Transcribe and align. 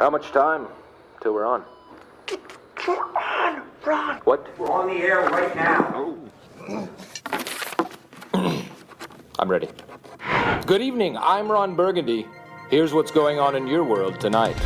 How 0.00 0.08
much 0.08 0.32
time 0.32 0.66
till 1.22 1.34
we're 1.34 1.44
on? 1.44 1.62
on, 2.88 3.62
Ron. 3.84 4.16
What? 4.24 4.58
We're 4.58 4.72
on 4.72 4.86
the 4.88 4.94
air 4.94 5.20
right 5.28 5.54
now. 5.54 6.16
I'm 9.38 9.50
ready. 9.50 9.68
Good 10.64 10.80
evening. 10.80 11.18
I'm 11.18 11.52
Ron 11.52 11.76
Burgundy. 11.76 12.26
Here's 12.70 12.94
what's 12.94 13.10
going 13.10 13.38
on 13.38 13.54
in 13.56 13.66
your 13.66 13.84
world 13.84 14.18
tonight. 14.18 14.56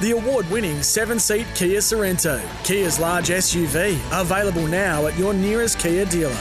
The 0.00 0.12
award 0.12 0.50
winning 0.50 0.82
seven 0.82 1.18
seat 1.18 1.46
Kia 1.54 1.80
Sorento, 1.80 2.40
Kia's 2.64 2.98
large 2.98 3.28
SUV, 3.28 3.98
available 4.18 4.66
now 4.66 5.06
at 5.08 5.18
your 5.18 5.34
nearest 5.34 5.78
Kia 5.78 6.06
dealer. 6.06 6.34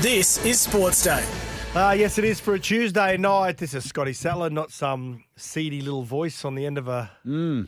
This 0.00 0.44
is 0.44 0.58
Sports 0.58 1.04
Day. 1.04 1.24
Uh, 1.72 1.94
yes, 1.96 2.18
it 2.18 2.24
is 2.24 2.40
for 2.40 2.54
a 2.54 2.58
Tuesday 2.58 3.16
night. 3.16 3.56
This 3.56 3.74
is 3.74 3.84
Scotty 3.88 4.12
Sattler, 4.12 4.50
not 4.50 4.72
some 4.72 5.22
seedy 5.36 5.80
little 5.80 6.02
voice 6.02 6.44
on 6.44 6.56
the 6.56 6.66
end 6.66 6.78
of 6.78 6.88
a 6.88 7.08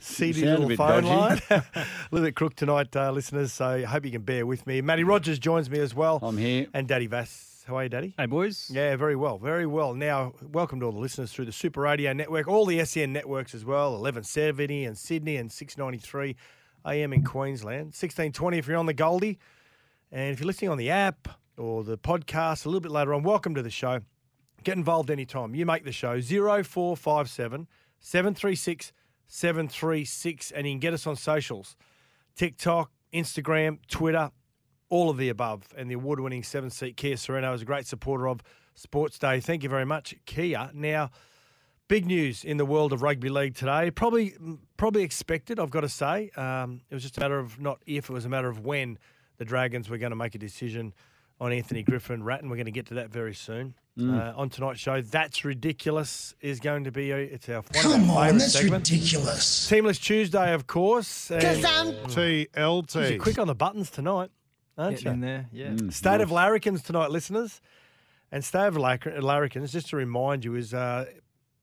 seedy 0.01 0.41
sound 0.41 0.65
a 0.65 0.67
little 0.67 0.77
phone 0.77 1.05
dodgy. 1.05 1.09
line. 1.09 1.41
a 1.77 1.87
little 2.11 2.27
bit 2.27 2.35
crook 2.35 2.57
tonight, 2.57 2.97
uh, 2.97 3.13
listeners, 3.13 3.53
so 3.53 3.65
I 3.65 3.83
hope 3.85 4.05
you 4.05 4.11
can 4.11 4.23
bear 4.23 4.45
with 4.45 4.67
me. 4.67 4.81
Matty 4.81 5.05
Rogers 5.05 5.39
joins 5.39 5.71
me 5.71 5.79
as 5.79 5.95
well. 5.95 6.19
I'm 6.21 6.37
here. 6.37 6.67
And 6.75 6.89
Daddy 6.89 7.07
Vass. 7.07 7.63
How 7.65 7.77
are 7.77 7.85
you, 7.85 7.89
Daddy? 7.91 8.13
Hey, 8.19 8.27
boys. 8.27 8.69
Yeah, 8.75 8.97
very 8.97 9.15
well, 9.15 9.39
very 9.39 9.67
well. 9.67 9.95
Now, 9.95 10.35
welcome 10.51 10.81
to 10.81 10.87
all 10.87 10.93
the 10.93 10.99
listeners 10.99 11.33
through 11.33 11.45
the 11.45 11.53
Super 11.53 11.83
Radio 11.83 12.13
Network, 12.13 12.49
all 12.49 12.67
the 12.67 12.85
SEN 12.85 13.13
networks 13.13 13.55
as 13.55 13.65
well, 13.65 13.93
1170 13.93 14.85
in 14.85 14.97
Sydney 14.97 15.37
and 15.37 15.51
693 15.51 16.35
AM 16.87 17.13
in 17.13 17.23
Queensland, 17.23 17.95
1620 17.95 18.59
if 18.59 18.67
you're 18.67 18.79
on 18.79 18.87
the 18.87 18.95
Goldie. 18.95 19.39
And 20.11 20.33
if 20.33 20.41
you're 20.41 20.49
listening 20.49 20.73
on 20.73 20.79
the 20.79 20.91
app 20.91 21.29
or 21.57 21.85
the 21.85 21.99
podcast 21.99 22.65
a 22.65 22.69
little 22.69 22.81
bit 22.81 22.91
later 22.91 23.15
on, 23.15 23.23
welcome 23.23 23.55
to 23.55 23.63
the 23.63 23.71
show. 23.71 24.01
Get 24.65 24.77
involved 24.77 25.11
anytime. 25.11 25.55
You 25.55 25.67
make 25.67 25.85
the 25.85 25.93
show 25.93 26.21
0457 26.21 27.69
736 28.01 28.93
736, 29.27 30.51
and 30.51 30.67
you 30.67 30.73
can 30.75 30.81
get 30.81 30.93
us 30.93 31.07
on 31.07 31.17
socials 31.17 31.77
TikTok, 32.37 32.91
Instagram, 33.13 33.79
Twitter, 33.89 34.31
all 34.89 35.11
of 35.11 35.17
the 35.17 35.29
above. 35.29 35.65
And 35.77 35.91
the 35.91 35.95
award 35.95 36.21
winning 36.21 36.43
seven 36.43 36.71
seat 36.71 36.97
Kia 36.97 37.17
Sorento 37.17 37.55
is 37.55 37.63
a 37.63 37.65
great 37.65 37.87
supporter 37.87 38.29
of 38.29 38.43
Sports 38.75 39.19
Day. 39.19 39.41
Thank 39.41 39.63
you 39.63 39.69
very 39.69 39.87
much, 39.87 40.15
Kia. 40.27 40.71
Now, 40.75 41.11
big 41.89 42.07
news 42.07 42.45
in 42.45 42.57
the 42.57 42.65
world 42.67 42.93
of 42.93 43.03
rugby 43.03 43.29
league 43.29 43.55
today. 43.55 43.91
Probably, 43.91 44.35
probably 44.77 45.03
expected. 45.03 45.59
I've 45.59 45.71
got 45.71 45.81
to 45.81 45.89
say, 45.89 46.31
um, 46.37 46.83
it 46.91 46.95
was 46.95 47.03
just 47.03 47.17
a 47.17 47.21
matter 47.21 47.39
of 47.39 47.61
not 47.61 47.83
if, 47.87 48.09
it 48.09 48.13
was 48.13 48.25
a 48.25 48.31
matter 48.31 48.49
of 48.49 48.65
when 48.65 48.99
the 49.39 49.45
Dragons 49.45 49.89
were 49.91 49.99
going 49.99 50.11
to 50.11 50.17
make 50.17 50.35
a 50.35 50.39
decision 50.39 50.95
on 51.43 51.53
Anthony 51.53 51.83
Griffin 51.83 52.23
Ratton. 52.23 52.49
We're 52.49 52.57
going 52.57 52.67
to 52.67 52.71
get 52.73 52.87
to 52.87 52.95
that 52.95 53.11
very 53.11 53.35
soon. 53.35 53.75
Uh, 54.01 54.33
on 54.37 54.49
tonight's 54.49 54.81
show, 54.81 55.03
that's 55.03 55.45
ridiculous. 55.45 56.35
Is 56.41 56.61
going 56.61 56.85
to 56.85 56.91
be 56.93 57.11
a, 57.11 57.19
it's 57.19 57.47
our 57.51 57.57
one 57.57 57.65
Come 57.75 57.93
on, 58.11 58.25
favourite 58.25 58.39
that's 58.39 58.53
segments. 58.53 58.91
ridiculous. 58.91 59.71
Teamless 59.71 60.01
Tuesday, 60.01 60.55
of 60.55 60.67
course. 60.67 61.31
And 61.31 61.43
TLT. 61.43 63.11
you're 63.11 63.19
quick 63.19 63.39
on 63.39 63.47
the 63.49 63.55
buttons 63.55 63.91
tonight, 63.91 64.31
aren't 64.79 64.97
Getting 64.99 65.13
in 65.15 65.19
you? 65.21 65.27
there, 65.27 65.49
yeah. 65.53 65.67
Mm. 65.69 65.93
State 65.93 66.21
of 66.23 66.31
Larrikins 66.31 66.83
tonight, 66.83 67.11
listeners. 67.11 67.61
And 68.31 68.43
State 68.43 68.69
of 68.69 68.77
Larri- 68.77 69.21
Larrikins, 69.21 69.73
just 69.73 69.91
to 69.91 69.97
remind 69.97 70.45
you, 70.45 70.55
is 70.55 70.73
uh, 70.73 71.05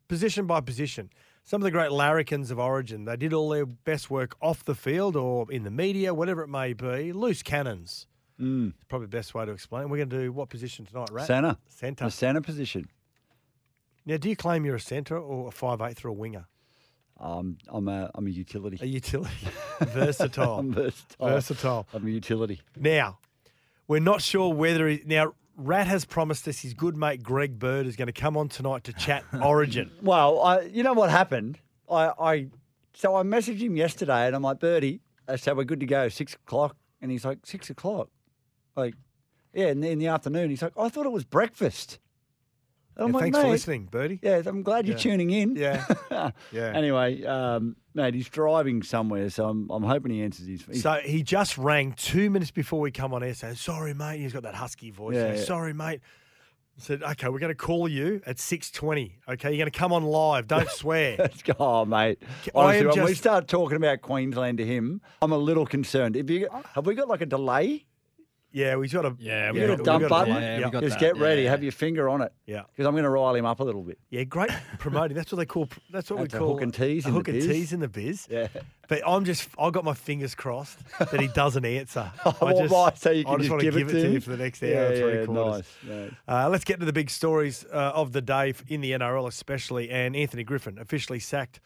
position 0.07 0.45
by 0.45 0.61
position. 0.61 1.09
Some 1.43 1.61
of 1.61 1.63
the 1.63 1.71
great 1.71 1.91
larrikins 1.91 2.51
of 2.51 2.59
origin, 2.59 3.05
they 3.05 3.15
did 3.17 3.33
all 3.33 3.49
their 3.49 3.65
best 3.65 4.11
work 4.11 4.35
off 4.39 4.63
the 4.63 4.75
field 4.75 5.15
or 5.15 5.51
in 5.51 5.63
the 5.63 5.71
media, 5.71 6.13
whatever 6.13 6.43
it 6.43 6.47
may 6.47 6.73
be. 6.73 7.11
Loose 7.11 7.41
cannons. 7.41 8.05
Mm. 8.39 8.69
It's 8.69 8.83
probably 8.87 9.07
the 9.07 9.17
best 9.17 9.33
way 9.33 9.45
to 9.45 9.51
explain. 9.51 9.89
We're 9.89 9.97
going 9.97 10.09
to 10.09 10.19
do 10.23 10.31
what 10.31 10.49
position 10.49 10.85
tonight, 10.85 11.09
Rat? 11.11 11.27
Centre. 11.27 11.57
Centre. 11.67 12.05
The 12.05 12.11
centre 12.11 12.41
position. 12.41 12.87
Now, 14.05 14.17
do 14.17 14.29
you 14.29 14.35
claim 14.35 14.65
you're 14.65 14.75
a 14.75 14.79
centre 14.79 15.17
or 15.17 15.49
a 15.49 15.51
five 15.51 15.81
eighth 15.81 16.03
or 16.05 16.07
a 16.07 16.13
winger? 16.13 16.45
Um, 17.19 17.57
I'm 17.67 17.87
a 17.89 18.09
I'm 18.15 18.27
a 18.27 18.29
utility. 18.29 18.77
A 18.81 18.85
utility. 18.85 19.47
Versatile. 19.81 20.59
I'm 20.59 20.73
versatile. 20.73 21.27
Versatile. 21.27 21.87
I'm 21.93 22.07
a 22.07 22.09
utility. 22.09 22.61
Now, 22.77 23.19
we're 23.87 23.99
not 23.99 24.21
sure 24.21 24.53
whether 24.53 24.87
he, 24.87 25.01
now 25.05 25.33
Rat 25.57 25.87
has 25.87 26.05
promised 26.05 26.47
us 26.47 26.59
his 26.59 26.73
good 26.73 26.95
mate 26.95 27.21
Greg 27.21 27.59
Bird 27.59 27.85
is 27.85 27.97
going 27.97 28.07
to 28.07 28.13
come 28.13 28.37
on 28.37 28.47
tonight 28.47 28.85
to 28.85 28.93
chat 28.93 29.25
Origin. 29.43 29.91
Well, 30.01 30.41
I, 30.41 30.61
you 30.61 30.83
know 30.83 30.93
what 30.93 31.09
happened? 31.09 31.59
I, 31.91 32.13
I 32.19 32.47
so 32.93 33.15
I 33.15 33.23
messaged 33.23 33.59
him 33.59 33.75
yesterday, 33.75 34.27
and 34.27 34.35
I'm 34.35 34.41
like, 34.41 34.59
Birdie, 34.59 35.01
I 35.27 35.35
said 35.35 35.57
we're 35.57 35.65
good 35.65 35.81
to 35.81 35.85
go 35.85 36.07
six 36.07 36.33
o'clock, 36.35 36.77
and 37.01 37.11
he's 37.11 37.25
like 37.25 37.39
six 37.45 37.69
o'clock, 37.69 38.09
like, 38.75 38.93
yeah, 39.53 39.67
in 39.67 39.81
the, 39.81 39.89
in 39.89 39.99
the 39.99 40.07
afternoon. 40.07 40.49
He's 40.49 40.61
like, 40.61 40.73
I 40.77 40.89
thought 40.89 41.05
it 41.05 41.11
was 41.11 41.23
breakfast. 41.25 41.99
And 42.95 43.05
I'm 43.05 43.09
Yeah, 43.11 43.13
like, 43.15 43.23
thanks 43.23 43.39
for 43.39 43.47
listening, 43.47 43.85
Birdie. 43.85 44.19
Yeah, 44.21 44.41
I'm 44.45 44.61
glad 44.61 44.85
you're 44.85 44.95
Yeah. 44.97 45.01
tuning 45.01 45.29
in. 45.31 45.55
Yeah. 45.55 45.85
Yeah. 46.51 46.71
Anyway, 46.75 47.23
um, 47.23 47.75
mate, 47.93 48.13
he's 48.13 48.27
driving 48.29 48.83
somewhere, 48.83 49.29
so 49.29 49.47
I'm, 49.47 49.69
I'm 49.69 49.83
hoping 49.83 50.11
he 50.11 50.21
answers 50.21 50.47
his. 50.47 50.63
he's- 50.65 50.81
So 50.81 50.93
he 51.03 51.23
just 51.23 51.57
rang 51.57 51.93
two 51.93 52.29
minutes 52.29 52.51
before 52.51 52.79
we 52.81 52.91
come 52.91 53.13
on 53.13 53.23
air 53.23 53.33
saying, 53.33 53.55
Sorry, 53.55 53.93
mate. 53.93 54.19
He's 54.19 54.33
got 54.33 54.43
that 54.43 54.55
husky 54.55 54.91
voice. 54.91 55.15
Yeah, 55.15 55.33
saying. 55.35 55.45
Sorry, 55.45 55.73
mate. 55.73 56.01
I 56.77 56.81
said, 56.81 57.03
Okay, 57.03 57.29
we're 57.29 57.39
going 57.39 57.51
to 57.51 57.55
call 57.55 57.87
you 57.87 58.21
at 58.25 58.35
6.20. 58.37 59.13
Okay, 59.29 59.49
you're 59.49 59.57
going 59.57 59.71
to 59.71 59.77
come 59.77 59.93
on 59.93 60.03
live. 60.03 60.47
Don't 60.47 60.69
swear. 60.81 61.15
Let's 61.19 61.41
go, 61.41 61.53
oh, 61.59 61.85
mate. 61.85 62.21
Honestly, 62.53 62.87
when 62.87 63.05
we 63.05 63.13
start 63.13 63.47
talking 63.47 63.77
about 63.77 64.01
Queensland 64.01 64.57
to 64.57 64.65
him, 64.65 65.01
I'm 65.21 65.31
a 65.31 65.37
little 65.37 65.65
concerned. 65.65 66.15
Have, 66.15 66.29
you, 66.29 66.49
have 66.75 66.85
we 66.85 66.95
got 66.95 67.07
like 67.07 67.21
a 67.21 67.25
delay? 67.25 67.85
Yeah, 68.51 68.75
we've 68.75 68.91
got 68.91 69.05
a 69.05 69.15
Yeah, 69.19 69.47
You 69.51 69.53
we 69.61 69.67
got 69.67 69.73
a 69.73 69.77
got- 69.77 69.85
dump 69.85 70.03
we 70.03 70.09
button? 70.09 70.33
Yeah, 70.35 70.55
we 70.57 70.61
Yeah. 70.73 70.81
Just 70.81 70.91
that, 70.93 70.99
get 70.99 71.17
ready. 71.17 71.43
yeah. 71.43 71.51
Have 71.51 71.63
your 71.63 71.71
finger 71.71 72.09
on 72.09 72.21
it. 72.21 72.33
Yeah. 72.45 72.63
Because 72.71 72.85
I'm 72.87 72.93
going 72.93 73.03
to 73.03 73.09
rile 73.09 73.35
him 73.35 73.45
up 73.45 73.59
a 73.59 73.63
little 73.63 73.83
bit. 73.83 73.99
Yeah, 74.09 74.23
great 74.23 74.49
promoting. 74.79 75.15
That's 75.15 75.31
what 75.31 75.37
they 75.37 75.45
call. 75.45 75.67
That's 75.91 76.09
what 76.09 76.19
That's 76.21 76.33
we 76.33 76.39
call 76.39 76.53
hook 76.53 76.61
and 76.61 76.73
tease 76.73 77.05
a 77.05 77.09
in 77.09 77.13
the 77.13 77.19
hook 77.19 77.27
and 77.27 77.41
tease 77.41 77.73
in 77.73 77.79
the 77.79 77.87
biz. 77.87 78.27
Yeah. 78.29 78.47
But 78.87 79.01
I'm 79.05 79.23
just. 79.25 79.47
I've 79.59 79.71
got 79.73 79.83
my 79.85 79.93
fingers 79.93 80.33
crossed 80.33 80.79
that 80.99 81.19
he 81.19 81.27
doesn't 81.35 81.63
answer. 81.63 82.11
I 82.25 82.53
just, 82.53 82.73
right, 82.73 82.97
so 82.97 83.11
you 83.11 83.23
I 83.27 83.31
just 83.33 83.37
just 83.41 83.49
want 83.51 83.59
to 83.61 83.65
give 83.65 83.75
give 83.75 83.89
it 83.89 83.91
it 83.91 83.93
to 83.93 84.01
to 84.01 84.07
you 84.09 84.15
him? 84.15 84.21
for 84.21 84.29
the 84.31 84.37
next 84.37 84.63
hour. 84.63 84.69
Yeah, 84.69 84.79
or 84.79 84.97
three 84.97 85.19
yeah, 85.19 85.25
quarters. 85.25 85.65
nice, 85.85 85.95
nice. 85.97 86.11
Uh, 86.27 86.49
let's 86.49 86.63
get 86.63 86.79
to 86.79 86.85
the 86.87 86.93
big 86.93 87.09
stories 87.11 87.65
uh, 87.71 87.91
of 87.93 88.13
the 88.13 88.21
day 88.21 88.53
in 88.67 88.81
the 88.81 88.91
NRL, 88.93 89.27
especially. 89.27 89.89
And 89.91 90.15
Anthony 90.15 90.43
Griffin 90.43 90.79
officially 90.79 91.19
sacked. 91.19 91.59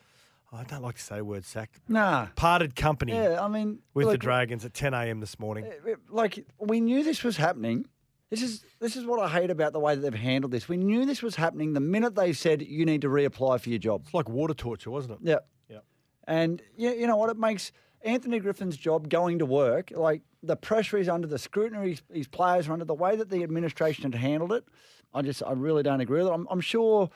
I 0.54 0.64
don't 0.64 0.82
like 0.84 0.96
to 0.96 1.02
say 1.02 1.18
the 1.18 1.26
word 1.26 1.46
sacked. 1.46 1.80
Nah. 1.88 2.28
Parted 2.36 2.76
company 2.76 3.14
Yeah, 3.14 3.44
I 3.44 3.48
mean, 3.48 3.80
with 3.94 4.10
the 4.10 4.18
Dragons 4.18 4.64
at 4.66 4.74
10 4.74 4.94
a.m. 4.94 5.20
this 5.20 5.40
morning. 5.40 5.66
eh, 5.66 5.96
Like 6.10 6.46
we 6.60 6.80
knew 6.80 7.04
this 7.04 7.24
was 7.24 7.38
happening. 7.38 7.86
This 8.30 8.42
is 8.42 8.64
this 8.80 8.96
is 8.96 9.06
what 9.06 9.20
I 9.20 9.30
hate 9.30 9.52
about 9.52 9.74
the 9.74 9.80
way 9.80 9.96
that 9.96 10.02
they've 10.02 10.14
handled 10.20 10.52
this. 10.52 10.68
We 10.68 10.78
knew 10.78 11.06
this 11.06 11.22
was 11.22 11.36
happening 11.36 11.74
the 11.74 11.80
minute 11.80 12.16
they 12.16 12.34
said 12.34 12.62
you 12.62 12.86
need 12.86 13.02
to 13.02 13.08
reapply 13.08 13.60
for 13.62 13.70
your 13.70 13.80
job. 13.80 14.02
It's 14.06 14.14
like 14.14 14.28
water 14.30 14.54
torture, 14.54 14.90
wasn't 14.92 15.14
it? 15.14 15.20
Yeah. 15.24 15.40
Yeah. 15.70 15.80
And 16.28 16.62
yeah, 16.76 16.92
you 16.94 17.06
know 17.08 17.16
what? 17.18 17.30
It 17.30 17.38
makes 17.38 17.72
Anthony 18.04 18.40
Griffin's 18.40 18.76
job 18.78 19.10
going 19.10 19.40
to 19.40 19.46
work 19.46 19.92
like 19.96 20.22
the 20.42 20.56
pressure 20.56 20.98
he's 20.98 21.10
under, 21.10 21.28
the 21.28 21.38
scrutiny 21.40 21.92
his, 21.92 22.02
his 22.12 22.28
players 22.28 22.68
are 22.68 22.74
under, 22.74 22.86
the 22.86 22.94
way 22.94 23.16
that 23.16 23.30
the 23.30 23.44
administration 23.44 24.04
had 24.12 24.16
handled 24.20 24.52
it. 24.52 24.66
I 25.14 25.22
just, 25.22 25.44
I 25.44 25.52
really 25.54 25.84
don't 25.84 26.02
agree 26.02 26.20
with 26.24 26.28
it. 26.28 26.34
I'm, 26.34 26.48
I'm 26.50 26.60
sure, 26.60 27.10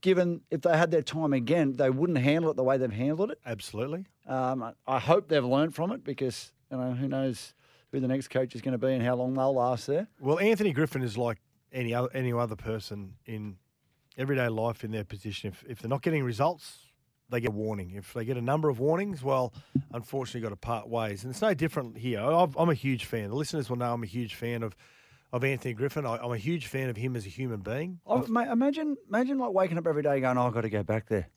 given 0.00 0.40
if 0.50 0.62
they 0.62 0.76
had 0.76 0.90
their 0.90 1.02
time 1.02 1.32
again, 1.32 1.74
they 1.74 1.90
wouldn't 1.90 2.18
handle 2.18 2.50
it 2.50 2.56
the 2.56 2.64
way 2.64 2.76
they've 2.78 2.92
handled 2.92 3.30
it. 3.32 3.38
Absolutely. 3.44 4.06
Um, 4.26 4.62
I- 4.62 4.74
I 4.86 4.98
hope 4.98 5.28
they've 5.28 5.44
learned 5.44 5.74
from 5.74 5.92
it 5.92 6.04
because 6.04 6.52
you 6.70 6.76
know 6.78 6.92
who 6.92 7.08
knows 7.08 7.54
who 7.92 8.00
the 8.00 8.08
next 8.08 8.28
coach 8.28 8.54
is 8.54 8.62
going 8.62 8.72
to 8.72 8.78
be 8.78 8.92
and 8.92 9.02
how 9.02 9.16
long 9.16 9.34
they'll 9.34 9.54
last 9.54 9.86
there. 9.86 10.06
Well, 10.20 10.38
Anthony 10.38 10.72
Griffin 10.72 11.02
is 11.02 11.18
like 11.18 11.38
any 11.72 11.92
other 11.94 12.08
any 12.14 12.32
other 12.32 12.56
person 12.56 13.14
in 13.26 13.56
everyday 14.16 14.48
life 14.48 14.84
in 14.84 14.90
their 14.92 15.04
position. 15.04 15.48
If 15.50 15.64
if 15.68 15.78
they're 15.80 15.88
not 15.88 16.02
getting 16.02 16.22
results, 16.22 16.78
they 17.28 17.40
get 17.40 17.48
a 17.48 17.52
warning. 17.52 17.92
If 17.92 18.12
they 18.12 18.24
get 18.24 18.36
a 18.36 18.42
number 18.42 18.68
of 18.68 18.78
warnings, 18.80 19.22
well, 19.22 19.52
unfortunately, 19.92 20.40
got 20.40 20.48
to 20.50 20.56
part 20.56 20.88
ways. 20.88 21.24
And 21.24 21.30
it's 21.32 21.42
no 21.42 21.54
different 21.54 21.96
here. 21.98 22.20
I've, 22.20 22.56
I'm 22.56 22.70
a 22.70 22.74
huge 22.74 23.04
fan. 23.04 23.28
The 23.30 23.36
listeners 23.36 23.68
will 23.70 23.76
know 23.76 23.92
I'm 23.92 24.02
a 24.02 24.06
huge 24.06 24.34
fan 24.34 24.62
of 24.62 24.74
of 25.32 25.44
Anthony 25.44 25.74
Griffin. 25.74 26.06
I, 26.06 26.16
I'm 26.16 26.32
a 26.32 26.38
huge 26.38 26.66
fan 26.66 26.88
of 26.88 26.96
him 26.96 27.16
as 27.16 27.26
a 27.26 27.28
human 27.28 27.60
being. 27.60 28.00
Oh, 28.06 28.24
ma- 28.28 28.50
imagine, 28.50 28.96
imagine 29.08 29.38
like 29.38 29.52
waking 29.52 29.78
up 29.78 29.86
every 29.86 30.02
day 30.02 30.20
going, 30.20 30.36
"Oh, 30.38 30.46
I've 30.46 30.52
got 30.52 30.62
to 30.62 30.70
go 30.70 30.82
back 30.82 31.08
there." 31.08 31.28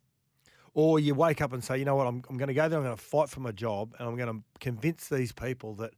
Or 0.76 1.00
you 1.00 1.14
wake 1.14 1.40
up 1.40 1.54
and 1.54 1.64
say, 1.64 1.78
you 1.78 1.86
know 1.86 1.96
what, 1.96 2.08
I'm, 2.08 2.24
I'm 2.28 2.38
going 2.38 2.48
to 2.48 2.54
go 2.56 2.68
there. 2.68 2.80
I'm 2.80 2.86
going 2.86 2.98
to 2.98 3.02
fight 3.02 3.30
for 3.30 3.42
my 3.42 3.52
job, 3.52 3.94
and 4.00 4.08
I'm 4.08 4.16
going 4.18 4.34
to 4.34 4.44
convince 4.60 5.08
these 5.08 5.32
people 5.32 5.76
that 5.76 5.92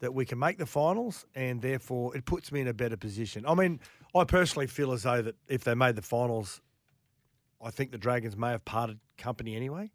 that 0.00 0.14
we 0.14 0.24
can 0.24 0.38
make 0.38 0.58
the 0.58 0.66
finals, 0.66 1.26
and 1.34 1.60
therefore 1.60 2.16
it 2.16 2.24
puts 2.24 2.50
me 2.50 2.60
in 2.60 2.68
a 2.68 2.72
better 2.74 2.96
position. 2.96 3.44
I 3.46 3.54
mean, 3.54 3.80
I 4.14 4.24
personally 4.24 4.66
feel 4.66 4.92
as 4.92 5.02
though 5.02 5.22
that 5.22 5.36
if 5.46 5.64
they 5.64 5.74
made 5.74 5.94
the 5.94 6.02
finals, 6.02 6.60
I 7.62 7.70
think 7.70 7.92
the 7.92 7.98
Dragons 7.98 8.36
may 8.36 8.50
have 8.50 8.64
parted 8.64 8.98
company 9.18 9.54
anyway. 9.56 9.90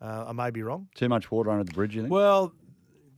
Uh, 0.00 0.24
I 0.28 0.32
may 0.32 0.50
be 0.50 0.62
wrong. 0.62 0.88
Too 0.94 1.08
much 1.08 1.30
water 1.30 1.50
under 1.50 1.62
the 1.62 1.72
bridge, 1.72 1.94
you 1.94 2.02
think? 2.02 2.12
Well, 2.12 2.52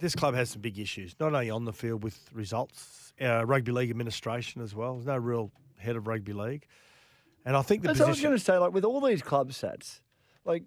this 0.02 0.16
club 0.16 0.34
has 0.34 0.50
some 0.50 0.60
big 0.60 0.78
issues, 0.78 1.14
not 1.20 1.32
only 1.32 1.49
on 1.49 1.64
the 1.64 1.72
field 1.72 2.02
with 2.02 2.19
results, 2.34 3.12
uh, 3.20 3.46
rugby 3.46 3.70
league 3.70 3.88
administration 3.88 4.60
as 4.60 4.75
well. 4.75 4.94
There's 4.94 5.06
no 5.06 5.16
real 5.16 5.52
head 5.78 5.96
of 5.96 6.08
rugby 6.08 6.32
league, 6.32 6.66
and 7.46 7.56
I 7.56 7.62
think 7.62 7.82
the 7.82 7.88
That's 7.88 8.00
what 8.00 8.06
I 8.06 8.10
was 8.10 8.20
going 8.20 8.37
to 8.37 8.44
say. 8.44 8.58
Like 8.58 8.72
with 8.72 8.84
all 8.84 9.00
these 9.00 9.22
club 9.22 9.52
sets, 9.52 10.02
like, 10.44 10.64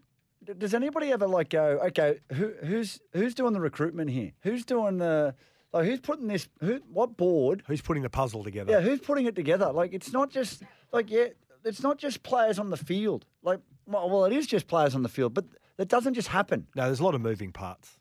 does 0.57 0.73
anybody 0.73 1.11
ever 1.11 1.27
like 1.27 1.49
go, 1.49 1.79
okay, 1.87 2.19
who, 2.31 2.53
who's 2.63 2.99
who's 3.11 3.35
doing 3.35 3.53
the 3.53 3.59
recruitment 3.59 4.09
here? 4.09 4.31
Who's 4.41 4.63
doing 4.63 4.97
the 4.97 5.35
like? 5.73 5.85
Who's 5.85 5.99
putting 5.99 6.27
this? 6.27 6.47
Who? 6.61 6.81
What 6.91 7.17
board? 7.17 7.63
Who's 7.67 7.81
putting 7.81 8.03
the 8.03 8.09
puzzle 8.09 8.43
together? 8.43 8.71
Yeah, 8.71 8.79
who's 8.79 9.01
putting 9.01 9.25
it 9.25 9.35
together? 9.35 9.71
Like, 9.71 9.93
it's 9.93 10.13
not 10.13 10.31
just 10.31 10.63
like 10.93 11.11
yeah. 11.11 11.27
it's 11.65 11.83
not 11.83 11.97
just 11.97 12.23
players 12.23 12.57
on 12.57 12.69
the 12.69 12.77
field. 12.77 13.25
Like, 13.43 13.59
well, 13.85 14.09
well, 14.09 14.25
it 14.25 14.33
is 14.33 14.47
just 14.47 14.67
players 14.67 14.95
on 14.95 15.03
the 15.03 15.09
field, 15.09 15.33
but 15.33 15.45
that 15.75 15.89
doesn't 15.89 16.13
just 16.13 16.29
happen. 16.29 16.67
No, 16.73 16.85
there's 16.85 17.01
a 17.01 17.03
lot 17.03 17.15
of 17.15 17.21
moving 17.21 17.51
parts. 17.51 17.97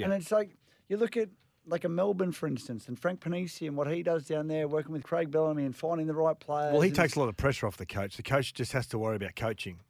And 0.00 0.12
it's 0.12 0.30
like 0.30 0.56
you 0.88 0.96
look 0.96 1.16
at 1.16 1.28
like 1.66 1.84
a 1.84 1.88
Melbourne, 1.88 2.32
for 2.32 2.46
instance, 2.46 2.88
and 2.88 2.98
Frank 2.98 3.20
Ponissi 3.20 3.66
and 3.66 3.76
what 3.76 3.90
he 3.90 4.02
does 4.02 4.24
down 4.24 4.48
there, 4.48 4.66
working 4.66 4.92
with 4.92 5.02
Craig 5.02 5.30
Bellamy 5.30 5.64
and 5.64 5.76
finding 5.76 6.06
the 6.06 6.14
right 6.14 6.38
players. 6.38 6.72
Well, 6.72 6.80
he 6.80 6.90
takes 6.90 7.14
a 7.14 7.20
lot 7.20 7.28
of 7.28 7.36
pressure 7.36 7.66
off 7.66 7.76
the 7.76 7.86
coach. 7.86 8.16
The 8.16 8.22
coach 8.22 8.54
just 8.54 8.72
has 8.72 8.86
to 8.88 8.98
worry 8.98 9.16
about 9.16 9.36
coaching 9.36 9.80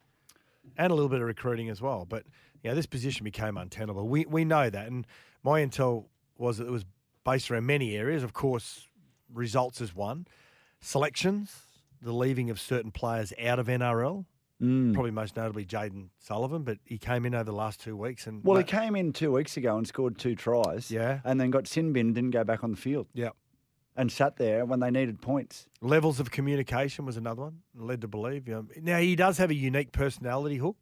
and 0.77 0.91
a 0.91 0.95
little 0.95 1.09
bit 1.09 1.21
of 1.21 1.27
recruiting 1.27 1.69
as 1.69 1.81
well. 1.81 2.05
But 2.05 2.25
you 2.63 2.71
know, 2.71 2.75
this 2.75 2.87
position 2.87 3.25
became 3.25 3.57
untenable. 3.57 4.09
We 4.09 4.27
we 4.27 4.45
know 4.45 4.69
that, 4.71 4.87
and 4.89 5.07
my 5.43 5.61
intel 5.65 6.07
was 6.37 6.59
that 6.59 6.67
it 6.67 6.73
was 6.73 6.85
based 7.25 7.51
around 7.51 7.67
many 7.67 7.97
areas. 7.97 8.23
Of 8.23 8.33
course, 8.33 8.87
results 9.33 9.81
is 9.81 9.95
one, 9.95 10.27
selections, 10.81 11.63
the 12.03 12.13
leaving 12.13 12.51
of 12.51 12.61
certain 12.61 12.91
players 12.91 13.33
out 13.43 13.59
of 13.59 13.67
NRL. 13.67 14.25
Mm. 14.63 14.93
Probably 14.93 15.13
most 15.13 15.37
notably 15.37 15.65
Jayden 15.65 16.09
Sullivan, 16.19 16.63
but 16.63 16.79
he 16.85 16.99
came 16.99 17.25
in 17.25 17.35
over 17.35 17.45
the 17.45 17.53
last 17.53 17.81
two 17.81 17.97
weeks 17.97 18.27
and 18.27 18.43
Well, 18.43 18.59
he 18.59 18.65
came 18.65 18.97
in 18.97 19.13
two 19.13 19.31
weeks 19.31 19.57
ago 19.57 19.77
and 19.77 19.87
scored 19.87 20.19
two 20.19 20.35
tries. 20.35 20.91
Yeah. 20.91 21.21
And 21.25 21.41
then 21.41 21.51
got 21.51 21.69
sin 21.69 21.93
bin, 21.93 22.13
didn't 22.13 22.33
go 22.33 22.43
back 22.43 22.65
on 22.65 22.73
the 22.73 22.77
field 22.77 23.07
yeah. 23.15 23.31
and 23.97 24.11
sat 24.11 24.37
there 24.37 24.67
when 24.67 24.81
they 24.81 24.91
needed 24.91 25.21
points. 25.21 25.69
Levels 25.81 26.19
of 26.19 26.33
communication 26.33 27.07
was 27.07 27.17
another 27.17 27.43
one, 27.43 27.61
led 27.77 28.01
to 28.01 28.09
believe. 28.09 28.49
You 28.49 28.55
know, 28.55 28.67
now 28.83 28.99
he 28.99 29.15
does 29.15 29.39
have 29.39 29.51
a 29.51 29.55
unique 29.55 29.93
personality 29.93 30.57
hook, 30.57 30.77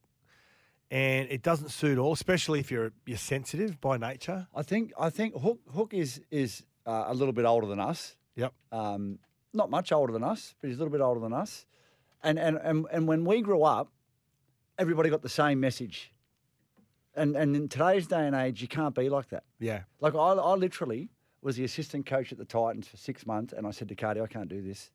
and 0.90 1.28
it 1.30 1.42
doesn't 1.42 1.70
suit 1.70 1.98
all, 1.98 2.14
especially 2.14 2.60
if 2.60 2.70
you're 2.70 2.92
you're 3.04 3.18
sensitive 3.18 3.78
by 3.80 3.98
nature. 3.98 4.46
I 4.54 4.62
think 4.62 4.92
I 4.98 5.10
think 5.10 5.38
Hook 5.38 5.58
Hook 5.74 5.92
is 5.92 6.22
is 6.30 6.62
uh, 6.86 7.04
a 7.08 7.14
little 7.14 7.34
bit 7.34 7.44
older 7.44 7.66
than 7.66 7.80
us. 7.80 8.16
Yep. 8.36 8.54
Um, 8.72 9.18
not 9.52 9.68
much 9.68 9.92
older 9.92 10.12
than 10.12 10.22
us, 10.22 10.54
but 10.60 10.68
he's 10.68 10.76
a 10.76 10.78
little 10.78 10.92
bit 10.92 11.00
older 11.00 11.20
than 11.20 11.32
us. 11.32 11.66
And 12.22 12.38
and 12.38 12.58
and, 12.62 12.86
and 12.90 13.08
when 13.08 13.24
we 13.24 13.40
grew 13.42 13.62
up, 13.62 13.90
everybody 14.78 15.10
got 15.10 15.22
the 15.22 15.28
same 15.28 15.60
message. 15.60 16.12
And 17.14 17.36
and 17.36 17.56
in 17.56 17.68
today's 17.68 18.06
day 18.06 18.26
and 18.26 18.34
age, 18.34 18.60
you 18.60 18.68
can't 18.68 18.94
be 18.94 19.08
like 19.08 19.28
that. 19.30 19.44
Yeah. 19.58 19.82
Like 20.00 20.14
I, 20.14 20.18
I 20.18 20.54
literally 20.54 21.08
was 21.42 21.56
the 21.56 21.64
assistant 21.64 22.06
coach 22.06 22.32
at 22.32 22.38
the 22.38 22.44
Titans 22.44 22.88
for 22.88 22.96
six 22.96 23.26
months, 23.26 23.52
and 23.52 23.66
I 23.66 23.70
said 23.70 23.88
to 23.88 23.94
Cardi, 23.94 24.20
I 24.20 24.26
can't 24.26 24.48
do 24.48 24.60
this. 24.60 24.90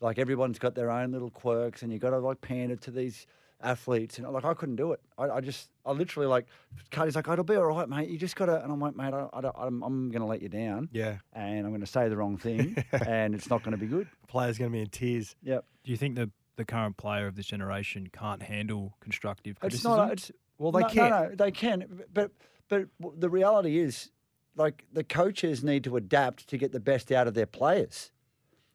Like 0.00 0.18
everyone's 0.18 0.58
got 0.58 0.74
their 0.74 0.90
own 0.90 1.12
little 1.12 1.30
quirks, 1.30 1.82
and 1.82 1.92
you've 1.92 2.00
got 2.00 2.10
to 2.10 2.18
like 2.18 2.40
pander 2.40 2.76
to 2.76 2.90
these 2.90 3.26
athletes, 3.62 4.18
and 4.18 4.28
like 4.30 4.44
I 4.44 4.54
couldn't 4.54 4.76
do 4.76 4.92
it. 4.92 5.00
I, 5.16 5.24
I 5.30 5.40
just, 5.40 5.68
I 5.84 5.92
literally 5.92 6.26
like, 6.28 6.46
Cardi's 6.90 7.16
like, 7.16 7.28
oh, 7.28 7.32
it'll 7.32 7.44
be 7.44 7.56
all 7.56 7.64
right, 7.66 7.88
mate. 7.88 8.08
You 8.08 8.18
just 8.18 8.36
got 8.36 8.46
to, 8.46 8.62
and 8.62 8.72
I'm 8.72 8.80
like, 8.80 8.96
mate, 8.96 9.12
I, 9.12 9.28
I 9.32 9.40
don't, 9.40 9.54
I'm, 9.58 9.82
I'm 9.82 10.10
going 10.10 10.20
to 10.22 10.26
let 10.26 10.42
you 10.42 10.48
down, 10.48 10.88
Yeah. 10.92 11.18
and 11.32 11.58
I'm 11.66 11.70
going 11.70 11.80
to 11.80 11.86
say 11.86 12.08
the 12.08 12.16
wrong 12.16 12.36
thing, 12.36 12.82
and 12.92 13.34
it's 13.34 13.50
not 13.50 13.62
going 13.62 13.72
to 13.72 13.78
be 13.78 13.86
good. 13.86 14.08
Players 14.28 14.58
going 14.58 14.70
to 14.70 14.76
be 14.76 14.80
in 14.82 14.88
tears. 14.88 15.34
Yep. 15.42 15.64
Do 15.84 15.90
you 15.90 15.96
think 15.96 16.16
the 16.16 16.30
the 16.56 16.64
current 16.64 16.96
player 16.96 17.28
of 17.28 17.36
this 17.36 17.46
generation 17.46 18.08
can't 18.12 18.42
handle 18.42 18.92
constructive 18.98 19.56
It's 19.62 19.84
not. 19.84 20.10
It's 20.10 20.32
Well, 20.58 20.72
they 20.72 20.80
no, 20.80 20.88
can. 20.88 21.10
No, 21.10 21.28
no, 21.28 21.34
they 21.36 21.52
can. 21.52 22.02
But 22.12 22.32
but 22.68 22.86
the 23.16 23.28
reality 23.30 23.78
is, 23.78 24.10
like 24.56 24.84
the 24.92 25.04
coaches 25.04 25.62
need 25.62 25.84
to 25.84 25.96
adapt 25.96 26.48
to 26.48 26.58
get 26.58 26.72
the 26.72 26.80
best 26.80 27.12
out 27.12 27.28
of 27.28 27.34
their 27.34 27.46
players. 27.46 28.10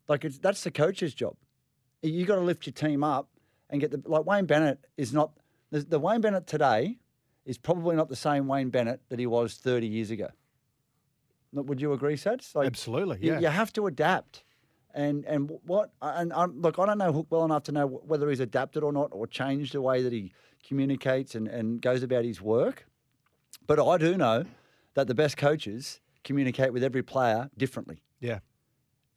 Like 0.07 0.23
it's, 0.23 0.37
that's 0.39 0.63
the 0.63 0.71
coach's 0.71 1.13
job. 1.13 1.35
You 2.01 2.25
got 2.25 2.35
to 2.35 2.41
lift 2.41 2.65
your 2.65 2.73
team 2.73 3.03
up 3.03 3.27
and 3.73 3.81
get 3.81 3.91
the 3.91 4.01
like 4.05 4.25
Wayne 4.25 4.45
Bennett 4.45 4.85
is 4.95 5.11
not 5.11 5.31
the, 5.71 5.79
the 5.81 5.99
Wayne 5.99 6.21
Bennett 6.21 6.45
today 6.47 6.99
is 7.45 7.57
probably 7.57 7.95
not 7.97 8.07
the 8.07 8.15
same 8.15 8.47
Wayne 8.47 8.69
Bennett 8.69 9.01
that 9.09 9.19
he 9.19 9.25
was 9.25 9.55
thirty 9.55 9.87
years 9.87 10.11
ago. 10.11 10.29
Would 11.51 11.81
you 11.81 11.91
agree, 11.93 12.15
Sats? 12.15 12.55
Like, 12.55 12.65
Absolutely. 12.67 13.19
you, 13.21 13.33
Yeah. 13.33 13.39
you 13.39 13.47
have 13.47 13.73
to 13.73 13.87
adapt. 13.87 14.43
And 14.93 15.25
and 15.25 15.49
what 15.65 15.91
and 16.01 16.31
um, 16.33 16.61
look, 16.61 16.77
I 16.77 16.85
don't 16.85 16.99
know 16.99 17.11
Hook 17.11 17.27
well 17.31 17.43
enough 17.45 17.63
to 17.63 17.71
know 17.71 17.87
whether 17.87 18.29
he's 18.29 18.39
adapted 18.39 18.83
or 18.83 18.93
not, 18.93 19.09
or 19.11 19.25
changed 19.25 19.73
the 19.73 19.81
way 19.81 20.03
that 20.03 20.13
he 20.13 20.31
communicates 20.67 21.33
and, 21.33 21.47
and 21.47 21.81
goes 21.81 22.03
about 22.03 22.25
his 22.25 22.39
work. 22.39 22.85
But 23.65 23.79
I 23.79 23.97
do 23.97 24.15
know 24.17 24.45
that 24.93 25.07
the 25.07 25.15
best 25.15 25.35
coaches 25.35 25.99
communicate 26.23 26.71
with 26.73 26.83
every 26.83 27.01
player 27.01 27.49
differently, 27.57 28.03
yeah. 28.19 28.39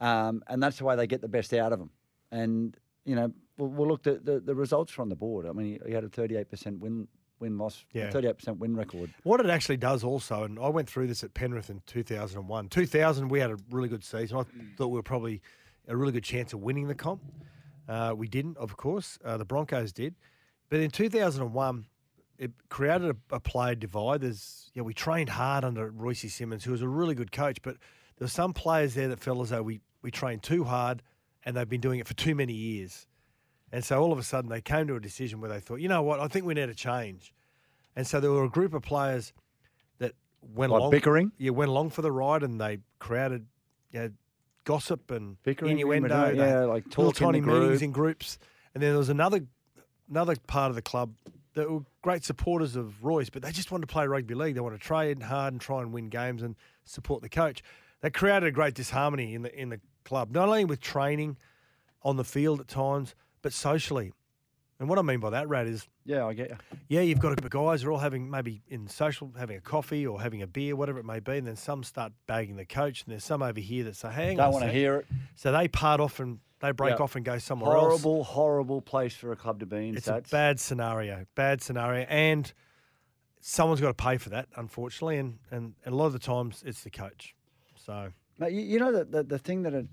um, 0.00 0.42
and 0.48 0.62
that's 0.62 0.78
the 0.78 0.84
way 0.84 0.96
they 0.96 1.06
get 1.06 1.20
the 1.20 1.28
best 1.28 1.52
out 1.52 1.72
of 1.74 1.78
them. 1.78 1.90
And 2.32 2.74
you 3.06 3.14
know, 3.16 3.32
we'll, 3.56 3.68
we'll 3.70 3.88
look 3.88 4.06
at 4.06 4.24
the, 4.26 4.40
the 4.40 4.54
results 4.54 4.98
are 4.98 5.02
on 5.02 5.08
the 5.08 5.16
board. 5.16 5.46
I 5.46 5.52
mean, 5.52 5.80
he, 5.82 5.88
he 5.88 5.94
had 5.94 6.04
a 6.04 6.08
thirty-eight 6.08 6.50
percent 6.50 6.80
win 6.80 7.08
win 7.40 7.56
loss, 7.56 7.84
Yeah. 7.92 8.10
thirty-eight 8.10 8.36
percent 8.38 8.58
win 8.58 8.76
record. 8.76 9.12
What 9.22 9.40
it 9.40 9.46
actually 9.46 9.76
does 9.78 10.04
also, 10.04 10.42
and 10.44 10.58
I 10.58 10.68
went 10.68 10.88
through 10.90 11.06
this 11.06 11.22
at 11.24 11.32
Penrith 11.34 11.70
in 11.70 11.80
2001. 11.86 12.68
2000, 12.68 13.28
we 13.28 13.40
had 13.40 13.50
a 13.50 13.56
really 13.70 13.88
good 13.88 14.04
season. 14.04 14.38
I 14.38 14.44
thought 14.76 14.88
we 14.88 14.98
were 14.98 15.02
probably 15.02 15.40
a 15.88 15.96
really 15.96 16.12
good 16.12 16.24
chance 16.24 16.52
of 16.52 16.60
winning 16.60 16.88
the 16.88 16.94
comp. 16.94 17.22
Uh, 17.88 18.12
we 18.16 18.26
didn't, 18.28 18.56
of 18.58 18.76
course. 18.76 19.18
Uh, 19.24 19.36
the 19.36 19.44
Broncos 19.44 19.92
did. 19.92 20.14
But 20.68 20.80
in 20.80 20.90
2001, 20.90 21.86
it 22.38 22.50
created 22.68 23.10
a, 23.30 23.36
a 23.36 23.38
player 23.40 23.74
divide. 23.76 24.22
There's, 24.22 24.70
know, 24.74 24.82
we 24.84 24.94
trained 24.94 25.28
hard 25.28 25.64
under 25.64 25.88
Royce 25.90 26.32
Simmons, 26.32 26.64
who 26.64 26.72
was 26.72 26.82
a 26.82 26.88
really 26.88 27.14
good 27.14 27.30
coach, 27.32 27.58
but 27.62 27.76
there 28.18 28.24
were 28.24 28.28
some 28.30 28.52
players 28.52 28.94
there 28.94 29.08
that 29.08 29.20
felt 29.20 29.40
as 29.42 29.50
though 29.50 29.62
we, 29.62 29.80
we 30.02 30.10
trained 30.10 30.42
too 30.42 30.64
hard 30.64 31.02
and 31.46 31.56
they've 31.56 31.68
been 31.68 31.80
doing 31.80 32.00
it 32.00 32.06
for 32.06 32.14
too 32.14 32.34
many 32.34 32.52
years. 32.52 33.06
And 33.72 33.82
so 33.84 34.00
all 34.02 34.12
of 34.12 34.18
a 34.18 34.22
sudden 34.22 34.50
they 34.50 34.60
came 34.60 34.86
to 34.88 34.96
a 34.96 35.00
decision 35.00 35.40
where 35.40 35.48
they 35.48 35.60
thought, 35.60 35.76
you 35.76 35.88
know 35.88 36.02
what, 36.02 36.20
I 36.20 36.28
think 36.28 36.44
we 36.44 36.52
need 36.54 36.68
a 36.68 36.74
change. 36.74 37.32
And 37.94 38.06
so 38.06 38.20
there 38.20 38.30
were 38.30 38.44
a 38.44 38.50
group 38.50 38.74
of 38.74 38.82
players 38.82 39.32
that 39.98 40.12
went 40.42 40.72
Like 40.72 40.80
along 40.80 40.90
bickering? 40.90 41.32
Yeah, 41.38 41.50
went 41.52 41.70
along 41.70 41.90
for 41.90 42.02
the 42.02 42.12
ride 42.12 42.42
and 42.42 42.60
they 42.60 42.78
created 42.98 43.46
you 43.92 44.00
know, 44.00 44.10
gossip 44.64 45.10
and 45.10 45.42
Bickering, 45.44 45.78
innuendo. 45.78 46.06
innuendo, 46.14 46.36
they- 46.42 46.50
yeah, 46.50 46.64
like 46.64 46.84
little 46.88 47.12
talk 47.12 47.20
in 47.22 47.26
tiny 47.26 47.40
meetings 47.40 47.82
in 47.82 47.92
groups. 47.92 48.38
And 48.74 48.82
then 48.82 48.90
there 48.90 48.98
was 48.98 49.08
another 49.08 49.40
another 50.10 50.36
part 50.46 50.70
of 50.70 50.76
the 50.76 50.82
club 50.82 51.14
that 51.54 51.70
were 51.70 51.80
great 52.02 52.22
supporters 52.22 52.76
of 52.76 53.02
Royce, 53.02 53.30
but 53.30 53.42
they 53.42 53.50
just 53.50 53.70
wanted 53.72 53.88
to 53.88 53.92
play 53.92 54.06
rugby 54.06 54.34
league. 54.34 54.54
They 54.54 54.60
wanted 54.60 54.80
to 54.80 54.86
train 54.86 55.20
hard 55.22 55.54
and 55.54 55.60
try 55.60 55.80
and 55.80 55.92
win 55.92 56.10
games 56.10 56.42
and 56.42 56.54
support 56.84 57.22
the 57.22 57.28
coach. 57.30 57.62
That 58.02 58.12
created 58.12 58.46
a 58.46 58.50
great 58.52 58.74
disharmony 58.74 59.34
in 59.34 59.42
the 59.42 59.58
in 59.58 59.70
the 59.70 59.80
club, 60.06 60.30
not 60.30 60.48
only 60.48 60.64
with 60.64 60.80
training 60.80 61.36
on 62.02 62.16
the 62.16 62.24
field 62.24 62.60
at 62.60 62.68
times, 62.68 63.14
but 63.42 63.52
socially. 63.52 64.12
And 64.78 64.88
what 64.88 64.98
I 64.98 65.02
mean 65.02 65.20
by 65.20 65.30
that, 65.30 65.48
Rat, 65.48 65.66
is 65.66 65.88
Yeah, 66.04 66.26
I 66.26 66.34
get 66.34 66.50
you. 66.50 66.56
yeah, 66.88 67.00
you've 67.00 67.18
got 67.18 67.32
a 67.32 67.36
group 67.36 67.46
of 67.46 67.50
guys 67.50 67.82
who 67.82 67.88
are 67.88 67.92
all 67.92 67.98
having 67.98 68.30
maybe 68.30 68.62
in 68.68 68.88
social 68.88 69.32
having 69.38 69.56
a 69.56 69.60
coffee 69.60 70.06
or 70.06 70.20
having 70.20 70.42
a 70.42 70.46
beer, 70.46 70.76
whatever 70.76 70.98
it 70.98 71.04
may 71.06 71.18
be, 71.20 71.38
and 71.38 71.46
then 71.46 71.56
some 71.56 71.82
start 71.82 72.12
bagging 72.26 72.56
the 72.56 72.64
coach, 72.66 73.02
and 73.04 73.12
there's 73.12 73.24
some 73.24 73.42
over 73.42 73.58
here 73.60 73.84
that 73.84 73.96
say, 73.96 74.10
"Hang 74.10 74.38
on, 74.38 74.52
Don't 74.52 74.52
want 74.52 74.64
to 74.66 74.72
hear 74.72 74.96
it. 74.96 75.06
So 75.34 75.50
they 75.50 75.66
part 75.68 76.00
off 76.00 76.20
and 76.20 76.40
they 76.60 76.72
break 76.72 76.96
Yeah. 76.98 77.04
off 77.04 77.16
and 77.16 77.24
go 77.24 77.38
somewhere 77.38 77.74
else. 77.74 78.02
Horrible, 78.02 78.24
horrible 78.24 78.80
place 78.82 79.14
for 79.16 79.32
a 79.32 79.36
club 79.36 79.60
to 79.60 79.66
be 79.66 79.88
in. 79.88 79.96
It's 79.96 80.08
Sats. 80.08 80.26
a 80.28 80.30
bad 80.30 80.60
scenario, 80.60 81.24
bad 81.34 81.62
scenario, 81.62 82.04
and 82.08 82.52
someone's 83.40 83.80
got 83.80 83.88
to 83.96 84.02
pay 84.04 84.18
for 84.18 84.28
that, 84.30 84.48
unfortunately, 84.56 85.18
and, 85.18 85.38
and, 85.50 85.74
and 85.84 85.94
a 85.94 85.96
lot 85.96 86.06
of 86.06 86.12
the 86.12 86.18
times 86.18 86.62
it's 86.66 86.82
the 86.82 86.90
coach. 86.90 87.34
So 87.76 88.12
you, 88.40 88.60
you 88.60 88.78
know 88.78 88.92
the, 88.92 89.04
the 89.04 89.22
the 89.22 89.38
thing 89.38 89.62
that 89.62 89.74
it, 89.74 89.86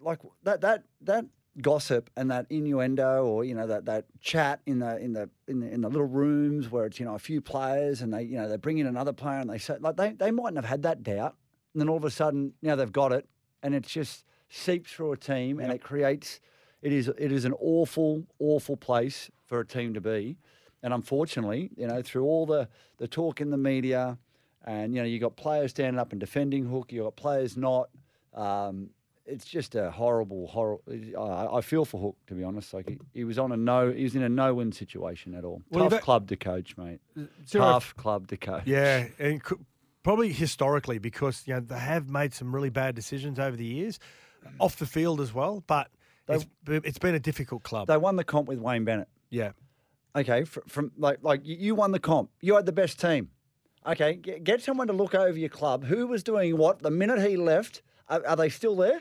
like 0.00 0.20
that 0.42 0.60
that 0.60 0.84
that 1.02 1.24
gossip 1.60 2.10
and 2.16 2.30
that 2.30 2.46
innuendo 2.50 3.24
or 3.24 3.44
you 3.44 3.54
know 3.54 3.66
that 3.66 3.84
that 3.86 4.04
chat 4.20 4.60
in 4.66 4.78
the 4.78 4.96
in 4.98 5.12
the 5.12 5.28
in 5.48 5.60
the 5.60 5.72
in 5.72 5.80
the 5.80 5.88
little 5.88 6.06
rooms 6.06 6.70
where 6.70 6.86
it's 6.86 7.00
you 7.00 7.06
know 7.06 7.14
a 7.14 7.18
few 7.18 7.40
players 7.40 8.00
and 8.00 8.12
they 8.12 8.22
you 8.22 8.36
know 8.36 8.48
they 8.48 8.56
bring 8.56 8.78
in 8.78 8.86
another 8.86 9.12
player 9.12 9.40
and 9.40 9.50
they 9.50 9.58
say 9.58 9.76
like 9.80 9.96
they 9.96 10.12
they 10.12 10.30
mightn't 10.30 10.56
have 10.56 10.64
had 10.64 10.82
that 10.82 11.02
doubt. 11.02 11.36
And 11.74 11.80
then 11.80 11.88
all 11.88 11.96
of 11.96 12.04
a 12.04 12.10
sudden 12.10 12.54
now 12.62 12.76
they've 12.76 12.92
got 12.92 13.12
it 13.12 13.28
and 13.62 13.74
it's 13.74 13.90
just 13.90 14.24
seeps 14.48 14.92
through 14.92 15.12
a 15.12 15.16
team 15.16 15.60
and 15.60 15.72
it 15.72 15.82
creates 15.82 16.40
it 16.80 16.92
is 16.92 17.08
it 17.08 17.32
is 17.32 17.44
an 17.44 17.54
awful 17.54 18.24
awful 18.38 18.76
place 18.76 19.30
for 19.46 19.60
a 19.60 19.66
team 19.66 19.94
to 19.94 20.00
be. 20.00 20.36
And 20.82 20.94
unfortunately 20.94 21.70
you 21.76 21.86
know 21.86 22.02
through 22.02 22.24
all 22.24 22.46
the 22.46 22.68
the 22.98 23.08
talk 23.08 23.40
in 23.40 23.50
the 23.50 23.58
media 23.58 24.18
and 24.64 24.94
you 24.94 25.00
know 25.00 25.06
you 25.06 25.18
got 25.18 25.36
players 25.36 25.70
standing 25.70 25.98
up 25.98 26.12
and 26.12 26.20
defending 26.20 26.66
Hook. 26.66 26.92
You 26.92 27.04
got 27.04 27.16
players 27.16 27.56
not. 27.56 27.88
Um, 28.34 28.90
it's 29.26 29.44
just 29.44 29.74
a 29.74 29.90
horrible, 29.90 30.46
horrible. 30.46 30.82
I, 31.18 31.58
I 31.58 31.60
feel 31.60 31.84
for 31.84 32.00
Hook 32.00 32.16
to 32.28 32.34
be 32.34 32.42
honest. 32.44 32.72
Like 32.72 32.88
he, 32.88 32.98
he 33.12 33.24
was 33.24 33.38
on 33.38 33.52
a 33.52 33.56
no, 33.56 33.90
he 33.92 34.04
was 34.04 34.16
in 34.16 34.22
a 34.22 34.28
no-win 34.28 34.72
situation 34.72 35.34
at 35.34 35.44
all. 35.44 35.60
Well, 35.70 35.84
Tough 35.84 35.90
got- 35.92 36.02
club 36.02 36.28
to 36.28 36.36
coach, 36.36 36.76
mate. 36.78 37.00
Tough 37.50 37.94
club 37.96 38.28
to 38.28 38.36
coach. 38.36 38.62
yeah, 38.66 39.06
and 39.18 39.42
probably 40.02 40.32
historically 40.32 40.98
because 40.98 41.42
you 41.46 41.54
know 41.54 41.60
they 41.60 41.78
have 41.78 42.08
made 42.08 42.32
some 42.32 42.54
really 42.54 42.70
bad 42.70 42.94
decisions 42.94 43.38
over 43.38 43.56
the 43.56 43.64
years, 43.66 43.98
off 44.58 44.76
the 44.76 44.86
field 44.86 45.20
as 45.20 45.34
well. 45.34 45.62
But 45.66 45.88
it's, 46.28 46.46
it's 46.66 46.98
been 46.98 47.14
a 47.14 47.20
difficult 47.20 47.62
club. 47.64 47.86
They 47.88 47.96
won 47.98 48.16
the 48.16 48.24
comp 48.24 48.48
with 48.48 48.58
Wayne 48.60 48.84
Bennett. 48.84 49.08
yeah, 49.30 49.52
Okay, 50.16 50.44
fr- 50.44 50.60
from 50.68 50.90
like 50.96 51.18
like 51.22 51.40
you 51.44 51.74
won 51.74 51.92
the 51.92 52.00
comp. 52.00 52.30
You 52.40 52.54
had 52.56 52.64
the 52.66 52.72
best 52.72 52.98
team. 52.98 53.28
Okay, 53.88 54.14
get, 54.14 54.44
get 54.44 54.62
someone 54.62 54.86
to 54.88 54.92
look 54.92 55.14
over 55.14 55.38
your 55.38 55.48
club. 55.48 55.84
Who 55.84 56.06
was 56.06 56.22
doing 56.22 56.56
what 56.58 56.82
the 56.82 56.90
minute 56.90 57.26
he 57.26 57.36
left? 57.36 57.82
Are, 58.08 58.24
are 58.26 58.36
they 58.36 58.50
still 58.50 58.76
there? 58.76 59.00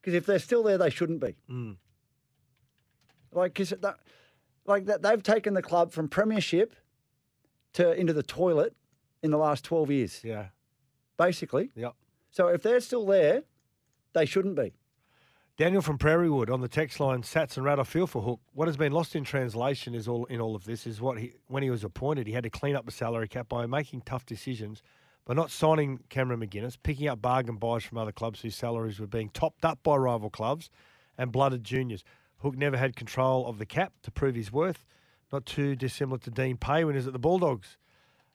Because 0.00 0.14
if 0.14 0.26
they're 0.26 0.40
still 0.40 0.64
there, 0.64 0.76
they 0.76 0.90
shouldn't 0.90 1.20
be. 1.20 1.36
Mm. 1.48 1.76
Like, 3.30 3.54
cause 3.54 3.70
that, 3.70 3.98
like 4.66 4.86
that, 4.86 5.02
they've 5.02 5.22
taken 5.22 5.54
the 5.54 5.62
club 5.62 5.92
from 5.92 6.08
premiership 6.08 6.74
to 7.74 7.92
into 7.92 8.12
the 8.12 8.22
toilet 8.22 8.74
in 9.22 9.30
the 9.30 9.38
last 9.38 9.64
twelve 9.64 9.90
years, 9.90 10.20
yeah, 10.24 10.46
basically. 11.16 11.70
yep. 11.74 11.94
So 12.30 12.48
if 12.48 12.62
they're 12.62 12.80
still 12.80 13.06
there, 13.06 13.44
they 14.14 14.26
shouldn't 14.26 14.56
be. 14.56 14.72
Daniel 15.62 15.80
from 15.80 15.96
Prairie 15.96 16.28
Wood 16.28 16.50
on 16.50 16.60
the 16.60 16.66
text 16.66 16.98
line, 16.98 17.22
Sats 17.22 17.56
and 17.56 17.64
Rat, 17.64 17.78
I 17.78 17.84
feel 17.84 18.08
for 18.08 18.20
Hook. 18.20 18.40
What 18.52 18.66
has 18.66 18.76
been 18.76 18.90
lost 18.90 19.14
in 19.14 19.22
translation 19.22 19.94
is 19.94 20.08
all 20.08 20.24
in 20.24 20.40
all 20.40 20.56
of 20.56 20.64
this 20.64 20.88
is 20.88 21.00
what 21.00 21.20
he 21.20 21.34
when 21.46 21.62
he 21.62 21.70
was 21.70 21.84
appointed, 21.84 22.26
he 22.26 22.32
had 22.32 22.42
to 22.42 22.50
clean 22.50 22.74
up 22.74 22.84
the 22.84 22.90
salary 22.90 23.28
cap 23.28 23.48
by 23.48 23.64
making 23.66 24.02
tough 24.04 24.26
decisions, 24.26 24.82
by 25.24 25.34
not 25.34 25.52
signing 25.52 26.00
Cameron 26.08 26.40
McInnes, 26.40 26.76
picking 26.82 27.06
up 27.06 27.22
bargain 27.22 27.58
buys 27.58 27.84
from 27.84 27.96
other 27.96 28.10
clubs 28.10 28.40
whose 28.40 28.56
salaries 28.56 28.98
were 28.98 29.06
being 29.06 29.28
topped 29.28 29.64
up 29.64 29.80
by 29.84 29.94
rival 29.94 30.30
clubs, 30.30 30.68
and 31.16 31.30
blooded 31.30 31.62
juniors. 31.62 32.02
Hook 32.38 32.56
never 32.56 32.76
had 32.76 32.96
control 32.96 33.46
of 33.46 33.58
the 33.58 33.66
cap 33.66 33.92
to 34.02 34.10
prove 34.10 34.34
his 34.34 34.50
worth, 34.50 34.84
not 35.32 35.46
too 35.46 35.76
dissimilar 35.76 36.18
to 36.18 36.30
Dean 36.32 36.56
Pay 36.56 36.82
when 36.82 36.94
he 36.94 36.98
was 36.98 37.06
at 37.06 37.12
the 37.12 37.20
Bulldogs. 37.20 37.76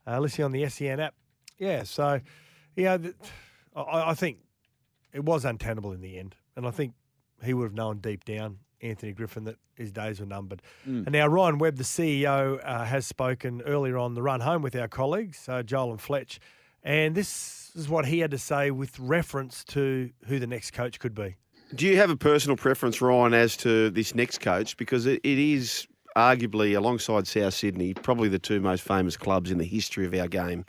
Uh, 0.08 0.18
listening 0.20 0.46
on 0.46 0.52
the 0.54 0.66
SEN 0.70 1.02
app. 1.02 1.14
Yeah, 1.58 1.84
so, 1.84 2.22
yeah, 2.78 2.98
I, 3.76 4.12
I 4.12 4.14
think 4.14 4.38
it 5.12 5.26
was 5.26 5.44
untenable 5.44 5.92
in 5.92 6.00
the 6.00 6.18
end. 6.18 6.38
And 6.56 6.66
I 6.66 6.72
think 6.72 6.94
he 7.44 7.54
would 7.54 7.66
have 7.66 7.74
known 7.74 7.98
deep 8.00 8.26
down, 8.26 8.60
Anthony 8.82 9.14
Griffin, 9.14 9.46
that 9.46 9.58
his 9.76 9.92
days 9.92 10.20
were 10.20 10.26
numbered. 10.26 10.62
And 10.86 11.12
now 11.12 11.28
Ryan 11.28 11.58
Webb, 11.58 11.78
the 11.78 11.84
CEO, 11.84 12.60
uh, 12.64 12.84
has 12.86 13.06
spoken 13.06 13.62
earlier 13.64 13.98
on 13.98 14.14
the 14.14 14.22
run 14.22 14.42
home 14.42 14.62
with 14.62 14.76
our 14.76 14.88
colleagues, 14.88 15.48
uh, 15.48 15.64
Joel 15.64 15.92
and 15.92 16.02
Fletch. 16.02 16.40
And 16.84 17.16
this 17.16 17.72
is 17.76 17.90
what 17.90 18.06
he 18.06 18.20
had 18.20 18.32
to 18.32 18.38
say 18.38 18.72
with 18.72 19.00
reference 19.00 19.64
to 19.66 20.10
who 20.26 20.40
the 20.40 20.48
next 20.48 20.72
coach 20.72 21.00
could 21.00 21.14
be. 21.14 21.36
Do 21.76 21.86
you 21.86 21.98
have 21.98 22.10
a 22.10 22.16
personal 22.16 22.56
preference, 22.56 23.02
Ryan, 23.02 23.34
as 23.34 23.58
to 23.58 23.90
this 23.90 24.16
next 24.16 24.40
coach? 24.40 24.78
Because 24.78 25.06
it, 25.06 25.20
it 25.24 25.38
is 25.38 25.86
arguably, 26.16 26.76
alongside 26.76 27.28
South 27.28 27.54
Sydney, 27.54 27.94
probably 27.94 28.30
the 28.30 28.40
two 28.40 28.60
most 28.60 28.84
famous 28.84 29.18
clubs 29.18 29.52
in 29.52 29.58
the 29.58 29.66
history 29.66 30.06
of 30.06 30.14
our 30.14 30.28
game. 30.28 30.66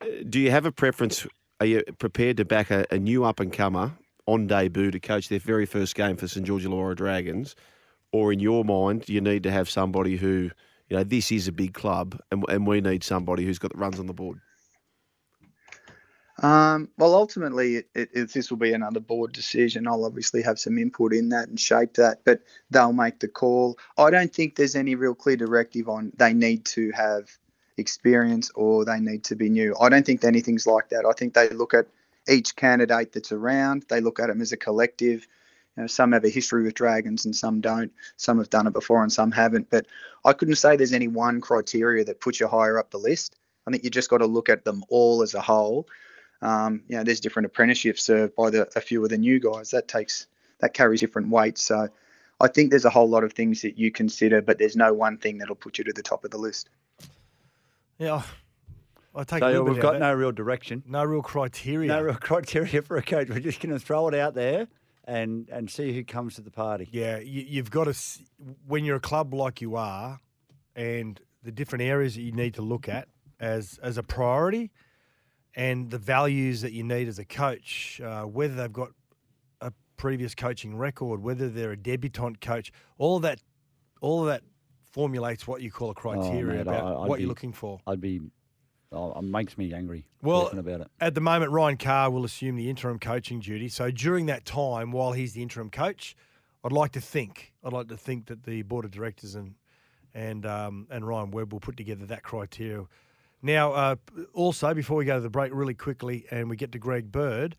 Uh, 0.00 0.06
Do 0.28 0.40
you 0.40 0.50
have 0.50 0.64
a 0.66 0.72
preference? 0.72 1.26
Are 1.60 1.66
you 1.66 1.82
prepared 1.98 2.36
to 2.38 2.44
back 2.44 2.70
a, 2.70 2.86
a 2.90 2.98
new 2.98 3.24
up 3.24 3.40
and 3.40 3.52
comer 3.52 3.92
on 4.28 4.46
debut 4.46 4.90
to 4.90 5.00
coach 5.00 5.28
their 5.28 5.38
very 5.38 5.66
first 5.66 5.94
game 5.94 6.16
for 6.16 6.28
St 6.28 6.46
George 6.46 6.64
Illawarra 6.64 6.94
Dragons? 6.94 7.56
Or 8.12 8.32
in 8.32 8.40
your 8.40 8.64
mind, 8.64 9.08
you 9.08 9.20
need 9.20 9.42
to 9.42 9.50
have 9.50 9.68
somebody 9.68 10.16
who, 10.16 10.50
you 10.88 10.96
know, 10.96 11.02
this 11.04 11.32
is 11.32 11.48
a 11.48 11.52
big 11.52 11.74
club 11.74 12.20
and, 12.30 12.44
and 12.48 12.66
we 12.66 12.80
need 12.80 13.02
somebody 13.02 13.44
who's 13.44 13.58
got 13.58 13.72
the 13.72 13.78
runs 13.78 13.98
on 13.98 14.06
the 14.06 14.14
board? 14.14 14.40
Um, 16.40 16.88
well, 16.96 17.14
ultimately, 17.14 17.76
it, 17.76 17.88
it, 17.94 18.32
this 18.32 18.50
will 18.50 18.58
be 18.58 18.72
another 18.72 19.00
board 19.00 19.32
decision. 19.32 19.88
I'll 19.88 20.04
obviously 20.04 20.42
have 20.42 20.58
some 20.58 20.78
input 20.78 21.12
in 21.12 21.30
that 21.30 21.48
and 21.48 21.58
shape 21.58 21.94
that, 21.94 22.20
but 22.24 22.42
they'll 22.70 22.92
make 22.92 23.18
the 23.18 23.28
call. 23.28 23.76
I 23.96 24.10
don't 24.10 24.32
think 24.32 24.54
there's 24.54 24.76
any 24.76 24.94
real 24.94 25.14
clear 25.14 25.36
directive 25.36 25.88
on 25.88 26.12
they 26.16 26.32
need 26.32 26.64
to 26.66 26.92
have 26.92 27.28
experience 27.76 28.50
or 28.54 28.84
they 28.84 29.00
need 29.00 29.24
to 29.24 29.36
be 29.36 29.48
new. 29.48 29.74
I 29.80 29.88
don't 29.88 30.06
think 30.06 30.22
anything's 30.22 30.66
like 30.66 30.90
that. 30.90 31.04
I 31.04 31.12
think 31.12 31.34
they 31.34 31.48
look 31.48 31.74
at 31.74 31.86
each 32.28 32.56
candidate 32.56 33.12
that's 33.12 33.32
around. 33.32 33.84
They 33.88 34.00
look 34.00 34.20
at 34.20 34.28
them 34.28 34.40
as 34.40 34.52
a 34.52 34.56
collective. 34.56 35.26
You 35.76 35.82
know, 35.82 35.86
some 35.86 36.12
have 36.12 36.24
a 36.24 36.28
history 36.28 36.62
with 36.64 36.74
dragons 36.74 37.24
and 37.24 37.34
some 37.34 37.60
don't. 37.60 37.92
Some 38.16 38.38
have 38.38 38.50
done 38.50 38.66
it 38.66 38.72
before 38.72 39.02
and 39.02 39.12
some 39.12 39.30
haven't. 39.30 39.70
But 39.70 39.86
I 40.24 40.32
couldn't 40.32 40.56
say 40.56 40.76
there's 40.76 40.92
any 40.92 41.08
one 41.08 41.40
criteria 41.40 42.04
that 42.04 42.20
puts 42.20 42.40
you 42.40 42.48
higher 42.48 42.78
up 42.78 42.90
the 42.90 42.98
list. 42.98 43.36
I 43.66 43.70
think 43.70 43.84
you 43.84 43.90
just 43.90 44.10
got 44.10 44.18
to 44.18 44.26
look 44.26 44.48
at 44.48 44.64
them 44.64 44.82
all 44.88 45.22
as 45.22 45.34
a 45.34 45.40
whole. 45.40 45.86
Um, 46.40 46.82
you 46.88 46.96
know, 46.96 47.04
there's 47.04 47.20
different 47.20 47.46
apprenticeships 47.46 48.02
served 48.02 48.34
by 48.36 48.50
the, 48.50 48.68
a 48.76 48.80
few 48.80 49.02
of 49.02 49.10
the 49.10 49.18
new 49.18 49.40
guys. 49.40 49.70
That 49.70 49.88
takes 49.88 50.26
that 50.60 50.74
carries 50.74 51.00
different 51.00 51.28
weights. 51.28 51.62
So 51.62 51.88
I 52.40 52.48
think 52.48 52.70
there's 52.70 52.84
a 52.84 52.90
whole 52.90 53.08
lot 53.08 53.24
of 53.24 53.32
things 53.32 53.62
that 53.62 53.78
you 53.78 53.90
consider, 53.90 54.40
but 54.40 54.58
there's 54.58 54.76
no 54.76 54.92
one 54.92 55.18
thing 55.18 55.38
that'll 55.38 55.56
put 55.56 55.78
you 55.78 55.84
to 55.84 55.92
the 55.92 56.02
top 56.02 56.24
of 56.24 56.30
the 56.30 56.38
list. 56.38 56.68
Yeah, 57.98 58.22
I 59.14 59.24
take 59.24 59.40
So 59.40 59.62
we've 59.64 59.76
got 59.80 59.88
out 59.90 59.94
of 59.96 60.00
that. 60.00 60.06
no 60.06 60.14
real 60.14 60.32
direction, 60.32 60.82
no 60.86 61.04
real 61.04 61.22
criteria. 61.22 61.88
no 61.88 62.02
real 62.02 62.14
criteria 62.20 62.82
for 62.82 62.96
a 62.96 63.02
coach. 63.02 63.28
We're 63.28 63.40
just 63.40 63.60
going 63.60 63.72
to 63.72 63.80
throw 63.80 64.08
it 64.08 64.14
out 64.14 64.34
there 64.34 64.68
and 65.04 65.48
and 65.50 65.70
see 65.70 65.92
who 65.94 66.04
comes 66.04 66.34
to 66.36 66.40
the 66.42 66.50
party. 66.50 66.88
Yeah, 66.92 67.18
you, 67.18 67.44
you've 67.48 67.70
got 67.70 67.84
to 67.84 67.94
when 68.66 68.84
you're 68.84 68.96
a 68.96 69.00
club 69.00 69.32
like 69.34 69.60
you 69.60 69.76
are, 69.76 70.20
and 70.76 71.20
the 71.42 71.50
different 71.52 71.82
areas 71.82 72.14
that 72.14 72.22
you 72.22 72.32
need 72.32 72.54
to 72.54 72.62
look 72.62 72.88
at 72.88 73.08
as 73.40 73.78
as 73.82 73.96
a 73.98 74.02
priority, 74.02 74.70
and 75.56 75.90
the 75.90 75.98
values 75.98 76.60
that 76.60 76.72
you 76.72 76.82
need 76.84 77.08
as 77.08 77.18
a 77.18 77.24
coach, 77.24 78.00
uh, 78.04 78.22
whether 78.24 78.54
they've 78.54 78.72
got 78.72 78.90
a 79.60 79.72
previous 79.96 80.34
coaching 80.34 80.76
record, 80.76 81.22
whether 81.22 81.48
they're 81.48 81.72
a 81.72 81.76
debutant 81.76 82.40
coach, 82.40 82.70
all 82.98 83.16
of 83.16 83.22
that, 83.22 83.40
all 84.00 84.20
of 84.20 84.26
that 84.26 84.42
formulates 84.92 85.46
what 85.46 85.62
you 85.62 85.70
call 85.70 85.90
a 85.90 85.94
criteria 85.94 86.42
Oh, 86.42 86.46
mate, 86.54 86.60
about 86.60 86.84
I- 87.04 87.06
what 87.06 87.20
you're 87.20 87.28
looking 87.28 87.52
for. 87.52 87.80
I'd 87.86 88.00
be, 88.00 88.20
oh, 88.92 89.18
it 89.18 89.22
makes 89.22 89.58
me 89.58 89.72
angry. 89.72 90.06
Well, 90.22 90.48
about 90.48 90.82
it. 90.82 90.88
At 91.00 91.14
the 91.14 91.20
moment, 91.20 91.52
Ryan 91.52 91.76
Carr 91.76 92.10
will 92.10 92.24
assume 92.24 92.56
the 92.56 92.70
interim 92.70 92.98
coaching 92.98 93.40
duty. 93.40 93.68
So 93.68 93.90
during 93.90 94.26
that 94.26 94.44
time, 94.44 94.92
while 94.92 95.12
he's 95.12 95.32
the 95.32 95.42
interim 95.42 95.70
coach, 95.70 96.16
I'd 96.64 96.72
like 96.72 96.92
to 96.92 97.00
think, 97.00 97.52
I'd 97.64 97.72
like 97.72 97.88
to 97.88 97.96
think 97.96 98.26
that 98.26 98.44
the 98.44 98.62
board 98.62 98.84
of 98.84 98.90
directors 98.90 99.34
and 99.34 99.54
and 100.14 100.46
um, 100.46 100.86
and 100.90 101.06
Ryan 101.06 101.30
Webb 101.30 101.52
will 101.52 101.60
put 101.60 101.76
together 101.76 102.06
that 102.06 102.22
criteria. 102.22 102.86
Now, 103.42 103.72
uh, 103.72 103.96
also 104.34 104.74
before 104.74 104.96
we 104.96 105.04
go 105.04 105.14
to 105.14 105.20
the 105.20 105.30
break, 105.30 105.52
really 105.54 105.74
quickly, 105.74 106.26
and 106.30 106.50
we 106.50 106.56
get 106.56 106.72
to 106.72 106.78
Greg 106.78 107.12
Bird, 107.12 107.56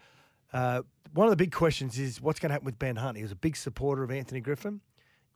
uh, 0.52 0.82
one 1.14 1.28
of 1.28 1.32
the 1.32 1.38
big 1.38 1.52
questions 1.52 1.98
is 1.98 2.22
what's 2.22 2.40
going 2.40 2.50
to 2.50 2.54
happen 2.54 2.66
with 2.66 2.78
Ben 2.78 2.98
Hunt. 2.98 3.18
He 3.18 3.24
was 3.24 3.32
a 3.32 3.38
big 3.38 3.56
supporter 3.56 4.04
of 4.04 4.12
Anthony 4.12 4.42
Griffin, 4.42 4.82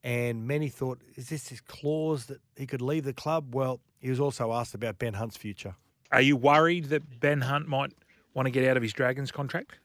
and 0.04 0.46
many 0.48 0.70
thought, 0.70 1.00
is 1.16 1.30
this 1.30 1.48
his 1.48 1.62
clause 1.62 2.26
that 2.26 2.42
he 2.56 2.66
could 2.66 2.82
leave 2.82 3.04
the 3.06 3.14
club? 3.14 3.56
Well, 3.56 3.80
he 4.00 4.10
was 4.10 4.20
also 4.20 4.52
asked 4.52 4.74
about 4.76 5.00
Ben 5.00 5.14
Hunt's 5.14 5.38
future. 5.38 5.76
Are 6.12 6.22
you 6.22 6.36
worried 6.36 6.86
that 6.86 7.20
Ben 7.20 7.42
Hunt 7.42 7.68
might 7.68 7.94
want 8.34 8.46
to 8.48 8.52
get 8.52 8.68
out 8.70 8.78
of 8.78 8.84
his 8.84 8.94
Dragons 8.94 9.32
contract? 9.32 9.78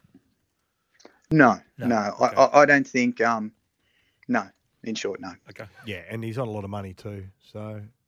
No, 1.30 1.58
No, 1.76 1.87
no, 1.87 1.96
I, 1.96 2.26
okay. 2.26 2.37
I, 2.37 2.60
I 2.62 2.66
don't 2.66 2.87
think. 2.87 3.20
Um, 3.20 3.52
no, 4.28 4.44
in 4.82 4.94
short, 4.94 5.20
no. 5.20 5.32
Okay. 5.50 5.64
Yeah, 5.87 6.02
and 6.08 6.25
he's 6.25 6.38
on 6.38 6.48
a 6.48 6.50
lot 6.50 6.64
of 6.64 6.70
money 6.70 6.94
too. 6.94 7.25
So 7.52 7.60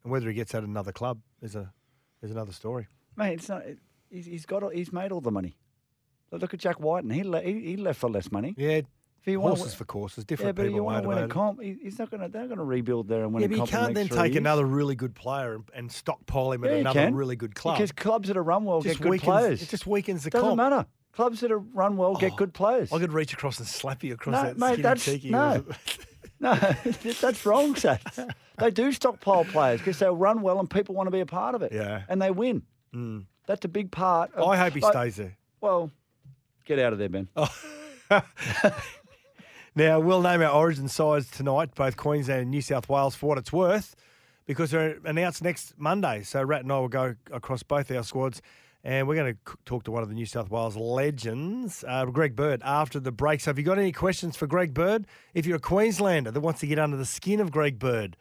and 0.02 0.12
whether 0.12 0.28
he 0.28 0.34
gets 0.34 0.54
at 0.54 0.64
another 0.64 0.92
club 0.92 1.20
is 1.42 1.54
a 1.54 1.70
is 2.22 2.30
another 2.30 2.52
story. 2.52 2.86
Mate, 3.16 3.34
it's 3.34 3.48
not. 3.48 3.62
He's, 4.10 4.26
he's 4.26 4.46
got. 4.46 4.62
He's 4.72 4.92
made 4.92 5.12
all 5.12 5.20
the 5.20 5.30
money. 5.30 5.56
Look 6.32 6.54
at 6.54 6.60
Jack 6.60 6.80
Wighton, 6.80 7.10
and 7.10 7.20
he 7.20 7.24
le- 7.28 7.42
he, 7.42 7.60
he 7.60 7.76
left 7.76 7.98
for 8.00 8.08
less 8.08 8.30
money. 8.32 8.54
Yeah, 8.56 8.82
If 9.26 9.36
wanna 9.36 9.48
horses 9.56 9.72
win- 9.72 9.76
for 9.78 9.84
courses, 9.84 10.24
yeah, 10.24 10.28
different 10.28 10.56
but 10.56 10.62
you 10.64 10.68
people 10.70 10.86
want 10.86 11.02
to 11.02 11.08
win 11.08 11.18
a 11.18 11.28
comp. 11.28 11.60
He's 11.60 11.98
not 11.98 12.10
going 12.10 12.22
to. 12.22 12.28
They're 12.28 12.46
going 12.46 12.58
to 12.58 12.64
rebuild 12.64 13.06
there 13.08 13.22
and 13.24 13.34
win 13.34 13.42
Yeah, 13.42 13.46
a 13.46 13.48
but 13.50 13.54
you 13.56 13.58
comp. 13.66 13.70
in 13.70 13.78
the 13.80 13.86
can't 13.86 13.94
then 13.94 14.08
take 14.18 14.32
years. 14.32 14.36
another 14.40 14.64
really 14.64 14.94
good 14.94 15.14
player 15.14 15.54
and, 15.56 15.64
and 15.74 15.92
stockpile 15.92 16.52
him 16.52 16.64
Yeah, 16.64 16.70
at 16.70 16.76
another 16.78 17.00
can, 17.00 17.14
really 17.14 17.36
good 17.36 17.54
club. 17.54 17.76
because 17.76 17.92
clubs 17.92 18.28
that 18.28 18.36
are 18.38 18.42
run 18.42 18.64
well 18.64 18.80
Just 18.80 18.96
get 18.98 19.02
good 19.02 19.10
weakens- 19.10 19.24
players. 19.28 19.62
It 19.62 19.68
just 19.68 19.86
weakens 19.86 20.24
the 20.24 20.30
doesn't 20.30 20.48
comp. 20.48 20.56
matter. 20.56 20.86
Clubs 21.12 21.40
that 21.40 21.52
are 21.52 21.58
run 21.58 21.96
well 21.98 22.14
get 22.14 22.32
Oh, 22.32 22.36
good 22.36 22.54
players. 22.54 22.92
I 22.92 22.98
could 22.98 23.12
reach 23.12 23.32
across 23.34 23.58
and 23.58 23.68
slap 23.68 24.02
you 24.02 24.14
across 24.14 24.32
No, 24.32 24.42
that 24.44 24.58
mate, 24.58 24.66
skinny 24.68 24.82
that's- 24.82 25.04
cheeky. 25.04 25.30
no. 25.30 25.64
No, 26.42 26.54
that's 27.20 27.44
wrong, 27.44 27.74
Sats. 27.74 28.32
they 28.58 28.70
do 28.70 28.90
stockpile 28.92 29.44
players 29.44 29.78
because 29.80 29.98
they'll 29.98 30.16
run 30.16 30.40
well 30.40 30.58
and 30.58 30.70
people 30.70 30.94
want 30.94 31.06
to 31.06 31.10
be 31.10 31.20
a 31.20 31.26
part 31.26 31.54
of 31.54 31.60
it. 31.60 31.70
Yeah. 31.70 32.04
And 32.08 32.22
they 32.22 32.30
win. 32.30 32.62
Mm. 32.94 33.26
That's 33.46 33.66
a 33.66 33.68
big 33.68 33.90
part. 33.90 34.32
Of, 34.34 34.48
I 34.48 34.56
hope 34.56 34.72
he 34.72 34.80
like- 34.80 34.90
stays 34.94 35.16
there. 35.16 35.36
Well, 35.60 35.90
get 36.64 36.78
out 36.78 36.94
of 36.94 36.98
there, 36.98 37.10
Ben. 37.10 37.28
Now, 39.76 40.00
we'll 40.00 40.22
name 40.22 40.42
our 40.42 40.50
origin 40.50 40.88
sides 40.88 41.30
tonight, 41.30 41.74
both 41.76 41.96
Queensland 41.96 42.42
and 42.42 42.50
New 42.50 42.60
South 42.60 42.88
Wales, 42.88 43.14
for 43.14 43.26
what 43.28 43.38
it's 43.38 43.52
worth, 43.52 43.94
because 44.44 44.72
they're 44.72 44.98
announced 45.04 45.44
next 45.44 45.74
Monday. 45.78 46.24
So, 46.24 46.42
Rat 46.42 46.62
and 46.62 46.72
I 46.72 46.78
will 46.80 46.88
go 46.88 47.14
across 47.30 47.62
both 47.62 47.88
our 47.92 48.02
squads, 48.02 48.42
and 48.82 49.06
we're 49.06 49.14
going 49.14 49.32
to 49.32 49.56
talk 49.64 49.84
to 49.84 49.92
one 49.92 50.02
of 50.02 50.08
the 50.08 50.14
New 50.14 50.26
South 50.26 50.50
Wales 50.50 50.76
legends, 50.76 51.84
uh, 51.86 52.04
Greg 52.06 52.34
Bird, 52.34 52.62
after 52.64 52.98
the 52.98 53.12
break. 53.12 53.40
So, 53.40 53.52
if 53.52 53.58
you've 53.58 53.66
got 53.66 53.78
any 53.78 53.92
questions 53.92 54.36
for 54.36 54.48
Greg 54.48 54.74
Bird, 54.74 55.06
if 55.34 55.46
you're 55.46 55.58
a 55.58 55.60
Queenslander 55.60 56.32
that 56.32 56.40
wants 56.40 56.60
to 56.60 56.66
get 56.66 56.80
under 56.80 56.96
the 56.96 57.06
skin 57.06 57.38
of 57.38 57.52
Greg 57.52 57.78
Bird, 57.78 58.16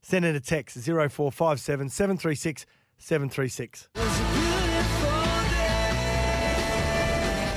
send 0.00 0.24
in 0.24 0.34
a 0.34 0.40
text 0.40 0.78
0457 0.78 1.90
736 1.90 2.64
736. 2.96 4.53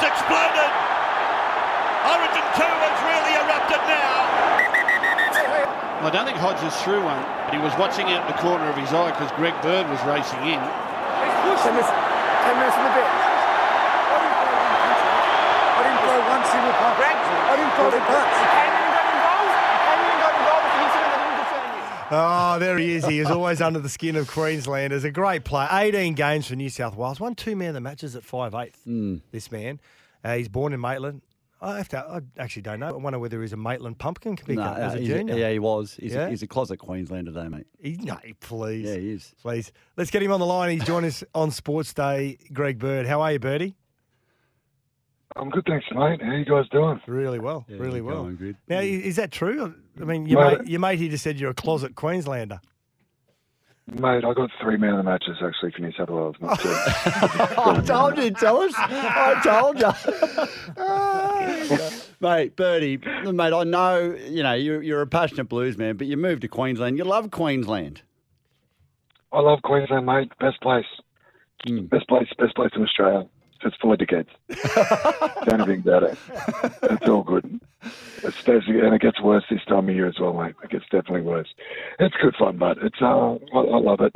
Trent 0.00 0.16
it's 0.16 0.24
exploded. 0.24 0.72
Origin 2.08 2.46
2 2.56 2.64
has 2.64 2.96
really 3.04 3.36
erupted 3.36 3.82
now. 3.84 4.16
Well, 6.00 6.08
I 6.08 6.12
don't 6.16 6.24
think 6.24 6.40
Hodge 6.40 6.64
is 6.64 6.72
through 6.80 7.04
one, 7.04 7.20
but 7.44 7.52
he 7.52 7.60
was 7.60 7.76
watching 7.76 8.08
out 8.08 8.24
the 8.24 8.32
corner 8.40 8.64
of 8.64 8.76
his 8.80 8.88
eye 8.96 9.12
because 9.12 9.28
Greg 9.36 9.52
Bird 9.60 9.84
was 9.92 10.00
racing 10.08 10.40
in. 10.40 10.56
Ten 10.56 11.76
minutes, 11.76 11.92
ten 11.92 12.56
minutes 12.56 12.76
and 12.80 12.88
a 12.88 12.94
bit. 12.96 13.10
I 15.76 15.84
didn't 15.84 16.00
blow 16.00 16.20
one 16.32 16.44
single 16.48 16.72
pump. 16.80 16.96
Greg, 16.96 17.20
I 17.20 17.60
didn't 17.60 17.76
cross 17.76 17.92
the 17.92 18.00
path. 18.00 18.69
Oh, 22.10 22.58
there 22.58 22.76
he 22.78 22.94
is. 22.94 23.06
He 23.06 23.20
is 23.20 23.28
always 23.30 23.60
under 23.60 23.78
the 23.78 23.88
skin 23.88 24.16
of 24.16 24.28
Queenslanders. 24.28 25.04
A 25.04 25.10
great 25.10 25.44
player. 25.44 25.68
18 25.70 26.14
games 26.14 26.46
for 26.48 26.56
New 26.56 26.70
South 26.70 26.96
Wales. 26.96 27.20
Won 27.20 27.34
two 27.34 27.54
man 27.56 27.68
of 27.68 27.74
the 27.74 27.80
matches 27.80 28.16
at 28.16 28.22
5'8". 28.24 29.20
This 29.30 29.52
man. 29.52 29.80
Uh, 30.24 30.34
he's 30.34 30.48
born 30.48 30.72
in 30.72 30.80
Maitland. 30.80 31.22
I 31.62 31.76
have 31.76 31.88
to. 31.90 31.98
I 31.98 32.20
actually 32.42 32.62
don't 32.62 32.80
know. 32.80 32.88
I 32.88 32.92
wonder 32.92 33.18
whether 33.18 33.40
he's 33.42 33.52
a 33.52 33.56
Maitland 33.58 33.98
pumpkin 33.98 34.34
picker 34.36 34.54
No, 34.54 34.72
as 34.72 34.94
a 34.94 34.98
he's 34.98 35.08
junior. 35.08 35.36
yeah, 35.36 35.50
he 35.50 35.58
was. 35.58 35.94
He's, 36.00 36.14
Yeah? 36.14 36.26
a, 36.26 36.30
he's 36.30 36.42
a 36.42 36.46
closet 36.46 36.78
Queenslander, 36.78 37.32
though, 37.32 37.50
mate. 37.50 37.66
He, 37.82 37.96
no, 38.00 38.16
please. 38.40 38.86
Yeah, 38.88 38.96
he 38.96 39.10
is. 39.12 39.34
Please. 39.42 39.70
Let's 39.96 40.10
get 40.10 40.22
him 40.22 40.32
on 40.32 40.40
the 40.40 40.46
line. 40.46 40.70
He's 40.70 40.84
joining 40.84 41.08
us 41.08 41.22
on 41.34 41.50
Sports 41.50 41.92
Day. 41.92 42.38
Greg 42.52 42.78
Bird. 42.78 43.06
How 43.06 43.20
are 43.20 43.32
you, 43.32 43.38
Birdie? 43.38 43.76
I'm 45.36 45.50
good, 45.50 45.64
thanks, 45.66 45.86
mate. 45.92 46.20
How 46.22 46.32
you 46.32 46.44
guys 46.44 46.68
doing? 46.70 47.00
Really 47.06 47.38
well. 47.38 47.64
Yeah, 47.68 47.76
really 47.78 48.00
we're 48.00 48.14
well. 48.14 48.24
good. 48.30 48.56
Now, 48.68 48.78
i- 48.78 48.82
is 48.82 49.16
that 49.16 49.30
true? 49.30 49.74
I 50.00 50.04
mean, 50.04 50.26
your 50.26 50.42
Mate- 50.44 50.58
mate, 50.60 50.68
your 50.68 50.80
mate 50.80 50.98
here 50.98 51.10
just 51.10 51.22
said 51.24 51.38
you're 51.38 51.50
a 51.50 51.54
closet 51.54 51.94
Queenslander. 51.94 52.60
Mate, 53.86 54.24
I 54.24 54.34
got 54.34 54.50
three 54.60 54.76
man 54.76 54.90
of 54.90 54.96
the 54.98 55.02
matches 55.02 55.36
actually 55.42 55.72
for 55.72 55.80
New 55.82 55.90
South 55.92 56.10
Wales. 56.10 56.36
Not 56.40 56.60
two. 56.60 56.68
I 56.72 57.82
told 57.84 58.18
you, 58.18 58.30
tell 58.30 58.58
us. 58.58 58.72
I 58.76 59.40
told 59.42 59.80
you. 59.80 59.90
mate, 62.20 62.54
Birdie, 62.54 62.98
mate, 62.98 63.52
I 63.52 63.64
know, 63.64 64.14
you 64.28 64.44
know, 64.44 64.52
you're, 64.54 64.80
you're 64.82 65.00
a 65.00 65.06
passionate 65.08 65.48
blues 65.48 65.76
man, 65.76 65.96
but 65.96 66.06
you 66.06 66.16
moved 66.16 66.42
to 66.42 66.48
Queensland. 66.48 66.98
You 66.98 67.04
love 67.04 67.32
Queensland. 67.32 68.02
I 69.32 69.40
love 69.40 69.60
Queensland, 69.62 70.06
mate. 70.06 70.30
Best 70.38 70.60
place. 70.60 70.86
Hmm. 71.66 71.86
Best 71.86 72.06
place, 72.08 72.28
best 72.38 72.54
place 72.54 72.70
in 72.76 72.82
Australia. 72.82 73.26
It's 73.62 73.76
full 73.76 73.92
of 73.92 73.98
dickheads. 73.98 74.28
Don't 75.46 75.66
think 75.66 75.84
about 75.84 76.02
it. 76.04 76.18
It's 76.82 77.08
all 77.08 77.22
good. 77.22 77.60
It's, 78.22 78.46
and 78.46 78.94
it 78.94 79.00
gets 79.00 79.20
worse 79.20 79.44
this 79.50 79.64
time 79.66 79.88
of 79.88 79.94
year 79.94 80.08
as 80.08 80.18
well, 80.18 80.34
mate. 80.34 80.54
It 80.62 80.70
gets 80.70 80.84
definitely 80.84 81.22
worse. 81.22 81.48
It's 81.98 82.14
good 82.20 82.34
fun, 82.36 82.58
but 82.58 82.78
it's 82.78 83.00
uh, 83.00 83.34
I, 83.34 83.58
I 83.58 83.78
love 83.78 84.00
it. 84.00 84.14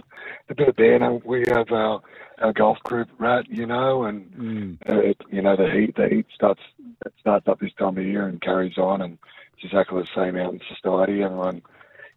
A 0.49 0.55
bit 0.55 0.69
of 0.69 0.77
banter. 0.77 1.21
We 1.25 1.45
have 1.49 1.71
our 1.73 2.03
our 2.39 2.53
golf 2.53 2.79
group, 2.83 3.09
Rat, 3.19 3.47
you 3.49 3.67
know, 3.67 4.05
and 4.05 4.79
uh, 4.89 4.99
it, 4.99 5.21
you 5.31 5.43
know 5.43 5.57
the 5.57 5.71
heat. 5.71 5.97
The 5.97 6.09
heat 6.09 6.27
starts 6.35 6.61
it 7.07 7.13
starts 7.21 7.49
up 7.49 7.61
this 7.61 7.73
time 7.79 7.97
of 7.99 8.05
year 8.05 8.27
and 8.27 8.41
carries 8.41 8.79
on, 8.79 9.03
and 9.03 9.19
it's 9.55 9.65
exactly 9.65 10.03
the 10.03 10.09
same 10.15 10.37
out 10.37 10.53
in 10.53 10.61
society. 10.75 11.23
Everyone 11.23 11.63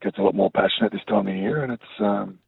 gets 0.02 0.18
a 0.18 0.22
lot 0.22 0.36
more 0.36 0.52
passionate 0.52 0.92
this 0.92 1.06
time 1.08 1.28
of 1.28 1.36
year, 1.36 1.64
and 1.64 1.72
it's 1.72 2.00
um, 2.00 2.40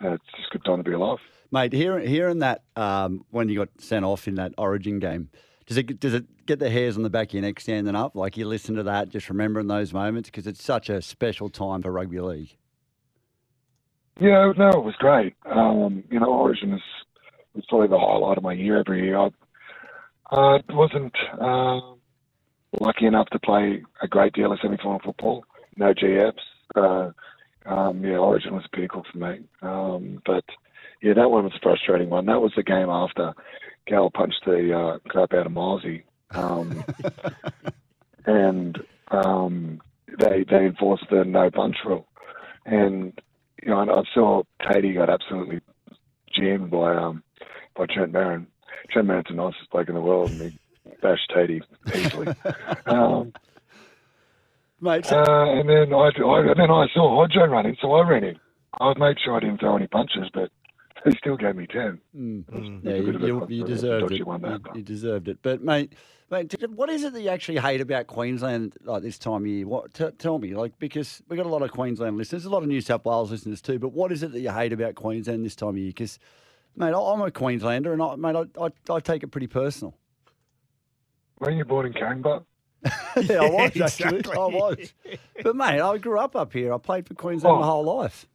it's 0.00 0.24
just 0.36 0.50
good 0.50 0.64
time 0.64 0.78
to 0.78 0.84
be 0.84 0.92
alive. 0.92 1.18
Mate, 1.50 1.72
hearing, 1.72 2.06
hearing 2.06 2.40
that 2.40 2.62
um, 2.76 3.24
when 3.30 3.48
you 3.48 3.58
got 3.58 3.68
sent 3.78 4.04
off 4.04 4.28
in 4.28 4.34
that 4.34 4.52
Origin 4.58 4.98
game, 4.98 5.30
does 5.66 5.76
it 5.76 6.00
does 6.00 6.14
it 6.14 6.46
get 6.46 6.58
the 6.58 6.70
hairs 6.70 6.96
on 6.96 7.02
the 7.02 7.10
back 7.10 7.28
of 7.28 7.34
your 7.34 7.42
neck 7.42 7.60
standing 7.60 7.94
up? 7.94 8.14
Like 8.14 8.36
you 8.36 8.46
listen 8.46 8.74
to 8.76 8.82
that, 8.84 9.10
just 9.10 9.28
remembering 9.28 9.66
those 9.66 9.92
moments 9.92 10.30
because 10.30 10.46
it's 10.46 10.62
such 10.62 10.88
a 10.88 11.00
special 11.02 11.48
time 11.48 11.82
for 11.82 11.92
rugby 11.92 12.20
league. 12.20 12.56
Yeah, 14.20 14.52
no, 14.56 14.68
it 14.70 14.84
was 14.84 14.96
great. 14.98 15.34
Um, 15.46 16.04
you 16.10 16.18
know, 16.18 16.26
Origin 16.26 16.72
is 16.72 16.82
was 17.54 17.64
probably 17.68 17.88
the 17.88 17.98
highlight 17.98 18.38
of 18.38 18.42
my 18.44 18.52
year 18.52 18.78
every 18.78 19.04
year. 19.04 19.18
I 19.18 19.30
uh, 20.30 20.58
wasn't 20.70 21.14
uh, 21.40 21.80
lucky 22.80 23.06
enough 23.06 23.28
to 23.30 23.38
play 23.38 23.82
a 24.02 24.08
great 24.08 24.32
deal 24.32 24.52
of 24.52 24.58
semi-final 24.60 25.00
football. 25.04 25.44
No 25.76 25.94
GFs. 25.94 26.32
Uh, 26.74 27.10
um, 27.66 28.04
yeah, 28.04 28.16
Origin 28.16 28.54
was 28.54 28.64
a 28.64 28.76
pinnacle 28.76 29.04
for 29.10 29.18
me. 29.18 29.40
Um, 29.62 30.22
but 30.24 30.44
yeah, 31.02 31.14
that 31.14 31.30
one 31.30 31.44
was 31.44 31.54
a 31.54 31.60
frustrating 31.62 32.10
one. 32.10 32.26
That 32.26 32.40
was 32.40 32.52
the 32.56 32.62
game 32.62 32.88
after 32.88 33.34
Gal 33.86 34.10
punched 34.10 34.44
the 34.44 34.76
uh, 34.76 34.98
crap 35.08 35.32
out 35.32 35.46
of 35.46 35.52
Milesy. 35.52 36.02
Um, 36.32 36.84
and 38.26 38.78
um, 39.10 39.80
they 40.18 40.44
they 40.48 40.66
enforced 40.66 41.06
the 41.10 41.24
no 41.24 41.50
punch 41.50 41.76
rule. 41.84 42.06
And 42.66 43.18
you 43.62 43.70
know, 43.70 43.80
and 43.80 43.90
I 43.90 44.02
saw 44.12 44.42
Tatey 44.62 44.94
got 44.94 45.10
absolutely 45.10 45.60
jammed 46.34 46.70
by 46.70 46.94
um 46.94 47.22
by 47.76 47.86
Trent 47.86 48.12
Barron. 48.12 48.46
Trent 48.90 49.08
Barron's 49.08 49.26
the 49.28 49.34
nicest 49.34 49.70
bloke 49.70 49.88
in 49.88 49.94
the 49.94 50.00
world, 50.00 50.30
and 50.30 50.52
he 50.52 50.58
bashed 51.00 51.30
Tatey 51.34 51.62
easily. 51.94 52.28
um, 52.86 53.32
Mate, 54.80 55.10
uh, 55.10 55.44
and 55.48 55.68
then 55.68 55.92
I, 55.92 56.10
I 56.24 56.40
and 56.40 56.60
then 56.60 56.70
I 56.70 56.86
saw 56.94 57.26
Hodjo 57.26 57.48
running, 57.50 57.76
so 57.80 57.92
I 57.92 58.08
ran 58.08 58.22
in. 58.22 58.38
I 58.80 58.92
made 58.96 59.16
sure 59.24 59.36
I 59.36 59.40
didn't 59.40 59.58
throw 59.58 59.76
any 59.76 59.88
punches, 59.88 60.30
but 60.32 60.50
he 61.08 61.16
still 61.18 61.36
gave 61.36 61.56
me 61.56 61.66
ten. 61.66 62.00
Mm. 62.16 62.80
Yeah, 62.84 62.94
you, 62.94 63.02
bit 63.06 63.14
of 63.16 63.22
a- 63.22 63.26
you, 63.26 63.46
you 63.48 63.64
deserved 63.64 64.12
it. 64.12 64.26
one, 64.26 64.42
that, 64.42 64.60
You, 64.66 64.72
you 64.76 64.82
deserved 64.82 65.28
it. 65.28 65.38
But 65.42 65.62
mate, 65.62 65.92
mate, 66.30 66.54
what 66.70 66.88
is 66.90 67.04
it 67.04 67.12
that 67.12 67.20
you 67.20 67.28
actually 67.30 67.58
hate 67.58 67.80
about 67.80 68.06
Queensland 68.06 68.76
like 68.84 69.02
this 69.02 69.18
time 69.18 69.42
of 69.42 69.46
year? 69.46 69.66
What 69.66 69.94
t- 69.94 70.10
tell 70.18 70.38
me, 70.38 70.54
like 70.54 70.78
because 70.78 71.22
we've 71.28 71.36
got 71.36 71.46
a 71.46 71.50
lot 71.50 71.62
of 71.62 71.70
Queensland 71.70 72.16
listeners, 72.16 72.44
a 72.44 72.50
lot 72.50 72.62
of 72.62 72.68
New 72.68 72.80
South 72.80 73.04
Wales 73.04 73.30
listeners 73.30 73.60
too. 73.60 73.78
But 73.78 73.90
what 73.92 74.12
is 74.12 74.22
it 74.22 74.32
that 74.32 74.40
you 74.40 74.50
hate 74.50 74.72
about 74.72 74.94
Queensland 74.94 75.44
this 75.44 75.56
time 75.56 75.70
of 75.70 75.78
year? 75.78 75.88
Because 75.88 76.18
mate, 76.76 76.92
I- 76.94 77.12
I'm 77.12 77.20
a 77.22 77.30
Queenslander, 77.30 77.92
and 77.92 78.02
I, 78.02 78.16
mate, 78.16 78.36
I, 78.36 78.64
I, 78.64 78.94
I 78.94 79.00
take 79.00 79.22
it 79.22 79.28
pretty 79.28 79.46
personal. 79.48 79.94
When 81.38 81.56
you're 81.56 81.64
born 81.66 81.86
in 81.86 81.92
Caringbah? 81.92 82.44
yeah, 82.84 83.42
I 83.42 83.50
was 83.50 83.60
actually. 83.80 84.18
exactly. 84.18 84.32
I 84.32 84.46
was. 84.46 84.94
But 85.42 85.56
mate, 85.56 85.80
I 85.80 85.98
grew 85.98 86.18
up 86.18 86.36
up 86.36 86.52
here. 86.52 86.72
I 86.72 86.78
played 86.78 87.06
for 87.06 87.14
Queensland 87.14 87.60
my 87.60 87.66
whole 87.66 87.84
life. 87.84 88.26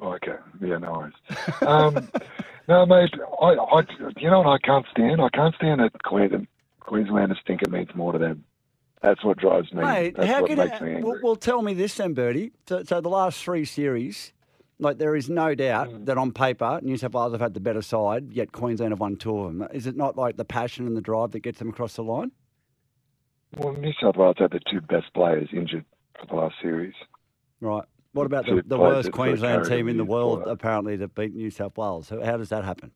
Oh, 0.00 0.12
okay. 0.14 0.36
Yeah, 0.60 0.78
no 0.78 0.92
worries. 0.92 1.14
Um, 1.62 2.08
no, 2.68 2.84
mate. 2.86 3.10
I, 3.40 3.46
I, 3.46 3.82
you 4.18 4.30
know 4.30 4.40
what 4.40 4.48
I 4.48 4.58
can't 4.58 4.86
stand? 4.90 5.20
I 5.20 5.28
can't 5.30 5.54
stand 5.54 5.80
that 5.80 6.02
Queensland, 6.02 6.48
Queenslanders 6.80 7.38
think 7.46 7.62
it 7.62 7.70
means 7.70 7.88
more 7.94 8.12
to 8.12 8.18
them. 8.18 8.44
That's 9.02 9.22
what 9.24 9.38
drives 9.38 9.72
me. 9.72 9.84
Mate, 9.84 10.16
That's 10.16 10.28
how 10.28 10.40
what 10.40 10.48
can 10.50 10.58
makes 10.58 10.76
it, 10.80 10.82
me 10.82 10.94
angry. 10.94 11.02
well, 11.04 11.20
well, 11.22 11.36
tell 11.36 11.62
me 11.62 11.74
this 11.74 11.94
then, 11.96 12.14
Birdie. 12.14 12.52
So, 12.68 12.82
so 12.82 13.00
the 13.00 13.08
last 13.08 13.42
three 13.44 13.64
series, 13.64 14.32
like 14.78 14.98
there 14.98 15.14
is 15.14 15.28
no 15.30 15.54
doubt 15.54 15.88
Mm. 15.90 16.06
that 16.06 16.18
on 16.18 16.32
paper 16.32 16.80
New 16.82 16.96
South 16.96 17.12
Wales 17.12 17.32
have 17.32 17.40
had 17.40 17.54
the 17.54 17.60
better 17.60 17.82
side, 17.82 18.32
yet 18.32 18.52
Queensland 18.52 18.92
have 18.92 19.00
won 19.00 19.16
two 19.16 19.38
of 19.38 19.56
them. 19.56 19.68
Is 19.72 19.86
it 19.86 19.96
not 19.96 20.16
like 20.16 20.36
the 20.36 20.44
passion 20.44 20.86
and 20.86 20.96
the 20.96 21.00
drive 21.02 21.30
that 21.32 21.40
gets 21.40 21.58
them 21.58 21.68
across 21.68 21.94
the 21.94 22.02
line? 22.02 22.32
Well, 23.56 23.74
New 23.74 23.92
South 24.02 24.16
Wales 24.16 24.36
had 24.38 24.50
the 24.50 24.60
two 24.70 24.80
best 24.80 25.12
players 25.14 25.48
injured 25.52 25.84
for 26.18 26.26
the 26.26 26.34
last 26.34 26.56
series. 26.60 26.94
Right. 27.60 27.84
What 28.16 28.24
about 28.24 28.46
the, 28.46 28.62
the 28.66 28.78
worst 28.78 28.96
that 28.96 29.14
sort 29.14 29.28
of 29.28 29.40
Queensland 29.40 29.66
team 29.66 29.88
in 29.88 29.98
the 29.98 30.04
the 30.04 30.10
world, 30.10 30.44
ball. 30.44 30.52
apparently, 30.52 30.96
that 30.96 31.14
beat 31.14 31.34
New 31.34 31.50
South 31.50 31.76
Wales? 31.76 32.08
How, 32.08 32.24
how 32.24 32.38
does 32.38 32.48
that 32.48 32.64
happen? 32.64 32.90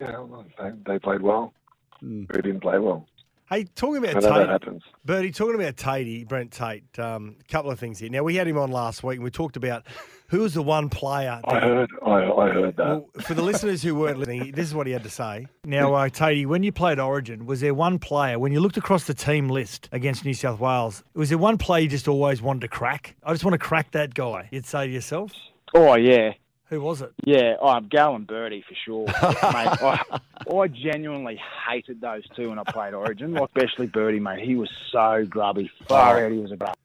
Yeah, 0.00 0.20
well, 0.20 0.44
they, 0.60 0.70
they 0.86 0.98
played 1.00 1.20
well. 1.22 1.52
Hmm. 1.98 2.22
Who 2.30 2.40
didn't 2.40 2.60
play 2.60 2.78
well? 2.78 3.08
Hey, 3.52 3.64
talking 3.64 3.96
about 3.96 4.10
I 4.10 4.20
know 4.20 4.20
that 4.20 4.38
Tate, 4.38 4.48
happens. 4.48 4.82
Bertie, 5.04 5.32
talking 5.32 5.56
about 5.56 5.74
Tatey, 5.74 6.28
Brent 6.28 6.52
Tate, 6.52 6.84
um, 7.00 7.34
a 7.40 7.52
couple 7.52 7.72
of 7.72 7.80
things 7.80 7.98
here. 7.98 8.08
Now, 8.08 8.22
we 8.22 8.36
had 8.36 8.46
him 8.46 8.56
on 8.56 8.70
last 8.70 9.02
week 9.02 9.16
and 9.16 9.24
we 9.24 9.30
talked 9.32 9.56
about 9.56 9.88
who 10.28 10.38
was 10.38 10.54
the 10.54 10.62
one 10.62 10.88
player. 10.88 11.40
I 11.42 11.58
heard, 11.58 11.90
I, 12.06 12.30
I 12.30 12.48
heard 12.50 12.76
that. 12.76 12.86
Well, 12.86 13.08
for 13.22 13.34
the 13.34 13.42
listeners 13.42 13.82
who 13.82 13.96
weren't 13.96 14.20
listening, 14.20 14.52
this 14.52 14.68
is 14.68 14.72
what 14.72 14.86
he 14.86 14.92
had 14.92 15.02
to 15.02 15.10
say. 15.10 15.48
Now, 15.64 15.94
uh, 15.94 16.08
Tatey, 16.08 16.46
when 16.46 16.62
you 16.62 16.70
played 16.70 17.00
Origin, 17.00 17.44
was 17.44 17.60
there 17.60 17.74
one 17.74 17.98
player, 17.98 18.38
when 18.38 18.52
you 18.52 18.60
looked 18.60 18.76
across 18.76 19.08
the 19.08 19.14
team 19.14 19.48
list 19.48 19.88
against 19.90 20.24
New 20.24 20.34
South 20.34 20.60
Wales, 20.60 21.02
was 21.14 21.30
there 21.30 21.38
one 21.38 21.58
player 21.58 21.82
you 21.82 21.88
just 21.88 22.06
always 22.06 22.40
wanted 22.40 22.60
to 22.60 22.68
crack? 22.68 23.16
I 23.24 23.32
just 23.32 23.44
want 23.44 23.54
to 23.54 23.58
crack 23.58 23.90
that 23.90 24.14
guy, 24.14 24.48
you'd 24.52 24.64
say 24.64 24.86
to 24.86 24.92
yourself? 24.92 25.32
Oh 25.74 25.96
yeah, 25.96 26.34
Who 26.70 26.80
was 26.80 27.02
it? 27.02 27.12
yeah. 27.24 27.56
Oh, 27.60 27.68
I'm 27.68 27.88
Galen 27.88 28.24
Birdie 28.24 28.64
for 28.66 28.74
sure, 28.84 29.06
mate. 29.06 29.14
I, 29.22 30.20
I 30.48 30.68
genuinely 30.68 31.40
hated 31.68 32.00
those 32.00 32.22
two 32.36 32.48
when 32.48 32.58
I 32.58 32.62
played 32.64 32.94
Origin, 32.94 33.36
especially 33.36 33.88
Birdie, 33.88 34.20
mate. 34.20 34.38
He 34.40 34.54
was 34.54 34.70
so 34.92 35.26
grubby. 35.28 35.70
Far 35.88 36.24
out, 36.24 36.32
he 36.32 36.38
was 36.38 36.52
a 36.52 36.56
grub. 36.56 36.76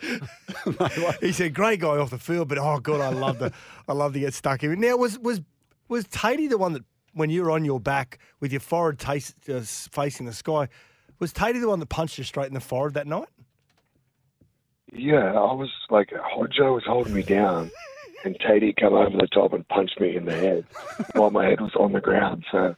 he 1.20 1.32
said, 1.32 1.52
"Great 1.54 1.80
guy 1.80 1.96
off 1.96 2.10
the 2.10 2.18
field, 2.18 2.48
but 2.48 2.58
oh 2.58 2.78
god, 2.78 3.00
I 3.00 3.08
love 3.08 3.38
to, 3.40 3.52
I 3.88 3.92
love 3.92 4.12
to 4.12 4.20
get 4.20 4.34
stuck 4.34 4.62
in." 4.62 4.80
Now, 4.80 4.96
was 4.96 5.18
was 5.18 5.40
was 5.88 6.04
Tatey 6.06 6.48
the 6.48 6.58
one 6.58 6.72
that 6.74 6.84
when 7.12 7.30
you 7.30 7.42
were 7.42 7.50
on 7.50 7.64
your 7.64 7.80
back 7.80 8.18
with 8.40 8.52
your 8.52 8.60
forehead 8.60 8.98
taste, 8.98 9.34
uh, 9.48 9.60
facing 9.60 10.26
the 10.26 10.32
sky, 10.32 10.68
was 11.18 11.32
Tatey 11.32 11.60
the 11.60 11.68
one 11.68 11.80
that 11.80 11.88
punched 11.88 12.18
you 12.18 12.24
straight 12.24 12.48
in 12.48 12.54
the 12.54 12.60
forehead 12.60 12.94
that 12.94 13.06
night? 13.06 13.28
Yeah, 14.92 15.32
I 15.32 15.52
was 15.54 15.70
like, 15.90 16.10
Hodjo 16.10 16.74
was 16.74 16.84
holding 16.86 17.14
me 17.14 17.22
down, 17.22 17.70
and 18.24 18.38
Tatey 18.38 18.74
come 18.76 18.94
over 18.94 19.16
the 19.16 19.28
top 19.28 19.52
and 19.52 19.66
punched 19.68 20.00
me 20.00 20.16
in 20.16 20.24
the 20.24 20.34
head 20.34 20.64
while 21.12 21.30
my 21.30 21.44
head 21.44 21.60
was 21.60 21.74
on 21.78 21.92
the 21.92 22.00
ground. 22.00 22.44
So 22.50 22.74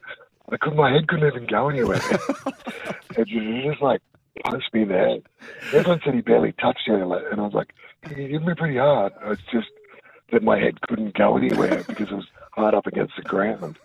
I 0.50 0.56
could, 0.56 0.74
my 0.74 0.92
head 0.92 1.08
couldn't 1.08 1.26
even 1.26 1.46
go 1.46 1.68
anywhere. 1.68 2.00
it 3.16 3.28
just, 3.28 3.64
just 3.64 3.82
like 3.82 4.02
punched 4.44 4.74
me 4.74 4.82
in 4.82 4.88
the 4.88 4.94
head. 4.94 5.22
Everyone 5.72 6.00
said 6.04 6.14
he 6.14 6.20
barely 6.20 6.52
touched 6.52 6.82
you, 6.86 6.94
and 6.94 7.40
I 7.40 7.44
was 7.44 7.54
like, 7.54 7.72
he 8.08 8.28
hit 8.28 8.42
me 8.42 8.54
pretty 8.54 8.76
hard. 8.76 9.12
It's 9.24 9.42
just 9.52 9.68
that 10.32 10.42
my 10.42 10.58
head 10.58 10.80
couldn't 10.82 11.14
go 11.14 11.36
anywhere 11.36 11.84
because 11.86 12.10
it 12.10 12.14
was 12.14 12.26
hard 12.52 12.74
up 12.74 12.86
against 12.86 13.14
the 13.16 13.22
ground. 13.22 13.78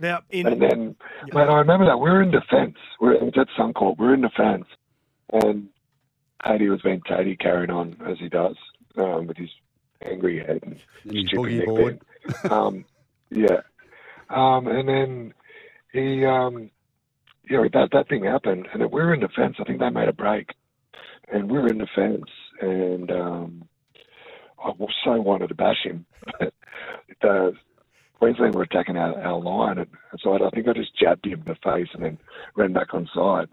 Now, 0.00 0.22
in 0.30 0.46
And 0.46 0.62
then, 0.62 0.96
man, 1.32 1.48
I 1.48 1.58
remember 1.58 1.86
that 1.86 1.98
we 1.98 2.08
were 2.10 2.22
in 2.22 2.30
defence. 2.30 2.76
We 3.00 3.08
We're 3.08 3.24
was 3.24 3.34
at 3.36 3.48
Suncorp. 3.58 3.98
We 3.98 4.06
We're 4.06 4.14
in 4.14 4.20
defence, 4.20 4.66
and 5.32 5.68
Tatey 6.44 6.70
was 6.70 6.82
being 6.82 7.00
Tatey 7.00 7.38
carrying 7.38 7.70
on 7.70 7.96
as 8.06 8.18
he 8.18 8.28
does 8.28 8.56
um, 8.96 9.26
with 9.26 9.36
his 9.36 9.50
angry 10.04 10.38
head 10.38 10.60
and, 10.62 10.78
And 11.04 11.26
stupid 11.26 11.52
boogie 11.52 11.64
board. 11.64 12.00
um, 12.50 12.84
yeah, 13.30 13.60
um, 14.30 14.66
and 14.66 14.88
then 14.88 15.34
he, 15.92 16.24
um, 16.24 16.70
yeah, 17.48 17.64
that 17.72 17.90
that 17.92 18.08
thing 18.08 18.24
happened, 18.24 18.66
and 18.72 18.82
then 18.82 18.90
we 18.90 19.00
were 19.00 19.14
in 19.14 19.20
defence. 19.20 19.56
I 19.58 19.64
think 19.64 19.80
they 19.80 19.90
made 19.90 20.08
a 20.08 20.12
break, 20.12 20.50
and 21.32 21.50
we 21.50 21.58
were 21.58 21.68
in 21.68 21.78
defence, 21.78 22.30
and 22.60 23.10
um, 23.10 23.68
I 24.62 24.70
was 24.78 24.90
so 25.04 25.20
wanted 25.20 25.48
to 25.48 25.54
bash 25.54 25.82
him. 25.84 26.06
But 26.38 26.52
the 27.22 27.52
Queensland 28.18 28.54
were 28.54 28.62
attacking 28.62 28.96
our, 28.96 29.18
our 29.22 29.40
line, 29.40 29.78
and 29.78 29.88
so 30.22 30.32
I, 30.32 30.46
I 30.46 30.50
think 30.50 30.68
I 30.68 30.72
just 30.72 30.98
jabbed 30.98 31.26
him 31.26 31.40
in 31.40 31.44
the 31.44 31.54
face 31.54 31.88
and 31.94 32.04
then 32.04 32.18
ran 32.56 32.72
back 32.72 32.92
on 32.92 33.08
side 33.14 33.48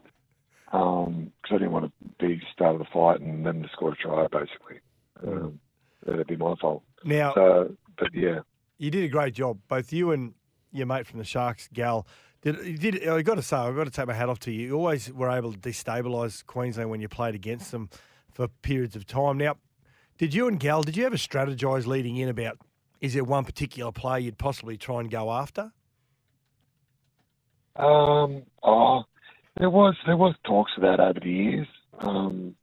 because 0.66 1.52
I 1.52 1.54
didn't 1.54 1.72
want 1.72 1.86
to 1.86 2.08
be 2.20 2.42
start 2.52 2.76
of 2.76 2.80
the 2.80 2.88
fight 2.94 3.22
and 3.22 3.46
them 3.46 3.64
to 3.64 3.70
score 3.70 3.94
a 3.94 3.96
try, 3.96 4.28
basically. 4.28 4.80
Um, 5.26 5.60
that'd 6.06 6.28
be 6.28 6.36
my 6.36 6.56
fault. 6.62 6.84
Now, 7.04 7.34
So, 7.34 7.76
but 7.98 8.14
yeah. 8.14 8.40
you 8.78 8.92
did 8.92 9.04
a 9.04 9.08
great 9.08 9.34
job, 9.34 9.60
both 9.68 9.92
you 9.94 10.12
and 10.12 10.34
your 10.72 10.86
mate 10.86 11.08
from 11.08 11.20
the 11.20 11.26
Sharks, 11.26 11.70
Gal. 11.74 12.08
Did 12.42 12.64
you 12.66 12.78
did? 12.78 13.08
I 13.08 13.22
got 13.22 13.36
to 13.36 13.42
say, 13.42 13.58
I've 13.58 13.76
got 13.76 13.86
to 13.86 13.92
take 13.92 14.08
my 14.08 14.14
hat 14.14 14.30
off 14.30 14.40
to 14.40 14.52
you. 14.52 14.68
You 14.68 14.76
always 14.76 15.12
were 15.12 15.30
able 15.30 15.52
to 15.54 15.58
destabilise 15.58 16.46
Queensland 16.46 16.90
when 16.90 17.02
you 17.02 17.10
played 17.10 17.34
against 17.34 17.72
them 17.72 17.90
for 18.32 18.48
periods 18.48 18.96
of 18.96 19.08
time. 19.08 19.38
Now, 19.38 19.56
did 20.18 20.34
you 20.34 20.48
and 20.48 20.60
Gal? 20.60 20.84
Did 20.84 20.96
you 20.96 21.06
ever 21.06 21.16
strategise 21.18 21.88
leading 21.88 22.18
in 22.18 22.30
about? 22.30 22.60
Is 23.02 23.14
there 23.14 23.24
one 23.24 23.46
particular 23.46 23.92
player 23.92 24.20
you'd 24.20 24.38
possibly 24.38 24.78
try 24.78 25.00
and 25.00 25.10
go 25.10 25.32
after? 25.32 25.72
Um, 27.76 28.44
oh, 28.64 29.04
there 29.58 29.70
was 29.70 29.96
there 30.06 30.18
was 30.18 30.36
talks 30.46 30.72
of 30.78 30.84
that 30.84 31.00
over 31.00 31.20
the 31.20 31.30
years. 31.30 31.68
Um, 32.00 32.56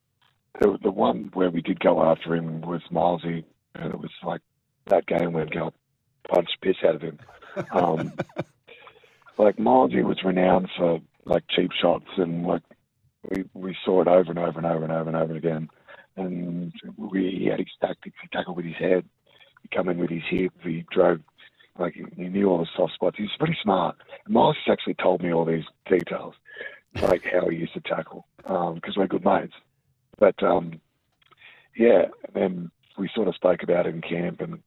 the 0.61 0.79
the 0.83 0.91
one 0.91 1.31
where 1.35 1.51
we 1.51 1.63
did 1.63 1.81
go 1.81 2.03
after 2.03 2.35
him 2.35 2.61
was 2.63 2.83
Milesy, 2.91 3.45
and 3.75 3.93
it 3.93 3.99
was 3.99 4.11
like 4.23 4.41
that 4.87 5.07
game 5.07 5.33
where 5.33 5.47
Gal 5.47 5.73
punched 6.29 6.59
piss 6.61 6.77
out 6.87 6.97
of 6.97 7.03
him. 7.03 7.19
Um, 7.73 8.13
like 9.39 9.57
Milesy 9.57 10.03
was 10.03 10.23
renowned 10.25 10.69
for 10.77 11.01
like 11.25 11.45
cheap 11.49 11.71
shots, 11.81 12.07
and 12.17 12.47
like 12.47 12.63
we 13.29 13.45
we 13.55 13.77
saw 13.85 14.03
it 14.03 14.09
over 14.09 14.31
and 14.31 14.39
over 14.39 14.59
and 14.59 14.67
over 14.67 14.85
and 14.85 14.93
over 14.93 15.09
and 15.09 15.17
over 15.17 15.35
again. 15.35 15.69
And 16.17 16.73
we 16.97 17.39
he 17.39 17.47
had 17.47 17.59
his 17.59 17.69
tactics. 17.81 18.17
He 18.21 18.29
tackled 18.29 18.57
with 18.57 18.67
his 18.67 18.77
head. 18.77 19.05
He 19.63 19.69
come 19.75 19.89
in 19.89 19.99
with 19.99 20.11
his 20.11 20.23
hip. 20.29 20.53
He 20.63 20.85
drove 20.91 21.21
like 21.79 21.95
he, 21.95 22.05
he 22.17 22.29
knew 22.29 22.49
all 22.49 22.59
the 22.59 22.67
soft 22.77 22.95
spots. 22.95 23.17
He 23.17 23.23
was 23.23 23.33
pretty 23.39 23.57
smart. 23.63 23.97
Miles 24.29 24.57
actually 24.69 24.95
told 24.95 25.23
me 25.23 25.33
all 25.33 25.47
these 25.47 25.65
details, 25.89 26.35
like 27.01 27.25
how 27.25 27.49
he 27.49 27.57
used 27.57 27.75
to 27.75 27.81
tackle, 27.81 28.27
because 28.37 28.97
we're 28.97 29.07
good 29.07 29.25
mates. 29.25 29.55
But 30.19 30.43
um, 30.43 30.81
yeah, 31.77 32.07
and 32.27 32.35
then 32.35 32.71
we 32.99 33.09
sort 33.15 33.29
of 33.29 33.35
spoke 33.35 33.63
about 33.63 33.87
it 33.87 33.95
in 33.95 34.01
camp, 34.01 34.41
and 34.41 34.63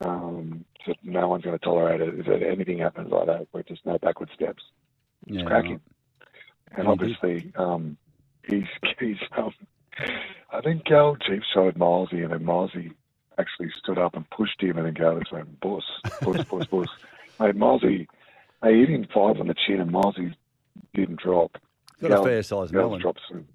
um, 0.00 0.64
said 0.84 0.96
no 1.02 1.28
one's 1.28 1.44
going 1.44 1.58
to 1.58 1.64
tolerate 1.64 2.00
it. 2.00 2.14
If 2.18 2.42
anything 2.42 2.78
happens 2.78 3.10
like 3.10 3.26
that, 3.26 3.46
we're 3.52 3.62
just 3.62 3.84
no 3.86 3.98
backward 3.98 4.30
steps. 4.34 4.62
It's 5.26 5.36
Yeah, 5.38 5.44
cracking. 5.44 5.80
And 6.72 6.80
And 6.80 6.88
obviously, 6.88 7.52
um, 7.56 7.96
he's 8.46 8.64
he's. 8.98 9.16
Um, 9.36 9.52
I 10.52 10.60
think 10.60 10.84
Gal 10.84 11.16
Chief 11.16 11.42
showed 11.52 11.74
Milesy, 11.74 12.22
and 12.22 12.32
then 12.32 12.40
Milesy 12.40 12.92
actually 13.38 13.70
stood 13.82 13.98
up 13.98 14.14
and 14.14 14.28
pushed 14.30 14.60
him, 14.62 14.78
and 14.78 14.86
then 14.86 14.94
Gal 14.94 15.18
just 15.18 15.32
went 15.32 15.60
bus, 15.60 15.82
bus, 16.22 16.44
bus, 16.50 16.66
bus. 16.66 16.88
Mate, 17.38 17.56
Milesy, 17.56 18.06
they 18.62 18.78
hit 18.78 18.90
him 18.90 19.06
five 19.12 19.40
on 19.40 19.48
the 19.48 19.54
chin, 19.66 19.80
and 19.80 19.92
Milesy 19.92 20.34
didn't 20.94 21.20
drop. 21.20 21.56
Got 22.00 22.12
a 22.12 22.24
fair 22.24 22.42
size 22.42 22.72
melon. 22.72 23.00
dropped 23.00 23.20
some. 23.28 23.46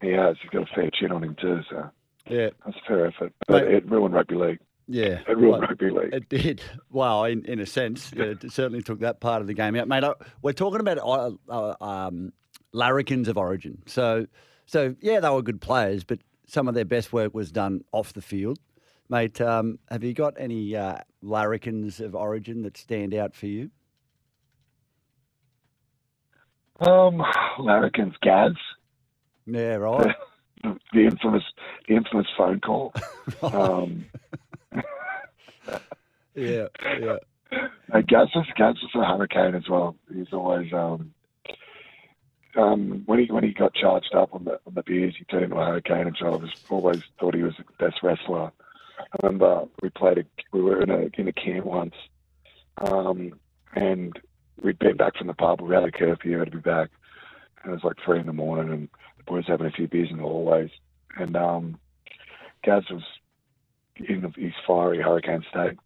He 0.00 0.10
has. 0.10 0.36
He's 0.42 0.50
got 0.50 0.62
a 0.70 0.74
fair 0.74 0.90
chin 0.92 1.12
on 1.12 1.22
him 1.24 1.36
too, 1.40 1.60
so 1.70 1.90
Yeah. 2.28 2.50
that's 2.64 2.76
a 2.76 2.86
fair 2.88 3.06
effort. 3.06 3.32
But 3.46 3.64
it 3.64 3.88
ruined 3.90 4.14
rugby 4.14 4.34
league. 4.34 4.58
Yeah, 4.86 5.20
It 5.26 5.36
ruined 5.38 5.50
well, 5.50 5.60
rugby 5.62 5.90
league. 5.90 6.12
It 6.12 6.28
did. 6.28 6.60
Well, 6.90 7.24
in, 7.24 7.44
in 7.46 7.58
a 7.58 7.64
sense, 7.66 8.12
it 8.12 8.52
certainly 8.52 8.82
took 8.82 9.00
that 9.00 9.20
part 9.20 9.40
of 9.40 9.46
the 9.46 9.54
game 9.54 9.76
out, 9.76 9.88
mate. 9.88 10.04
We're 10.42 10.52
talking 10.52 10.80
about 10.80 10.98
uh, 10.98 11.30
uh, 11.48 11.74
um, 11.82 12.32
larrikins 12.72 13.28
of 13.28 13.38
origin. 13.38 13.82
So, 13.86 14.26
so 14.66 14.94
yeah, 15.00 15.20
they 15.20 15.30
were 15.30 15.40
good 15.42 15.60
players, 15.62 16.04
but 16.04 16.18
some 16.46 16.68
of 16.68 16.74
their 16.74 16.84
best 16.84 17.12
work 17.14 17.32
was 17.34 17.50
done 17.50 17.82
off 17.92 18.12
the 18.12 18.20
field, 18.20 18.58
mate. 19.08 19.40
Um, 19.40 19.78
have 19.90 20.04
you 20.04 20.12
got 20.12 20.34
any 20.36 20.76
uh, 20.76 20.98
larrikins 21.22 22.00
of 22.00 22.14
origin 22.14 22.62
that 22.62 22.76
stand 22.76 23.14
out 23.14 23.34
for 23.34 23.46
you? 23.46 23.70
Um, 26.80 27.22
Larrikin's 27.58 28.16
Gaz. 28.20 28.52
Yeah, 29.46 29.74
right. 29.76 30.14
The, 30.62 30.78
the 30.92 31.04
infamous, 31.04 31.44
the 31.88 31.96
infamous 31.96 32.26
phone 32.36 32.60
call. 32.60 32.92
Um, 33.42 34.04
yeah, 36.34 36.66
yeah. 37.00 37.16
Uh, 37.92 38.00
Gaz 38.06 38.28
was 38.34 38.46
Gaz 38.56 38.76
was 38.82 38.90
a 38.94 39.04
hurricane 39.04 39.54
as 39.54 39.68
well. 39.68 39.96
He's 40.12 40.32
always 40.32 40.72
um, 40.72 41.14
um, 42.56 43.02
when 43.06 43.20
he 43.20 43.32
when 43.32 43.44
he 43.44 43.52
got 43.52 43.74
charged 43.74 44.14
up 44.14 44.34
on 44.34 44.44
the 44.44 44.60
on 44.66 44.74
the 44.74 44.82
beers, 44.82 45.14
he 45.18 45.24
turned 45.24 45.44
into 45.44 45.56
a 45.56 45.64
hurricane, 45.64 46.06
and 46.06 46.16
so 46.18 46.26
I 46.26 46.36
was 46.36 46.50
always 46.68 47.02
thought 47.18 47.34
he 47.34 47.42
was 47.42 47.54
the 47.56 47.64
best 47.84 48.02
wrestler. 48.02 48.52
I 48.98 49.16
remember 49.22 49.64
we 49.82 49.90
played 49.90 50.18
a, 50.18 50.24
we 50.52 50.62
were 50.62 50.82
in 50.82 50.90
a 50.90 51.08
in 51.18 51.28
a 51.28 51.32
camp 51.32 51.66
once, 51.66 51.94
um, 52.78 53.38
and 53.74 54.12
we'd 54.62 54.78
been 54.78 54.96
back 54.96 55.16
from 55.16 55.26
the 55.28 55.34
pub. 55.34 55.60
We 55.60 55.74
had 55.74 55.84
a 55.84 55.90
curfew, 55.90 56.38
had 56.38 56.50
to 56.50 56.56
be 56.56 56.62
back, 56.62 56.90
it 57.64 57.70
was 57.70 57.84
like 57.84 57.96
three 58.04 58.20
in 58.20 58.26
the 58.26 58.32
morning, 58.32 58.72
and 58.72 58.88
the 59.18 59.24
boys 59.24 59.44
having 59.46 59.66
a 59.66 59.70
few 59.70 59.88
beers 59.88 60.10
in 60.10 60.18
the 60.18 60.22
hallways, 60.22 60.70
and 61.16 61.36
um, 61.36 61.78
Gaz 62.62 62.84
was 62.90 63.02
in 63.96 64.32
his 64.36 64.52
fiery 64.66 65.00
hurricane 65.00 65.44
state, 65.50 65.78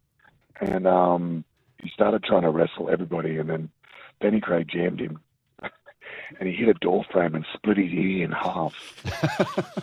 and 0.61 0.87
um, 0.87 1.43
he 1.81 1.89
started 1.89 2.23
trying 2.23 2.41
to 2.41 2.49
wrestle 2.49 2.89
everybody, 2.89 3.37
and 3.37 3.49
then 3.49 3.69
Benny 4.19 4.41
Creagh 4.41 4.69
jammed 4.69 4.99
him, 4.99 5.19
and 5.61 6.49
he 6.49 6.53
hit 6.53 6.69
a 6.69 6.73
door 6.75 7.05
frame 7.11 7.35
and 7.35 7.45
split 7.53 7.77
his 7.77 7.91
ear 7.91 8.25
in 8.25 8.31
half. 8.31 8.73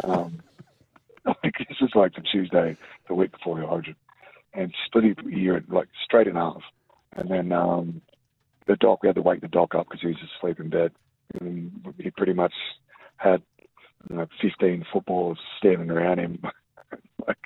um, 0.04 0.40
I 1.26 1.34
think 1.42 1.54
this 1.58 1.80
was 1.80 1.90
like 1.94 2.14
the 2.14 2.20
Tuesday, 2.20 2.76
the 3.08 3.14
week 3.14 3.32
before 3.32 3.58
the 3.58 3.66
Origin, 3.66 3.96
and 4.54 4.74
split 4.86 5.04
his 5.04 5.16
ear 5.32 5.62
like 5.68 5.88
straight 6.04 6.26
in 6.26 6.36
half, 6.36 6.62
and 7.12 7.30
then 7.30 7.52
um, 7.52 8.00
the 8.66 8.76
doc 8.76 9.02
we 9.02 9.08
had 9.08 9.16
to 9.16 9.22
wake 9.22 9.40
the 9.40 9.48
doc 9.48 9.74
up 9.74 9.86
because 9.88 10.00
he 10.00 10.08
was 10.08 10.16
asleep 10.36 10.60
in 10.60 10.68
bed, 10.68 10.92
and 11.40 11.94
he 11.98 12.10
pretty 12.10 12.32
much 12.32 12.52
had 13.16 13.42
you 14.08 14.16
know, 14.16 14.26
15 14.40 14.84
footballs 14.92 15.38
standing 15.58 15.90
around 15.90 16.18
him, 16.18 16.42
like 17.26 17.38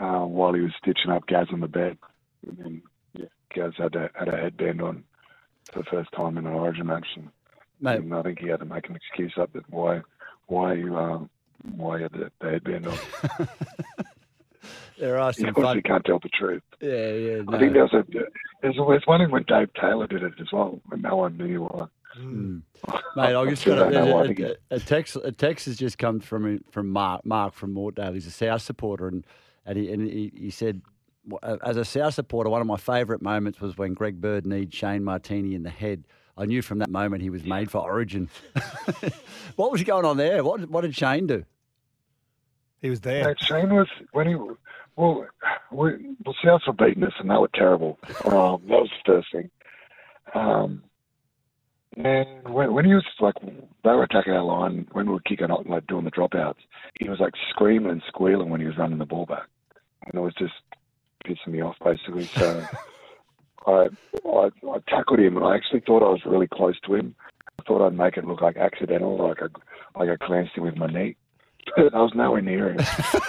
uh, 0.00 0.20
while 0.20 0.52
he 0.52 0.60
was 0.60 0.72
stitching 0.80 1.10
up 1.10 1.26
Gaz 1.26 1.48
on 1.52 1.60
the 1.60 1.68
bed. 1.68 1.98
And 2.46 2.58
then 2.58 2.82
yeah, 3.14 3.26
Gaz 3.54 3.72
had 3.76 3.94
a, 3.94 4.10
had 4.14 4.28
a 4.28 4.36
headband 4.36 4.82
on 4.82 5.04
for 5.72 5.80
the 5.80 5.84
first 5.90 6.12
time 6.12 6.38
in 6.38 6.46
an 6.46 6.52
Origin 6.52 6.86
match, 6.86 7.06
and, 7.16 7.28
Mate. 7.80 8.00
and 8.00 8.14
I 8.14 8.22
think 8.22 8.40
he 8.40 8.48
had 8.48 8.60
to 8.60 8.66
make 8.66 8.88
an 8.88 8.96
excuse 8.96 9.34
up 9.38 9.52
that 9.52 9.68
why 9.70 10.02
why 10.46 10.74
you 10.74 10.96
uh, 10.96 11.20
why 11.76 11.98
he 11.98 12.02
had 12.02 12.12
the, 12.12 12.30
the 12.40 12.50
headband 12.50 12.86
on. 12.86 12.98
There 14.98 15.18
are 15.18 15.32
some 15.32 15.48
obviously 15.48 15.62
fun. 15.62 15.82
can't 15.82 16.04
tell 16.04 16.20
the 16.20 16.28
truth. 16.28 16.62
Yeah, 16.80 17.12
yeah. 17.12 17.42
I 17.48 17.58
think 17.58 17.72
no. 17.72 17.88
there's 17.90 17.92
a 17.92 18.04
there's, 18.62 18.76
there's 18.76 19.06
one 19.06 19.30
when 19.30 19.44
Dave 19.48 19.70
Taylor 19.74 20.06
did 20.06 20.22
it 20.22 20.34
as 20.40 20.52
well, 20.52 20.80
when 20.86 21.02
no 21.02 21.16
one 21.16 21.36
knew 21.36 21.62
why. 21.62 21.86
Mm. 22.18 22.62
Mate, 23.16 23.34
I 23.34 23.40
I'm 23.40 23.48
just 23.48 23.64
got 23.64 23.90
they 23.90 23.96
know 23.96 24.14
why. 24.14 24.20
I 24.20 24.24
a, 24.24 24.26
think 24.26 24.40
a, 24.40 24.56
a, 24.70 24.76
a 24.76 24.80
text. 24.80 25.16
A 25.22 25.32
text 25.32 25.66
has 25.66 25.76
just 25.76 25.98
come 25.98 26.20
from 26.20 26.60
from 26.70 26.90
Mark. 26.90 27.24
Mark 27.24 27.54
from 27.54 27.74
Mortdale. 27.74 28.14
He's 28.14 28.26
a 28.26 28.30
South 28.30 28.62
supporter, 28.62 29.08
and 29.08 29.26
and 29.66 29.78
he, 29.78 29.90
and 29.90 30.06
he, 30.06 30.32
he 30.36 30.50
said, 30.50 30.82
as 31.64 31.76
a 31.76 31.84
South 31.84 32.14
supporter, 32.14 32.50
one 32.50 32.60
of 32.60 32.66
my 32.66 32.76
favourite 32.76 33.22
moments 33.22 33.60
was 33.60 33.76
when 33.76 33.94
Greg 33.94 34.20
Bird 34.20 34.46
kneed 34.46 34.72
Shane 34.72 35.02
Marteene 35.02 35.54
in 35.54 35.62
the 35.62 35.70
head. 35.70 36.04
I 36.36 36.46
knew 36.46 36.62
from 36.62 36.78
that 36.78 36.90
moment 36.90 37.22
he 37.22 37.30
was 37.30 37.44
made 37.44 37.70
for 37.70 37.78
Origin. 37.78 38.28
what 39.56 39.70
was 39.70 39.82
going 39.84 40.04
on 40.04 40.16
there? 40.16 40.42
What 40.42 40.68
what 40.68 40.82
did 40.82 40.94
Shane 40.94 41.26
do? 41.26 41.44
He 42.82 42.90
was 42.90 43.00
there. 43.00 43.26
Mate, 43.26 43.40
Shane 43.40 43.74
was 43.74 43.88
when 44.12 44.26
he 44.26 44.34
well, 44.96 45.26
we, 45.72 46.16
well, 46.24 46.34
South 46.44 46.62
were 46.66 46.72
beating 46.72 47.04
us 47.04 47.12
and 47.18 47.30
they 47.30 47.36
were 47.36 47.50
terrible. 47.54 47.98
Um, 48.24 48.62
that 48.68 48.80
was 48.80 48.90
the 49.06 49.12
first 49.12 49.28
thing. 49.32 49.50
Um, 50.34 50.82
and 51.96 52.48
when, 52.48 52.72
when 52.72 52.84
he 52.84 52.94
was 52.94 53.04
like, 53.20 53.34
they 53.40 53.90
were 53.90 54.04
attacking 54.04 54.32
our 54.32 54.42
line 54.42 54.86
when 54.92 55.06
we 55.06 55.12
were 55.12 55.20
kicking 55.20 55.50
out, 55.50 55.68
like 55.68 55.86
doing 55.86 56.04
the 56.04 56.10
dropouts. 56.10 56.56
He 56.98 57.08
was 57.08 57.20
like 57.20 57.34
screaming 57.50 57.90
and 57.90 58.02
squealing 58.08 58.50
when 58.50 58.60
he 58.60 58.66
was 58.66 58.78
running 58.78 58.98
the 58.98 59.06
ball 59.06 59.26
back, 59.26 59.46
and 60.06 60.14
it 60.14 60.20
was 60.20 60.34
just 60.34 60.54
pissing 61.24 61.52
me 61.52 61.62
off 61.62 61.76
basically. 61.84 62.24
So 62.24 62.66
I, 63.66 63.88
I 64.26 64.50
I 64.68 64.78
tackled 64.88 65.20
him, 65.20 65.36
and 65.36 65.46
I 65.46 65.54
actually 65.54 65.80
thought 65.80 66.02
I 66.02 66.10
was 66.10 66.24
really 66.26 66.48
close 66.48 66.78
to 66.86 66.94
him. 66.94 67.14
I 67.58 67.62
thought 67.62 67.86
I'd 67.86 67.96
make 67.96 68.16
it 68.16 68.24
look 68.24 68.40
like 68.40 68.56
accidental, 68.56 69.16
like 69.16 69.40
I 69.42 69.98
like 69.98 70.08
I 70.10 70.26
glanced 70.26 70.56
him 70.56 70.64
with 70.64 70.76
my 70.76 70.86
knee. 70.86 71.16
But 71.76 71.94
I 71.94 72.00
was 72.00 72.12
nowhere 72.14 72.42
near 72.42 72.72
him. 72.72 72.80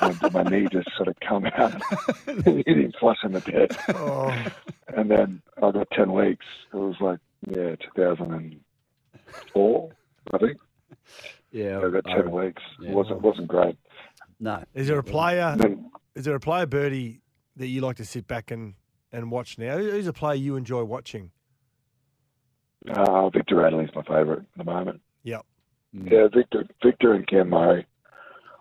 and 0.01 0.33
my 0.33 0.43
knee 0.43 0.67
just 0.71 0.89
sort 0.97 1.07
of 1.07 1.15
come 1.19 1.45
out 1.45 1.81
and 2.27 2.43
hit 2.43 2.67
him 2.67 2.93
flush 2.99 3.19
in 3.23 3.33
the 3.33 3.39
head. 3.39 3.77
Oh. 3.89 4.45
And 4.87 5.09
then 5.09 5.41
I 5.61 5.71
got 5.71 5.89
10 5.91 6.11
weeks. 6.13 6.45
It 6.73 6.77
was 6.77 6.95
like, 6.99 7.19
yeah, 7.47 7.75
2004, 7.95 9.91
I 10.33 10.37
think. 10.37 10.57
Yeah, 11.51 11.79
I 11.79 11.89
got 11.89 12.03
10 12.03 12.13
I- 12.13 12.21
weeks. 12.29 12.61
yeah. 12.81 12.89
It 12.89 12.95
wasn't, 12.95 13.21
wasn't 13.21 13.47
great. 13.47 13.77
No. 14.41 14.61
Is 14.73 14.87
there 14.87 14.99
a 14.99 15.03
player? 15.03 15.55
Then- 15.57 15.89
Is 16.13 16.25
there 16.25 16.35
a 16.35 16.39
player, 16.39 16.65
Birdie, 16.65 17.21
that 17.55 17.67
you 17.67 17.79
like 17.79 17.95
to 17.97 18.03
sit 18.05 18.27
back 18.27 18.51
and, 18.51 18.73
and 19.13 19.31
watch 19.31 19.57
now? 19.57 19.77
Who- 19.77 19.91
Who's 19.91 20.07
a 20.07 20.11
player 20.11 20.35
you 20.35 20.57
enjoy 20.57 20.83
watching? 20.83 21.31
Uh, 22.93 23.29
Victor 23.29 23.55
Radley's 23.55 23.89
my 23.95 24.03
favourite 24.03 24.39
at 24.39 24.57
the 24.57 24.63
moment. 24.65 24.99
Yep. 25.23 25.45
Yeah, 25.93 26.27
Victor, 26.33 26.65
Victor 26.83 27.13
and 27.13 27.25
Cam 27.25 27.49
Murray. 27.49 27.85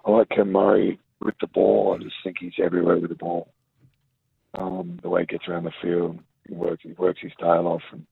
I 0.05 0.11
like 0.13 0.29
Cam 0.29 0.53
Murray 0.53 1.01
with 1.21 1.35
the 1.41 1.49
ball. 1.49 1.97
I 1.99 2.03
just 2.03 2.15
think 2.23 2.37
he's 2.39 2.53
everywhere 2.63 2.99
with 2.99 3.11
the 3.11 3.17
ball. 3.17 3.53
Um, 4.55 5.01
the 5.03 5.09
way 5.09 5.23
he 5.23 5.27
gets 5.27 5.49
around 5.49 5.65
the 5.65 5.73
field, 5.83 6.21
he 6.47 6.55
works, 6.55 6.83
he 6.85 6.93
works 6.93 7.21
his 7.21 7.33
tail 7.41 7.67
off, 7.67 7.83
and 7.91 8.07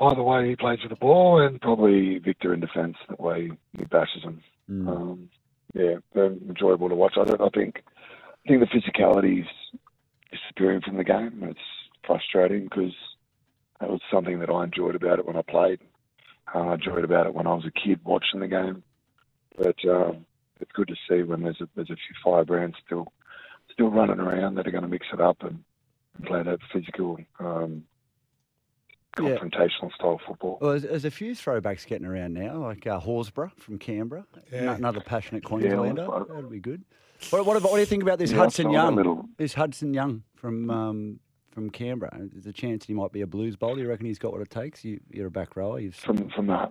either 0.00 0.22
way 0.22 0.48
he 0.48 0.56
plays 0.56 0.78
with 0.82 0.90
the 0.90 0.96
ball, 0.96 1.40
and 1.40 1.60
probably 1.60 2.18
Victor 2.18 2.54
in 2.54 2.60
defence, 2.60 2.96
the 3.08 3.22
way 3.22 3.50
he 3.76 3.84
bashes 3.84 4.22
them. 4.22 4.42
Um, 4.88 5.30
yeah, 5.74 5.94
they're 6.14 6.26
enjoyable 6.26 6.88
to 6.88 6.94
watch. 6.94 7.14
I 7.16 7.24
don't. 7.24 7.40
I 7.40 7.48
think. 7.48 7.82
I 8.44 8.48
think 8.48 8.60
the 8.60 8.66
physicality 8.66 9.40
is 9.42 9.78
disappearing 10.30 10.80
from 10.80 10.96
the 10.96 11.04
game. 11.04 11.42
It's 11.42 11.58
frustrating 12.06 12.64
because 12.64 12.94
that 13.80 13.90
was 13.90 14.00
something 14.10 14.40
that 14.40 14.50
I 14.50 14.64
enjoyed 14.64 14.94
about 14.94 15.18
it 15.18 15.26
when 15.26 15.36
I 15.36 15.42
played. 15.42 15.80
Uh, 16.54 16.60
I 16.60 16.74
enjoyed 16.74 17.04
about 17.04 17.26
it 17.26 17.34
when 17.34 17.46
I 17.46 17.52
was 17.54 17.66
a 17.66 17.70
kid 17.70 18.00
watching 18.04 18.40
the 18.40 18.48
game. 18.48 18.82
But 19.56 19.76
um, 19.88 20.24
it's 20.60 20.72
good 20.72 20.88
to 20.88 20.96
see 21.08 21.22
when 21.22 21.42
there's 21.42 21.60
a, 21.60 21.68
there's 21.74 21.90
a 21.90 21.96
few 21.96 22.16
firebrands 22.24 22.76
still 22.86 23.12
still 23.72 23.90
running 23.90 24.18
around 24.18 24.54
that 24.54 24.66
are 24.66 24.72
going 24.72 24.82
to 24.82 24.88
mix 24.88 25.06
it 25.12 25.20
up 25.20 25.36
and, 25.42 25.62
and 26.16 26.26
play 26.26 26.42
that 26.42 26.58
physical, 26.72 27.18
um, 27.38 27.84
Yeah. 29.20 29.36
confrontational 29.36 29.92
style 29.94 30.20
football. 30.26 30.58
Well, 30.60 30.70
there's, 30.70 30.82
there's 30.82 31.04
a 31.04 31.10
few 31.10 31.32
throwbacks 31.32 31.86
getting 31.86 32.06
around 32.06 32.34
now, 32.34 32.56
like 32.58 32.86
uh, 32.86 33.00
Horsburgh 33.00 33.52
from 33.58 33.78
Canberra, 33.78 34.24
Yeah. 34.52 34.60
Ano- 34.60 34.72
another 34.74 35.00
passionate 35.00 35.44
Queenslander. 35.44 36.08
well, 36.08 36.26
That'd 36.28 36.50
be 36.50 36.60
good. 36.60 36.84
What, 37.30 37.46
what, 37.46 37.56
about, 37.56 37.70
what 37.70 37.76
do 37.78 37.80
you 37.80 37.86
think 37.86 38.02
about 38.02 38.18
this 38.18 38.30
Yeah, 38.30 38.38
Hudson 38.38 38.70
Young? 38.70 38.94
little- 38.96 39.28
This 39.38 39.54
Hudson 39.54 39.92
Young 39.94 40.22
from 40.36 40.70
um, 40.70 41.20
from 41.50 41.70
Canberra. 41.70 42.16
There's 42.32 42.46
a 42.46 42.52
chance 42.52 42.84
he 42.86 42.94
might 42.94 43.10
be 43.10 43.22
a 43.22 43.26
blues 43.26 43.56
bowler. 43.56 43.80
You 43.80 43.88
reckon 43.88 44.06
he's 44.06 44.20
got 44.20 44.30
what 44.30 44.40
it 44.40 44.50
takes? 44.50 44.84
You, 44.84 45.00
you're 45.10 45.26
a 45.26 45.30
back 45.30 45.56
rower. 45.56 45.80
You've 45.80 45.96
From 45.96 46.30
from 46.30 46.46
the 46.46 46.68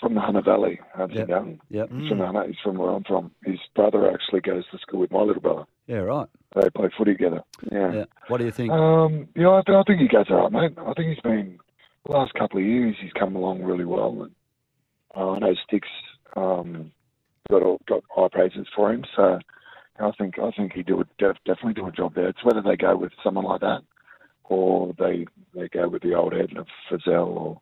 from 0.00 0.14
the 0.14 0.20
Hunter 0.22 0.40
Valley, 0.40 0.80
Hudson 0.94 1.18
Yep. 1.18 1.28
Young. 1.28 1.60
Yep. 1.68 1.90
He's 1.92 2.08
from 2.08 2.18
the 2.18 2.24
Hunter, 2.26 2.46
he's 2.46 2.56
from 2.64 2.78
where 2.78 2.90
I'm 2.90 3.04
from. 3.04 3.30
His 3.44 3.58
brother 3.76 4.10
actually 4.10 4.40
goes 4.40 4.64
to 4.72 4.78
school 4.78 5.00
with 5.00 5.10
my 5.10 5.20
little 5.20 5.42
brother. 5.42 5.64
yeah, 5.86 5.96
right. 5.98 6.26
They 6.54 6.70
play 6.70 6.88
footy 6.96 7.12
together. 7.12 7.42
Yeah. 7.70 7.92
Yeah. 7.92 8.04
What 8.28 8.38
do 8.38 8.46
you 8.46 8.50
think? 8.50 8.72
Um, 8.72 9.28
yeah, 9.36 9.50
I, 9.50 9.62
th- 9.66 9.76
I 9.76 9.82
think 9.86 10.00
he 10.00 10.08
goes 10.08 10.24
all 10.30 10.48
right, 10.48 10.52
mate. 10.52 10.72
I 10.78 10.94
think 10.94 11.10
he's 11.10 11.20
been 11.20 11.58
the 12.06 12.12
last 12.12 12.34
couple 12.34 12.58
of 12.58 12.64
years. 12.66 12.96
He's 13.00 13.12
come 13.12 13.36
along 13.36 13.62
really 13.62 13.84
well, 13.84 14.22
and 14.22 14.32
uh, 15.16 15.30
I 15.32 15.38
know 15.38 15.54
Sticks 15.66 15.88
um, 16.36 16.92
got 17.50 17.62
all, 17.62 17.80
got 17.88 18.04
high 18.08 18.28
praises 18.30 18.66
for 18.74 18.92
him. 18.92 19.04
So 19.16 19.38
I 19.98 20.10
think 20.18 20.38
I 20.38 20.50
think 20.56 20.72
he 20.72 20.82
do 20.82 21.00
a, 21.00 21.04
def, 21.18 21.36
definitely 21.44 21.74
do 21.74 21.86
a 21.86 21.92
job 21.92 22.14
there. 22.14 22.28
It's 22.28 22.44
whether 22.44 22.62
they 22.62 22.76
go 22.76 22.96
with 22.96 23.12
someone 23.22 23.44
like 23.44 23.60
that 23.60 23.82
or 24.44 24.92
they 24.98 25.26
they 25.54 25.68
go 25.68 25.88
with 25.88 26.02
the 26.02 26.14
old 26.14 26.32
head 26.34 26.56
of 26.56 26.66
Frizell 26.90 27.28
or 27.28 27.60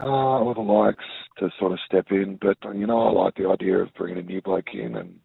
uh, 0.00 0.40
or 0.40 0.54
the 0.54 0.60
likes 0.60 1.04
to 1.38 1.50
sort 1.58 1.72
of 1.72 1.78
step 1.84 2.06
in. 2.10 2.38
But 2.40 2.56
you 2.74 2.86
know, 2.86 3.08
I 3.08 3.10
like 3.10 3.34
the 3.34 3.48
idea 3.48 3.78
of 3.78 3.94
bringing 3.94 4.18
a 4.18 4.22
new 4.22 4.40
bloke 4.40 4.72
in, 4.72 4.96
and 4.96 5.18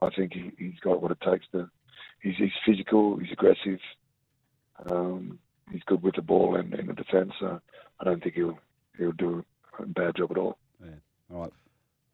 I 0.00 0.08
think 0.16 0.32
he, 0.32 0.50
he's 0.58 0.80
got 0.82 1.00
what 1.00 1.12
it 1.12 1.20
takes 1.20 1.46
to. 1.52 1.70
He's, 2.22 2.34
he's 2.36 2.50
physical. 2.66 3.18
He's 3.18 3.30
aggressive. 3.32 3.78
Um, 4.90 5.38
he's 5.70 5.82
good 5.86 6.02
with 6.02 6.14
the 6.16 6.22
ball 6.22 6.56
and 6.56 6.72
in 6.74 6.86
the 6.86 6.92
defence. 6.94 7.32
So 7.40 7.60
I 8.00 8.04
don't 8.04 8.22
think 8.22 8.34
he'll 8.34 8.58
he'll 8.98 9.12
do 9.12 9.44
a 9.78 9.86
bad 9.86 10.16
job 10.16 10.30
at 10.32 10.38
all. 10.38 10.58
All 11.32 11.40
right. 11.42 11.52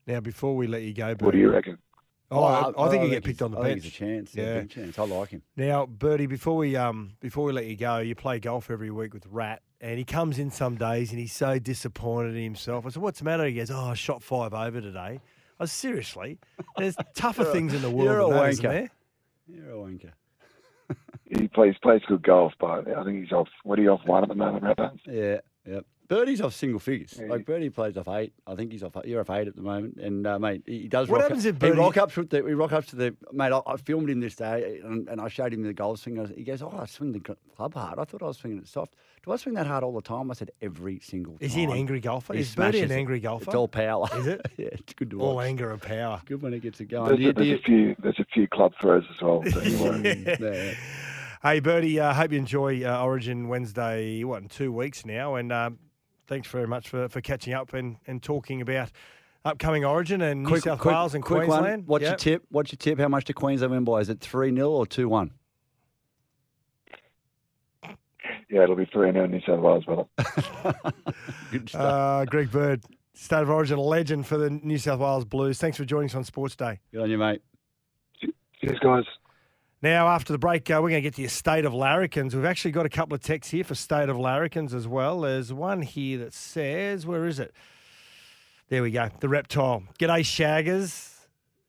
Now, 0.06 0.20
before 0.20 0.56
we 0.56 0.66
let 0.66 0.82
you 0.82 0.94
go, 0.94 1.14
Birdie, 1.14 1.24
What 1.24 1.32
do 1.32 1.38
you 1.38 1.50
reckon? 1.52 1.78
Oh, 2.30 2.42
I, 2.44 2.72
I 2.86 2.88
think 2.88 3.04
he 3.04 3.10
get 3.10 3.24
picked 3.24 3.42
on 3.42 3.50
the 3.50 3.58
I 3.58 3.62
bench. 3.74 3.82
think 3.82 3.84
he's 3.84 3.94
a 3.94 3.96
chance. 3.98 4.34
Yeah, 4.34 4.60
big 4.60 4.70
chance. 4.70 4.98
I 4.98 5.04
like 5.04 5.28
him. 5.28 5.42
Now, 5.54 5.84
Birdie, 5.84 6.26
before 6.26 6.56
we 6.56 6.76
um 6.76 7.12
before 7.20 7.44
we 7.44 7.52
let 7.52 7.66
you 7.66 7.76
go, 7.76 7.98
you 7.98 8.14
play 8.14 8.38
golf 8.38 8.70
every 8.70 8.90
week 8.90 9.12
with 9.12 9.26
Rat, 9.26 9.60
and 9.82 9.98
he 9.98 10.04
comes 10.04 10.38
in 10.38 10.50
some 10.50 10.76
days 10.76 11.10
and 11.10 11.20
he's 11.20 11.34
so 11.34 11.58
disappointed 11.58 12.34
in 12.34 12.42
himself. 12.42 12.86
I 12.86 12.88
said, 12.88 13.02
"What's 13.02 13.18
the 13.18 13.26
matter?" 13.26 13.44
He 13.44 13.52
goes, 13.54 13.70
"Oh, 13.70 13.90
I 13.90 13.94
shot 13.94 14.22
five 14.22 14.54
over 14.54 14.80
today." 14.80 15.20
I 15.60 15.62
was 15.64 15.72
seriously. 15.72 16.38
There's 16.78 16.96
tougher 17.14 17.44
things 17.44 17.74
in 17.74 17.82
the 17.82 17.90
world 17.90 18.04
you're 18.04 18.20
a 18.20 18.24
than 18.24 18.32
that, 18.32 18.48
isn't 18.48 18.64
wanker. 18.64 18.68
there? 18.70 18.90
You're 19.46 19.70
a 19.70 19.74
wanker. 19.76 20.12
He 21.38 21.48
plays 21.48 21.74
plays 21.82 22.02
good 22.06 22.22
golf, 22.22 22.52
but 22.60 22.86
I 22.88 23.04
think 23.04 23.22
he's 23.22 23.32
off. 23.32 23.48
What 23.64 23.78
are 23.78 23.82
you 23.82 23.90
off 23.90 24.00
one 24.06 24.22
at 24.22 24.28
the 24.28 24.34
moment, 24.34 24.64
Rabbit? 24.64 24.92
Yeah, 25.06 25.40
yeah. 25.66 25.80
Birdie's 26.08 26.42
off 26.42 26.52
single 26.52 26.78
figures. 26.78 27.18
Like 27.26 27.46
Birdie 27.46 27.70
plays 27.70 27.96
off 27.96 28.06
eight. 28.08 28.34
I 28.46 28.54
think 28.54 28.70
he's 28.70 28.82
off. 28.82 28.92
You're 29.06 29.22
off 29.22 29.30
eight 29.30 29.48
at 29.48 29.56
the 29.56 29.62
moment, 29.62 29.96
and 29.96 30.26
uh, 30.26 30.38
mate, 30.38 30.62
he 30.66 30.80
he 30.80 30.88
does. 30.88 31.08
What 31.08 31.20
rock 31.20 31.22
happens 31.30 31.46
up, 31.46 31.50
if 31.50 31.54
he 31.62 31.68
Birdie- 31.68 31.78
rock 31.78 31.96
up 31.96 32.12
to 32.12 32.24
the? 32.24 32.42
We 32.42 32.52
rock 32.52 32.72
up 32.72 32.84
to 32.86 32.96
the 32.96 33.16
mate. 33.32 33.50
I, 33.50 33.62
I 33.66 33.76
filmed 33.78 34.10
him 34.10 34.20
this 34.20 34.34
day, 34.36 34.80
and, 34.84 35.08
and 35.08 35.22
I 35.22 35.28
showed 35.28 35.54
him 35.54 35.62
the 35.62 35.72
golf 35.72 36.00
swing. 36.00 36.18
I 36.18 36.22
was- 36.22 36.32
He 36.36 36.44
goes, 36.44 36.60
"Oh, 36.60 36.76
I 36.78 36.84
swing 36.84 37.12
the 37.12 37.20
club 37.20 37.72
hard. 37.72 37.98
I 37.98 38.04
thought 38.04 38.20
I 38.22 38.26
was 38.26 38.36
swinging 38.36 38.58
it 38.58 38.68
soft. 38.68 38.94
Do 39.24 39.32
I 39.32 39.36
swing 39.36 39.54
that 39.54 39.66
hard 39.66 39.84
all 39.84 39.94
the 39.94 40.02
time?" 40.02 40.30
I 40.30 40.34
said, 40.34 40.50
"Every 40.60 41.00
single." 41.00 41.38
Time." 41.38 41.46
Is 41.46 41.54
he 41.54 41.62
an 41.64 41.70
angry 41.70 42.00
golfer? 42.00 42.34
He 42.34 42.40
Is 42.40 42.54
Birdie 42.54 42.80
an 42.80 42.92
angry 42.92 43.20
golfer? 43.20 43.44
It's 43.46 43.54
all 43.54 43.68
power. 43.68 44.06
Is 44.16 44.26
it? 44.26 44.42
yeah, 44.58 44.68
it's 44.72 44.92
good 44.92 45.08
to 45.12 45.20
All 45.22 45.40
anger 45.40 45.70
and 45.70 45.80
power. 45.80 46.20
Good 46.26 46.42
when 46.42 46.52
it 46.52 46.60
gets 46.60 46.78
it 46.82 46.86
going. 46.90 47.06
There's, 47.06 47.18
Do 47.18 47.22
you- 47.22 47.30
a, 47.30 47.32
do 47.32 47.38
there's 47.38 47.48
you- 47.48 47.56
a 47.56 47.62
few 47.62 47.96
there's 48.02 48.18
a 48.18 48.26
few 48.34 48.48
club 48.48 48.72
throws 48.78 49.04
as 49.08 49.22
well. 49.22 49.42
So 49.50 49.60
anyway. 49.60 50.36
Yeah. 50.40 50.74
Hey, 51.42 51.58
Birdie, 51.58 51.98
uh, 51.98 52.14
hope 52.14 52.30
you 52.30 52.38
enjoy 52.38 52.84
uh, 52.84 53.02
Origin 53.02 53.48
Wednesday, 53.48 54.22
what, 54.22 54.42
in 54.42 54.48
two 54.48 54.70
weeks 54.70 55.04
now. 55.04 55.34
And 55.34 55.50
um, 55.50 55.78
thanks 56.28 56.46
very 56.46 56.68
much 56.68 56.88
for, 56.88 57.08
for 57.08 57.20
catching 57.20 57.52
up 57.52 57.72
and, 57.74 57.96
and 58.06 58.22
talking 58.22 58.60
about 58.60 58.92
upcoming 59.44 59.84
Origin 59.84 60.22
and 60.22 60.44
New 60.44 60.60
South 60.60 60.84
Wales 60.84 61.16
and 61.16 61.24
quick 61.24 61.48
Queensland. 61.48 61.82
One. 61.82 61.86
What's 61.86 62.04
your 62.04 62.14
tip? 62.14 62.44
What's 62.50 62.70
your 62.70 62.76
tip? 62.76 63.00
How 63.00 63.08
much 63.08 63.24
do 63.24 63.32
Queensland 63.32 63.72
win 63.72 63.82
by? 63.82 63.98
Is 63.98 64.08
it 64.08 64.20
3 64.20 64.54
0 64.54 64.70
or 64.70 64.86
2 64.86 65.08
1? 65.08 65.32
yeah, 68.48 68.62
it'll 68.62 68.76
be 68.76 68.86
three 68.92 69.08
and 69.08 69.32
New 69.32 69.40
South 69.44 69.58
Wales, 69.58 69.84
brother. 69.84 70.04
Good 71.50 71.70
stuff. 71.70 71.80
Uh, 71.80 72.24
Greg 72.26 72.52
Bird, 72.52 72.84
State 73.14 73.42
of 73.42 73.50
Origin 73.50 73.78
legend 73.78 74.28
for 74.28 74.36
the 74.36 74.48
New 74.48 74.78
South 74.78 75.00
Wales 75.00 75.24
Blues. 75.24 75.58
Thanks 75.58 75.76
for 75.76 75.84
joining 75.84 76.10
us 76.10 76.14
on 76.14 76.22
Sports 76.22 76.54
Day. 76.54 76.78
Good 76.92 77.00
on 77.02 77.10
you, 77.10 77.18
mate. 77.18 77.42
Cheers, 78.60 78.78
guys. 78.80 79.04
Now, 79.82 80.06
after 80.08 80.32
the 80.32 80.38
break, 80.38 80.70
uh, 80.70 80.74
we're 80.74 80.90
going 80.90 80.94
to 80.94 81.00
get 81.00 81.14
to 81.16 81.22
your 81.22 81.28
State 81.28 81.64
of 81.64 81.72
Larrikins. 81.72 82.34
We've 82.36 82.44
actually 82.44 82.70
got 82.70 82.86
a 82.86 82.88
couple 82.88 83.16
of 83.16 83.22
texts 83.22 83.50
here 83.50 83.64
for 83.64 83.74
State 83.74 84.08
of 84.08 84.16
Larrikins 84.16 84.72
as 84.74 84.86
well. 84.86 85.22
There's 85.22 85.52
one 85.52 85.82
here 85.82 86.18
that 86.18 86.32
says, 86.32 87.04
where 87.04 87.26
is 87.26 87.40
it? 87.40 87.52
There 88.68 88.82
we 88.82 88.92
go. 88.92 89.08
The 89.18 89.28
reptile. 89.28 89.82
G'day, 89.98 90.20
Shaggers. 90.20 91.10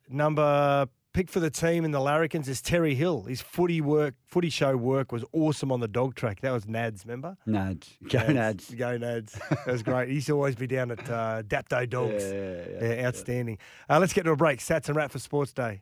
Number 0.10 0.88
pick 1.13 1.30
for 1.30 1.39
the 1.39 1.49
team 1.49 1.86
in 1.86 1.91
the 1.91 1.99
Larrikins 1.99 2.47
is 2.47 2.62
Terry 2.62 2.93
Hill. 2.95 3.23
His 3.23 3.41
footy 3.41 3.82
work, 3.82 4.15
footy 4.26 4.49
show 4.49 4.76
work 4.76 5.12
was 5.12 5.23
awesome 5.32 5.71
on 5.71 5.80
the 5.80 5.88
dog 5.88 6.15
track. 6.15 6.41
That 6.41 6.52
was 6.52 6.65
Nads, 6.65 7.06
remember? 7.06 7.38
Nads. 7.47 7.88
Go 8.10 8.19
Nads. 8.19 8.78
Go 8.78 8.97
Nads. 8.97 9.32
That 9.49 9.67
was 9.67 9.84
great. 9.84 10.10
He 10.10 10.15
used 10.15 10.28
to 10.28 10.34
always 10.34 10.56
be 10.56 10.67
down 10.67 10.91
at 10.91 11.10
uh, 11.10 11.43
Dapto 11.43 11.89
Dogs. 11.89 12.23
Yeah, 12.23 12.62
yeah, 12.80 12.95
Yeah, 12.95 13.08
outstanding. 13.08 13.58
Uh, 13.89 13.99
let's 13.99 14.13
get 14.13 14.23
to 14.23 14.32
a 14.32 14.36
break. 14.36 14.60
Sats 14.60 14.88
and 14.88 14.95
Rat 14.95 15.12
for 15.12 15.19
Sports 15.19 15.54
Day. 15.54 15.82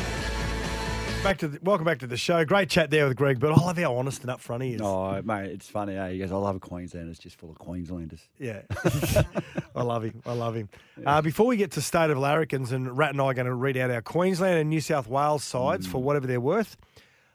Back 1.23 1.37
to 1.37 1.47
the, 1.49 1.59
welcome 1.61 1.85
back 1.85 1.99
to 1.99 2.07
the 2.07 2.17
show. 2.17 2.43
Great 2.45 2.67
chat 2.67 2.89
there 2.89 3.07
with 3.07 3.15
Greg, 3.15 3.39
but 3.39 3.51
I 3.51 3.55
love 3.63 3.77
how 3.77 3.95
honest 3.95 4.23
and 4.23 4.31
upfront 4.31 4.63
he 4.63 4.73
is. 4.73 4.81
Oh, 4.81 5.21
mate, 5.21 5.51
it's 5.51 5.69
funny. 5.69 5.95
Eh? 5.95 6.13
He 6.13 6.17
goes, 6.17 6.31
I 6.31 6.35
love 6.35 6.59
Queensland. 6.61 7.11
It's 7.11 7.19
just 7.19 7.37
full 7.37 7.51
of 7.51 7.59
Queenslanders. 7.59 8.27
Yeah, 8.39 8.61
I 9.75 9.83
love 9.83 10.03
him. 10.03 10.19
I 10.25 10.33
love 10.33 10.55
him. 10.55 10.67
Uh, 11.05 11.21
before 11.21 11.45
we 11.45 11.57
get 11.57 11.71
to 11.73 11.81
state 11.81 12.09
of 12.09 12.17
larrikins, 12.17 12.71
and 12.71 12.97
Rat 12.97 13.11
and 13.11 13.21
I 13.21 13.25
are 13.25 13.33
going 13.35 13.45
to 13.45 13.53
read 13.53 13.77
out 13.77 13.91
our 13.91 14.01
Queensland 14.01 14.57
and 14.57 14.69
New 14.69 14.81
South 14.81 15.07
Wales 15.07 15.43
sides 15.43 15.85
for 15.85 16.01
whatever 16.01 16.25
they're 16.25 16.41
worth. 16.41 16.75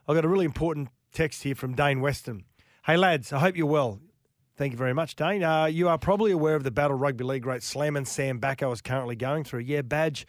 I've 0.09 0.17
got 0.17 0.25
a 0.25 0.29
really 0.29 0.47
important 0.47 0.89
text 1.13 1.45
here 1.45 1.55
from 1.55 1.75
Dane 1.75 2.01
Weston. 2.01 2.45
Hey 2.85 2.97
lads, 2.97 3.33
I 3.33 3.39
hope 3.39 3.57
you're 3.57 3.67
well. 3.67 4.01
Thank 4.57 4.73
you 4.73 4.79
very 4.79 4.95
much, 4.95 5.15
Dane. 5.15 5.45
Uh, 5.45 5.67
you 5.67 5.89
are 5.89 5.99
probably 5.99 6.33
aware 6.33 6.57
of 6.57 6.65
the 6.65 6.73
battle 6.73 6.97
rugby 6.97 7.23
league 7.23 7.43
great 7.43 7.63
Slam 7.63 7.95
and 7.97 8.09
Sam 8.09 8.41
Backo 8.41 8.73
is 8.73 8.81
currently 8.81 9.15
going 9.15 9.45
through. 9.45 9.61
Yeah, 9.61 9.83
Badge 9.83 10.27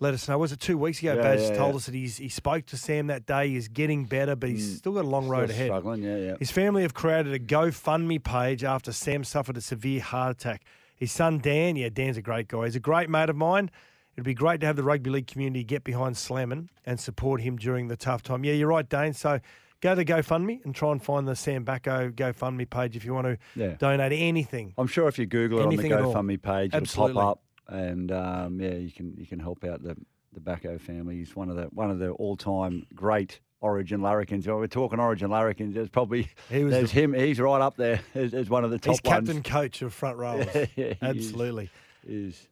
let 0.00 0.14
us 0.14 0.26
know. 0.28 0.38
Was 0.38 0.50
it 0.50 0.60
two 0.60 0.78
weeks 0.78 0.98
ago? 1.00 1.14
Yeah, 1.14 1.22
Badge 1.22 1.40
yeah, 1.40 1.56
told 1.56 1.72
yeah. 1.72 1.76
us 1.76 1.86
that 1.86 1.94
he's, 1.94 2.16
he 2.16 2.28
spoke 2.28 2.66
to 2.66 2.76
Sam 2.76 3.06
that 3.08 3.26
day. 3.26 3.48
He's 3.50 3.68
getting 3.68 4.06
better, 4.06 4.34
but 4.34 4.48
he's 4.48 4.74
mm. 4.74 4.78
still 4.78 4.92
got 4.92 5.04
a 5.04 5.08
long 5.08 5.28
road 5.28 5.50
ahead. 5.50 5.66
struggling, 5.66 6.02
yeah, 6.02 6.16
yeah. 6.16 6.34
His 6.38 6.50
family 6.50 6.82
have 6.82 6.94
created 6.94 7.32
a 7.32 7.38
GoFundMe 7.38 8.22
page 8.22 8.64
after 8.64 8.92
Sam 8.92 9.24
suffered 9.24 9.56
a 9.56 9.60
severe 9.60 10.00
heart 10.00 10.32
attack. 10.36 10.64
His 10.96 11.12
son 11.12 11.38
Dan, 11.38 11.76
yeah, 11.76 11.90
Dan's 11.90 12.16
a 12.16 12.22
great 12.22 12.48
guy. 12.48 12.64
He's 12.64 12.76
a 12.76 12.80
great 12.80 13.08
mate 13.08 13.30
of 13.30 13.36
mine. 13.36 13.70
It'd 14.14 14.24
be 14.24 14.34
great 14.34 14.60
to 14.60 14.66
have 14.66 14.76
the 14.76 14.82
rugby 14.82 15.10
league 15.10 15.26
community 15.26 15.64
get 15.64 15.84
behind 15.84 16.16
Slammin 16.16 16.68
and 16.84 16.98
support 16.98 17.40
him 17.40 17.56
during 17.56 17.88
the 17.88 17.96
tough 17.96 18.22
time. 18.22 18.44
Yeah, 18.44 18.54
you're 18.54 18.68
right, 18.68 18.88
Dane. 18.88 19.12
So 19.14 19.40
go 19.80 19.94
to 19.94 20.04
GoFundMe 20.04 20.64
and 20.64 20.74
try 20.74 20.92
and 20.92 21.02
find 21.02 21.26
the 21.26 21.36
Sam 21.36 21.64
Backo 21.64 22.12
GoFundMe 22.12 22.68
page 22.68 22.96
if 22.96 23.04
you 23.04 23.14
want 23.14 23.26
to 23.26 23.38
Yeah. 23.54 23.76
donate 23.78 24.12
anything. 24.12 24.74
I'm 24.76 24.86
sure 24.86 25.08
if 25.08 25.18
you 25.18 25.26
Google 25.26 25.60
it 25.60 25.66
Anything 25.66 25.92
on 25.92 26.02
the. 26.02 26.08
GoFundMe 26.08 26.42
page, 26.42 26.74
Absolutely. 26.74 27.12
it'll 27.12 27.22
pop 27.22 27.30
up, 27.38 27.42
and 27.70 28.12
um, 28.12 28.60
yeah, 28.60 28.74
you 28.74 28.90
can 28.92 29.14
you 29.16 29.26
can 29.26 29.38
help 29.38 29.64
out 29.64 29.82
the 29.82 29.96
the 30.32 30.40
Backo 30.40 30.80
family. 30.80 31.16
He's 31.16 31.34
one 31.34 31.48
of 31.48 31.56
the 31.56 31.64
one 31.72 31.90
of 31.90 31.98
the 31.98 32.10
all 32.10 32.36
time 32.36 32.86
great 32.94 33.40
Origin 33.62 34.00
larrikins. 34.00 34.46
When 34.46 34.56
we're 34.56 34.66
talking 34.66 34.98
Origin 35.00 35.30
larrikins, 35.30 35.74
there's 35.74 35.88
probably 35.90 36.28
He 36.50 36.64
was 36.64 36.72
there's 36.72 36.92
the- 36.92 37.00
him. 37.00 37.14
He's 37.14 37.38
right 37.40 37.60
up 37.60 37.76
there 37.76 38.00
as, 38.14 38.32
as 38.34 38.48
one 38.50 38.64
of 38.64 38.70
the 38.70 38.78
top 38.78 38.92
He's 38.92 39.00
captain 39.00 39.36
ones. 39.36 39.46
coach 39.46 39.82
of 39.82 39.92
front 39.94 40.16
rowers. 40.18 40.46
Yeah, 40.54 40.64
he 40.76 40.82
is. 40.82 40.96
Absolutely. 41.02 41.70
Is 42.06 42.46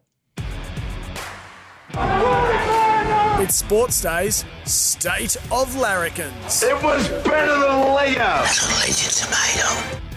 It's 3.40 3.54
Sports 3.54 4.00
Day's 4.02 4.44
State 4.64 5.36
of 5.52 5.74
Larrikins. 5.76 6.62
It 6.62 6.82
was 6.82 7.08
better 7.24 7.58
than 7.58 7.94
Leo. 7.94 8.44
tomato. 8.44 10.07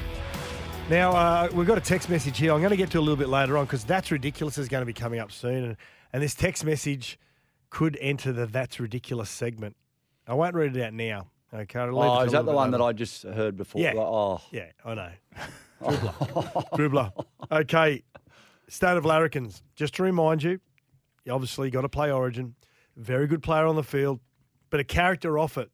Now, 0.91 1.11
uh, 1.11 1.49
we've 1.53 1.65
got 1.65 1.77
a 1.77 1.81
text 1.81 2.09
message 2.09 2.37
here. 2.37 2.51
I'm 2.51 2.59
going 2.59 2.71
to 2.71 2.75
get 2.75 2.91
to 2.91 2.99
a 2.99 2.99
little 2.99 3.15
bit 3.15 3.29
later 3.29 3.57
on 3.57 3.63
because 3.63 3.85
That's 3.85 4.11
Ridiculous 4.11 4.57
is 4.57 4.67
going 4.67 4.81
to 4.81 4.85
be 4.85 4.91
coming 4.91 5.21
up 5.21 5.31
soon. 5.31 5.63
And, 5.63 5.77
and 6.11 6.21
this 6.21 6.35
text 6.35 6.65
message 6.65 7.17
could 7.69 7.97
enter 8.01 8.33
the 8.33 8.45
That's 8.45 8.77
Ridiculous 8.77 9.29
segment. 9.29 9.77
I 10.27 10.33
won't 10.33 10.53
read 10.53 10.75
it 10.75 10.83
out 10.83 10.93
now. 10.93 11.29
Okay. 11.53 11.79
I'll 11.79 11.93
leave 11.93 12.03
it 12.03 12.07
oh, 12.09 12.21
is 12.23 12.33
that 12.33 12.43
the 12.43 12.51
one 12.51 12.71
that. 12.71 12.81
I 12.81 12.91
just 12.91 13.23
heard 13.23 13.55
before? 13.55 13.81
Yeah. 13.81 13.93
Like, 13.93 14.05
oh, 14.05 14.41
Yeah, 14.51 14.65
I 14.83 14.93
know. 14.95 15.11
Dribbler. 15.81 16.69
Dribbler. 16.73 17.25
Okay. 17.49 18.03
State 18.67 18.97
of 18.97 19.05
Larrikins. 19.05 19.61
Just 19.77 19.95
to 19.95 20.03
remind 20.03 20.43
you, 20.43 20.59
you 21.23 21.31
obviously 21.31 21.69
got 21.69 21.83
to 21.83 21.89
play 21.89 22.11
Origin. 22.11 22.55
Very 22.97 23.27
good 23.27 23.41
player 23.41 23.65
on 23.65 23.77
the 23.77 23.83
field, 23.83 24.19
but 24.69 24.81
a 24.81 24.83
character 24.83 25.39
off 25.39 25.57
it 25.57 25.71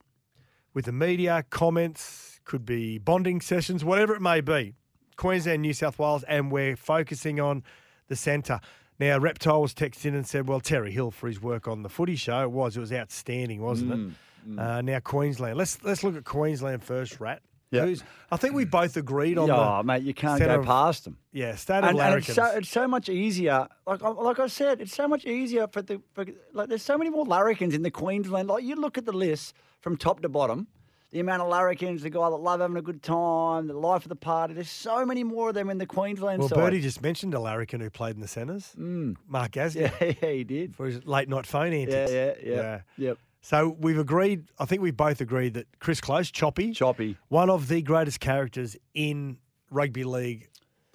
with 0.74 0.84
the 0.84 0.92
media, 0.92 1.44
comments, 1.50 2.38
could 2.44 2.64
be 2.64 2.98
bonding 2.98 3.40
sessions, 3.40 3.84
whatever 3.84 4.14
it 4.14 4.22
may 4.22 4.40
be. 4.40 4.76
Queensland, 5.18 5.60
New 5.60 5.74
South 5.74 5.98
Wales, 5.98 6.22
and 6.22 6.50
we're 6.50 6.76
focusing 6.76 7.38
on 7.40 7.62
the 8.08 8.16
centre. 8.16 8.60
Now, 8.98 9.18
Reptile 9.18 9.60
was 9.60 9.74
texted 9.74 10.06
in 10.06 10.14
and 10.14 10.26
said, 10.26 10.48
well, 10.48 10.60
Terry 10.60 10.90
Hill 10.90 11.10
for 11.10 11.28
his 11.28 11.42
work 11.42 11.68
on 11.68 11.82
the 11.82 11.88
footy 11.90 12.16
show. 12.16 12.42
It 12.42 12.50
was. 12.50 12.76
It 12.76 12.80
was 12.80 12.92
outstanding, 12.92 13.60
wasn't 13.60 13.92
Mm, 13.92 14.12
it? 14.54 14.58
Uh, 14.58 14.80
now, 14.80 14.98
Queensland. 15.00 15.56
Let's 15.58 15.82
let's 15.84 16.02
look 16.02 16.16
at 16.16 16.24
Queensland 16.24 16.82
first, 16.82 17.20
Rat. 17.20 17.42
Yeah. 17.70 17.84
Who's, 17.84 18.02
I 18.30 18.38
think 18.38 18.54
we 18.54 18.64
both 18.64 18.96
agreed 18.96 19.36
on 19.36 19.46
yeah, 19.48 19.76
the 19.78 19.82
mate, 19.84 20.02
you 20.02 20.14
can't 20.14 20.40
go 20.40 20.60
of- 20.60 20.64
past 20.64 21.04
them. 21.04 21.18
Yeah, 21.32 21.54
state 21.56 21.84
of 21.84 21.90
and, 21.90 22.00
and 22.00 22.14
it's, 22.14 22.32
so, 22.32 22.46
it's 22.46 22.70
so 22.70 22.88
much 22.88 23.10
easier. 23.10 23.68
Like 23.86 24.02
I- 24.02 24.08
like 24.08 24.38
I 24.38 24.46
said, 24.46 24.80
it's 24.80 24.94
so 24.94 25.06
much 25.06 25.26
easier 25.26 25.66
for 25.68 25.82
the 25.82 26.00
for, 26.14 26.24
like. 26.54 26.70
There's 26.70 26.82
so 26.82 26.96
many 26.96 27.10
more 27.10 27.26
larrikins 27.26 27.74
in 27.74 27.82
the 27.82 27.90
Queensland. 27.90 28.48
Like 28.48 28.64
you 28.64 28.74
look 28.76 28.96
at 28.96 29.04
the 29.04 29.12
list 29.12 29.52
from 29.80 29.96
top 29.98 30.22
to 30.22 30.28
bottom, 30.30 30.66
the 31.10 31.20
amount 31.20 31.42
of 31.42 31.48
larrikins, 31.48 32.02
the 32.02 32.10
guy 32.10 32.28
that 32.28 32.36
love 32.36 32.60
having 32.60 32.76
a 32.76 32.82
good 32.82 33.02
time, 33.02 33.66
the 33.66 33.74
life 33.74 34.02
of 34.04 34.08
the 34.10 34.16
party. 34.16 34.54
There's 34.54 34.70
so 34.70 35.06
many 35.06 35.24
more 35.24 35.48
of 35.48 35.54
them 35.54 35.70
in 35.70 35.78
the 35.78 35.86
Queensland 35.86 36.40
well, 36.40 36.48
side. 36.48 36.56
Birdie 36.56 36.80
just 36.80 37.00
mentioned 37.00 37.34
a 37.34 37.40
larrikin 37.40 37.80
who 37.80 37.88
played 37.90 38.14
in 38.14 38.20
the 38.20 38.28
centres. 38.28 38.74
Mm. 38.78 39.16
Mark 39.26 39.52
Gasnier. 39.52 39.92
yeah, 40.00 40.12
yeah, 40.22 40.32
he 40.32 40.44
did. 40.44 40.76
For 40.76 40.86
his 40.86 41.04
late 41.06 41.28
night 41.28 41.46
phone 41.46 41.72
Yeah, 41.72 41.78
antics. 41.78 42.12
yeah, 42.12 42.32
yeah, 42.44 42.80
yep. 42.96 43.18
So 43.40 43.74
we've 43.78 43.98
agreed, 43.98 44.50
I 44.58 44.66
think 44.66 44.82
we 44.82 44.90
both 44.90 45.20
agreed 45.20 45.54
that 45.54 45.66
Chris 45.78 46.00
Close, 46.00 46.30
Choppy, 46.30 46.72
Choppy, 46.72 47.16
one 47.28 47.48
of 47.48 47.68
the 47.68 47.80
greatest 47.80 48.20
characters 48.20 48.76
in 48.94 49.38
rugby 49.70 50.04
league 50.04 50.48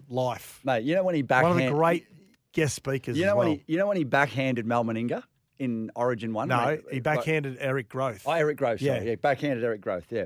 life. 0.10 0.60
Mate, 0.64 0.84
you 0.84 0.94
know 0.94 1.04
when 1.04 1.16
he 1.16 1.22
backhand... 1.22 1.56
One 1.56 1.64
of 1.64 1.70
the 1.72 1.76
great 1.76 2.06
guest 2.52 2.76
speakers 2.76 3.18
You 3.18 3.24
as 3.24 3.30
know 3.30 3.36
well. 3.38 3.48
when 3.50 3.58
he, 3.58 3.64
you 3.68 3.78
know 3.78 3.88
when 3.88 3.98
he 3.98 4.04
backhanded 4.04 4.66
Mal 4.66 4.84
Meninga 4.84 5.24
in 5.60 5.92
Origin 5.96 6.34
One. 6.34 6.48
no, 6.48 6.80
he 6.90 6.96
Like- 6.96 7.04
backhanded 7.04 7.58
Eric 7.60 7.90
Grothe. 7.90 8.22
Oh, 8.26 8.32
Eric 8.32 8.58
Grothe. 8.58 8.80
Sorry. 8.80 9.00
Yeah. 9.00 9.02
Yeah. 9.02 9.16
backhanded 9.16 9.64
Eric 9.64 9.82
Grothe. 9.82 10.06
Yeah. 10.10 10.26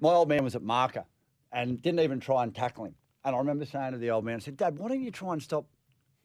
My 0.00 0.10
old 0.10 0.28
man 0.28 0.42
was 0.44 0.54
at 0.56 0.62
marker 0.62 1.04
and 1.52 1.80
didn't 1.80 2.00
even 2.00 2.20
try 2.20 2.42
and 2.42 2.54
tackle 2.54 2.86
him. 2.86 2.94
And 3.24 3.34
I 3.34 3.38
remember 3.38 3.64
saying 3.64 3.92
to 3.92 3.98
the 3.98 4.10
old 4.10 4.24
man, 4.24 4.36
I 4.36 4.38
said, 4.40 4.56
Dad, 4.56 4.78
why 4.78 4.88
don't 4.88 5.00
you 5.02 5.10
try 5.10 5.32
and 5.32 5.42
stop 5.42 5.66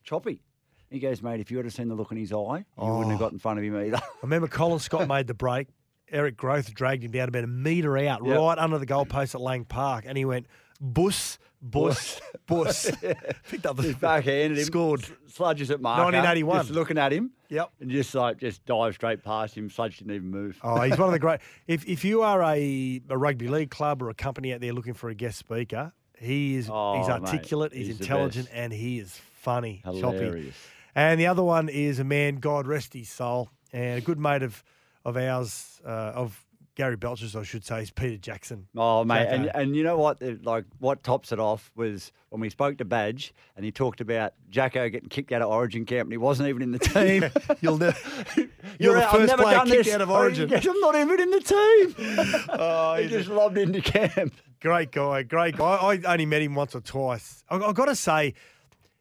Choppy? 0.04 0.42
He 0.90 1.00
goes, 1.00 1.22
mate, 1.22 1.40
if 1.40 1.52
you 1.52 1.58
would 1.58 1.66
have 1.66 1.74
seen 1.74 1.88
the 1.88 1.96
look 1.96 2.12
in 2.12 2.18
his 2.18 2.32
eye, 2.34 2.36
you 2.36 2.66
oh. 2.78 2.98
wouldn't 2.98 3.12
have 3.12 3.22
Oh. 3.22 3.26
got 3.26 3.32
in 3.32 3.40
front 3.40 3.60
of 3.60 3.64
him 3.66 3.76
either. 3.78 3.98
I 3.98 4.02
remember 4.24 4.48
Colin 4.48 4.80
Scott 4.80 5.08
made 5.08 5.28
the 5.28 5.34
break. 5.36 5.68
Eric 6.12 6.36
Grothe 6.36 6.74
dragged 6.74 7.04
him 7.04 7.12
down 7.12 7.30
about 7.30 7.44
a 7.44 7.48
metre 7.48 7.96
out, 8.00 8.26
Yep. 8.26 8.36
right 8.38 8.58
under 8.58 8.80
the 8.80 8.88
goalpost 8.88 9.36
at 9.36 9.42
Lang 9.42 9.66
Park, 9.66 10.06
and 10.08 10.18
he 10.18 10.26
went 10.26 10.48
bus, 10.80 11.38
bus, 11.62 12.20
bus. 12.46 12.92
Picked 13.50 13.66
up 13.66 13.78
the 13.78 13.84
Just 13.84 14.00
backhanded 14.02 14.58
him. 14.58 14.66
Scored. 14.66 15.02
Sludges 15.32 15.70
at 15.72 15.82
marker. 15.82 16.04
1981. 16.04 16.60
Just 16.62 16.72
looking 16.72 16.98
at 16.98 17.12
him. 17.14 17.32
Yep. 17.50 17.72
And 17.80 17.90
just 17.90 18.14
like, 18.14 18.38
just 18.38 18.66
dive 18.66 18.96
straight 18.96 19.24
past 19.24 19.56
him. 19.56 19.70
Sludge 19.70 19.98
didn't 19.98 20.14
even 20.16 20.30
move. 20.30 20.60
Oh, 20.64 20.82
he's 20.82 20.98
one 20.98 21.10
of 21.10 21.14
the 21.14 21.20
great. 21.20 21.40
If 21.68 21.88
if 21.88 22.04
you 22.06 22.22
are 22.22 22.44
a, 22.44 23.02
a 23.10 23.18
rugby 23.18 23.48
league 23.48 23.72
club 23.72 24.02
or 24.02 24.10
a 24.10 24.14
company 24.14 24.54
out 24.54 24.62
there 24.62 24.74
looking 24.74 24.94
for 24.94 25.10
a 25.10 25.16
guest 25.16 25.38
speaker, 25.40 25.92
he 26.18 26.56
is 26.56 26.70
Oh, 26.72 26.98
he's 26.98 27.08
mate, 27.08 27.14
articulate, 27.22 27.74
he's, 27.74 27.88
he's 27.88 28.00
intelligent, 28.00 28.50
and 28.54 28.72
he 28.74 29.00
is 29.00 29.20
funny. 29.42 29.82
Choppy. 29.84 30.18
Hilarious. 30.18 30.56
And 30.96 31.20
the 31.20 31.28
other 31.28 31.44
one 31.44 31.70
is 31.70 32.00
a 32.00 32.04
man, 32.04 32.38
God 32.38 32.68
rest 32.68 32.94
his 32.94 33.10
soul, 33.10 33.50
and 33.72 33.98
a 33.98 34.02
good 34.02 34.20
mate 34.20 34.44
of 34.44 34.64
of 35.06 35.16
ours, 35.18 35.80
uh, 35.86 35.90
of 35.90 36.46
Gary 36.80 36.96
Belcher's, 36.96 37.36
I 37.36 37.44
should 37.44 37.66
say, 37.66 37.82
is 37.82 37.92
Peter 37.92 38.16
Jackson. 38.16 38.66
Oh 38.74 39.04
mate, 39.04 39.28
and, 39.28 39.44
Jacko. 39.44 39.60
and 39.60 39.76
you 39.76 39.84
know 39.84 39.98
what? 39.98 40.22
Like 40.46 40.64
what 40.78 41.04
tops 41.04 41.34
it 41.34 41.38
off 41.40 41.70
was 41.76 42.14
when 42.30 42.40
we 42.40 42.50
spoke 42.50 42.78
to 42.78 42.86
Badge, 42.86 43.34
and 43.58 43.66
he 43.66 43.72
talked 43.74 44.00
about 44.00 44.32
Jacko 44.50 44.88
getting 44.88 45.10
kicked 45.10 45.34
out 45.34 45.42
of 45.42 45.50
Origin 45.50 45.84
camp, 45.84 46.06
and 46.06 46.14
he 46.14 46.18
wasn't 46.18 46.48
even 46.48 46.62
in 46.62 46.72
the 46.72 46.80
team. 46.80 47.26
You'll 47.60 47.80
never. 47.80 47.98
You're, 48.80 48.96
the 48.96 49.04
out, 49.04 49.12
first 49.12 49.36
player 49.36 49.60
kicked 49.66 49.84
this. 49.84 49.94
out 49.94 50.00
of 50.00 50.10
Origin. 50.10 50.54
I'm 50.56 50.80
not 50.80 50.96
even 50.96 51.20
in 51.20 51.32
the 51.32 51.42
team. 51.42 52.46
Oh, 52.48 52.96
he 52.96 53.10
just 53.10 53.28
lobbed 53.28 53.58
into 53.58 53.82
camp. 53.82 54.36
Great 54.62 54.94
guy, 54.94 55.24
great 55.24 55.58
guy. 55.58 55.76
I 55.76 56.00
only 56.14 56.28
met 56.28 56.42
him 56.42 56.56
once 56.56 56.76
or 56.76 56.80
twice. 56.80 57.44
I, 57.50 57.58
I've 57.58 57.76
got 57.76 57.88
to 57.88 57.96
say, 57.96 58.36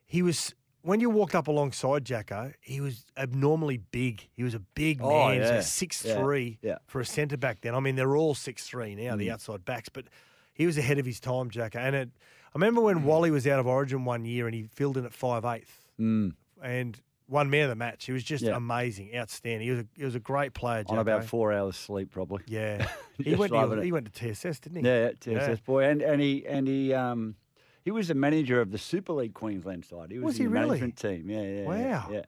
he 0.05 0.23
was 0.23 0.53
when 0.89 1.01
you 1.01 1.11
walked 1.11 1.35
up 1.35 1.49
alongside 1.49 2.05
Jacko, 2.05 2.53
he 2.61 2.81
was 2.81 3.05
abnormally 3.17 3.77
big. 3.77 4.27
He 4.33 4.43
was 4.43 4.55
a 4.55 4.61
big 4.61 5.01
man. 5.01 5.09
Oh, 5.11 5.33
He 5.33 5.39
was 5.39 5.51
yeah. 5.51 5.61
six 5.61 6.01
three 6.03 6.59
Yeah, 6.63 6.71
yeah. 6.71 6.79
for 6.87 7.01
a 7.01 7.05
centre 7.05 7.37
back 7.37 7.61
then. 7.61 7.75
I 7.75 7.81
mean, 7.81 7.95
they're 7.97 8.17
all 8.17 8.35
six 8.35 8.67
three 8.67 8.95
now, 8.95 9.15
the 9.17 9.29
Mm. 9.29 9.33
outside 9.33 9.65
backs, 9.65 9.89
but 9.89 10.07
he 10.55 10.67
was 10.67 10.79
ahead 10.79 10.99
of 10.99 11.05
his 11.07 11.21
time, 11.21 11.51
Jacko. 11.51 11.79
And 11.79 11.95
it, 11.95 12.11
I 12.47 12.51
remember 12.59 12.81
Mm. 12.81 12.85
when 12.85 13.05
Wally 13.05 13.31
was 13.31 13.47
out 13.47 13.59
of 13.61 13.67
Origin 13.67 14.05
one 14.05 14.25
year 14.25 14.47
and 14.47 14.55
he 14.55 14.63
filled 14.65 14.97
in 14.97 15.05
at 15.05 15.13
five 15.13 15.45
eighth 15.45 15.85
Mm. 16.01 16.33
and 16.63 17.01
one 17.27 17.51
man 17.51 17.65
of 17.65 17.69
the 17.69 17.77
match. 17.77 18.07
He 18.07 18.13
was 18.13 18.25
just 18.25 18.43
Yeah. 18.43 18.57
amazing, 18.57 19.15
outstanding. 19.15 19.67
He 19.67 19.71
was 19.71 19.81
a, 19.81 19.87
he 19.95 20.05
was 20.05 20.15
a 20.15 20.21
great 20.21 20.55
player. 20.55 20.83
Jacko. 20.85 20.95
On 20.95 20.99
about 21.01 21.25
four 21.27 21.53
hours 21.53 21.77
sleep, 21.77 22.11
probably. 22.11 22.43
Yeah, 22.47 22.89
he 23.23 23.35
went. 23.35 23.53
To, 23.53 23.83
he 23.83 23.93
went 23.93 24.07
to 24.07 24.13
TSS, 24.13 24.61
didn't 24.61 24.83
he? 24.83 24.89
Yeah, 24.91 25.11
TSS 25.21 25.61
boy, 25.61 25.85
and 25.85 26.01
and 26.01 26.21
he 26.23 26.47
and 26.47 26.67
he 26.67 26.95
um 26.95 27.35
he 27.89 27.91
was 27.91 28.09
the 28.09 28.15
manager 28.15 28.61
of 28.61 28.71
the 28.71 28.77
Super 28.77 29.15
League 29.15 29.33
Queensland 29.33 29.83
side. 29.83 30.11
He 30.11 30.19
was, 30.19 30.25
Was 30.25 30.37
in 30.37 30.43
he 30.43 30.47
the 30.49 30.53
really? 30.53 30.67
management 30.67 30.97
team. 30.97 31.31
Yeah, 31.31 31.41
yeah. 31.41 31.65
Wow. 31.65 32.09
Yeah. 32.13 32.23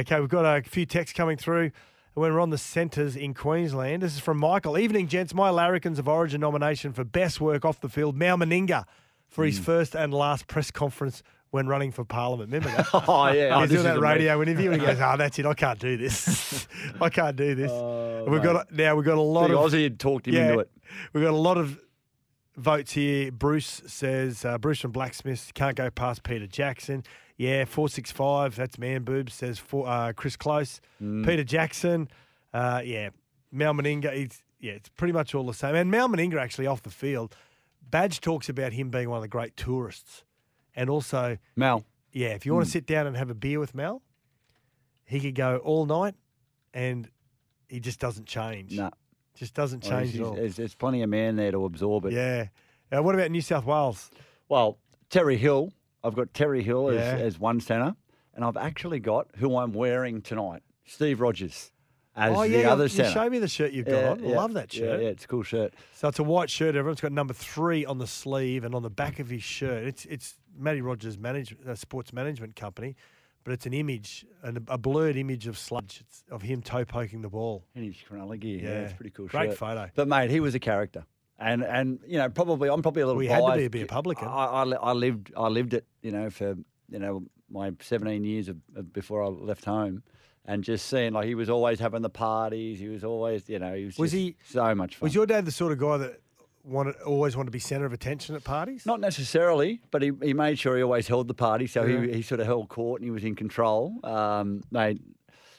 Okay, 0.00 0.18
we've 0.18 0.30
got 0.30 0.46
a 0.46 0.62
few 0.62 0.86
texts 0.86 1.14
coming 1.14 1.36
through. 1.36 1.72
When 2.14 2.32
we're 2.32 2.40
on 2.40 2.48
the 2.48 2.56
centres 2.56 3.14
in 3.14 3.34
Queensland, 3.34 4.02
this 4.02 4.14
is 4.14 4.20
from 4.20 4.38
Michael. 4.38 4.78
Evening, 4.78 5.06
gents. 5.06 5.34
My 5.34 5.50
Larrikins 5.50 5.98
of 5.98 6.08
Origin 6.08 6.40
nomination 6.40 6.94
for 6.94 7.04
best 7.04 7.38
work 7.38 7.66
off 7.66 7.82
the 7.82 7.90
field. 7.90 8.16
Mal 8.16 8.38
Meninga 8.38 8.86
for 9.28 9.44
his 9.44 9.58
hmm. 9.58 9.64
first 9.64 9.94
and 9.94 10.14
last 10.14 10.46
press 10.46 10.70
conference 10.70 11.22
when 11.50 11.66
running 11.66 11.92
for 11.92 12.06
Parliament. 12.06 12.50
Remember 12.50 12.74
that? 12.74 12.88
Oh, 13.08 13.28
yeah. 13.28 13.54
Oh, 13.54 13.60
He's 13.60 13.68
this 13.68 13.82
doing 13.82 13.94
that 13.94 14.00
radio 14.00 14.36
amazing. 14.36 14.52
interview 14.52 14.72
and 14.72 14.80
he 14.80 14.86
goes, 14.86 14.98
"Oh, 15.02 15.16
that's 15.18 15.38
it. 15.38 15.44
I 15.44 15.52
can't 15.52 15.78
do 15.78 15.98
this. 15.98 16.66
I 17.00 17.10
can't 17.10 17.36
do 17.36 17.54
this." 17.54 17.70
And 17.70 18.30
we've 18.30 18.40
Oh, 18.40 18.42
mate. 18.42 18.52
got 18.54 18.72
now 18.72 18.96
we've 18.96 19.04
got 19.04 19.18
a 19.18 19.20
lot 19.20 19.48
Big 19.48 19.56
of 19.56 19.70
Aussie 19.70 19.82
had 19.82 20.00
talked 20.00 20.28
him 20.28 20.34
yeah, 20.34 20.48
into 20.48 20.60
it. 20.60 20.70
We've 21.12 21.22
got 21.22 21.34
a 21.34 21.36
lot 21.36 21.58
of 21.58 21.78
votes 22.58 22.92
here. 22.92 23.30
Bruce 23.32 23.82
says 23.86 24.44
uh, 24.44 24.58
Bruce 24.58 24.80
from 24.80 24.92
Blacksmith 24.92 25.52
can't 25.54 25.76
go 25.76 25.90
past 25.90 26.22
Peter 26.22 26.46
Jackson. 26.46 27.04
Yeah, 27.36 27.64
four 27.64 27.88
six 27.88 28.10
five. 28.10 28.56
That's 28.56 28.78
man 28.78 29.02
boobs. 29.04 29.34
Says 29.34 29.58
for, 29.58 29.88
uh, 29.88 30.12
Chris 30.14 30.36
Close, 30.36 30.80
Mm. 31.02 31.24
Peter 31.24 31.44
Jackson. 31.44 32.08
Uh, 32.52 32.82
yeah, 32.84 33.10
Mal 33.52 33.72
Meninga. 33.74 34.06
It's, 34.06 34.42
yeah, 34.60 34.72
it's 34.72 34.88
pretty 34.88 35.12
much 35.12 35.34
all 35.34 35.46
the 35.46 35.54
same. 35.54 35.74
And 35.74 35.90
Mal 35.90 36.08
Meninga 36.08 36.40
actually 36.40 36.66
off 36.66 36.82
the 36.82 36.90
field. 36.90 37.36
Badge 37.90 38.20
talks 38.20 38.48
about 38.48 38.72
him 38.72 38.90
being 38.90 39.08
one 39.08 39.18
of 39.18 39.22
the 39.22 39.28
great 39.28 39.56
tourists, 39.56 40.24
and 40.74 40.90
also 40.90 41.38
Mal. 41.56 41.84
Yeah, 42.12 42.28
if 42.28 42.44
you 42.44 42.52
want 42.54 42.64
Mm. 42.64 42.68
to 42.68 42.72
sit 42.72 42.86
down 42.86 43.06
and 43.06 43.16
have 43.16 43.30
a 43.30 43.34
beer 43.34 43.60
with 43.60 43.74
Mal, 43.74 44.02
he 45.04 45.20
could 45.20 45.34
go 45.34 45.58
all 45.58 45.86
night, 45.86 46.14
and 46.74 47.08
he 47.68 47.80
just 47.80 48.00
doesn't 48.00 48.26
change. 48.26 48.72
No. 48.76 48.90
Just 49.38 49.54
doesn't 49.54 49.82
change 49.82 50.12
he's- 50.12 50.20
at 50.20 50.26
all. 50.26 50.34
There's, 50.34 50.74
plenty 50.74 51.02
of 51.02 51.10
man 51.10 51.36
there 51.36 51.50
to 51.52 51.64
absorb 51.64 52.06
it. 52.06 52.12
Yeah. 52.12 52.46
Uh, 52.90 53.02
what 53.02 53.14
about 53.14 53.30
New 53.30 53.40
South 53.42 53.64
Wales? 53.66 54.10
Well, 54.48 54.78
Terry 55.10 55.36
Hill. 55.36 55.72
I've 56.02 56.14
got 56.14 56.32
Terry 56.32 56.62
Hill 56.62 56.88
as, 56.90 56.96
Yeah. 56.96 57.24
as 57.24 57.38
one 57.38 57.60
centre, 57.60 57.94
and 58.34 58.44
I've 58.44 58.56
actually 58.56 59.00
got 59.00 59.28
who 59.36 59.56
I'm 59.56 59.72
wearing 59.72 60.22
tonight, 60.22 60.62
Steve 60.86 61.20
Rogers, 61.20 61.72
as 62.16 62.36
oh, 62.36 62.46
the 62.48 62.64
other 62.64 62.84
you 62.84 62.88
centre. 62.88 63.10
show 63.12 63.28
me 63.28 63.38
the 63.38 63.48
shirt 63.48 63.72
you've 63.72 63.86
got 63.86 63.92
Yeah, 64.00 64.10
on. 64.10 64.24
Yeah, 64.24 64.36
love 64.36 64.54
that 64.54 64.72
yeah, 64.74 64.80
shirt. 64.80 65.02
Yeah, 65.02 65.08
it's 65.08 65.24
a 65.24 65.28
cool 65.28 65.42
shirt. 65.42 65.74
So 65.94 66.08
it's 66.08 66.18
a 66.18 66.22
white 66.24 66.50
shirt. 66.50 66.76
Everyone's 66.76 67.00
got 67.00 67.12
number 67.12 67.34
three 67.34 67.84
on 67.84 67.98
the 67.98 68.06
sleeve 68.06 68.64
and 68.64 68.74
on 68.74 68.82
the 68.82 68.90
back 68.90 69.18
of 69.18 69.28
his 69.28 69.42
shirt. 69.42 69.84
It's 69.84 70.04
it's 70.06 70.36
Matty 70.56 70.80
Rogers' 70.80 71.18
manage, 71.18 71.54
uh, 71.66 71.74
sports 71.74 72.12
management 72.12 72.56
company, 72.56 72.96
but 73.48 73.54
it's 73.54 73.64
an 73.64 73.72
image, 73.72 74.26
an, 74.42 74.62
a 74.68 74.76
blurred 74.76 75.16
image 75.16 75.46
of 75.46 75.56
Sludge 75.56 76.02
it's 76.02 76.22
of 76.30 76.42
him 76.42 76.60
toe 76.60 76.84
poking 76.84 77.22
the 77.22 77.30
ball. 77.30 77.64
In 77.74 77.82
his 77.82 77.96
Cronulla 77.96 78.38
gear. 78.38 78.58
Yeah, 78.58 78.68
Yeah. 78.68 78.78
it's 78.80 78.92
pretty 78.92 79.10
cool 79.10 79.26
Great 79.26 79.50
shirt. 79.50 79.58
photo. 79.58 79.88
But, 79.94 80.06
mate, 80.06 80.30
he 80.30 80.40
was 80.40 80.54
a 80.54 80.58
character. 80.58 81.06
And 81.38 81.62
and 81.64 82.00
you 82.06 82.18
know 82.18 82.28
probably 82.28 82.68
I'm 82.68 82.82
probably 82.82 83.00
a 83.02 83.06
little. 83.06 83.18
We 83.18 83.26
had 83.28 83.40
to 83.40 83.56
be 83.56 83.64
a 83.64 83.70
beer 83.70 83.86
publican. 83.86 84.28
I, 84.28 84.44
I, 84.44 84.64
I 84.64 84.92
lived 84.92 85.32
I 85.36 85.48
lived 85.48 85.72
it 85.72 85.86
you 86.02 86.10
know 86.10 86.28
for 86.30 86.56
you 86.90 86.98
know 86.98 87.22
my 87.50 87.72
17 87.80 88.24
years 88.24 88.48
of, 88.48 88.56
of 88.76 88.92
before 88.92 89.22
I 89.22 89.28
left 89.28 89.64
home, 89.64 90.02
and 90.44 90.62
just 90.64 90.86
seeing 90.86 91.12
like 91.14 91.26
he 91.26 91.34
was 91.36 91.48
always 91.48 91.78
having 91.80 92.02
the 92.02 92.10
parties. 92.10 92.80
He 92.80 92.88
was 92.88 93.04
always 93.04 93.48
you 93.48 93.60
know 93.60 93.72
he 93.74 93.84
was 93.86 93.96
Was 93.98 94.10
just 94.10 94.20
he- 94.20 94.36
so 94.44 94.74
much 94.74 94.96
fun. 94.96 95.06
Was 95.06 95.14
your 95.14 95.26
dad 95.26 95.44
the 95.46 95.52
sort 95.52 95.70
of 95.72 95.78
guy 95.78 95.96
that 95.98 96.20
wanted 96.68 96.96
always 97.02 97.36
wanted 97.36 97.46
to 97.48 97.52
be 97.52 97.58
centre 97.58 97.86
of 97.86 97.92
attention 97.92 98.34
at 98.36 98.44
parties? 98.44 98.84
Not 98.86 99.00
necessarily, 99.00 99.80
but 99.90 100.02
he, 100.02 100.12
he 100.22 100.34
made 100.34 100.58
sure 100.58 100.76
he 100.76 100.82
always 100.82 101.08
held 101.08 101.28
the 101.28 101.34
party. 101.34 101.66
So 101.66 101.84
Yeah. 101.84 102.02
he, 102.06 102.12
he 102.14 102.22
sort 102.22 102.40
of 102.40 102.46
held 102.46 102.68
court 102.68 103.00
and 103.00 103.06
he 103.06 103.10
was 103.10 103.24
in 103.24 103.34
control. 103.34 103.94
Um, 104.04 104.62
mate, 104.70 105.00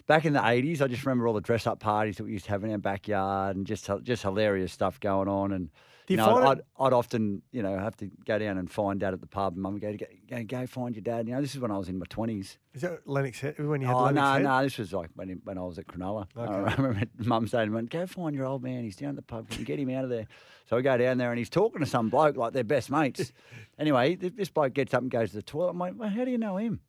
back 0.07 0.26
in 0.26 0.34
the 0.34 0.39
80s, 0.39 0.82
I 0.82 0.88
just 0.88 1.05
remember 1.05 1.28
all 1.28 1.34
the 1.34 1.41
dress 1.41 1.68
up 1.68 1.80
parties 1.80 2.18
that 2.18 2.24
we 2.24 2.32
used 2.32 2.45
to 2.45 2.51
have 2.51 2.64
in 2.64 2.72
our 2.72 2.78
backyard 2.78 3.55
and 3.55 3.66
just 3.66 3.89
just 4.03 4.24
hilarious 4.24 4.72
stuff 4.72 4.99
going 4.99 5.28
on. 5.28 5.51
And 5.51 5.70
you 6.10 6.18
know, 6.18 6.38
I'd, 6.47 6.57
it- 6.60 6.66
I'd 6.80 6.91
often, 6.93 7.41
you 7.51 7.62
know, 7.64 7.78
have 7.78 7.95
to 7.97 8.10
go 8.26 8.38
down 8.39 8.57
and 8.57 8.70
find 8.70 8.99
dad 8.99 9.14
at 9.14 9.22
the 9.22 9.28
pub. 9.28 9.55
Mum 9.55 9.74
would 9.74 9.82
go, 9.82 9.95
go, 9.95 10.05
go, 10.30 10.43
go 10.43 10.68
find 10.68 10.95
your 10.95 11.01
dad. 11.03 11.28
You 11.28 11.36
know, 11.36 11.41
this 11.41 11.53
is 11.55 11.62
when 11.62 11.72
I 11.72 11.78
was 11.78 11.88
in 11.89 11.97
my 11.99 12.05
20s. 12.07 12.57
Is 12.74 12.82
that 12.82 13.07
Lennox 13.07 13.39
Head? 13.39 13.60
When 13.60 13.80
you 13.82 13.88
had 13.88 13.95
Oh, 13.95 14.03
Lennox 14.05 14.16
no, 14.16 14.34
Head? 14.34 14.43
no, 14.43 14.64
this 14.64 14.78
was 14.78 14.91
like 14.93 15.10
when, 15.16 15.41
when 15.43 15.57
I 15.57 15.62
was 15.62 15.78
at 15.80 15.88
Cronulla. 15.88 16.28
I 16.36 16.74
remember 16.76 17.03
mum 17.20 17.47
saying 17.47 17.72
go 17.91 18.05
find 18.07 18.36
your 18.36 18.45
old 18.45 18.64
man. 18.64 18.84
He's 18.84 18.95
down 18.95 19.10
at 19.12 19.16
the 19.18 19.22
pub. 19.22 19.49
Can 19.49 19.60
you 19.60 19.66
get 19.66 19.80
him 19.80 19.89
out 19.91 20.03
of 20.03 20.10
there? 20.10 20.28
So 20.70 20.78
I 20.78 20.82
go 20.82 20.97
down 20.97 21.18
there 21.18 21.32
and 21.32 21.38
he's 21.39 21.49
talking 21.49 21.80
to 21.80 21.86
some 21.88 22.10
bloke 22.10 22.38
like 22.38 22.53
they're 22.53 22.64
best 22.64 22.91
mates. 22.91 23.32
anyway, 23.80 24.16
this 24.16 24.49
bloke 24.49 24.74
gets 24.74 24.93
up 24.93 25.01
and 25.01 25.10
goes 25.12 25.30
to 25.32 25.38
the 25.38 25.41
toilet. 25.43 25.70
I'm 25.70 25.80
like, 25.80 25.93
well, 25.95 26.10
how 26.10 26.26
do 26.26 26.32
you 26.32 26.38
know 26.38 26.57
him? 26.57 26.80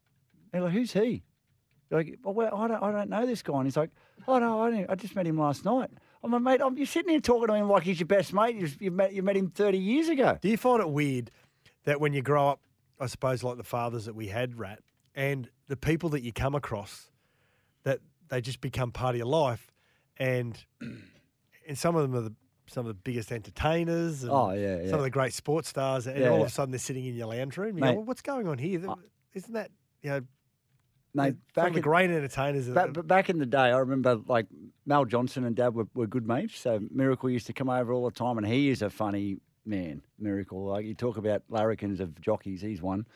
They're 0.53 0.63
like, 0.63 0.73
who's 0.73 0.93
he? 0.93 1.23
They're 1.89 1.99
like, 2.01 2.19
well, 2.23 2.35
well, 2.35 2.55
I, 2.57 2.69
don't, 2.69 2.83
I 2.83 2.93
don't 2.93 3.11
know 3.11 3.27
this 3.27 3.43
guy. 3.43 3.55
And 3.57 3.65
he's 3.67 3.77
like, 3.77 3.91
oh, 4.29 4.39
no, 4.39 4.61
I, 4.63 4.87
I 4.89 4.95
just 4.95 5.17
met 5.17 5.27
him 5.27 5.39
last 5.39 5.65
night. 5.65 5.91
Oh, 6.23 6.27
I'm 6.27 6.33
like, 6.33 6.43
mate, 6.43 6.61
I'm, 6.65 6.77
you're 6.77 6.87
sitting 6.87 7.11
here 7.11 7.21
talking 7.21 7.49
to 7.49 7.55
him 7.55 7.69
like 7.69 7.83
he's 7.83 7.99
your 8.01 8.07
best 8.07 8.33
mate. 8.33 8.57
You've, 8.57 8.81
you've, 8.81 8.93
met, 8.95 9.13
you 9.13 9.23
met 9.23 9.37
him 9.37 9.51
30 9.51 9.79
years 9.79 10.09
ago. 10.09 10.39
Do 10.41 10.49
you 10.49 10.57
find 10.57 10.81
it 10.81 10.91
weird 10.91 11.31
that 11.85 12.01
when 12.01 12.13
you 12.13 12.21
grow 12.23 12.49
up, 12.49 12.61
I 12.99 13.07
suppose 13.07 13.43
like 13.43 13.57
the 13.57 13.65
fathers 13.65 14.05
that 14.05 14.15
we 14.15 14.29
had, 14.29 14.59
Rat, 14.59 14.81
and 15.15 15.49
the 15.69 15.77
people 15.77 16.11
that 16.11 16.23
you 16.23 16.33
come 16.33 16.55
across, 16.55 17.11
that 17.85 18.01
they 18.29 18.41
just 18.43 18.61
become 18.61 18.93
part 18.93 19.15
of 19.15 19.19
your 19.19 19.27
life, 19.27 19.67
and 20.19 20.63
and 20.81 21.79
some 21.79 21.97
of 21.97 22.03
them 22.03 22.15
are 22.15 22.21
the 22.29 22.35
some 22.67 22.87
of 22.87 22.89
the 22.89 22.95
biggest 23.03 23.33
entertainers. 23.33 24.23
And 24.23 24.31
Oh, 24.31 24.53
yeah, 24.53 24.83
yeah, 24.83 24.91
Some 24.91 24.99
of 24.99 25.05
the 25.05 25.11
great 25.11 25.33
sports 25.33 25.69
stars, 25.71 26.07
and 26.07 26.19
Yeah, 26.19 26.29
all 26.29 26.37
yeah. 26.37 26.43
of 26.43 26.49
a 26.49 26.51
sudden 26.51 26.71
they're 26.71 26.79
sitting 26.79 27.05
in 27.07 27.17
your 27.17 27.27
lounge 27.27 27.57
room. 27.57 27.77
You 27.77 27.83
Mate. 27.83 27.91
go, 27.93 27.97
well, 27.97 28.05
what's 28.05 28.23
going 28.23 28.47
on 28.47 28.59
here? 28.59 28.81
Isn't 29.35 29.55
that 29.55 29.71
you 30.03 30.11
know? 30.11 30.21
Mate, 31.13 31.35
some 31.55 31.65
back 31.65 31.69
of 31.69 31.75
the 31.75 31.81
great 31.81 32.11
entertainers. 32.11 32.69
Back, 32.69 32.93
but 32.93 33.07
back 33.07 33.29
in 33.29 33.39
the 33.39 33.47
day, 33.47 33.59
I 33.59 33.79
remember 33.79 34.21
like 34.29 34.47
Mel 34.87 35.05
Johnson 35.05 35.45
and 35.45 35.57
Dad 35.57 35.75
were, 35.75 35.89
were 35.95 36.07
good 36.07 36.27
mates. 36.27 36.59
So 36.59 36.81
Miracle 36.91 37.29
used 37.29 37.47
to 37.49 37.53
come 37.53 37.69
over 37.69 37.93
all 37.93 38.05
the 38.05 38.13
time, 38.13 38.39
and 38.39 38.47
he 38.47 38.71
is 38.71 38.83
a 38.83 38.91
funny 38.91 39.39
man. 39.65 40.03
Miracle, 40.19 40.67
like 40.67 40.85
you 40.85 40.95
talk 40.95 41.17
about 41.17 41.43
larrikins 41.49 42.01
of 42.01 42.21
jockeys, 42.21 42.61
he's 42.61 42.81
one, 42.81 43.07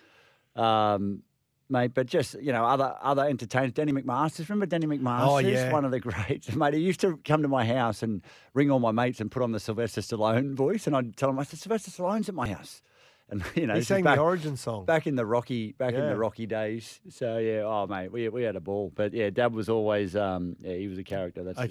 um, 0.57 1.22
mate. 1.68 1.95
But 1.95 2.07
just 2.07 2.34
you 2.42 2.53
know, 2.53 2.64
other 2.64 2.97
other 3.01 3.26
entertainers. 3.28 3.72
Danny 3.72 3.92
McMaster's. 3.92 4.49
Remember 4.51 4.66
Danny 4.66 4.86
McMaster's? 4.86 5.28
Oh, 5.28 5.38
yeah. 5.38 5.72
one 5.72 5.84
of 5.84 5.92
the 5.92 6.01
greats, 6.01 6.53
mate. 6.55 6.74
He 6.74 6.80
used 6.80 7.01
to 7.01 7.18
come 7.24 7.42
to 7.42 7.49
my 7.49 7.64
house 7.64 8.03
and 8.03 8.22
ring 8.55 8.72
all 8.72 8.80
my 8.80 8.92
mates 8.92 9.20
and 9.20 9.30
put 9.30 9.42
on 9.42 9.53
the 9.53 9.61
Sylvester 9.61 10.01
Stallone 10.01 10.55
voice, 10.55 10.88
and 10.88 10.97
I'd 10.97 11.16
tell 11.16 11.30
him, 11.30 11.38
I 11.38 11.45
said, 11.45 11.61
Sylvester 11.61 11.92
Stallone's 11.92 12.28
at 12.28 12.34
my 12.34 12.49
house. 12.49 12.82
And 13.30 13.42
you 13.54 13.66
know, 13.66 13.74
he 13.74 13.82
sang 13.82 14.04
back- 14.04 14.16
the 14.16 14.22
Origin 14.22 14.56
song. 14.56 14.84
back 14.84 15.06
in 15.06 15.16
the 15.16 15.24
Rocky 15.26 15.72
back 15.72 15.94
in 15.94 16.00
the 16.06 16.16
Rocky 16.16 16.46
days. 16.46 17.00
So 17.10 17.38
yeah, 17.38 17.62
oh 17.64 17.86
mate, 17.86 18.12
we 18.12 18.28
we 18.28 18.42
had 18.42 18.56
a 18.56 18.60
ball. 18.60 18.92
But 18.94 19.12
yeah, 19.14 19.30
Dad 19.30 19.54
was 19.54 19.68
always 19.68 20.14
um 20.16 20.56
yeah, 20.60 20.74
he 20.76 20.88
was 20.88 20.98
a 20.98 21.04
character, 21.04 21.42
that's 21.44 21.58
Okay, 21.58 21.70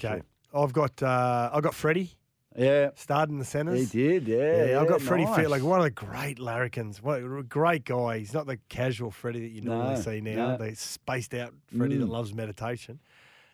sure. 0.54 0.62
I've 0.64 0.74
got 0.74 1.02
uh, 1.04 1.50
I've 1.54 1.64
got 1.64 1.74
Freddie. 1.76 2.12
Yeah, 2.56 2.92
starred 2.96 3.30
in 3.32 3.40
the 3.40 3.46
centres. 3.46 3.92
He 3.92 4.00
did, 4.20 4.28
yeah. 4.28 4.66
Yeah, 4.66 4.82
I've 4.82 4.88
got 4.88 5.02
yeah, 5.02 5.08
Freddie 5.08 5.26
nice. 5.26 5.36
Fair, 5.36 5.50
like 5.50 5.64
one 5.64 5.80
of 5.80 5.86
the 5.86 5.90
great 5.90 6.38
larrikins. 6.38 7.02
What 7.02 7.20
a 7.24 7.42
great 7.42 7.84
guy. 7.84 8.20
He's 8.20 8.32
not 8.34 8.46
the 8.46 8.58
casual 8.70 9.10
Freddie 9.10 9.40
that 9.42 9.50
you 9.50 9.62
normally 9.62 9.96
No, 9.96 10.02
see 10.02 10.22
now. 10.22 10.50
no. 10.50 10.58
The 10.58 10.76
spaced 10.76 11.34
out 11.34 11.52
Freddie 11.76 11.98
that 11.98 12.06
Mm. 12.06 12.12
loves 12.12 12.32
meditation. 12.32 13.00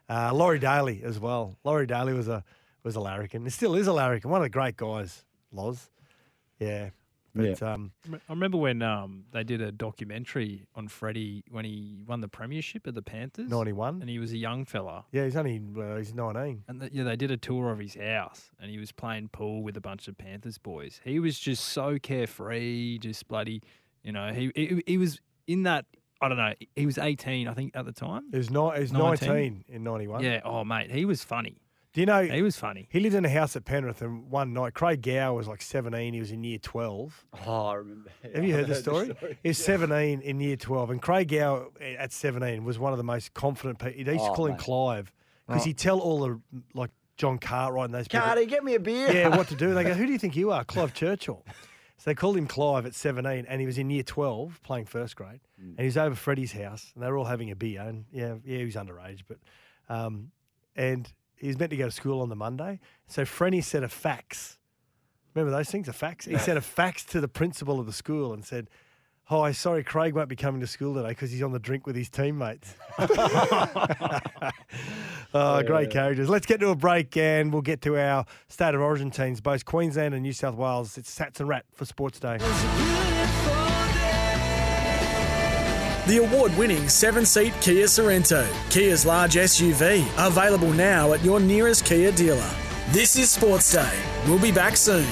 Uh, 0.09 0.33
Laurie 0.33 0.59
Daley 0.59 1.01
as 1.03 1.17
well. 1.17 1.57
Laurie 1.63 1.85
Daley 1.87 2.11
was 2.11 2.27
a 2.27 2.43
was 2.83 2.97
a 2.97 2.99
larrikin. 2.99 3.43
He 3.45 3.49
still 3.51 3.75
is 3.75 3.87
a 3.87 3.93
larrikin. 3.93 4.29
One 4.31 4.41
of 4.41 4.45
the 4.45 4.49
great 4.49 4.75
guys, 4.75 5.23
Loz. 5.53 5.89
Yeah. 6.59 6.89
But 7.35 7.61
um, 7.63 7.91
I 8.11 8.17
remember 8.31 8.57
when 8.57 8.81
um, 8.81 9.25
they 9.31 9.43
did 9.43 9.61
a 9.61 9.71
documentary 9.71 10.65
on 10.75 10.87
Freddie 10.87 11.43
when 11.49 11.63
he 11.65 12.03
won 12.07 12.21
the 12.21 12.27
premiership 12.27 12.87
at 12.87 12.95
the 12.95 13.01
Panthers. 13.01 13.49
91. 13.49 14.01
And 14.01 14.09
he 14.09 14.19
was 14.19 14.31
a 14.31 14.37
young 14.37 14.65
fella. 14.65 15.05
yeah, 15.11 15.25
he's 15.25 15.35
only 15.35 15.61
uh, 15.79 15.95
he's 15.97 16.13
nineteen. 16.13 16.63
And 16.67 16.81
the, 16.81 16.89
yeah, 16.91 17.03
they 17.03 17.15
did 17.15 17.31
a 17.31 17.37
tour 17.37 17.71
of 17.71 17.79
his 17.79 17.95
house, 17.95 18.49
and 18.59 18.69
he 18.71 18.77
was 18.77 18.91
playing 18.91 19.29
pool 19.29 19.61
with 19.63 19.77
a 19.77 19.81
bunch 19.81 20.07
of 20.07 20.17
Panthers 20.17 20.57
boys. 20.57 20.99
He 21.03 21.19
was 21.19 21.39
just 21.39 21.65
so 21.65 21.97
carefree, 21.99 22.97
just 22.99 23.27
bloody, 23.27 23.61
you 24.03 24.11
know. 24.11 24.31
He 24.33 24.51
he, 24.55 24.83
he 24.85 24.97
was 24.97 25.19
in 25.47 25.63
that. 25.63 25.85
I 26.21 26.27
don't 26.27 26.37
know. 26.37 26.53
He 26.75 26.85
was 26.85 26.97
eighteen, 26.97 27.47
I 27.47 27.53
think, 27.53 27.75
at 27.75 27.85
the 27.85 27.93
time. 27.93 28.23
He 28.31 28.37
was, 28.37 28.49
ni- 28.49 28.73
he 28.75 28.81
was 28.81 28.91
19? 28.91 29.27
19 29.29 29.65
in 29.69 29.83
91. 29.83 30.21
Yeah. 30.23 30.41
Oh, 30.43 30.65
mate, 30.65 30.91
he 30.91 31.05
was 31.05 31.23
funny. 31.23 31.61
Do 31.93 32.01
you 32.01 32.05
know 32.05 32.21
he 32.23 32.43
was 32.43 32.55
funny? 32.55 32.87
He 32.91 32.99
lived 32.99 33.15
in 33.15 33.25
a 33.25 33.29
house 33.29 33.55
at 33.55 33.65
Penrith, 33.65 34.01
and 34.03 34.29
one 34.29 34.53
night 34.53 34.75
Craig 34.75 35.01
Gower 35.01 35.33
was 35.33 35.47
like 35.47 35.61
17. 35.61 36.13
He 36.13 36.19
was 36.19 36.31
in 36.31 36.43
year 36.43 36.59
12. 36.59 37.25
Oh, 37.47 37.65
I 37.67 37.73
remember. 37.75 38.11
Have 38.35 38.43
you 38.43 38.53
heard 38.53 38.67
the 38.67 38.75
heard 38.75 38.83
story? 38.83 39.37
He 39.41 39.49
was 39.49 39.57
17 39.57 40.21
in 40.21 40.39
year 40.39 40.55
12, 40.55 40.91
and 40.91 41.01
Craig 41.01 41.29
Gower 41.29 41.67
at 41.81 42.11
17 42.11 42.63
was 42.63 42.77
one 42.77 42.91
of 42.93 42.97
the 42.97 43.03
most 43.03 43.33
confident 43.33 43.79
people. 43.79 44.03
They 44.03 44.13
used 44.13 44.25
to 44.25 44.31
Oh, 44.31 44.35
call 44.35 44.45
him. 44.47 44.57
Clive 44.57 45.11
because 45.47 45.63
Oh. 45.63 45.65
he'd 45.65 45.77
tell 45.79 45.99
all 45.99 46.19
the 46.19 46.39
like 46.75 46.91
John 47.17 47.39
Cartwright 47.39 47.85
and 47.85 47.93
those 47.93 48.07
people. 48.07 48.23
Cardi, 48.25 48.45
get 48.45 48.63
me 48.63 48.75
a 48.75 48.79
beer. 48.79 49.11
Yeah, 49.11 49.35
what 49.35 49.47
to 49.47 49.55
do. 49.55 49.73
They 49.73 49.83
go, 49.83 49.93
who 49.95 50.05
do 50.05 50.11
you 50.11 50.19
think 50.19 50.35
you 50.35 50.51
are? 50.51 50.63
Clive 50.63 50.93
Churchill. 50.93 51.43
So 51.97 52.11
they 52.11 52.15
called 52.15 52.37
him 52.37 52.45
Clive 52.47 52.85
at 52.85 52.93
17, 52.93 53.45
and 53.49 53.59
he 53.59 53.65
was 53.65 53.77
in 53.79 53.89
year 53.89 54.03
12 54.03 54.61
playing 54.61 54.85
first 54.85 55.15
grade. 55.17 55.41
Mm. 55.59 55.69
And 55.71 55.79
he 55.79 55.85
was 55.85 55.97
over 55.97 56.15
Freddie's 56.15 56.53
house, 56.53 56.91
and 56.93 57.03
they 57.03 57.07
were 57.09 57.17
all 57.17 57.25
having 57.25 57.49
a 57.51 57.55
beer. 57.55 57.81
And 57.81 58.05
yeah, 58.11 58.35
yeah, 58.45 58.59
he 58.59 58.65
was 58.65 58.75
underage, 58.75 59.23
but 59.27 59.37
um, 59.89 60.31
and 60.75 61.11
he 61.39 61.47
was 61.47 61.57
meant 61.57 61.71
to 61.71 61.77
go 61.77 61.85
to 61.85 61.91
school 61.91 62.21
on 62.21 62.29
the 62.29 62.35
Monday. 62.35 62.79
So 63.07 63.23
Frenny 63.23 63.63
sent 63.63 63.85
a 63.85 63.89
fax. 63.89 64.57
Remember 65.33 65.55
those 65.55 65.69
things, 65.69 65.87
a 65.87 65.93
fax? 65.93 66.25
He 66.25 66.37
sent 66.37 66.57
a 66.57 66.61
fax 66.79 67.03
to 67.05 67.21
the 67.21 67.27
principal 67.27 67.79
of 67.79 67.85
the 67.85 67.93
school 67.93 68.33
and 68.33 68.43
said, 68.43 68.69
oh, 69.29 69.43
Hi, 69.43 69.51
sorry, 69.51 69.83
Craig 69.83 70.15
won't 70.15 70.27
be 70.27 70.35
coming 70.35 70.59
to 70.61 70.67
school 70.67 70.95
today 70.95 71.09
because 71.09 71.31
he's 71.31 71.43
on 71.43 71.51
the 71.51 71.59
drink 71.59 71.85
with 71.85 71.95
his 71.95 72.09
teammates. 72.09 72.73
oh, 75.33 75.61
great 75.63 75.91
characters. 75.91 76.29
Let's 76.29 76.45
get 76.45 76.59
to 76.61 76.69
a 76.69 76.75
break 76.75 77.15
and 77.15 77.53
we'll 77.53 77.61
get 77.61 77.81
to 77.83 77.97
our 77.97 78.25
state 78.47 78.75
of 78.75 78.81
origin 78.81 79.11
teams, 79.11 79.39
both 79.39 79.65
Queensland 79.65 80.13
and 80.13 80.23
New 80.23 80.33
South 80.33 80.55
Wales. 80.55 80.97
It's 80.97 81.11
Satts 81.11 81.39
and 81.39 81.47
Rat 81.47 81.65
for 81.73 81.85
Sports 81.85 82.19
Day. 82.19 82.39
The 86.09 86.17
award 86.17 86.57
winning 86.57 86.89
seven 86.89 87.23
seat 87.23 87.53
Kia 87.61 87.85
Sorento, 87.85 88.43
Kia's 88.71 89.05
large 89.05 89.35
SUV, 89.35 90.03
available 90.17 90.73
now 90.73 91.13
at 91.13 91.23
your 91.23 91.39
nearest 91.39 91.85
Kia 91.85 92.11
dealer. 92.11 92.49
This 92.89 93.15
is 93.15 93.29
Sports 93.29 93.71
Day. 93.71 93.93
We'll 94.25 94.41
be 94.41 94.51
back 94.51 94.75
soon. 94.75 95.05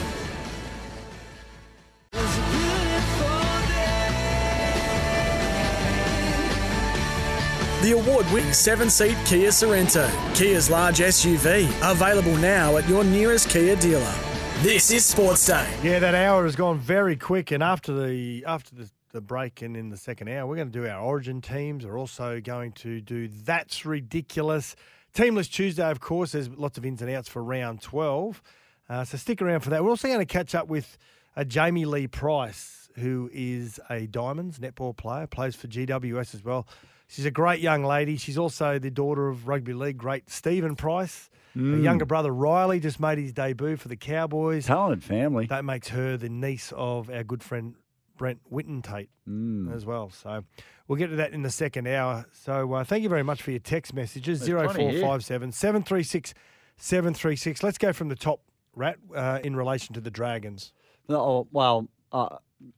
The 7.84 7.92
award 7.92 8.26
winning 8.34 8.52
seven 8.52 8.90
seat 8.90 9.18
Kia 9.28 9.50
Sorento, 9.50 10.10
Kia's 10.34 10.68
large 10.68 10.98
SUV, 10.98 11.70
available 11.92 12.36
now 12.38 12.78
at 12.78 12.90
your 12.90 13.04
nearest 13.04 13.52
Kia 13.52 13.76
dealer. 13.76 14.16
This 14.64 14.90
is 14.90 15.06
Sports 15.06 15.46
Day. 15.46 15.72
Yeah, 15.84 16.00
that 16.00 16.16
hour 16.16 16.46
has 16.46 16.56
gone 16.56 16.80
very 16.80 17.16
quick, 17.16 17.52
and 17.52 17.62
after 17.62 17.94
the 17.94 18.44
after 18.48 18.74
the, 18.74 18.90
the 19.12 19.22
break 19.22 19.62
and 19.62 19.76
in 19.78 19.90
the 19.90 19.98
second 19.98 20.28
hour, 20.30 20.46
we're 20.48 20.56
going 20.58 20.72
to 20.72 20.80
do 20.82 20.88
our 20.88 21.00
Origin 21.02 21.42
teams. 21.42 21.86
We're 21.86 21.98
also 22.00 22.40
going 22.42 22.74
to 22.74 23.02
do 23.02 23.28
that's 23.28 23.86
ridiculous. 23.86 24.76
Teamless 25.14 25.50
Tuesday, 25.50 25.90
of 25.90 26.00
course. 26.00 26.34
There's 26.34 26.50
lots 26.50 26.78
of 26.78 26.86
ins 26.86 27.02
and 27.02 27.10
outs 27.12 27.28
for 27.30 27.44
round 27.44 27.82
twelve, 27.82 28.42
uh, 28.90 29.04
so 29.04 29.18
stick 29.18 29.42
around 29.42 29.62
for 29.62 29.70
that. 29.72 29.84
We're 29.84 29.90
also 29.90 30.08
going 30.08 30.20
to 30.20 30.26
catch 30.26 30.54
up 30.54 30.68
with 30.68 30.98
uh, 31.36 31.44
Jamie-Lee 31.44 32.08
Price, 32.08 32.90
who 32.96 33.30
is 33.34 33.80
a 33.90 34.08
Diamonds 34.08 34.60
netball 34.60 34.96
player, 34.96 35.26
plays 35.28 35.56
for 35.56 35.68
GWS 35.68 36.36
as 36.36 36.44
well. 36.44 36.68
She's 37.08 37.26
a 37.26 37.32
great 37.32 37.62
young 37.62 37.84
lady. 37.86 38.18
She's 38.18 38.38
also 38.38 38.78
the 38.80 38.92
daughter 38.92 39.28
of 39.30 39.48
rugby 39.48 39.74
league 39.74 39.98
great 39.98 40.30
Stephen 40.30 40.76
Price. 40.76 41.30
Her 41.56 41.62
Mm. 41.62 41.82
younger 41.84 42.06
brother 42.06 42.32
Riley 42.32 42.80
just 42.80 43.00
made 43.00 43.18
his 43.18 43.34
debut 43.34 43.78
for 43.78 43.88
the 43.88 43.96
Cowboys. 43.96 44.68
Talented 44.68 45.04
family. 45.04 45.48
That 45.48 45.66
makes 45.66 45.88
her 45.88 46.16
the 46.18 46.30
niece 46.30 46.72
of 46.76 47.10
our 47.10 47.24
good 47.24 47.42
friend 47.42 47.74
Brent 48.18 48.40
Whitten 48.52 48.82
Tate 48.84 49.10
Mm. 49.28 49.74
as 49.76 49.86
well. 49.86 50.10
So 50.10 50.44
we'll 50.88 50.98
get 50.98 51.08
to 51.08 51.16
that 51.18 51.34
in 51.34 51.42
the 51.44 51.50
second 51.50 51.88
hour. 51.88 52.26
So 52.32 52.74
uh, 52.74 52.84
thank 52.84 53.04
you 53.04 53.10
very 53.10 53.24
much 53.24 53.42
for 53.42 53.52
your 53.52 53.60
text 53.60 53.94
messages. 53.94 54.40
There's 54.40 54.50
0457 54.74 55.52
736 55.52 56.34
736. 56.78 57.64
Let's 57.64 57.78
go 57.78 57.92
from 57.94 58.10
the 58.10 58.16
top, 58.16 58.42
Rat, 58.76 58.98
uh, 59.16 59.40
in 59.44 59.56
relation 59.56 59.94
to 59.96 60.02
the 60.02 60.12
Dragons. 60.12 60.74
No, 61.10 61.20
oh, 61.20 61.48
well, 61.52 61.88
uh, 62.12 62.38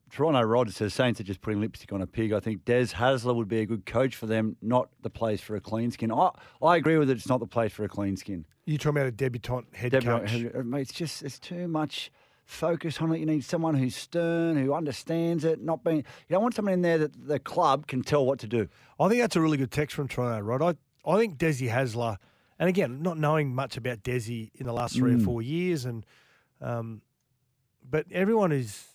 Toronto 0.10 0.42
Rod 0.42 0.72
says 0.74 0.94
Saints 0.94 1.20
are 1.20 1.24
just 1.24 1.42
putting 1.42 1.62
lipstick 1.62 1.94
on 1.94 2.02
a 2.02 2.08
pig. 2.08 2.34
I 2.34 2.40
think 2.40 2.66
Des 2.66 2.88
Hasler 2.88 3.36
would 3.36 3.48
be 3.48 3.60
a 3.62 3.66
good 3.66 3.86
coach 3.86 4.16
for 4.16 4.26
them, 4.26 4.56
not 4.62 4.90
the 5.02 5.10
place 5.10 5.40
for 5.42 5.56
a 5.56 5.62
clean 5.62 5.92
skin. 5.92 6.12
I, 6.12 6.32
I 6.62 6.76
agree 6.78 6.98
with 6.98 7.10
it. 7.10 7.18
It's 7.18 7.30
not 7.30 7.40
the 7.40 7.48
place 7.48 7.72
for 7.72 7.84
a 7.84 7.90
clean 7.90 8.18
skin. 8.18 8.46
You're 8.66 8.78
talking 8.78 8.98
about 8.98 9.08
a 9.08 9.12
debutante 9.12 9.74
head 9.76 9.92
Deborah, 9.92 10.20
coach? 10.28 10.66
mate, 10.66 10.82
it's 10.82 10.94
just 10.94 11.24
it's 11.24 11.40
too 11.40 11.68
much 11.68 12.12
focus 12.50 13.00
on 13.00 13.12
it. 13.14 13.20
You 13.20 13.28
need 13.28 13.44
someone 13.44 13.76
who's 13.76 13.96
stern, 13.96 14.58
who 14.58 14.74
understands 14.74 15.46
it, 15.46 15.62
not 15.62 15.84
being. 15.84 15.98
You 15.98 16.04
don't 16.32 16.42
want 16.42 16.56
someone 16.56 16.74
in 16.74 16.82
there 16.82 16.98
that 16.98 17.28
the 17.28 17.38
club 17.40 17.86
can 17.86 18.02
tell 18.02 18.26
what 18.26 18.40
to 18.40 18.48
do. 18.48 18.68
I 19.00 19.08
think 19.08 19.22
that's 19.22 19.36
a 19.36 19.42
really 19.42 19.58
good 19.58 19.70
text 19.72 19.96
from 19.96 20.08
Toronto, 20.08 20.40
Rod. 20.40 20.62
I, 21.06 21.10
I 21.12 21.18
think 21.20 21.38
Desi 21.38 21.70
Hasler, 21.70 22.18
and 22.58 22.68
again, 22.68 23.04
not 23.04 23.20
knowing 23.20 23.54
much 23.54 23.78
about 23.78 24.02
Desi 24.02 24.50
in 24.56 24.66
the 24.66 24.74
last 24.74 24.96
three 24.96 25.14
or 25.14 25.18
Mm. 25.18 25.26
four 25.26 25.42
years, 25.44 25.86
and 25.86 26.04
um, 26.60 27.02
but 27.88 28.06
everyone 28.12 28.52
is 28.52 28.88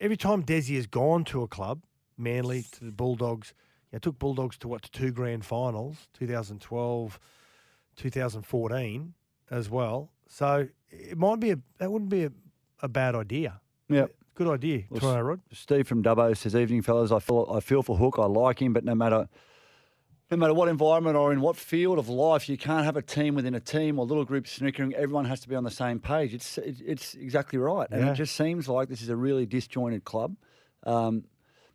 every 0.00 0.16
time 0.16 0.44
Desi 0.44 0.76
has 0.76 0.86
gone 0.86 1.24
to 1.24 1.42
a 1.42 1.48
club, 1.48 1.82
Manly 2.16 2.62
to 2.72 2.84
the 2.84 2.92
Bulldogs, 2.92 3.52
you 3.90 3.96
know, 3.96 3.98
took 3.98 4.18
Bulldogs 4.20 4.56
to 4.58 4.68
what 4.68 4.82
to 4.82 4.90
two 4.92 5.10
grand 5.10 5.44
finals, 5.44 6.06
2012, 6.14 7.18
2014 7.96 9.14
as 9.50 9.68
well. 9.68 10.10
So 10.32 10.66
it 10.90 11.18
might 11.18 11.40
be 11.40 11.50
a 11.50 11.58
that 11.78 11.92
wouldn't 11.92 12.10
be 12.10 12.24
a, 12.24 12.32
a 12.80 12.88
bad 12.88 13.14
idea. 13.14 13.60
Yeah. 13.88 14.06
Good 14.34 14.48
idea, 14.48 14.84
Well, 14.88 14.98
Toronto 15.00 15.20
Rod. 15.20 15.40
Steve 15.52 15.86
from 15.86 16.02
Dubbo 16.02 16.34
says, 16.34 16.56
"Evening, 16.56 16.80
fellas. 16.80 17.12
I 17.12 17.18
feel 17.18 17.46
I 17.54 17.60
feel 17.60 17.82
for 17.82 17.98
Hook. 17.98 18.14
I 18.18 18.24
like 18.24 18.62
him, 18.62 18.72
but 18.72 18.82
no 18.82 18.94
matter 18.94 19.28
no 20.30 20.38
matter 20.38 20.54
what 20.54 20.68
environment 20.68 21.16
or 21.18 21.34
in 21.34 21.42
what 21.42 21.56
field 21.56 21.98
of 21.98 22.08
life, 22.08 22.48
you 22.48 22.56
can't 22.56 22.86
have 22.86 22.96
a 22.96 23.02
team 23.02 23.34
within 23.34 23.54
a 23.54 23.60
team 23.60 23.98
or 23.98 24.06
little 24.06 24.24
group 24.24 24.46
snickering. 24.48 24.94
Everyone 24.94 25.26
has 25.26 25.40
to 25.40 25.48
be 25.50 25.54
on 25.54 25.64
the 25.64 25.70
same 25.70 26.00
page. 26.00 26.32
It's 26.32 26.56
it, 26.56 26.76
it's 26.82 27.12
exactly 27.14 27.58
right, 27.58 27.86
and 27.90 28.00
Yeah. 28.06 28.12
it 28.12 28.14
just 28.14 28.34
seems 28.34 28.68
like 28.70 28.88
this 28.88 29.02
is 29.02 29.10
a 29.10 29.16
really 29.16 29.44
disjointed 29.44 30.04
club. 30.04 30.34
Um, 30.84 31.24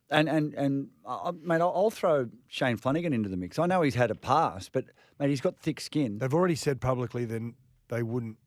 and 0.09 0.27
and 0.27 0.55
and 0.55 0.87
uh, 1.05 1.31
mate, 1.39 1.61
I'll, 1.61 1.73
I'll 1.75 1.91
throw 1.91 2.27
Shane 2.47 2.77
Flanagan 2.77 3.13
into 3.13 3.29
the 3.29 3.37
mix. 3.37 3.59
I 3.59 3.67
know 3.67 3.83
he's 3.83 3.93
had 3.95 4.09
a 4.09 4.15
pass, 4.15 4.67
but 4.67 4.85
mate, 5.19 5.29
he's 5.29 5.41
got 5.41 5.59
thick 5.59 5.79
skin. 5.79 6.17
They've 6.17 6.33
already 6.33 6.55
said 6.55 6.81
publicly 6.81 7.25
then 7.25 7.53
they 7.89 8.01
wouldn't 8.01 8.37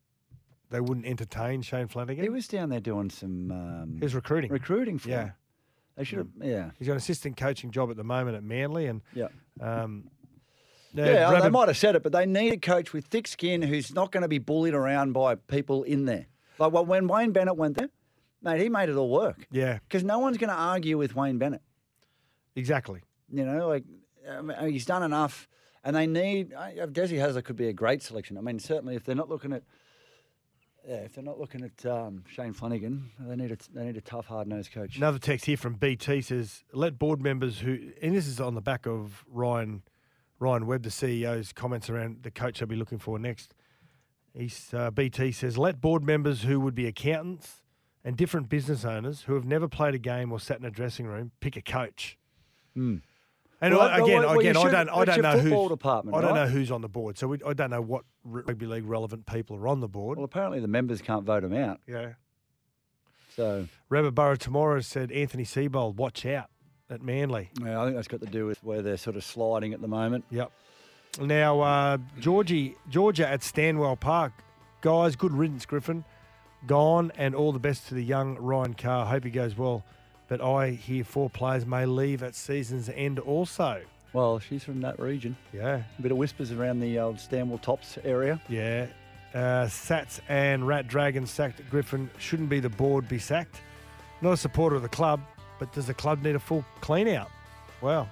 they 0.71 0.81
wouldn't 0.81 1.05
entertain 1.05 1.61
Shane 1.61 1.87
Flanagan. 1.87 2.23
He 2.23 2.29
was 2.29 2.47
down 2.47 2.69
there 2.69 2.79
doing 2.79 3.09
some 3.09 3.51
um, 3.51 3.95
He 3.99 4.03
was 4.03 4.15
recruiting. 4.15 4.51
recruiting 4.51 4.97
for. 4.97 5.09
Yeah. 5.09 5.23
him. 5.25 5.33
They 5.97 6.03
should 6.05 6.17
have. 6.19 6.27
Yeah. 6.41 6.71
He's 6.79 6.87
got 6.87 6.93
an 6.93 6.97
assistant 6.97 7.37
coaching 7.37 7.69
job 7.69 7.91
at 7.91 7.97
the 7.97 8.03
moment 8.03 8.35
at 8.37 8.43
Manly, 8.43 8.87
and 8.87 9.01
Yeah. 9.13 9.27
um, 9.59 10.09
Yeah, 10.93 11.31
yeah, 11.31 11.39
they 11.41 11.49
might 11.49 11.67
have 11.67 11.77
said 11.77 11.95
it, 11.95 12.03
but 12.03 12.11
they 12.11 12.25
need 12.25 12.53
a 12.53 12.57
coach 12.57 12.91
with 12.93 13.05
thick 13.05 13.27
skin 13.27 13.61
who's 13.61 13.93
not 13.93 14.11
going 14.11 14.23
to 14.23 14.27
be 14.27 14.39
bullied 14.39 14.73
around 14.73 15.13
by 15.13 15.35
people 15.35 15.83
in 15.83 16.05
there. 16.05 16.25
Like 16.57 16.71
well, 16.71 16.85
when 16.85 17.07
Wayne 17.07 17.31
Bennett 17.31 17.55
went 17.57 17.77
there, 17.77 17.89
mate, 18.41 18.61
he 18.61 18.69
made 18.69 18.89
it 18.89 18.95
all 18.95 19.09
work. 19.09 19.45
Yeah, 19.51 19.79
Because 19.87 20.03
no 20.03 20.19
one's 20.19 20.37
going 20.37 20.49
to 20.49 20.55
argue 20.55 20.97
with 20.97 21.15
Wayne 21.15 21.37
Bennett. 21.37 21.61
exactly. 22.55 23.01
You 23.33 23.45
know, 23.45 23.67
like 23.67 23.83
I 24.29 24.41
mean, 24.41 24.57
he's 24.71 24.85
done 24.85 25.03
enough, 25.03 25.47
and 25.83 25.95
they 25.95 26.05
need. 26.07 26.53
I- 26.53 26.75
uh, 26.81 26.87
Desi 26.87 27.17
Hasler 27.17 27.43
could 27.43 27.55
be 27.55 27.67
a 27.67 27.73
great 27.73 28.01
selection. 28.01 28.37
I 28.37 28.41
mean, 28.41 28.59
certainly 28.59 28.95
if 28.95 29.03
they're 29.03 29.15
not 29.15 29.29
looking 29.29 29.53
at. 29.53 29.63
Yeah, 30.87 30.95
if 30.95 31.13
they're 31.13 31.23
not 31.23 31.39
looking 31.39 31.63
at 31.63 31.85
um, 31.85 32.23
Shane 32.27 32.53
Flanagan, 32.53 33.11
they 33.19 33.35
need 33.35 33.51
a 33.51 33.57
they 33.73 33.85
need 33.85 33.97
a 33.97 34.01
tough, 34.01 34.25
hard 34.25 34.47
nosed 34.47 34.71
coach. 34.71 34.97
Another 34.97 35.19
text 35.19 35.45
here 35.45 35.57
from 35.57 35.75
BT 35.75 36.21
says, 36.21 36.63
"Let 36.73 36.97
board 36.97 37.21
members 37.21 37.59
who," 37.59 37.91
and 38.01 38.15
this 38.15 38.27
is 38.27 38.39
on 38.39 38.55
the 38.55 38.61
back 38.61 38.87
of 38.87 39.23
Ryan 39.27 39.83
Ryan 40.39 40.65
Webb, 40.65 40.83
the 40.83 40.89
CEO's 40.89 41.53
comments 41.53 41.89
around 41.89 42.23
the 42.23 42.31
coach 42.31 42.59
they'll 42.59 42.67
be 42.67 42.75
looking 42.75 42.97
for 42.97 43.19
next. 43.19 43.53
He's 44.33 44.73
uh, 44.73 44.89
BT 44.89 45.33
says, 45.33 45.57
"Let 45.57 45.81
board 45.81 46.03
members 46.03 46.43
who 46.43 46.59
would 46.59 46.73
be 46.73 46.87
accountants 46.87 47.61
and 48.03 48.17
different 48.17 48.49
business 48.49 48.83
owners 48.83 49.21
who 49.23 49.35
have 49.35 49.45
never 49.45 49.67
played 49.67 49.93
a 49.93 49.99
game 49.99 50.31
or 50.31 50.39
sat 50.39 50.57
in 50.59 50.65
a 50.65 50.71
dressing 50.71 51.05
room 51.05 51.31
pick 51.41 51.55
a 51.55 51.61
coach." 51.61 52.17
And. 53.61 53.75
Well, 53.75 53.83
I, 53.83 53.99
well, 53.99 54.05
again, 54.05 54.21
well, 54.21 54.39
again, 54.39 54.57
I 54.57 54.69
don't, 54.69 54.89
I 54.89 55.05
don't 55.05 55.21
know 55.21 55.37
who's, 55.37 55.69
department, 55.69 56.17
I 56.17 56.21
don't 56.21 56.31
right? 56.31 56.45
know 56.45 56.51
who's 56.51 56.71
on 56.71 56.81
the 56.81 56.89
board, 56.89 57.17
so 57.17 57.27
we, 57.27 57.37
I 57.45 57.53
don't 57.53 57.69
know 57.69 57.81
what 57.81 58.03
rugby 58.23 58.65
league 58.65 58.85
relevant 58.85 59.25
people 59.25 59.55
are 59.57 59.67
on 59.67 59.79
the 59.79 59.87
board. 59.87 60.17
Well, 60.17 60.25
apparently 60.25 60.59
the 60.59 60.67
members 60.67 61.01
can't 61.01 61.23
vote 61.23 61.41
them 61.43 61.53
out. 61.53 61.79
Yeah. 61.87 62.13
So 63.35 63.67
Rabbit 63.89 64.11
Borough 64.11 64.35
tomorrow 64.35 64.81
said 64.81 65.11
Anthony 65.11 65.45
Seibold, 65.45 65.95
watch 65.95 66.25
out 66.25 66.49
at 66.89 67.01
Manly. 67.01 67.49
Yeah, 67.63 67.81
I 67.81 67.85
think 67.85 67.95
that's 67.95 68.07
got 68.07 68.19
to 68.21 68.27
do 68.27 68.45
with 68.45 68.63
where 68.63 68.81
they're 68.81 68.97
sort 68.97 69.15
of 69.15 69.23
sliding 69.23 69.73
at 69.73 69.81
the 69.81 69.87
moment. 69.87 70.25
Yep. 70.31 70.51
Now, 71.21 71.61
uh, 71.61 71.97
Georgie, 72.19 72.75
Georgia 72.89 73.27
at 73.27 73.43
Stanwell 73.43 73.95
Park. 73.95 74.33
Guys, 74.81 75.15
good 75.15 75.33
riddance, 75.33 75.65
Griffin. 75.65 76.03
Gone, 76.67 77.11
and 77.15 77.35
all 77.35 77.51
the 77.51 77.59
best 77.59 77.87
to 77.87 77.95
the 77.95 78.03
young 78.03 78.35
Ryan 78.37 78.73
Carr. 78.73 79.05
Hope 79.05 79.23
he 79.23 79.29
goes 79.29 79.57
well. 79.57 79.83
But 80.31 80.39
I 80.39 80.69
hear 80.69 81.03
four 81.03 81.29
players 81.29 81.65
may 81.65 81.85
leave 81.85 82.23
at 82.23 82.35
season's 82.35 82.87
end 82.87 83.19
also. 83.19 83.81
Well, 84.13 84.39
she's 84.39 84.63
from 84.63 84.79
that 84.79 84.97
region. 84.97 85.35
Yeah. 85.51 85.81
A 85.99 86.01
bit 86.01 86.13
of 86.13 86.17
whispers 86.17 86.53
around 86.53 86.79
the 86.79 86.99
old 86.99 87.19
Stanwell 87.19 87.57
Tops 87.57 87.97
area. 88.05 88.39
Yeah. 88.47 88.87
Uh, 89.33 89.67
Satts 89.67 90.21
and 90.29 90.65
Rat 90.65 90.87
Dragon 90.87 91.27
sacked 91.27 91.69
Griffin. 91.69 92.09
Shouldn't 92.17 92.47
be 92.47 92.61
the 92.61 92.69
board 92.69 93.09
be 93.09 93.19
sacked. 93.19 93.59
Not 94.21 94.31
a 94.31 94.37
supporter 94.37 94.77
of 94.77 94.83
the 94.83 94.87
club, 94.87 95.19
but 95.59 95.73
does 95.73 95.87
the 95.87 95.93
club 95.93 96.23
need 96.23 96.35
a 96.35 96.39
full 96.39 96.63
clean 96.79 97.09
out? 97.09 97.29
Well, 97.81 98.07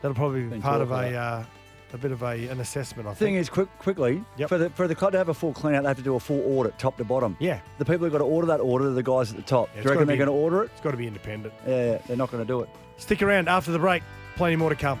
that'll 0.00 0.14
probably 0.14 0.44
be 0.44 0.48
Been 0.48 0.62
part 0.62 0.80
of 0.80 0.90
a 0.90 1.14
uh, 1.14 1.44
a 1.92 1.98
bit 1.98 2.10
of 2.12 2.22
a, 2.22 2.48
an 2.48 2.60
assessment, 2.60 3.08
I 3.08 3.14
Thing 3.14 3.34
think. 3.34 3.38
is, 3.38 3.48
quick, 3.48 3.68
quickly, 3.78 4.24
for 4.48 4.58
the 4.58 4.70
for 4.70 4.88
the 4.88 4.94
club 4.94 5.12
to 5.12 5.18
have 5.18 5.28
a 5.28 5.34
full 5.34 5.52
clean 5.52 5.74
out, 5.74 5.82
they 5.82 5.88
have 5.88 5.96
to 5.98 6.02
do 6.02 6.14
a 6.14 6.20
full 6.20 6.40
audit, 6.58 6.78
top 6.78 6.96
to 6.98 7.04
bottom. 7.04 7.36
Yeah. 7.40 7.60
The 7.78 7.84
people 7.84 8.00
who've 8.04 8.12
got 8.12 8.18
to 8.18 8.24
order 8.24 8.46
that 8.48 8.60
order 8.60 8.86
are 8.86 8.90
the 8.90 9.02
guys 9.02 9.30
at 9.30 9.36
the 9.36 9.42
top. 9.42 9.68
Yeah, 9.74 9.82
do 9.82 9.88
you 9.88 9.90
reckon 9.94 10.06
they're 10.08 10.16
going 10.16 10.26
to 10.28 10.32
order 10.32 10.62
it? 10.62 10.70
It's 10.72 10.80
got 10.80 10.92
to 10.92 10.96
be 10.96 11.06
independent. 11.06 11.52
Yeah, 11.66 11.92
yeah, 11.92 11.98
they're 12.06 12.16
not 12.16 12.30
going 12.30 12.42
to 12.42 12.48
do 12.48 12.60
it. 12.62 12.68
Stick 12.96 13.22
around 13.22 13.48
after 13.48 13.72
the 13.72 13.78
break. 13.78 14.02
Plenty 14.36 14.56
more 14.56 14.70
to 14.70 14.76
come. 14.76 15.00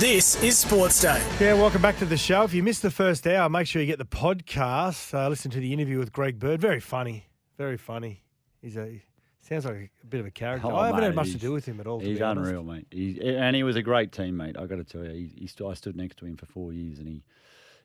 This 0.00 0.42
is 0.42 0.56
Sports 0.56 0.98
Day. 1.02 1.22
Yeah, 1.38 1.52
welcome 1.52 1.82
back 1.82 1.98
to 1.98 2.06
the 2.06 2.16
show. 2.16 2.42
If 2.44 2.54
you 2.54 2.62
missed 2.62 2.80
the 2.80 2.90
first 2.90 3.26
hour, 3.26 3.50
make 3.50 3.66
sure 3.66 3.82
you 3.82 3.86
get 3.86 3.98
the 3.98 4.06
podcast. 4.06 5.12
Uh, 5.12 5.28
listen 5.28 5.50
to 5.50 5.60
the 5.60 5.74
interview 5.74 5.98
with 5.98 6.10
Greg 6.10 6.38
Bird. 6.38 6.58
Very 6.58 6.80
funny. 6.80 7.26
Very 7.58 7.76
funny. 7.76 8.22
He's 8.62 8.78
a 8.78 9.02
sounds 9.42 9.66
like 9.66 9.90
a 10.02 10.06
bit 10.06 10.20
of 10.20 10.24
a 10.24 10.30
character. 10.30 10.68
Oh, 10.68 10.74
I 10.74 10.86
haven't 10.86 11.02
mate, 11.02 11.06
had 11.08 11.14
much 11.16 11.32
to 11.32 11.36
do 11.36 11.52
with 11.52 11.66
him 11.66 11.80
at 11.80 11.86
all. 11.86 12.00
He's 12.00 12.16
be 12.16 12.24
honest. 12.24 12.48
unreal, 12.48 12.64
mate. 12.64 12.86
He's, 12.90 13.18
and 13.18 13.54
he 13.54 13.62
was 13.62 13.76
a 13.76 13.82
great 13.82 14.10
teammate. 14.10 14.58
I 14.58 14.64
got 14.64 14.76
to 14.76 14.84
tell 14.84 15.04
you, 15.04 15.10
he, 15.10 15.32
he 15.40 15.46
st- 15.46 15.68
I 15.68 15.74
stood 15.74 15.96
next 15.96 16.16
to 16.20 16.24
him 16.24 16.38
for 16.38 16.46
four 16.46 16.72
years, 16.72 16.98
and 16.98 17.06
he 17.06 17.22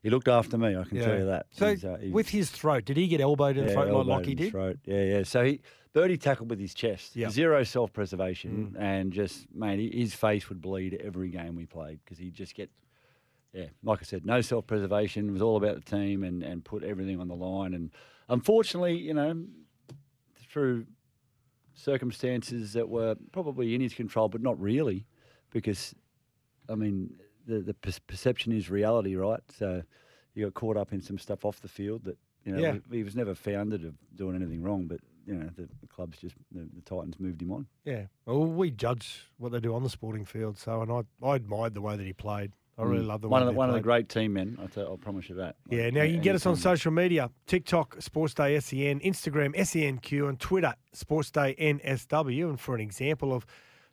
he 0.06 0.12
looked 0.12 0.28
after 0.28 0.56
me. 0.56 0.78
I 0.78 0.84
can 0.84 1.00
tell 1.00 1.18
you 1.18 1.26
that. 1.26 1.48
So 1.52 1.70
uh, 1.90 1.98
he- 1.98 2.12
with 2.12 2.30
his 2.30 2.52
throat, 2.52 2.86
did 2.86 2.96
he 2.96 3.08
get 3.08 3.20
elbowed 3.22 3.58
in 3.58 3.66
the 3.66 3.72
Yeah, 3.72 3.76
throat 3.76 3.94
like 3.98 4.06
Lockie 4.06 4.36
did? 4.36 4.52
Throat. 4.52 4.78
Yeah, 4.86 5.02
yeah. 5.04 5.24
So 5.24 5.44
he 5.44 5.62
Birdie 5.94 6.18
tackled 6.18 6.50
with 6.52 6.60
his 6.60 6.74
chest. 6.76 7.16
Yep. 7.16 7.32
Zero 7.32 7.64
self 7.64 7.92
preservation, 7.92 8.76
and 8.78 9.12
just 9.12 9.48
mate, 9.54 9.80
he- 9.80 10.00
his 10.02 10.14
face 10.14 10.48
would 10.50 10.62
bleed 10.62 10.94
every 11.04 11.30
game 11.30 11.56
we 11.56 11.66
played 11.66 12.00
because 12.06 12.20
he'd 12.20 12.36
just 12.36 12.54
get. 12.54 12.70
Yeah, 13.52 13.68
like 13.84 14.00
I 14.02 14.04
said, 14.04 14.26
no 14.26 14.42
self 14.42 14.68
preservation. 14.68 15.28
It 15.28 15.32
was 15.32 15.42
all 15.42 15.58
about 15.58 15.76
the 15.76 15.90
team 15.98 16.24
and, 16.24 16.44
and 16.44 16.64
put 16.64 16.84
everything 16.84 17.20
on 17.20 17.28
the 17.28 17.36
line. 17.36 17.74
And 17.74 17.90
unfortunately, 18.30 18.98
you 18.98 19.14
know, 19.16 19.44
through 20.52 20.86
circumstances 21.74 22.74
that 22.74 22.88
were 22.90 23.16
probably 23.32 23.76
in 23.76 23.82
his 23.82 23.94
control, 23.94 24.30
but 24.30 24.42
not 24.42 24.60
really, 24.60 25.06
because 25.52 25.94
I 26.70 26.76
mean, 26.76 27.16
the 27.46 27.60
the 27.60 27.74
per- 27.74 27.92
perception 28.08 28.52
is 28.52 28.70
reality, 28.70 29.16
right? 29.16 29.42
So 29.58 29.84
you 30.34 30.46
got 30.46 30.54
caught 30.54 30.78
up 30.78 30.92
in 30.94 31.02
some 31.02 31.18
stuff 31.18 31.46
off 31.46 31.62
the 31.62 31.68
field 31.68 32.04
that 32.06 32.18
you 32.44 32.52
know 32.54 32.62
Yeah. 32.62 32.74
he, 32.92 32.98
he 32.98 33.04
was 33.04 33.16
never 33.16 33.36
founded 33.36 33.86
of 33.86 33.94
doing 34.16 34.36
anything 34.36 34.62
wrong, 34.62 34.86
but 34.88 35.00
you 35.26 35.36
know 35.36 35.50
the, 35.56 35.68
the 35.82 35.88
club's 35.88 36.18
just 36.20 36.36
the, 36.52 36.62
the 36.76 36.82
Titans 36.82 37.20
moved 37.20 37.42
him 37.42 37.52
on. 37.52 37.66
Yeah. 37.84 38.06
Well, 38.26 38.46
we 38.46 38.72
judge 38.72 39.26
what 39.38 39.52
they 39.52 39.60
do 39.60 39.74
on 39.74 39.84
the 39.84 39.90
sporting 39.90 40.26
field. 40.26 40.58
So, 40.58 40.82
and 40.82 40.92
I, 40.92 41.02
I 41.26 41.36
admired 41.36 41.74
the 41.74 41.82
way 41.82 41.96
that 41.98 42.06
he 42.06 42.14
played. 42.14 42.52
I 42.78 42.84
really 42.84 43.06
Mm. 43.06 43.08
love 43.08 43.22
the 43.22 43.30
one 43.30 43.42
of 43.42 43.48
the, 43.48 43.54
one 43.54 43.70
of 43.70 43.76
the 43.76 43.80
great 43.82 44.10
team 44.10 44.34
men. 44.34 44.60
I 44.62 44.66
tell, 44.68 44.88
I'll 44.88 44.98
promise 44.98 45.30
you 45.30 45.36
that. 45.36 45.56
Yeah, 45.70 45.90
now 45.92 46.04
you 46.04 46.16
can 46.16 46.22
get 46.22 46.36
us 46.36 46.46
on 46.46 46.58
social 46.58 46.92
media 46.92 47.30
TikTok, 47.48 48.02
Sports 48.02 48.34
Day 48.34 48.60
SEN, 48.60 49.00
Instagram, 49.00 49.56
SENQ, 49.56 50.28
and 50.28 50.38
Twitter, 50.40 50.74
Sports 50.92 51.32
Day 51.32 51.56
NSW. 51.58 52.50
And 52.50 52.60
for 52.60 52.76
an 52.76 52.82
example 52.82 53.34
of 53.34 53.46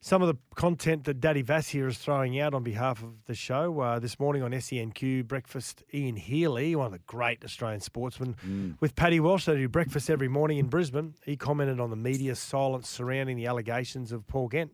some 0.04 0.20
of 0.20 0.26
the 0.26 0.34
content 0.56 1.04
that 1.04 1.20
Daddy 1.20 1.42
Vass 1.42 1.68
here 1.68 1.86
is 1.86 1.96
throwing 1.96 2.38
out 2.40 2.54
on 2.54 2.64
behalf 2.64 3.04
of 3.04 3.24
the 3.26 3.36
show, 3.36 3.78
uh, 3.78 3.98
this 4.00 4.18
morning 4.18 4.42
on 4.42 4.50
SENQ 4.50 5.28
Breakfast, 5.28 5.84
Ian 5.94 6.16
Healy, 6.16 6.74
one 6.74 6.86
of 6.86 6.92
the 6.92 6.98
great 7.06 7.44
Australian 7.44 7.80
sportsmen, 7.80 8.34
Mm. 8.44 8.76
with 8.80 8.96
Paddy 8.96 9.20
Walsh, 9.20 9.44
they 9.44 9.54
do 9.56 9.68
breakfast 9.68 10.10
every 10.10 10.26
morning 10.26 10.58
in 10.58 10.66
Brisbane. 10.66 11.14
He 11.24 11.36
commented 11.36 11.78
on 11.78 11.90
the 11.90 11.96
media 11.96 12.34
silence 12.34 12.88
surrounding 12.88 13.36
the 13.36 13.46
allegations 13.46 14.10
of 14.10 14.26
Paul 14.26 14.48
Gent 14.48 14.72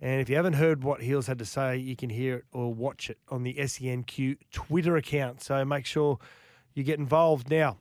And 0.00 0.20
if 0.20 0.28
you 0.28 0.36
haven't 0.36 0.54
heard 0.54 0.82
what 0.84 1.02
Heels 1.02 1.28
had 1.28 1.38
to 1.38 1.44
say, 1.44 1.76
you 1.76 1.96
can 1.96 2.10
hear 2.10 2.36
it 2.38 2.44
or 2.52 2.74
watch 2.74 3.08
it 3.10 3.18
on 3.28 3.42
the 3.44 3.54
SENQ 3.54 4.36
Twitter 4.52 4.96
account. 4.96 5.40
So 5.42 5.64
make 5.64 5.86
sure 5.86 6.18
you 6.74 6.82
get 6.82 6.98
involved 6.98 7.48
now. 7.48 7.78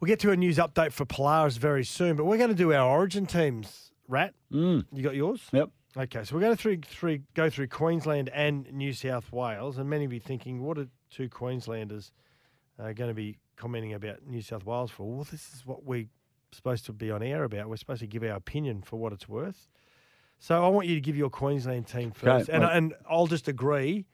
We'll 0.00 0.08
get 0.08 0.18
to 0.20 0.30
a 0.32 0.36
news 0.36 0.58
update 0.58 0.92
for 0.92 1.04
Polaris 1.04 1.56
very 1.56 1.84
soon, 1.84 2.16
but 2.16 2.24
we're 2.24 2.36
going 2.38 2.50
to 2.50 2.56
do 2.56 2.72
our 2.72 2.88
origin 2.90 3.24
teams, 3.24 3.92
Rat. 4.08 4.34
Mm. 4.52 4.84
You 4.92 5.02
got 5.02 5.14
yours? 5.14 5.42
Yep. 5.52 5.70
Okay, 5.96 6.24
so 6.24 6.34
we're 6.34 6.40
going 6.40 6.56
to 6.56 6.60
through, 6.60 6.78
through, 6.78 7.20
go 7.34 7.48
through 7.48 7.68
Queensland 7.68 8.28
and 8.30 8.70
New 8.72 8.92
South 8.92 9.32
Wales, 9.32 9.78
and 9.78 9.88
many 9.88 10.04
of 10.04 10.12
you 10.12 10.18
thinking, 10.18 10.60
what 10.60 10.76
are 10.76 10.88
two 11.10 11.28
Queenslanders 11.28 12.10
uh, 12.80 12.92
going 12.92 13.08
to 13.08 13.14
be 13.14 13.38
commenting 13.56 13.94
about 13.94 14.26
New 14.26 14.42
South 14.42 14.66
Wales 14.66 14.90
for? 14.90 15.08
Well, 15.08 15.24
this 15.24 15.54
is 15.54 15.64
what 15.64 15.84
we're 15.84 16.06
supposed 16.50 16.84
to 16.86 16.92
be 16.92 17.12
on 17.12 17.22
air 17.22 17.44
about. 17.44 17.68
We're 17.68 17.76
supposed 17.76 18.00
to 18.00 18.08
give 18.08 18.24
our 18.24 18.36
opinion 18.36 18.82
for 18.82 18.96
what 18.96 19.12
it's 19.12 19.28
worth. 19.28 19.68
So 20.40 20.64
I 20.64 20.68
want 20.68 20.88
you 20.88 20.96
to 20.96 21.00
give 21.00 21.16
your 21.16 21.30
Queensland 21.30 21.86
team 21.86 22.10
first, 22.10 22.48
and, 22.48 22.64
mate. 22.64 22.72
and 22.72 22.94
I'll 23.08 23.28
just 23.28 23.46
agree 23.46 24.04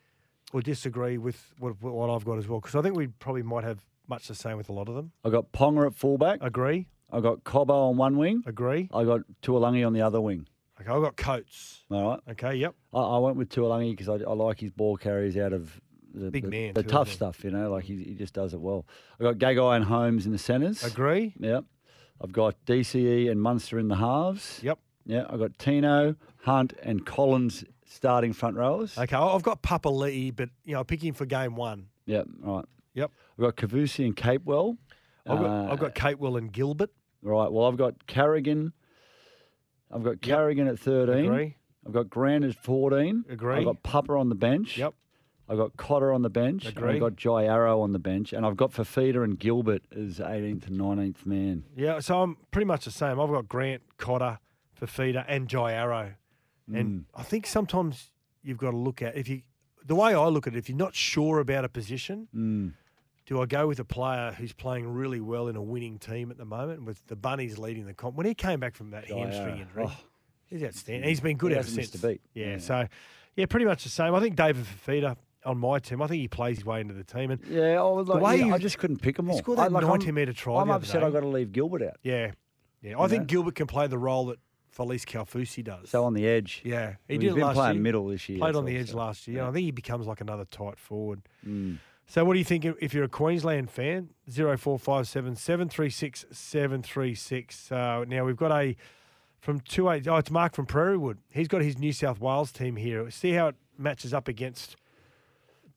or 0.52 0.60
disagree 0.60 1.16
with 1.16 1.54
what, 1.58 1.80
what 1.82 2.10
I've 2.10 2.24
got 2.24 2.38
as 2.38 2.46
well, 2.46 2.60
because 2.60 2.74
I 2.74 2.82
think 2.82 2.94
we 2.94 3.06
probably 3.06 3.42
might 3.42 3.64
have 3.64 3.84
much 4.06 4.28
the 4.28 4.34
same 4.34 4.56
with 4.56 4.68
a 4.68 4.72
lot 4.72 4.88
of 4.88 4.94
them. 4.94 5.12
I 5.24 5.30
got 5.30 5.50
Ponga 5.52 5.86
at 5.86 5.94
fullback. 5.94 6.40
Agree. 6.42 6.88
I 7.12 7.20
got 7.20 7.44
Cobbo 7.44 7.90
on 7.90 7.96
one 7.96 8.16
wing. 8.16 8.42
Agree. 8.46 8.88
I 8.92 9.04
got 9.04 9.20
Taulagi 9.42 9.86
on 9.86 9.92
the 9.92 10.02
other 10.02 10.20
wing. 10.20 10.46
Okay, 10.80 10.90
I've 10.90 11.02
got 11.02 11.16
Coates. 11.16 11.84
All 11.90 12.10
right. 12.10 12.20
Okay, 12.30 12.54
yep. 12.54 12.74
I, 12.94 13.00
I 13.00 13.18
went 13.18 13.36
with 13.36 13.50
Taulagi 13.50 13.90
because 13.96 14.08
I, 14.08 14.14
I 14.14 14.32
like 14.32 14.58
his 14.60 14.70
ball 14.70 14.96
carries 14.96 15.36
out 15.36 15.52
of 15.52 15.80
the, 16.14 16.30
Big 16.30 16.44
the, 16.44 16.50
man 16.50 16.74
the 16.74 16.82
too, 16.82 16.88
tough 16.88 17.10
stuff, 17.12 17.44
you 17.44 17.50
know, 17.50 17.70
like 17.70 17.84
he, 17.84 17.96
he 18.02 18.14
just 18.14 18.34
does 18.34 18.54
it 18.54 18.60
well. 18.60 18.86
I've 19.20 19.38
got 19.38 19.54
Gagai 19.54 19.76
and 19.76 19.84
Holmes 19.84 20.26
in 20.26 20.32
the 20.32 20.38
centres. 20.38 20.82
Agree. 20.82 21.34
Yep. 21.38 21.64
I've 22.22 22.32
got 22.32 22.56
DCE 22.66 23.30
and 23.30 23.40
Munster 23.40 23.78
in 23.78 23.88
the 23.88 23.96
halves. 23.96 24.60
Yep. 24.62 24.78
Yeah, 25.06 25.24
I've 25.28 25.38
got 25.38 25.58
Tino, 25.58 26.14
Hunt, 26.44 26.74
and 26.82 27.04
Collins 27.04 27.64
starting 27.86 28.32
front 28.32 28.56
rowers. 28.56 28.96
Okay, 28.96 29.16
I've 29.16 29.42
got 29.42 29.62
Papalii, 29.62 30.34
but 30.34 30.50
you 30.64 30.74
know, 30.74 30.84
picking 30.84 31.08
him 31.08 31.14
for 31.14 31.26
game 31.26 31.56
one. 31.56 31.86
Yep, 32.06 32.26
right. 32.40 32.64
Yep. 32.94 33.10
I've 33.38 33.44
got 33.44 33.56
Kaufusi 33.56 34.04
and 34.04 34.16
Capewell. 34.16 34.76
I've 35.26 35.38
got, 35.38 35.46
Uh, 35.46 35.72
I've 35.72 35.78
got 35.78 35.94
Capewell 35.94 36.38
and 36.38 36.52
Gilbert. 36.52 36.90
Right. 37.22 37.50
Well, 37.50 37.66
I've 37.66 37.76
got 37.76 38.06
Carrigan. 38.06 38.72
I've 39.92 40.02
got 40.02 40.20
Carrigan 40.20 40.68
at 40.68 40.78
13. 40.78 41.24
Agree. 41.26 41.56
I've 41.86 41.92
got 41.92 42.10
Grant 42.10 42.44
at 42.44 42.54
14. 42.54 43.24
Agree. 43.28 43.56
I've 43.56 43.64
got 43.64 43.82
Pupper 43.82 44.18
on 44.18 44.28
the 44.28 44.34
bench. 44.34 44.78
Yep. 44.78 44.94
I've 45.48 45.56
got 45.56 45.76
Cotter 45.76 46.12
on 46.12 46.22
the 46.22 46.30
bench. 46.30 46.64
Agree. 46.66 46.94
I've 46.94 47.00
got 47.00 47.16
Jai 47.16 47.44
Arrow 47.44 47.80
on 47.80 47.90
the 47.90 47.98
bench. 47.98 48.32
And 48.32 48.46
I've 48.46 48.56
got 48.56 48.70
Fifita 48.70 49.24
and 49.24 49.36
Gilbert 49.36 49.82
as 49.90 50.20
18th 50.20 50.68
and 50.68 50.78
19th 50.78 51.26
man. 51.26 51.64
Yeah, 51.76 51.98
so 51.98 52.22
I'm 52.22 52.36
pretty 52.52 52.66
much 52.66 52.84
the 52.84 52.92
same. 52.92 53.18
I've 53.18 53.30
got 53.30 53.48
Grant, 53.48 53.82
Cotter, 53.98 54.38
Fifita, 54.80 55.24
and 55.26 55.48
Jai 55.48 55.72
Arrow. 55.72 56.12
Mm. 56.70 56.80
And 56.80 57.04
I 57.16 57.24
think 57.24 57.48
sometimes 57.48 58.12
you've 58.44 58.58
got 58.58 58.70
to 58.70 58.76
look 58.76 59.02
at 59.02 59.16
if 59.16 59.28
you 59.28 59.42
the 59.84 59.96
way 59.96 60.14
I 60.14 60.26
look 60.26 60.46
at 60.46 60.54
it, 60.54 60.58
if 60.58 60.68
you're 60.68 60.78
not 60.78 60.94
sure 60.94 61.40
about 61.40 61.64
a 61.64 61.68
position, 61.68 62.28
Mm. 62.32 62.74
Do 63.30 63.40
I 63.40 63.46
go 63.46 63.68
with 63.68 63.78
a 63.78 63.84
player 63.84 64.34
who's 64.36 64.52
playing 64.52 64.92
really 64.92 65.20
well 65.20 65.46
in 65.46 65.54
a 65.54 65.62
winning 65.62 66.00
team 66.00 66.32
at 66.32 66.36
the 66.36 66.44
moment 66.44 66.82
with 66.84 67.06
the 67.06 67.14
Bunnies 67.14 67.58
leading 67.58 67.86
the 67.86 67.94
comp? 67.94 68.16
When 68.16 68.26
he 68.26 68.34
came 68.34 68.58
back 68.58 68.74
from 68.74 68.90
that 68.90 69.06
Jai 69.06 69.18
hamstring 69.20 69.58
injury, 69.60 69.84
Oh. 69.86 69.96
he's 70.46 70.64
outstanding. 70.64 71.08
He's 71.08 71.20
been 71.20 71.36
good 71.36 71.52
He 71.52 71.56
ever 71.58 71.68
since. 71.68 71.94
beat. 71.94 72.20
Yeah, 72.34 72.46
Yeah. 72.54 72.58
so 72.58 72.86
yeah, 73.36 73.46
pretty 73.46 73.66
much 73.66 73.84
the 73.84 73.88
same. 73.88 74.16
I 74.16 74.20
think 74.20 74.34
David 74.34 74.64
Fifita 74.64 75.16
on 75.44 75.58
my 75.58 75.78
team. 75.78 76.02
I 76.02 76.08
think 76.08 76.20
he 76.22 76.26
plays 76.26 76.56
his 76.56 76.64
way 76.64 76.80
into 76.80 76.92
the 76.92 77.04
team. 77.04 77.30
And 77.30 77.40
Yeah, 77.46 77.76
the 77.76 77.84
like, 77.84 78.20
way 78.20 78.36
yeah, 78.38 78.44
he- 78.46 78.50
I 78.50 78.58
just 78.58 78.78
couldn't 78.78 78.98
pick 79.00 79.16
them 79.16 79.28
he 79.28 79.38
scored 79.38 79.60
I- 79.60 79.68
that 79.68 79.72
like, 79.74 79.84
I'm- 79.84 79.90
90 79.92 80.10
metre 80.10 80.32
try 80.32 80.60
I'm 80.60 80.66
the 80.66 80.74
upset. 80.74 81.04
I've 81.04 81.12
got 81.12 81.20
to 81.20 81.28
leave 81.28 81.52
Gilbert 81.52 81.82
out. 81.82 81.98
Yeah, 82.02 82.32
yeah. 82.82 82.90
You 82.90 82.98
I 82.98 83.06
think 83.06 83.20
know? 83.22 83.26
Gilbert 83.26 83.54
can 83.54 83.68
play 83.68 83.86
the 83.86 83.96
role 83.96 84.26
that 84.26 84.40
Felise 84.76 85.04
Kaufusi 85.06 85.62
does. 85.62 85.88
So 85.90 86.02
on 86.04 86.14
the 86.14 86.26
edge. 86.26 86.62
Yeah, 86.64 86.96
he 87.06 87.14
Well, 87.14 87.20
did 87.20 87.22
he's 87.22 87.34
been 87.34 87.42
last 87.44 87.54
playing 87.54 87.74
year. 87.76 87.82
middle 87.84 88.08
this 88.08 88.28
year, 88.28 88.38
Played 88.40 88.56
on 88.56 88.64
the 88.64 88.74
all, 88.74 88.80
edge 88.80 88.90
so, 88.90 88.96
last 88.96 89.28
year. 89.28 89.36
yeah. 89.38 89.48
I 89.48 89.52
think 89.52 89.64
he 89.66 89.70
becomes 89.70 90.08
like 90.08 90.20
another 90.20 90.46
tight 90.46 90.80
forward. 90.80 91.22
Mm. 91.46 91.78
So 92.10 92.24
what 92.24 92.32
do 92.32 92.40
you 92.40 92.44
think 92.44 92.64
if- 92.64 92.92
you're 92.92 93.04
a 93.04 93.08
Queensland 93.08 93.70
fan? 93.70 94.08
Zero 94.28 94.56
four 94.56 94.80
five 94.80 95.06
seven 95.06 95.36
seven 95.36 95.68
three 95.68 95.90
six 95.90 96.24
seven 96.32 96.82
three 96.82 97.14
six. 97.14 97.70
Uh, 97.70 98.04
now 98.08 98.24
we've 98.24 98.36
got 98.36 98.50
a 98.50 98.74
from 99.38 99.60
two 99.60 99.88
eight. 99.88 100.08
Oh, 100.08 100.16
it's 100.16 100.28
Mark 100.30 100.52
from 100.56 100.66
Prairie 100.66 100.98
Wood. 100.98 101.18
He's 101.30 101.46
got 101.46 101.62
his 101.62 101.78
New 101.78 101.92
South 101.92 102.18
Wales 102.20 102.50
team 102.50 102.74
here. 102.74 103.08
See 103.12 103.30
how 103.30 103.46
it 103.48 103.54
matches 103.78 104.12
up 104.12 104.26
against 104.26 104.74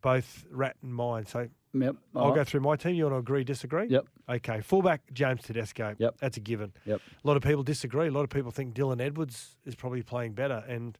both 0.01 0.45
Rat 0.49 0.75
and 0.81 0.91
mine. 0.95 1.27
So 1.27 1.49
Yep. 1.75 1.95
I'll 2.15 2.21
alright. 2.23 2.36
go 2.36 2.43
through 2.43 2.61
my 2.61 2.77
team. 2.77 2.95
You 2.95 3.03
want 3.05 3.13
to 3.13 3.19
agree, 3.19 3.43
disagree? 3.43 3.88
Yep. 3.89 4.07
Okay. 4.29 4.61
Fullback 4.61 5.01
James 5.13 5.43
Tedesco. 5.43 5.95
Yep. 5.99 6.15
That's 6.19 6.38
a 6.38 6.39
given. 6.39 6.73
Yep. 6.86 6.99
A 7.23 7.27
lot 7.27 7.38
of 7.38 7.43
people 7.43 7.61
disagree. 7.63 8.07
A 8.07 8.11
lot 8.11 8.23
of 8.23 8.29
people 8.31 8.49
think 8.49 8.73
Dylan 8.73 8.99
Edwards 9.01 9.55
is 9.65 9.75
probably 9.75 10.01
playing 10.01 10.34
better, 10.34 10.63
and 10.67 10.97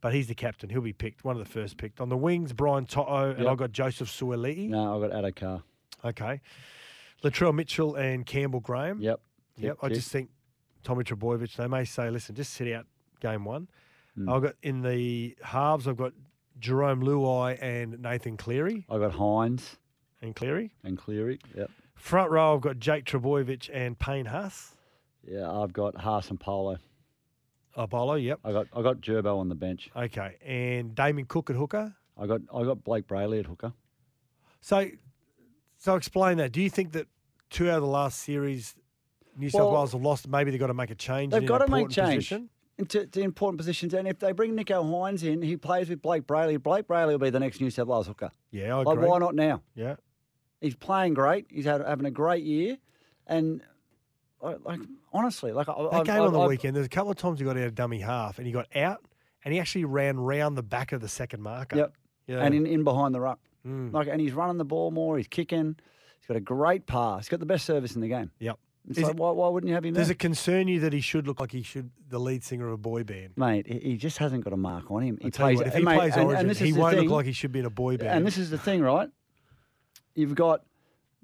but 0.00 0.14
he's 0.14 0.28
the 0.28 0.34
captain. 0.34 0.70
He'll 0.70 0.80
be 0.80 0.92
picked, 0.92 1.24
one 1.24 1.36
of 1.38 1.44
the 1.46 1.50
first 1.50 1.76
picked. 1.76 2.00
On 2.00 2.08
the 2.08 2.16
wings, 2.16 2.52
Brian 2.52 2.86
To'o, 2.86 3.30
and 3.30 3.40
Yep. 3.40 3.48
I've 3.48 3.58
got 3.58 3.72
Joseph 3.72 4.08
Suaalii. 4.08 4.68
No, 4.68 5.02
I've 5.02 5.10
got 5.10 5.22
Addo-Carr. 5.22 5.62
Okay. 6.04 6.40
Latrell 7.22 7.54
Mitchell 7.54 7.94
and 7.96 8.24
Campbell 8.24 8.60
Graham. 8.60 9.00
Yep. 9.00 9.20
Yep. 9.56 9.76
I 9.82 9.88
just 9.90 10.10
think 10.10 10.30
Tommy 10.82 11.04
Trbojevic, 11.04 11.54
they 11.56 11.66
may 11.66 11.84
say, 11.84 12.08
listen, 12.10 12.34
just 12.34 12.54
sit 12.54 12.72
out 12.72 12.86
game 13.20 13.44
one. 13.44 13.68
Mm. 14.18 14.32
I've 14.34 14.42
got 14.42 14.54
in 14.62 14.80
the 14.82 15.36
halves, 15.42 15.86
I've 15.86 15.98
got 15.98 16.12
Jarome 16.58 17.02
Luai 17.02 17.58
and 17.62 18.00
Nathan 18.00 18.36
Cleary. 18.38 18.86
I've 18.88 19.00
got 19.00 19.12
Hynes 19.12 19.76
And 20.22 20.34
Cleary. 20.34 20.72
and 20.82 20.96
Cleary. 20.96 21.38
Yep. 21.54 21.70
Front 21.94 22.30
row, 22.30 22.54
I've 22.54 22.62
got 22.62 22.78
Jake 22.78 23.04
Trbojevic 23.04 23.68
and 23.72 23.98
Payne 23.98 24.24
Haas. 24.26 24.74
Yeah, 25.26 25.50
I've 25.50 25.74
got 25.74 25.96
Haas 26.00 26.30
and 26.30 26.40
Paulo. 26.40 26.78
Apollo, 27.84 28.14
yep. 28.16 28.40
I 28.44 28.52
got 28.52 28.66
I 28.74 28.82
got 28.82 29.00
Gerbo 29.00 29.38
on 29.38 29.48
the 29.48 29.54
bench. 29.54 29.90
Okay. 29.96 30.36
And 30.44 30.94
Damien 30.94 31.26
Cook 31.26 31.50
at 31.50 31.56
hooker. 31.56 31.94
I 32.18 32.26
got 32.26 32.40
I 32.54 32.64
got 32.64 32.78
Blayke 32.84 33.04
Brailey 33.04 33.40
at 33.40 33.46
hooker. 33.46 33.72
So, 34.60 34.86
so 35.78 35.96
explain 35.96 36.36
that. 36.38 36.52
Do 36.52 36.60
you 36.60 36.68
think 36.70 36.92
that 36.92 37.06
two 37.48 37.70
out 37.70 37.76
of 37.76 37.82
the 37.82 37.88
last 37.88 38.20
series, 38.20 38.74
New 39.36 39.48
South 39.48 39.60
Well, 39.62 39.72
Wales 39.72 39.92
have 39.92 40.02
lost? 40.02 40.28
Maybe 40.28 40.50
they've 40.50 40.60
got 40.60 40.66
to 40.66 40.74
make 40.74 40.90
a 40.90 40.94
change. 40.94 41.32
They've 41.32 41.42
in 41.42 41.48
got 41.48 41.58
to 41.58 41.68
make 41.68 41.88
change 41.88 42.28
Position? 42.28 42.50
into 42.76 43.06
to 43.06 43.20
important 43.22 43.58
positions. 43.58 43.94
And 43.94 44.06
if 44.06 44.18
they 44.18 44.32
bring 44.32 44.54
Nicho 44.56 44.84
Hynes 44.84 45.22
in, 45.22 45.40
he 45.42 45.56
plays 45.56 45.88
with 45.88 46.02
Blayke 46.02 46.22
Brailey. 46.22 46.58
Blayke 46.58 46.84
Brailey 46.84 47.12
will 47.12 47.18
be 47.18 47.30
the 47.30 47.40
next 47.40 47.60
New 47.60 47.70
South 47.70 47.88
Wales 47.88 48.06
hooker. 48.06 48.30
Yeah, 48.50 48.76
I 48.76 48.82
Like, 48.82 48.96
agree. 48.96 49.08
why 49.08 49.18
not 49.18 49.34
now? 49.34 49.62
Yeah. 49.74 49.96
He's 50.60 50.74
playing 50.74 51.14
great. 51.14 51.46
He's 51.48 51.64
had, 51.64 51.80
having 51.80 52.04
a 52.04 52.10
great 52.10 52.44
year, 52.44 52.76
and 53.26 53.62
like 54.42 54.80
honestly, 55.12 55.52
like 55.52 55.68
I, 55.68 55.74
That 55.74 55.94
I, 55.94 56.02
game 56.02 56.22
I, 56.22 56.26
on 56.26 56.32
the 56.32 56.40
weekend, 56.40 56.76
there's 56.76 56.86
a 56.86 56.90
couple 56.90 57.10
of 57.10 57.16
times 57.16 57.38
he 57.38 57.44
got 57.44 57.56
out 57.56 57.64
of 57.64 57.74
dummy 57.74 58.00
half 58.00 58.38
and 58.38 58.46
he 58.46 58.52
got 58.52 58.66
out 58.76 59.04
and 59.44 59.52
he 59.54 59.60
actually 59.60 59.84
ran 59.84 60.18
round 60.18 60.56
the 60.56 60.62
back 60.62 60.92
of 60.92 61.00
the 61.00 61.08
second 61.08 61.42
marker. 61.42 61.76
Yep. 61.76 61.92
Yeah. 62.26 62.44
And 62.44 62.54
in, 62.54 62.66
in 62.66 62.84
behind 62.84 63.14
the 63.14 63.20
ruck. 63.20 63.38
Mm. 63.66 63.92
Like, 63.92 64.08
and 64.08 64.20
he's 64.20 64.32
running 64.32 64.56
the 64.58 64.64
ball 64.64 64.90
more. 64.90 65.16
He's 65.18 65.28
kicking. 65.28 65.76
He's 66.18 66.26
got 66.26 66.36
a 66.36 66.40
great 66.40 66.86
pass. 66.86 67.24
He's 67.24 67.28
got 67.28 67.40
the 67.40 67.46
best 67.46 67.64
service 67.66 67.94
in 67.94 68.00
the 68.00 68.08
game. 68.08 68.30
Yep. 68.38 68.58
Like, 68.88 68.98
it- 68.98 69.16
why, 69.16 69.30
why 69.32 69.48
wouldn't 69.48 69.68
you 69.68 69.74
have 69.74 69.84
him 69.84 69.92
Does 69.94 70.08
there? 70.08 70.12
it 70.12 70.18
concern 70.18 70.66
you 70.66 70.80
that 70.80 70.92
he 70.92 71.00
should 71.02 71.26
look 71.26 71.38
like 71.40 71.52
he 71.52 71.62
should 71.62 71.90
the 72.08 72.18
lead 72.18 72.42
singer 72.42 72.66
of 72.68 72.72
a 72.72 72.78
boy 72.78 73.04
band? 73.04 73.34
Mate, 73.36 73.66
he 73.66 73.96
just 73.96 74.16
hasn't 74.18 74.42
got 74.44 74.52
a 74.54 74.56
mark 74.56 74.90
on 74.90 75.02
him. 75.02 75.18
He 75.20 75.30
plays. 75.30 75.58
What, 75.58 75.66
if 75.66 75.74
he 75.74 75.82
mate, 75.82 75.96
plays 75.96 76.16
Origin, 76.16 76.48
and, 76.48 76.50
and 76.50 76.58
he 76.58 76.72
won't 76.72 76.96
thing, 76.96 77.04
look 77.04 77.12
like 77.12 77.26
he 77.26 77.32
should 77.32 77.52
be 77.52 77.58
in 77.58 77.66
a 77.66 77.70
boy 77.70 77.98
band. 77.98 78.10
And 78.10 78.26
this 78.26 78.38
is 78.38 78.48
the 78.48 78.58
thing, 78.58 78.80
right? 78.80 79.10
You've 80.14 80.34
got, 80.34 80.62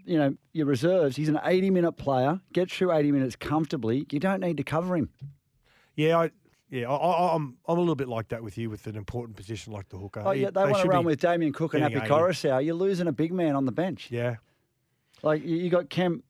you 0.06 0.18
know, 0.18 0.34
your 0.52 0.66
reserves. 0.66 1.16
He's 1.16 1.28
an 1.28 1.40
80 1.44 1.70
minute 1.70 1.92
player. 1.92 2.40
Gets 2.52 2.74
through 2.74 2.92
80 2.92 3.12
minutes 3.12 3.36
comfortably. 3.36 4.06
You 4.10 4.20
don't 4.20 4.40
need 4.40 4.56
to 4.56 4.62
cover 4.64 4.96
him. 4.96 5.10
yeah, 5.96 6.18
I, 6.18 6.30
yeah, 6.70 6.90
I, 6.90 6.94
I, 6.96 7.34
I'm 7.34 7.56
I'm 7.68 7.76
a 7.76 7.80
little 7.80 7.94
bit 7.94 8.08
like 8.08 8.28
that 8.28 8.42
with 8.42 8.58
you 8.58 8.70
with 8.70 8.86
an 8.86 8.96
important 8.96 9.36
position 9.36 9.72
like 9.72 9.88
the 9.88 9.98
hooker. 9.98 10.22
Oh, 10.24 10.32
yeah, 10.32 10.50
they, 10.50 10.64
want 10.64 10.82
to 10.82 10.88
run 10.88 11.04
with 11.04 11.20
Damien 11.20 11.52
Cook 11.52 11.74
and 11.74 11.82
Happy 11.82 11.96
80. 11.96 12.06
Koroisau. 12.06 12.64
You're 12.64 12.74
losing 12.74 13.06
a 13.06 13.12
big 13.12 13.32
man 13.32 13.54
on 13.54 13.66
the 13.66 13.72
bench. 13.72 14.08
Yeah, 14.10 14.36
Like 15.22 15.44
you, 15.44 15.56
you 15.56 15.70
got 15.70 15.90
Cam. 15.90 16.22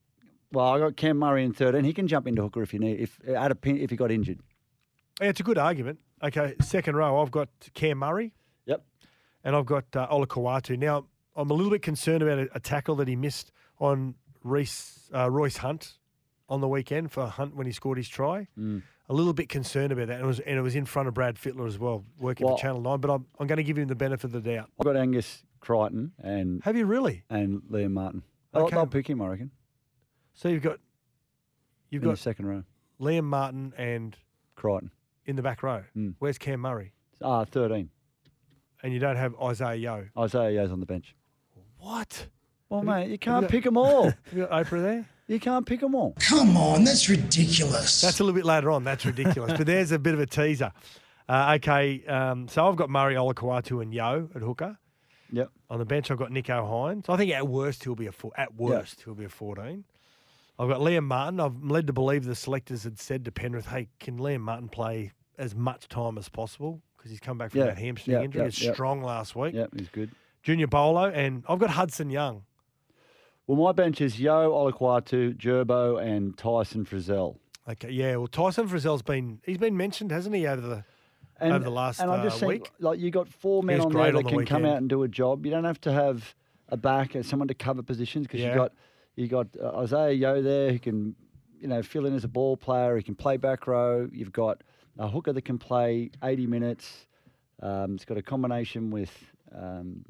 Well, 0.51 0.65
I 0.65 0.79
got 0.79 0.95
Cam 0.95 1.17
Murray 1.17 1.43
in 1.43 1.53
third, 1.53 1.75
and 1.75 1.85
he 1.85 1.93
can 1.93 2.07
jump 2.07 2.27
into 2.27 2.41
hooker 2.41 2.61
if 2.61 2.73
you 2.73 2.79
need. 2.79 2.99
If 2.99 3.19
at 3.27 3.51
a 3.51 3.55
pin, 3.55 3.77
if 3.77 3.89
he 3.89 3.95
got 3.95 4.11
injured. 4.11 4.39
Yeah, 5.19 5.29
it's 5.29 5.39
a 5.39 5.43
good 5.43 5.57
argument. 5.57 5.99
Okay, 6.23 6.55
second 6.61 6.95
row, 6.95 7.21
I've 7.21 7.31
got 7.31 7.49
Cam 7.73 7.97
Murray. 7.97 8.33
Yep. 8.65 8.83
And 9.43 9.55
I've 9.55 9.65
got 9.65 9.85
uh, 9.95 10.07
Olakau'atu. 10.09 10.77
Now, 10.77 11.05
I'm 11.35 11.49
a 11.49 11.53
little 11.53 11.71
bit 11.71 11.81
concerned 11.81 12.21
about 12.23 12.39
a, 12.39 12.47
a 12.55 12.59
tackle 12.59 12.95
that 12.95 13.07
he 13.07 13.15
missed 13.15 13.51
on 13.79 14.15
Reese, 14.43 15.09
uh, 15.13 15.29
Royce 15.29 15.57
Hunt 15.57 15.93
on 16.49 16.61
the 16.61 16.67
weekend 16.67 17.11
for 17.11 17.27
Hunt 17.27 17.55
when 17.55 17.65
he 17.67 17.73
scored 17.73 17.97
his 17.97 18.07
try. 18.09 18.47
Mm. 18.57 18.81
A 19.09 19.13
little 19.13 19.33
bit 19.33 19.47
concerned 19.49 19.91
about 19.91 20.07
that. 20.07 20.15
And 20.15 20.23
it 20.23 20.27
was, 20.27 20.39
and 20.39 20.57
it 20.57 20.61
was 20.61 20.75
in 20.75 20.85
front 20.85 21.07
of 21.07 21.13
Brad 21.13 21.35
Fittler 21.35 21.67
as 21.67 21.77
well, 21.79 22.03
working 22.17 22.45
Well- 22.47 22.57
for 22.57 22.61
Channel 22.61 22.81
9. 22.81 22.99
But 22.99 23.11
I'm, 23.11 23.25
I'm 23.39 23.47
going 23.47 23.57
to 23.57 23.63
give 23.63 23.77
him 23.77 23.87
the 23.87 23.95
benefit 23.95 24.25
of 24.25 24.31
the 24.31 24.41
doubt. 24.41 24.69
I've 24.79 24.85
got 24.85 24.95
Angus 24.97 25.43
Crichton 25.59 26.11
and 26.19 26.61
Have 26.63 26.75
you 26.77 26.85
really? 26.85 27.23
and 27.29 27.61
Liam 27.71 27.91
Martin. 27.91 28.23
I'll 28.53 28.63
Okay. 28.63 28.75
they'll 28.75 28.87
pick 28.87 29.09
him, 29.09 29.21
I 29.21 29.27
reckon. 29.27 29.51
So 30.33 30.49
you've 30.49 30.61
got 30.63 30.79
you've 31.89 32.03
in 32.03 32.09
got 32.09 32.15
the 32.15 32.21
second 32.21 32.45
row. 32.47 32.63
Liam 33.01 33.23
Martin 33.25 33.73
and 33.77 34.15
Crichton. 34.55 34.91
in 35.25 35.35
the 35.35 35.41
back 35.41 35.63
row. 35.63 35.83
Mm. 35.95 36.15
Where's 36.19 36.37
Cam 36.37 36.59
Murray? 36.61 36.93
Ah, 37.21 37.43
thirteen. 37.45 37.89
And 38.83 38.93
you 38.93 38.99
don't 38.99 39.15
have 39.15 39.35
Isaah 39.41 39.75
Yeo. 39.75 40.07
Isaah 40.15 40.51
Yeo's 40.51 40.71
on 40.71 40.79
the 40.79 40.85
bench. 40.85 41.15
What? 41.79 42.27
Well, 42.69 42.83
mate, 42.83 43.09
you 43.09 43.17
can't 43.17 43.43
got- 43.43 43.51
pick 43.51 43.63
them 43.63 43.77
all. 43.77 44.11
You 44.33 44.45
got 44.45 44.51
Oprah 44.65 44.81
there? 44.81 45.09
You 45.27 45.39
can't 45.41 45.65
pick 45.65 45.81
them 45.81 45.93
all. 45.93 46.15
Come 46.19 46.55
on, 46.55 46.83
that's 46.85 47.09
ridiculous. 47.09 47.99
That's 48.01 48.19
a 48.19 48.23
little 48.23 48.35
bit 48.35 48.45
later 48.45 48.71
on. 48.71 48.83
That's 48.85 49.05
ridiculous. 49.05 49.53
but 49.57 49.65
there's 49.67 49.91
a 49.91 49.99
bit 49.99 50.13
of 50.13 50.19
a 50.21 50.25
teaser. 50.25 50.71
Uh, 51.27 51.53
okay, 51.57 52.05
um, 52.05 52.47
so 52.47 52.65
I've 52.67 52.77
got 52.77 52.89
Murray 52.89 53.15
Olakau'atu 53.15 53.81
and 53.81 53.93
Yeo 53.93 54.29
at 54.33 54.41
hooker. 54.41 54.77
Yep. 55.33 55.49
On 55.69 55.79
the 55.79 55.85
bench, 55.85 56.09
I've 56.09 56.17
got 56.17 56.29
Nicho 56.31 56.63
Hynes. 56.65 57.09
I 57.09 57.17
think 57.17 57.33
at 57.33 57.45
worst 57.45 57.83
he'll 57.83 57.95
be 57.95 58.07
a 58.07 58.13
four, 58.13 58.31
at 58.37 58.55
worst 58.55 59.01
he'll 59.03 59.15
be 59.15 59.25
a 59.25 59.29
fourteen. 59.29 59.83
I've 60.57 60.69
got 60.69 60.79
Liam 60.79 61.03
Martin. 61.03 61.41
I'm 61.41 61.67
led 61.67 61.87
to 61.87 61.93
believe 61.93 62.23
the 62.23 62.33
selectors 62.33 62.83
had 62.85 62.97
said 62.97 63.25
to 63.25 63.31
Penrith, 63.33 63.67
"Hey, 63.67 63.89
can 63.99 64.17
Liam 64.19 64.39
Martin 64.39 64.69
play 64.69 65.11
as 65.37 65.53
much 65.53 65.89
time 65.89 66.17
as 66.17 66.29
possible 66.29 66.81
because 66.95 67.11
he's 67.11 67.19
come 67.19 67.37
back 67.37 67.51
from 67.51 67.59
Yeah, 67.59 67.65
that 67.67 67.77
hamstring 67.77 68.15
yeah, 68.15 68.23
injury. 68.23 68.41
yeah, 68.43 68.45
He's 68.47 68.63
yeah. 68.63 68.73
strong 68.73 69.03
last 69.03 69.35
week. 69.35 69.53
Yep, 69.53 69.71
he's 69.77 69.89
good. 69.89 70.11
Junior 70.43 70.67
Paulo, 70.67 71.09
and 71.09 71.43
I've 71.49 71.59
got 71.59 71.71
Hudson 71.71 72.09
Young. 72.09 72.43
Well, 73.47 73.57
my 73.57 73.71
bench 73.71 74.01
is 74.01 74.19
Yeo, 74.19 74.51
Olakau'atu, 74.51 75.35
Gerbo, 75.37 76.01
and 76.01 76.37
Tyson 76.37 76.85
Frizell. 76.85 77.37
Okay, 77.69 77.89
yeah. 77.91 78.17
Well, 78.17 78.27
Tyson 78.27 78.67
Frizell's 78.67 79.01
been 79.01 79.39
he's 79.45 79.57
been 79.57 79.75
mentioned, 79.77 80.11
hasn't 80.11 80.35
he, 80.35 80.45
over 80.47 80.61
the 80.61 80.83
And, 81.39 81.53
over 81.53 81.63
the 81.63 81.69
last 81.71 81.99
and 81.99 82.11
I 82.11 82.23
just 82.23 82.37
uh, 82.37 82.47
think 82.47 82.49
week? 82.63 82.71
like 82.79 82.99
you 82.99 83.09
got 83.11 83.27
four 83.29 83.63
men 83.63 83.79
on 83.81 83.91
there 83.91 84.11
that 84.11 84.17
on 84.17 84.23
the 84.23 84.29
can 84.29 84.45
come 84.45 84.65
out 84.65 84.77
and 84.77 84.89
do 84.89 85.03
a 85.03 85.07
job. 85.07 85.45
You 85.45 85.51
don't 85.51 85.63
have 85.63 85.79
to 85.81 85.91
have 85.93 86.35
a 86.69 86.77
back 86.77 87.15
and 87.15 87.25
someone 87.25 87.47
to 87.47 87.53
cover 87.53 87.81
positions 87.83 88.27
because 88.27 88.41
Yeah. 88.41 88.49
you 88.51 88.55
got 88.55 88.73
you 89.15 89.27
got 89.27 89.47
uh, 89.61 89.79
Isaah 89.79 90.11
Yeo 90.13 90.41
there 90.41 90.71
who 90.71 90.79
can 90.79 91.15
you 91.59 91.67
know 91.67 91.81
fill 91.81 92.05
in 92.05 92.13
as 92.15 92.23
a 92.25 92.27
ball 92.29 92.57
player. 92.57 92.97
He 92.97 93.03
can 93.03 93.15
play 93.15 93.37
back 93.37 93.65
row. 93.67 94.09
You've 94.11 94.33
got 94.33 94.61
a 94.97 95.07
hooker 95.07 95.31
that 95.33 95.43
can 95.43 95.57
play 95.57 96.09
80 96.23 96.47
minutes. 96.47 97.05
Um, 97.61 97.95
it's 97.95 98.05
got 98.05 98.17
a 98.17 98.21
combination 98.21 98.91
with 98.91 99.11
um, 99.55 100.03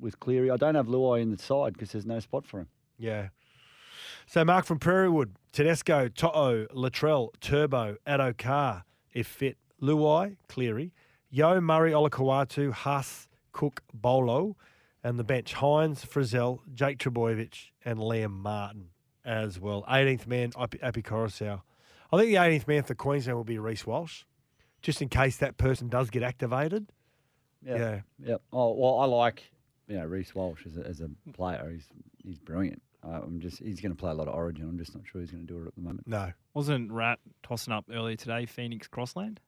with 0.00 0.18
Cleary. 0.20 0.50
I 0.50 0.56
don't 0.56 0.74
have 0.74 0.86
Luai 0.86 1.20
in 1.20 1.30
the 1.30 1.38
side 1.38 1.74
because 1.74 1.92
there's 1.92 2.06
no 2.06 2.20
spot 2.20 2.46
for 2.46 2.60
him. 2.60 2.68
Yeah. 2.98 3.28
So 4.26 4.44
Mark 4.44 4.64
from 4.64 4.78
Prairie 4.78 5.08
Wood, 5.08 5.34
Tedesco, 5.52 6.08
To'o, 6.08 6.66
Latrell, 6.74 7.30
Turbo, 7.40 7.96
Addo 8.06 8.36
Carr, 8.36 8.84
if 9.12 9.26
fit, 9.26 9.56
Luai, 9.82 10.36
Cleary, 10.48 10.92
Yeo, 11.30 11.60
Murray, 11.60 11.92
Olakau'atu, 11.92 12.72
Haas, 12.72 13.28
Cook, 13.52 13.82
Paulo, 14.00 14.56
and 15.02 15.18
the 15.18 15.24
bench, 15.24 15.54
Hynes, 15.54 16.06
Frizell, 16.06 16.60
Jake 16.74 16.98
Trbojevic, 16.98 17.70
and 17.84 17.98
Liam 17.98 18.32
Martin 18.32 18.90
as 19.24 19.58
well. 19.58 19.84
18th 19.88 20.26
man, 20.26 20.52
Api 20.56 21.02
Koroisau. 21.02 21.62
I 22.12 22.16
think 22.16 22.30
the 22.30 22.36
18th 22.36 22.68
man 22.68 22.82
for 22.82 22.94
Queensland 22.94 23.36
will 23.36 23.44
be 23.44 23.58
Reece 23.58 23.86
Walsh, 23.86 24.24
just 24.82 25.00
in 25.00 25.08
case 25.08 25.36
that 25.38 25.56
person 25.56 25.88
does 25.88 26.10
get 26.10 26.22
activated. 26.22 26.92
Yeah. 27.62 28.00
Yeah. 28.18 28.36
Oh 28.52 28.72
well, 28.74 28.98
I 29.00 29.04
like 29.04 29.50
you 29.90 29.98
know 29.98 30.06
Reece 30.06 30.34
Walsh 30.34 30.64
as 30.66 30.76
a, 30.78 30.86
as 30.86 31.00
a 31.00 31.10
player. 31.32 31.68
He's 31.72 31.86
he's 32.24 32.38
brilliant. 32.38 32.80
Uh, 33.04 33.20
I'm 33.22 33.40
just 33.40 33.58
he's 33.58 33.80
going 33.80 33.92
to 33.92 33.98
play 33.98 34.10
a 34.10 34.14
lot 34.14 34.28
of 34.28 34.34
Origin. 34.34 34.64
I'm 34.68 34.78
just 34.78 34.94
not 34.94 35.04
sure 35.06 35.20
he's 35.20 35.30
going 35.30 35.46
to 35.46 35.52
do 35.52 35.62
it 35.62 35.66
at 35.68 35.74
the 35.74 35.80
moment. 35.80 36.06
No. 36.06 36.32
Wasn't 36.54 36.90
Rat 36.92 37.18
tossing 37.42 37.72
up 37.72 37.86
earlier 37.92 38.16
today, 38.16 38.46
Phoenix 38.46 38.86
Crossland? 38.88 39.40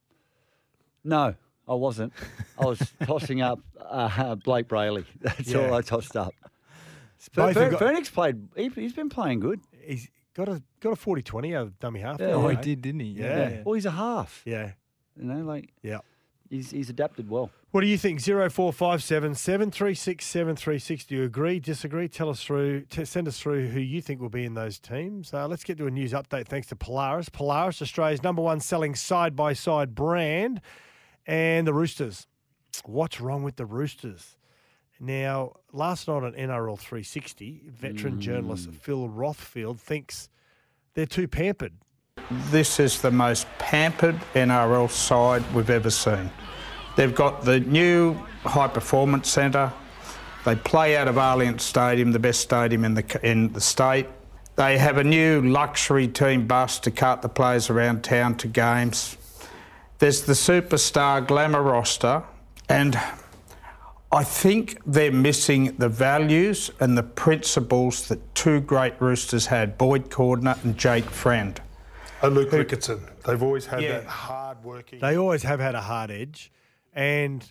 No, 1.04 1.34
I 1.68 1.74
wasn't. 1.74 2.12
I 2.58 2.64
was 2.64 2.92
tossing 3.04 3.42
up 3.42 3.58
uh, 3.80 4.36
Blayke 4.36 4.64
Brailey. 4.64 5.04
That's 5.20 5.48
Yeah. 5.48 5.66
all 5.68 5.74
I 5.74 5.82
tossed 5.82 6.16
up. 6.16 6.32
Both 7.34 7.54
Fer- 7.54 7.70
got- 7.70 7.78
Phoenix 7.80 8.10
played. 8.10 8.48
He, 8.56 8.68
he's 8.68 8.92
been 8.94 9.08
playing 9.08 9.40
good. 9.40 9.60
He's 9.84 10.08
got 10.34 10.48
a 10.48 10.62
got 10.80 10.90
a 10.92 10.96
40-20 10.96 11.54
over 11.56 11.72
dummy 11.78 12.00
half. 12.00 12.18
Yeah. 12.20 12.26
there, 12.28 12.36
Oh, 12.36 12.48
he 12.48 12.56
did, 12.56 12.82
didn't 12.82 13.00
he? 13.00 13.08
Yeah. 13.10 13.62
Well, 13.64 13.74
he's 13.74 13.86
a 13.86 13.90
half. 13.92 14.42
Yeah. 14.44 14.72
You 15.16 15.24
know, 15.24 15.44
like 15.44 15.70
Yeah. 15.82 15.98
He's 16.52 16.70
he's 16.70 16.90
adapted 16.90 17.28
well. 17.28 17.50
What 17.72 17.80
do 17.80 17.86
you 17.86 17.96
think? 17.96 18.20
0457 18.20 19.34
736 19.34 20.24
736. 20.24 21.04
Do 21.06 21.16
you 21.16 21.24
agree, 21.24 21.58
disagree? 21.58 22.06
Tell 22.06 22.28
us 22.28 22.44
through, 22.44 22.82
t- 22.82 23.06
send 23.06 23.26
us 23.26 23.40
through 23.40 23.68
who 23.68 23.80
you 23.80 24.02
think 24.02 24.20
will 24.20 24.28
be 24.28 24.44
in 24.44 24.54
those 24.54 24.78
teams. 24.78 25.32
Uh, 25.32 25.48
let's 25.48 25.64
get 25.64 25.78
to 25.78 25.86
a 25.86 25.90
news 25.90 26.12
update 26.12 26.46
thanks 26.46 26.66
to 26.68 26.76
Polaris. 26.76 27.30
Polaris, 27.30 27.80
Australia's 27.80 28.22
number 28.22 28.42
one 28.42 28.60
selling 28.60 28.94
side 28.94 29.34
by 29.34 29.54
side 29.54 29.94
brand. 29.94 30.60
And 31.26 31.66
the 31.66 31.72
Roosters. 31.72 32.26
What's 32.84 33.20
wrong 33.20 33.42
with 33.42 33.56
the 33.56 33.64
Roosters? 33.64 34.36
Now, 35.00 35.54
last 35.72 36.08
night 36.08 36.22
on 36.22 36.32
NRL 36.32 36.78
360, 36.78 37.62
veteran 37.68 38.20
journalist 38.20 38.70
Phil 38.70 39.08
Rothfield 39.08 39.80
thinks 39.80 40.28
they're 40.94 41.06
too 41.06 41.26
pampered. 41.26 41.72
This 42.50 42.80
is 42.80 43.02
the 43.02 43.10
most 43.10 43.46
pampered 43.58 44.18
NRL 44.34 44.90
side 44.90 45.42
we've 45.54 45.68
ever 45.68 45.90
seen. 45.90 46.30
They've 46.96 47.14
got 47.14 47.44
the 47.44 47.60
new 47.60 48.14
high 48.44 48.68
performance 48.68 49.28
centre. 49.28 49.70
They 50.44 50.56
play 50.56 50.96
out 50.96 51.08
of 51.08 51.16
Allianz 51.16 51.60
Stadium, 51.60 52.12
the 52.12 52.18
best 52.18 52.40
stadium 52.40 52.84
in 52.84 52.94
the 52.94 53.20
in 53.22 53.52
the 53.52 53.60
state. 53.60 54.06
They 54.56 54.78
have 54.78 54.96
a 54.96 55.04
new 55.04 55.42
luxury 55.42 56.08
team 56.08 56.46
bus 56.46 56.78
to 56.80 56.90
cart 56.90 57.22
the 57.22 57.28
players 57.28 57.68
around 57.68 58.02
town 58.02 58.36
to 58.38 58.48
games. 58.48 59.16
There's 59.98 60.22
the 60.22 60.32
superstar 60.32 61.26
glamour 61.26 61.62
roster, 61.62 62.22
and 62.68 62.98
I 64.10 64.24
think 64.24 64.80
they're 64.86 65.12
missing 65.12 65.76
the 65.76 65.88
values 65.88 66.70
and 66.80 66.96
the 66.96 67.02
principles 67.02 68.08
that 68.08 68.34
two 68.34 68.60
great 68.60 69.00
roosters 69.00 69.46
had, 69.46 69.78
Boyd 69.78 70.08
Cordner 70.10 70.62
and 70.64 70.76
Jake 70.76 71.04
Friend. 71.10 71.60
And 72.22 72.34
Luke 72.34 72.50
Ricketson. 72.50 73.00
They've 73.24 73.42
always 73.42 73.66
had 73.66 73.82
Yeah. 73.82 73.98
that 74.00 74.06
hard 74.06 74.62
working. 74.64 75.00
They 75.00 75.16
always 75.16 75.42
have 75.42 75.58
had 75.60 75.74
a 75.74 75.80
hard 75.80 76.10
edge, 76.10 76.52
and 76.92 77.44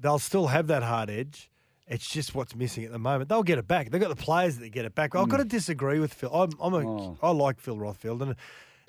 they'll 0.00 0.18
still 0.18 0.46
have 0.48 0.66
that 0.68 0.82
hard 0.82 1.10
edge. 1.10 1.50
It's 1.86 2.08
just 2.08 2.34
what's 2.34 2.54
missing 2.56 2.84
at 2.84 2.92
the 2.92 2.98
moment. 2.98 3.28
They'll 3.28 3.42
get 3.42 3.58
it 3.58 3.68
back. 3.68 3.90
They've 3.90 4.00
got 4.00 4.08
the 4.08 4.22
players 4.22 4.58
that 4.58 4.70
get 4.70 4.84
it 4.86 4.94
back. 4.94 5.14
I've 5.14 5.28
got 5.28 5.38
to 5.38 5.44
disagree 5.44 5.98
with 5.98 6.14
Phil. 6.14 6.30
I'm, 6.32 6.50
I'm 6.60 6.72
a, 6.74 6.78
Oh. 6.88 7.18
I 7.22 7.30
like 7.32 7.60
Phil 7.60 7.76
Rothfield, 7.76 8.22
and, 8.22 8.34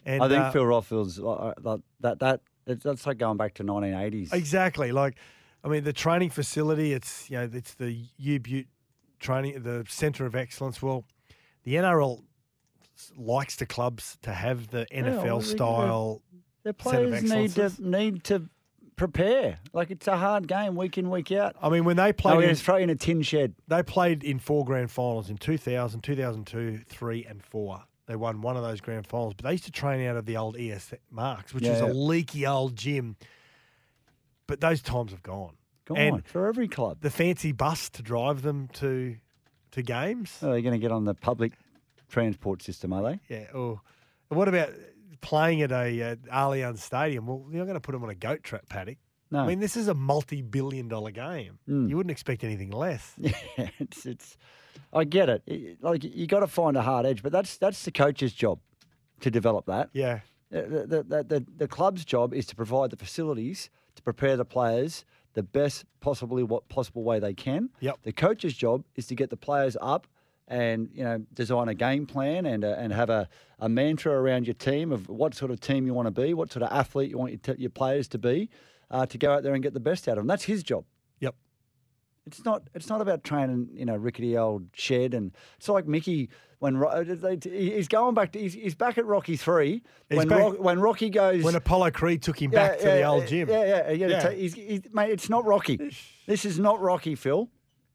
and 0.05 0.23
I 0.23 0.29
think 0.29 0.41
uh, 0.41 0.51
Phil 0.51 0.65
Rothfield's 0.65 1.19
uh, 1.19 1.53
that 1.63 1.81
that 1.99 2.19
that 2.19 2.41
it's, 2.65 2.83
that's 2.83 3.05
like 3.05 3.17
going 3.17 3.35
back 3.35 3.55
to 3.55 3.63
1980s. 3.63 4.31
exactly 4.33 4.93
like, 4.93 5.15
I 5.65 5.67
mean, 5.67 5.83
the 5.83 5.91
training 5.91 6.29
facility. 6.29 6.93
It's 6.93 7.29
you 7.29 7.37
know, 7.39 7.49
it's 7.51 7.73
the 7.73 8.05
U 8.17 8.39
Butte 8.39 8.67
training, 9.19 9.63
the 9.63 9.85
centre 9.89 10.25
of 10.25 10.33
excellence. 10.35 10.81
Well, 10.81 11.03
the 11.65 11.75
NRL 11.75 12.21
likes 13.17 13.55
the 13.57 13.65
clubs 13.65 14.17
to 14.23 14.31
have 14.33 14.67
the 14.69 14.85
NFL 14.93 15.39
they- 15.41 15.45
style. 15.55 16.21
The 16.63 16.69
centre 16.69 16.69
of 16.69 16.77
players 17.19 17.23
need 17.23 17.51
to 17.55 17.71
need 17.89 18.23
to 18.25 18.49
prepare. 18.95 19.59
Like 19.73 19.91
it's 19.91 20.07
a 20.07 20.15
hard 20.17 20.47
game 20.47 20.75
week 20.75 20.97
in 20.97 21.09
week 21.09 21.31
out. 21.31 21.55
I 21.61 21.67
mean, 21.69 21.83
when 21.83 21.97
they 21.97 22.09
Oh, 22.09 22.13
played, 22.13 22.41
yeah, 22.41 22.49
in- 22.49 22.55
throw 22.55 22.77
in 22.77 22.89
a 22.89 22.95
tin 22.95 23.21
shed. 23.21 23.53
They 23.67 23.83
played 23.83 24.23
in 24.23 24.39
four 24.39 24.63
grand 24.63 24.91
finals 24.91 25.29
in 25.29 25.37
2000, 25.37 26.01
2002, 26.01 26.77
3, 26.87 27.25
and 27.25 27.43
4. 27.43 27.83
They 28.05 28.15
won 28.15 28.41
one 28.41 28.55
of 28.55 28.63
those 28.63 28.79
grand 28.81 29.07
finals, 29.07 29.33
but 29.33 29.45
they 29.45 29.51
used 29.53 29.63
to 29.65 29.71
train 29.71 30.05
out 30.07 30.15
of 30.17 30.25
the 30.25 30.37
old 30.37 30.55
ES 30.57 30.93
Marks, 31.09 31.53
which 31.53 31.63
is 31.65 31.79
Yeah. 31.81 31.87
a 31.87 31.91
leaky 31.91 32.45
old 32.45 32.75
gym. 32.75 33.15
But 34.47 34.61
those 34.61 34.81
times 34.81 35.11
have 35.11 35.23
gone. 35.23 35.55
Gone 35.85 35.97
And 35.97 36.25
for 36.25 36.47
every 36.47 36.67
club. 36.67 36.99
the 37.01 37.09
fancy 37.09 37.51
bus 37.51 37.89
to 37.91 38.01
drive 38.01 38.41
them 38.41 38.67
to 38.73 39.17
to 39.71 39.81
games. 39.81 40.37
Are 40.43 40.51
they're 40.51 40.61
going 40.61 40.73
to 40.73 40.79
get 40.79 40.91
on 40.91 41.05
the 41.05 41.15
public 41.15 41.53
transport 42.13 42.61
system, 42.61 42.93
are 42.93 43.01
they? 43.03 43.19
Yeah. 43.27 43.47
Or 43.53 43.81
what 44.29 44.47
about 44.47 44.69
playing 45.21 45.61
at 45.63 45.71
a 45.71 46.01
uh, 46.01 46.15
Allianz 46.31 46.77
Stadium? 46.77 47.25
Well, 47.25 47.43
you're 47.49 47.57
not 47.59 47.65
going 47.65 47.73
to 47.75 47.79
put 47.81 47.93
them 47.93 48.03
on 48.03 48.09
a 48.09 48.15
goat 48.15 48.43
trap 48.43 48.69
paddock. 48.69 48.97
No. 49.31 49.39
I 49.39 49.47
mean, 49.47 49.59
this 49.59 49.75
is 49.75 49.87
a 49.87 49.95
multi-billion-dollar 49.95 51.09
game. 51.11 51.57
Mm. 51.67 51.89
You 51.89 51.97
wouldn't 51.97 52.11
expect 52.11 52.43
anything 52.43 52.69
less. 52.71 53.13
Yeah, 53.19 53.69
it's 53.79 54.05
it's. 54.05 54.37
I 54.91 55.03
get 55.05 55.27
it. 55.29 55.41
It- 55.47 55.83
Like 55.83 56.03
you 56.03 56.27
got 56.27 56.41
to 56.41 56.47
find 56.47 56.77
a 56.77 56.83
hard 56.83 57.05
edge, 57.07 57.23
but 57.23 57.31
that's 57.31 57.57
that's 57.57 57.83
the 57.83 57.91
coach's 57.91 58.31
job 58.33 58.59
to 59.21 59.31
develop 59.31 59.65
that. 59.65 59.89
Yeah. 59.93 60.19
The, 60.51 60.85
the, 60.87 61.03
the, 61.03 61.23
the, 61.23 61.45
the 61.57 61.67
club's 61.67 62.05
job 62.05 62.31
is 62.31 62.45
to 62.45 62.55
provide 62.55 62.91
the 62.91 62.95
facilities 62.97 63.71
to 63.95 64.03
prepare 64.03 64.37
the 64.37 64.45
players 64.45 65.03
the 65.33 65.41
best 65.41 65.85
possibly 65.99 66.43
what 66.43 66.69
possible 66.69 67.03
way 67.03 67.17
they 67.19 67.33
can. 67.33 67.69
Yep. 67.79 67.99
The 68.03 68.11
coach's 68.11 68.53
job 68.53 68.83
is 68.95 69.07
to 69.07 69.15
get 69.15 69.31
the 69.31 69.37
players 69.37 69.75
up 69.81 70.05
and 70.53 70.89
you 70.93 71.03
know 71.03 71.17
design 71.33 71.67
a 71.67 71.73
game 71.73 72.05
plan 72.05 72.45
and 72.45 72.63
uh, 72.63 72.75
and 72.77 72.93
have 72.93 73.09
a, 73.09 73.27
a 73.59 73.67
mantra 73.67 74.13
around 74.13 74.45
your 74.45 74.53
team 74.53 74.91
of 74.91 75.09
what 75.09 75.33
sort 75.33 75.49
of 75.51 75.59
team 75.59 75.87
you 75.87 75.93
want 75.95 76.05
to 76.05 76.11
be, 76.21 76.33
what 76.33 76.51
sort 76.51 76.61
of 76.63 76.71
athlete 76.71 77.09
you 77.09 77.17
want 77.17 77.31
your, 77.31 77.55
t- 77.55 77.61
your 77.61 77.71
players 77.71 78.07
to 78.09 78.17
be, 78.19 78.49
uh, 78.91 79.05
to 79.07 79.17
go 79.17 79.33
out 79.33 79.41
there 79.41 79.55
and 79.55 79.63
get 79.63 79.73
the 79.73 79.79
best 79.79 80.07
out 80.07 80.13
of 80.13 80.17
them. 80.17 80.27
That's 80.27 80.43
his 80.43 80.61
job. 80.61 80.85
Yep. 81.21 81.33
It's 82.27 82.45
not. 82.45 82.61
It's 82.75 82.87
not 82.87 83.01
about 83.01 83.23
training, 83.23 83.69
you 83.73 83.85
know, 83.85 83.95
rickety 83.95 84.37
old 84.37 84.67
shed, 84.73 85.13
and 85.15 85.31
it's 85.57 85.67
like 85.67 85.87
Mickey 85.87 86.29
when 86.59 86.81
uh, 86.81 87.03
he's 87.43 87.87
going 87.87 88.13
back 88.13 88.31
to. 88.33 88.39
He's, 88.39 88.53
he's 88.53 88.75
back 88.75 88.99
at 88.99 89.05
Rocky 89.05 89.35
three 89.35 89.81
when 90.09 90.27
back- 90.27 90.39
Rock, 90.39 90.59
when 90.59 90.79
Rocky 90.79 91.09
goes 91.09 91.43
When 91.43 91.55
Apollo 91.55 91.91
Creed 91.91 92.21
took 92.21 92.39
him 92.39 92.51
back 92.51 92.77
to 92.77 92.85
the 92.85 93.03
old 93.03 93.27
gym. 93.27 93.49
Yeah, 93.49 93.65
yeah, 93.65 93.91
yeah. 93.91 94.07
Yeah. 94.07 94.31
he's, 94.31 94.53
he's, 94.53 94.81
mate, 94.93 95.09
it's 95.09 95.29
not 95.29 95.45
Rocky. 95.45 95.77
This 96.27 96.45
is 96.45 96.59
not 96.59 96.79
Rocky, 96.79 97.15
Phil. 97.15 97.49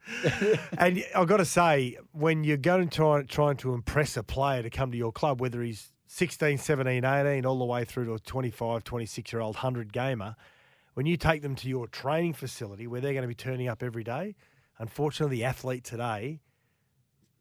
and 0.78 1.04
I've 1.14 1.28
got 1.28 1.38
to 1.38 1.44
say, 1.44 1.98
when 2.12 2.44
you're 2.44 2.56
going 2.56 2.88
to 2.88 2.96
try, 2.96 3.22
trying 3.22 3.56
to 3.58 3.74
impress 3.74 4.16
a 4.16 4.22
player 4.22 4.62
to 4.62 4.70
come 4.70 4.90
to 4.90 4.98
your 4.98 5.12
club, 5.12 5.40
whether 5.40 5.62
he's 5.62 5.92
16, 6.06 6.58
17, 6.58 7.04
18, 7.04 7.46
all 7.46 7.58
the 7.58 7.64
way 7.64 7.84
through 7.84 8.06
to 8.06 8.14
a 8.14 8.18
25, 8.18 8.84
26 8.84 9.32
year 9.32 9.40
old 9.40 9.56
100 9.56 9.92
gamer, 9.92 10.36
when 10.94 11.06
you 11.06 11.16
take 11.16 11.42
them 11.42 11.54
to 11.56 11.68
your 11.68 11.86
training 11.86 12.32
facility 12.32 12.86
where 12.86 13.00
they're 13.00 13.12
going 13.12 13.22
to 13.22 13.28
be 13.28 13.34
turning 13.34 13.68
up 13.68 13.82
every 13.82 14.02
day, 14.04 14.34
unfortunately, 14.78 15.36
the 15.36 15.44
athlete 15.44 15.84
today, 15.84 16.40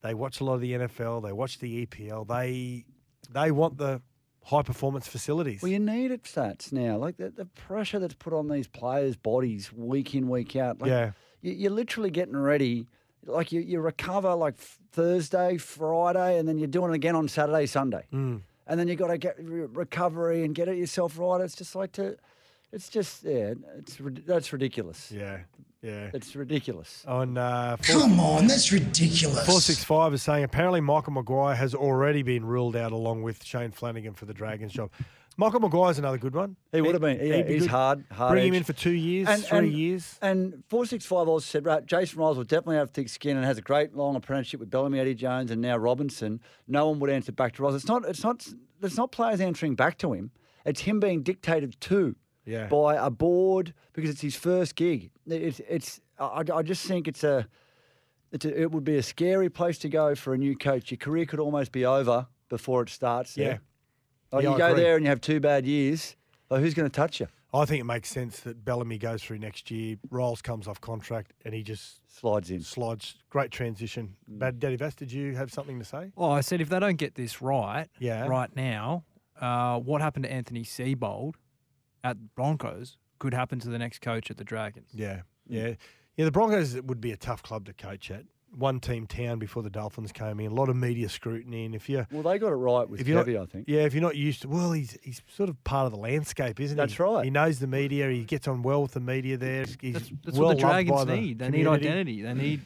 they 0.01 0.13
watch 0.13 0.41
a 0.41 0.43
lot 0.43 0.55
of 0.55 0.61
the 0.61 0.73
NFL, 0.73 1.23
they 1.23 1.33
watch 1.33 1.59
the 1.59 1.85
EPL, 1.85 2.27
they 2.27 2.85
they 3.31 3.51
want 3.51 3.77
the 3.77 4.01
high 4.43 4.61
performance 4.61 5.07
facilities. 5.07 5.61
Well, 5.61 5.71
you 5.71 5.79
need 5.79 6.11
it 6.11 6.23
stats 6.23 6.71
now. 6.71 6.97
Like 6.97 7.17
the, 7.17 7.29
the 7.29 7.45
pressure 7.45 7.99
that's 7.99 8.13
put 8.13 8.33
on 8.33 8.47
these 8.47 8.67
players' 8.67 9.17
bodies 9.17 9.73
week 9.73 10.15
in, 10.15 10.29
week 10.29 10.55
out. 10.55 10.79
Like, 10.79 10.89
Yeah. 10.89 11.11
You, 11.41 11.53
you're 11.53 11.71
literally 11.71 12.09
getting 12.09 12.37
ready. 12.37 12.87
Like 13.25 13.51
you, 13.51 13.61
you 13.61 13.79
recover 13.79 14.33
like 14.35 14.55
Thursday, 14.91 15.57
Friday, 15.57 16.39
and 16.39 16.47
then 16.47 16.57
you're 16.57 16.67
doing 16.67 16.91
it 16.91 16.95
again 16.95 17.15
on 17.15 17.27
Saturday, 17.27 17.65
Sunday. 17.65 18.03
Mm. 18.13 18.41
And 18.67 18.79
then 18.79 18.87
you 18.87 18.95
got 18.95 19.07
to 19.07 19.17
get 19.17 19.35
re- 19.39 19.67
recovery 19.71 20.43
and 20.43 20.53
get 20.53 20.67
it 20.67 20.77
yourself 20.77 21.17
right. 21.17 21.41
It's 21.41 21.55
just 21.55 21.75
like 21.75 21.91
to, 21.93 22.17
it's 22.71 22.89
just 22.89 23.23
yeah, 23.23 23.53
it's 23.77 23.97
that's 24.25 24.51
ridiculous. 24.51 25.11
Yeah, 25.11 25.39
yeah, 25.81 26.09
it's 26.13 26.35
ridiculous. 26.35 27.03
On 27.07 27.37
uh, 27.37 27.77
Come 27.81 28.19
on, 28.19 28.47
that's 28.47 28.71
ridiculous. 28.71 29.45
Four 29.45 29.61
six 29.61 29.83
five 29.83 30.13
is 30.13 30.21
saying 30.21 30.43
apparently 30.43 30.81
Michael 30.81 31.13
Maguire 31.13 31.55
has 31.55 31.73
already 31.73 32.23
been 32.23 32.43
ruled 32.43 32.75
out 32.75 32.91
along 32.91 33.23
with 33.23 33.43
Shane 33.43 33.71
Flanagan 33.71 34.13
for 34.13 34.25
the 34.25 34.33
Dragons 34.33 34.73
job. 34.73 34.89
Michael 35.39 35.59
Maguire's 35.59 35.99
another 35.99 36.17
good 36.17 36.33
one. 36.33 36.55
He 36.71 36.81
would 36.81 36.93
have 36.95 37.01
been. 37.01 37.19
Yeah, 37.25 37.43
be 37.43 37.53
he's 37.53 37.61
good. 37.63 37.69
hard, 37.71 38.05
hard. 38.11 38.31
Bring 38.31 38.47
him 38.47 38.53
in 38.55 38.63
for 38.63 38.73
two 38.73 38.89
years, 38.91 39.27
And- 39.27 39.43
three 39.43 39.57
and- 39.59 39.71
years. 39.71 40.17
And 40.21 40.63
four 40.67 40.85
six 40.87 41.05
five 41.05 41.27
also 41.27 41.45
said, 41.45 41.63
right, 41.65 41.85
Jason 41.85 42.17
Ryles 42.19 42.37
will 42.37 42.43
definitely 42.43 42.77
have 42.77 42.89
thick 42.89 43.07
skin 43.07 43.37
and 43.37 43.45
has 43.45 43.57
a 43.59 43.61
great 43.61 43.95
long 43.95 44.15
apprenticeship 44.15 44.59
with 44.59 44.71
Bellamy, 44.71 44.99
Eddie 44.99 45.13
Jones, 45.13 45.51
and 45.51 45.61
now 45.61 45.77
Robinson. 45.77 46.41
No 46.67 46.89
one 46.89 46.99
would 46.99 47.11
answer 47.11 47.31
back 47.31 47.53
to 47.53 47.61
Ryles. 47.61 47.75
It's 47.75 47.87
not. 47.87 48.03
It's 48.05 48.23
not. 48.23 48.47
It's 48.81 48.97
not 48.97 49.11
players 49.11 49.39
answering 49.39 49.75
back 49.75 49.97
to 49.99 50.13
him. 50.13 50.31
It's 50.65 50.81
him 50.81 50.99
being 50.99 51.21
dictated 51.23 51.79
to 51.81 52.15
Yeah. 52.45 52.67
by 52.67 52.95
a 52.95 53.09
board 53.11 53.73
because 53.93 54.09
it's 54.09 54.21
his 54.21 54.35
first 54.35 54.75
gig. 54.75 55.11
It's. 55.27 55.61
It's. 55.69 56.01
I, 56.19 56.43
I 56.51 56.61
just 56.63 56.85
think 56.87 57.07
it's 57.07 57.23
a. 57.23 57.47
It's 58.31 58.43
a, 58.43 58.59
it 58.61 58.71
would 58.71 58.83
be 58.83 58.97
a 58.97 59.03
scary 59.03 59.49
place 59.49 59.77
to 59.79 59.87
go 59.89 60.15
for 60.15 60.33
a 60.33 60.37
new 60.37 60.55
coach. 60.57 60.89
Your 60.91 60.97
career 60.97 61.25
could 61.27 61.39
almost 61.39 61.71
be 61.71 61.85
over 61.85 62.27
before 62.49 62.81
it 62.81 62.89
starts. 62.89 63.35
there. 63.35 63.61
Yeah. 64.31 64.35
Like 64.35 64.43
Yeah, 64.43 64.49
you 64.49 64.55
I 64.55 64.57
go 64.59 64.67
agree. 64.71 64.83
there 64.83 64.95
and 64.95 65.03
you 65.05 65.09
have 65.09 65.21
two 65.21 65.39
bad 65.39 65.65
years. 65.65 66.15
Like 66.49 66.61
who's 66.61 66.73
going 66.73 66.89
to 66.89 66.95
touch 66.95 67.19
you? 67.19 67.27
I 67.53 67.65
think 67.65 67.79
it 67.81 67.85
makes 67.85 68.09
sense 68.09 68.41
that 68.41 68.63
Bellamy 68.65 68.97
goes 68.97 69.23
through 69.23 69.39
next 69.39 69.71
year. 69.71 69.95
Ryles 70.11 70.43
comes 70.43 70.67
off 70.67 70.81
contract 70.81 71.31
and 71.45 71.53
he 71.53 71.63
just 71.63 72.01
slides 72.13 72.51
in. 72.51 72.61
Slides. 72.61 73.15
Great 73.29 73.51
transition. 73.51 74.15
Bad 74.27 74.59
Daddy 74.59 74.75
Vass, 74.75 74.95
did 74.95 75.11
you 75.11 75.35
have 75.35 75.51
something 75.51 75.79
to 75.79 75.85
say? 75.85 76.11
Well, 76.15 76.31
I 76.31 76.41
said 76.41 76.59
if 76.61 76.69
they 76.69 76.79
don't 76.79 76.97
get 76.97 77.15
this 77.15 77.41
right, 77.41 77.87
Yeah. 77.99 78.27
right 78.27 78.53
now, 78.55 79.05
uh, 79.39 79.79
what 79.79 80.01
happened 80.01 80.23
to 80.23 80.31
Anthony 80.31 80.63
Seibold 80.63 81.35
at 82.03 82.35
Broncos 82.35 82.97
could 83.19 83.33
happen 83.33 83.59
to 83.59 83.69
the 83.69 83.79
next 83.79 84.01
coach 84.01 84.29
at 84.29 84.37
the 84.37 84.43
Dragons. 84.43 84.89
Yeah, 84.93 85.21
yeah, 85.47 85.73
yeah. 86.17 86.25
The 86.25 86.31
Broncos 86.31 86.79
would 86.81 87.01
be 87.01 87.11
a 87.11 87.17
tough 87.17 87.43
club 87.43 87.65
to 87.65 87.73
coach 87.73 88.11
at. 88.11 88.25
One 88.55 88.79
team 88.79 89.05
town 89.05 89.39
before 89.39 89.61
the 89.61 89.69
Dolphins 89.69 90.11
came 90.11 90.39
in. 90.39 90.51
A 90.51 90.53
lot 90.53 90.69
of 90.69 90.75
media 90.75 91.09
scrutiny, 91.09 91.65
and 91.65 91.75
if 91.75 91.89
you 91.89 92.05
Well, 92.11 92.23
they 92.23 92.39
got 92.39 92.51
it 92.51 92.55
right 92.55 92.89
with 92.89 93.01
if 93.01 93.07
you're 93.07 93.23
Kevy, 93.23 93.35
not, 93.35 93.43
I 93.43 93.45
think. 93.45 93.65
Yeah, 93.67 93.81
if 93.81 93.93
you're 93.93 94.01
not 94.01 94.15
used 94.15 94.43
to, 94.43 94.47
well, 94.47 94.71
he's 94.71 94.97
he's 95.03 95.21
sort 95.27 95.49
of 95.49 95.63
part 95.63 95.85
of 95.85 95.91
the 95.91 95.99
landscape, 95.99 96.59
isn't 96.59 96.77
he? 96.77 96.81
That's 96.81 96.99
right. 96.99 97.25
He 97.25 97.29
knows 97.29 97.59
the 97.59 97.67
media. 97.67 98.09
He 98.09 98.23
gets 98.23 98.47
on 98.47 98.61
well 98.63 98.81
with 98.81 98.93
the 98.93 98.99
media 98.99 99.37
there. 99.37 99.65
He's 99.81 99.93
That's, 99.93 100.11
that's 100.23 100.37
well 100.37 100.49
what 100.49 100.57
the 100.57 100.63
loved 100.65 100.87
by 100.87 100.93
Dragons 100.93 101.05
the 101.05 101.15
need. 101.15 101.39
They 101.39 101.49
need 101.49 101.67
identity. 101.67 102.21
They 102.21 102.33
need. 102.33 102.61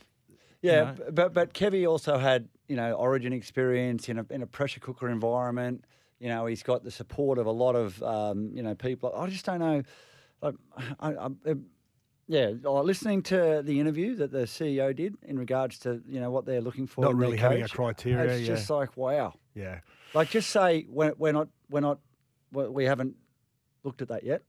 Yeah, 0.61 0.91
you 0.91 0.99
know, 0.99 1.11
but 1.11 1.33
but 1.33 1.53
Kevy 1.53 1.89
also 1.89 2.17
had 2.17 2.47
you 2.67 2.75
know 2.75 2.93
Origin 2.93 3.33
experience 3.33 4.07
in 4.07 4.19
a 4.19 4.25
in 4.29 4.43
a 4.43 4.47
pressure 4.47 4.79
cooker 4.79 5.09
environment. 5.09 5.83
You 6.19 6.29
know, 6.29 6.45
he's 6.45 6.63
got 6.63 6.83
the 6.83 6.91
support 6.91 7.39
of 7.39 7.47
a 7.47 7.51
lot 7.51 7.75
of 7.75 8.01
um, 8.03 8.51
you 8.53 8.61
know 8.61 8.75
people. 8.75 9.13
I 9.15 9.27
just 9.27 9.45
don't 9.45 9.59
know. 9.59 9.81
Like, 10.41 10.55
I, 10.99 11.13
I, 11.13 11.25
I, 11.25 11.55
yeah, 12.31 12.51
uh, 12.63 12.81
listening 12.81 13.23
to 13.23 13.61
the 13.61 13.77
interview 13.77 14.15
that 14.15 14.31
the 14.31 14.43
CEO 14.43 14.95
did 14.95 15.17
in 15.23 15.37
regards 15.37 15.77
to 15.79 16.01
you 16.07 16.21
know 16.21 16.31
what 16.31 16.45
they're 16.45 16.61
looking 16.61 16.87
for. 16.87 17.03
Not 17.03 17.15
really 17.15 17.35
having 17.35 17.61
a 17.61 17.67
criteria, 17.67 18.37
It's 18.37 18.47
just 18.47 18.69
like 18.69 18.95
wow. 18.95 19.33
Yeah. 19.53 19.81
Like 20.13 20.29
just 20.29 20.49
say 20.49 20.85
we're, 20.87 21.13
we're 21.17 21.33
not 21.33 21.49
we're 21.69 21.81
not 21.81 21.99
we 22.53 22.69
we 22.69 22.85
haven't 22.85 23.15
looked 23.83 24.01
at 24.01 24.07
that 24.07 24.23
yet. 24.23 24.43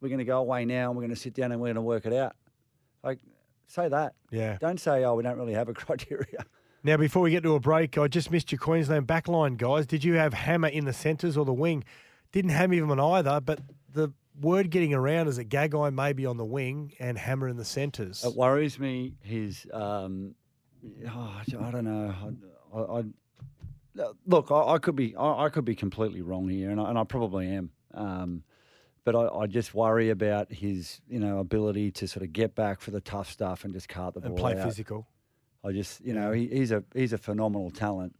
We're 0.00 0.08
going 0.08 0.18
to 0.18 0.24
go 0.24 0.38
away 0.38 0.64
now 0.64 0.88
and 0.88 0.96
we're 0.96 1.02
going 1.02 1.14
to 1.14 1.20
sit 1.20 1.34
down 1.34 1.52
and 1.52 1.60
we're 1.60 1.68
going 1.68 1.74
to 1.74 1.82
work 1.82 2.06
it 2.06 2.14
out. 2.14 2.36
Like 3.04 3.18
say 3.66 3.86
that. 3.86 4.14
Yeah. 4.30 4.56
Don't 4.58 4.80
say 4.80 5.04
oh 5.04 5.14
we 5.14 5.22
don't 5.22 5.36
really 5.36 5.52
have 5.52 5.68
a 5.68 5.74
criteria. 5.84 6.46
Now, 6.82 6.96
before 6.96 7.20
we 7.20 7.32
get 7.32 7.42
to 7.42 7.54
a 7.54 7.60
break, 7.60 7.98
I 7.98 8.08
just 8.08 8.30
missed 8.30 8.50
your 8.50 8.60
Queensland 8.60 9.06
backline, 9.06 9.58
guys. 9.58 9.86
Did 9.86 10.04
you 10.04 10.14
have 10.14 10.32
Hammer 10.32 10.68
in 10.68 10.86
the 10.86 10.92
centres 10.94 11.36
or 11.36 11.44
the 11.44 11.52
wing? 11.52 11.84
Didn't 12.32 12.52
have 12.52 12.70
him 12.70 12.90
on 12.90 13.00
either, 13.00 13.40
but 13.40 13.60
the 13.92 14.12
word 14.40 14.70
getting 14.70 14.94
around 14.94 15.28
is 15.28 15.36
that 15.36 15.48
Gagai 15.48 15.92
may 15.92 16.12
be 16.12 16.26
on 16.26 16.36
the 16.36 16.44
wing 16.44 16.92
and 16.98 17.18
Hammer 17.18 17.48
in 17.48 17.56
the 17.56 17.64
centres. 17.64 18.24
It 18.24 18.34
worries 18.34 18.78
me. 18.78 19.14
His, 19.22 19.66
um, 19.72 20.34
oh, 21.08 21.40
I 21.58 21.70
don't 21.70 21.84
know. 21.84 22.14
I, 22.74 22.78
I, 22.78 22.98
I 22.98 23.04
look, 24.26 24.50
I, 24.50 24.74
I 24.74 24.78
could 24.78 24.96
be, 24.96 25.16
I, 25.16 25.44
I 25.44 25.48
could 25.48 25.64
be 25.64 25.74
completely 25.74 26.22
wrong 26.22 26.48
here, 26.48 26.70
and 26.70 26.80
I, 26.80 26.90
and 26.90 26.98
I 26.98 27.04
probably 27.04 27.48
am. 27.48 27.70
Um, 27.94 28.42
but 29.04 29.14
I, 29.14 29.28
I 29.28 29.46
just 29.46 29.72
worry 29.74 30.10
about 30.10 30.52
his, 30.52 31.00
you 31.08 31.20
know, 31.20 31.38
ability 31.38 31.92
to 31.92 32.08
sort 32.08 32.24
of 32.24 32.32
get 32.32 32.54
back 32.54 32.80
for 32.80 32.90
the 32.90 33.00
tough 33.00 33.30
stuff 33.30 33.64
and 33.64 33.72
just 33.72 33.88
cart 33.88 34.14
the 34.14 34.20
ball 34.20 34.30
and 34.30 34.38
play 34.38 34.58
out. 34.58 34.66
physical. 34.66 35.06
I 35.64 35.72
just, 35.72 36.04
you 36.04 36.12
know, 36.12 36.32
he, 36.32 36.48
he's 36.48 36.72
a 36.72 36.82
he's 36.94 37.12
a 37.12 37.18
phenomenal 37.18 37.70
talent, 37.70 38.14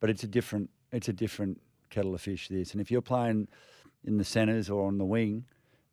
but 0.00 0.10
it's 0.10 0.24
a 0.24 0.26
different 0.26 0.70
it's 0.90 1.08
a 1.08 1.12
different 1.12 1.60
kettle 1.90 2.14
of 2.14 2.20
fish. 2.20 2.48
This, 2.48 2.72
and 2.72 2.80
if 2.80 2.90
you're 2.90 3.00
playing 3.02 3.48
in 4.04 4.18
the 4.18 4.24
centres 4.24 4.68
or 4.68 4.86
on 4.86 4.98
the 4.98 5.04
wing, 5.04 5.44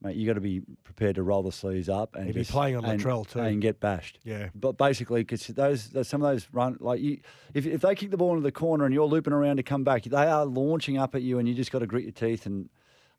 mate, 0.02 0.16
you 0.16 0.26
got 0.28 0.34
to 0.34 0.42
be 0.42 0.62
prepared 0.84 1.16
to 1.16 1.24
roll 1.24 1.44
the 1.44 1.52
sleeves 1.52 1.90
up 1.90 2.16
and 2.16 2.26
He'd 2.26 2.36
be 2.36 2.44
playing 2.44 2.76
on 2.78 2.86
and, 2.86 3.02
Latrell 3.02 3.28
too. 3.28 3.40
and 3.40 3.62
get 3.62 3.80
bashed. 3.80 4.20
Yeah. 4.24 4.50
but 4.56 4.78
basically, 4.78 5.22
because 5.22 5.48
those, 5.48 5.90
those 5.90 6.08
some 6.08 6.22
of 6.22 6.32
those 6.32 6.48
run 6.52 6.78
like 6.80 7.02
you, 7.02 7.20
if 7.54 7.66
if 7.66 7.82
they 7.82 7.96
kick 7.96 8.12
the 8.12 8.18
ball 8.18 8.32
into 8.32 8.44
the 8.44 8.52
corner 8.52 8.86
and 8.86 8.94
you're 8.94 9.06
looping 9.06 9.34
around 9.34 9.58
to 9.58 9.64
come 9.64 9.84
back, 9.84 10.04
they 10.04 10.26
are 10.26 10.46
launching 10.46 10.98
up 10.98 11.16
at 11.16 11.22
you, 11.22 11.40
and 11.40 11.48
you 11.48 11.54
just 11.54 11.72
got 11.72 11.80
to 11.80 11.88
grit 11.88 12.04
your 12.04 12.12
teeth. 12.12 12.46
And 12.46 12.70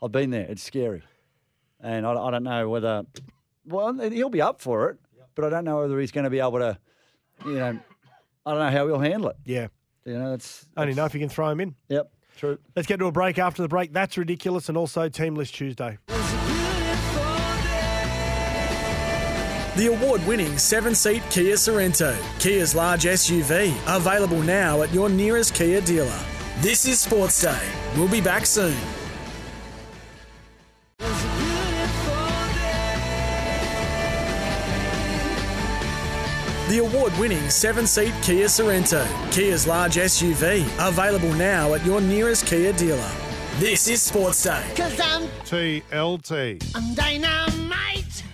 I've 0.02 0.12
been 0.12 0.30
there; 0.30 0.46
it's 0.48 0.62
scary, 0.62 1.02
and 1.80 2.06
I, 2.06 2.12
I 2.12 2.30
don't 2.30 2.44
know 2.44 2.68
whether. 2.68 3.04
Well, 3.66 3.92
he'll 3.94 4.30
be 4.30 4.40
up 4.40 4.60
for 4.60 4.88
it, 4.90 4.98
but 5.34 5.44
I 5.44 5.50
don't 5.50 5.64
know 5.64 5.80
whether 5.80 6.00
he's 6.00 6.10
going 6.12 6.24
to 6.24 6.30
be 6.30 6.40
able 6.40 6.58
to 6.58 6.78
you 7.46 7.54
know, 7.54 7.78
I 8.46 8.50
don't 8.50 8.58
know 8.58 8.70
how 8.70 8.86
he'll 8.86 8.98
handle 8.98 9.30
it. 9.30 9.36
Yeah. 9.44 9.68
You 10.04 10.18
know, 10.18 10.34
it's 10.34 10.66
Only 10.76 10.94
know 10.94 11.04
if 11.04 11.14
you 11.14 11.20
can 11.20 11.28
throw 11.28 11.50
him 11.50 11.60
in. 11.60 11.74
Yep, 11.88 12.10
true. 12.36 12.58
Let's 12.74 12.88
get 12.88 12.98
to 12.98 13.06
a 13.06 13.12
break 13.12 13.38
after 13.38 13.62
the 13.62 13.68
break. 13.68 13.92
That's 13.92 14.16
ridiculous. 14.16 14.68
And 14.68 14.76
also 14.78 15.08
Team 15.08 15.34
List 15.34 15.54
Tuesday. 15.54 15.98
The 19.76 19.86
award 19.86 20.26
winning 20.26 20.58
seven 20.58 20.96
seat 20.96 21.22
Kia 21.30 21.54
Sorento, 21.54 22.16
Kia's 22.40 22.74
large 22.74 23.04
SUV, 23.04 23.72
available 23.86 24.42
now 24.42 24.82
at 24.82 24.92
your 24.92 25.08
nearest 25.08 25.54
Kia 25.54 25.80
dealer. 25.80 26.18
This 26.58 26.86
is 26.86 26.98
Sports 26.98 27.40
Day. 27.40 27.68
We'll 27.96 28.08
be 28.08 28.20
back 28.20 28.46
soon. 28.46 28.76
The 36.68 36.78
award 36.78 37.16
winning 37.18 37.48
seven 37.48 37.86
seat 37.86 38.12
Kia 38.22 38.46
Sorento, 38.46 39.06
Kia's 39.32 39.68
large 39.68 39.94
SUV, 39.94 40.64
available 40.88 41.32
now 41.34 41.74
at 41.74 41.86
your 41.86 42.00
nearest 42.00 42.44
Kia 42.46 42.72
dealer. 42.72 43.10
This 43.58 43.86
is 43.86 44.02
Sports 44.02 44.42
Day. 44.42 44.64
Cause 44.74 44.98
I'm, 45.00 45.22
TLT. 45.44 46.72
I'm 46.74 46.94
dynamite. 46.94 48.24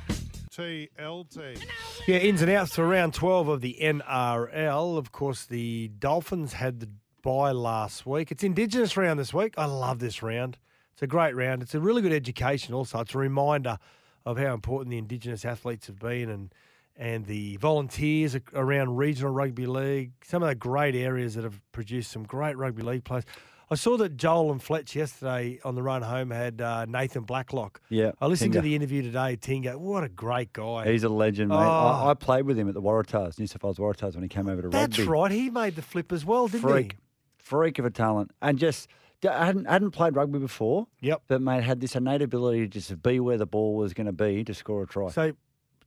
TLT. 0.57 1.63
Yeah, 2.07 2.17
ins 2.17 2.41
and 2.41 2.51
outs 2.51 2.75
for 2.75 2.89
round 2.89 3.13
12 3.13 3.49
of 3.49 3.61
the 3.61 3.77
NRL. 3.81 4.97
Of 4.97 5.13
course, 5.13 5.45
the 5.45 5.89
Dolphins 5.99 6.55
had 6.55 6.81
the 6.81 6.89
bye 7.23 7.53
last 7.53 8.07
week. 8.07 8.31
It's 8.31 8.43
Indigenous 8.43 8.97
round 8.97 9.21
this 9.21 9.35
week. 9.35 9.55
I 9.59 9.67
love 9.67 9.99
this 9.99 10.23
round. 10.23 10.57
It's 10.95 11.03
a 11.03 11.07
great 11.07 11.37
round. 11.37 11.63
It's 11.63 11.75
a 11.75 11.81
really 11.81 12.01
good 12.01 12.13
education 12.13 12.73
also. 12.73 13.01
It's 13.01 13.15
a 13.15 13.19
reminder 13.19 13.79
of 14.25 14.39
how 14.39 14.55
important 14.55 14.91
the 14.91 14.99
Indigenous 14.99 15.45
athletes 15.45 15.89
have 15.89 15.99
been 15.99 16.31
and 16.31 16.55
and 16.99 17.27
the 17.27 17.59
volunteers 17.59 18.35
around 18.55 18.97
regional 18.97 19.31
rugby 19.31 19.67
league, 19.67 20.13
some 20.25 20.43
of 20.43 20.49
the 20.49 20.55
great 20.55 20.95
areas 20.95 21.35
that 21.35 21.45
have 21.45 21.61
produced 21.71 22.11
some 22.11 22.23
great 22.25 22.57
rugby 22.57 22.83
league 22.83 23.05
players. 23.05 23.25
I 23.69 23.75
saw 23.75 23.97
that 23.97 24.17
Joel 24.17 24.53
and 24.53 24.63
Fletch 24.63 24.95
yesterday 24.95 25.59
on 25.65 25.75
the 25.75 25.83
run 25.83 26.03
home 26.03 26.31
had 26.31 26.61
uh, 26.61 26.85
Nathan 26.85 27.25
Blacklock. 27.25 27.81
Yeah, 27.89 28.13
I 28.21 28.27
listened 28.27 28.53
to 28.53 28.61
the 28.61 28.77
interview 28.77 29.03
today. 29.03 29.37
Tinga, 29.37 29.77
what 29.77 30.05
a 30.05 30.09
great 30.09 30.53
guy. 30.53 30.91
He's 30.91 31.03
a 31.03 31.09
legend, 31.09 31.49
mate. 31.49 31.57
Oh. 31.57 31.59
I, 31.59 32.11
I 32.11 32.15
played 32.15 32.45
with 32.47 32.59
him 32.59 32.69
at 32.69 32.75
the 32.75 32.83
Waratahs, 32.83 33.39
New 33.41 33.47
South 33.49 33.65
Wales 33.65 33.79
Waratahs, 33.79 34.15
when 34.15 34.23
he 34.23 34.29
came 34.29 34.49
over 34.49 34.63
to 34.63 34.69
That's 34.69 34.99
rugby. 34.99 35.03
That's 35.03 35.09
right. 35.09 35.31
He 35.33 35.51
made 35.51 35.75
the 35.75 35.83
flip 35.83 36.13
as 36.13 36.25
well, 36.25 36.47
didn't 36.47 36.69
he? 36.69 36.73
freak, 36.73 36.97
freak 37.39 37.79
of 37.81 37.85
a 37.85 37.91
talent, 37.91 38.31
and 38.41 38.57
just 38.57 38.89
I 39.29 39.47
hadn't 39.47 39.65
hadn't 39.65 39.91
played 39.91 40.15
rugby 40.15 40.39
before. 40.39 40.87
Yep. 41.01 41.23
But 41.27 41.43
mate 41.43 41.65
had 41.65 41.81
this 41.81 41.97
innate 41.97 42.23
ability 42.23 42.61
to 42.61 42.69
just 42.69 43.03
be 43.03 43.19
where 43.19 43.39
the 43.39 43.47
ball 43.47 43.75
was 43.75 43.95
going 43.95 44.07
to 44.07 44.13
be 44.13 44.45
to 44.45 44.55
score 44.55 44.85
a 44.85 44.87
try. 44.87 45.11
So, 45.11 45.33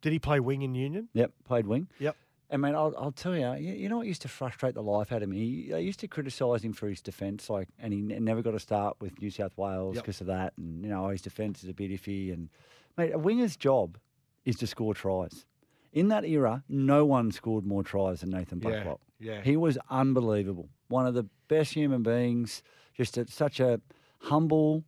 did 0.01 0.11
he 0.11 0.19
play 0.19 0.41
wing 0.41 0.63
in 0.63 0.75
Union? 0.75 1.07
Yep, 1.13 1.31
played 1.45 1.65
wing. 1.65 1.87
Yep. 1.99 2.17
And 2.51 2.61
man, 2.63 2.75
I'll, 2.75 2.93
I'll 2.97 3.11
tell 3.11 3.35
you, 3.35 3.53
you, 3.55 3.73
you 3.73 3.89
know 3.89 3.97
what 3.97 4.07
used 4.07 4.23
to 4.23 4.27
frustrate 4.27 4.73
the 4.73 4.81
life 4.81 5.11
out 5.11 5.21
of 5.21 5.29
me? 5.29 5.67
They 5.69 5.81
used 5.81 5.99
to 5.99 6.07
criticise 6.07 6.63
him 6.63 6.73
for 6.73 6.87
his 6.89 6.99
defence, 7.01 7.47
like, 7.49 7.67
and 7.77 7.93
he 7.93 7.99
n- 7.99 8.23
never 8.23 8.41
got 8.41 8.55
a 8.55 8.59
start 8.59 8.97
with 8.99 9.21
New 9.21 9.29
South 9.29 9.55
Wales 9.55 9.95
Yep. 9.95 10.03
because 10.03 10.21
of 10.21 10.27
that. 10.27 10.53
And 10.57 10.83
you 10.83 10.89
know, 10.89 11.09
his 11.09 11.21
defence 11.21 11.63
is 11.63 11.69
a 11.69 11.73
bit 11.73 11.91
iffy. 11.91 12.33
And 12.33 12.49
mate, 12.97 13.11
a 13.13 13.19
winger's 13.19 13.55
job 13.55 13.97
is 14.45 14.55
to 14.57 14.67
score 14.67 14.95
tries. 14.95 15.45
In 15.93 16.07
that 16.09 16.25
era, 16.25 16.63
no 16.67 17.05
one 17.05 17.31
scored 17.31 17.65
more 17.65 17.83
tries 17.83 18.21
than 18.21 18.29
Nathan 18.31 18.61
Yeah, 18.63 18.93
yeah. 19.19 19.41
He 19.41 19.57
was 19.57 19.77
unbelievable. 19.89 20.69
One 20.87 21.05
of 21.05 21.13
the 21.13 21.27
best 21.47 21.73
human 21.73 22.03
beings. 22.03 22.63
Just 22.95 23.17
a, 23.17 23.25
such 23.29 23.59
a 23.59 23.79
humble, 24.19 24.83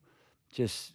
just 0.51 0.93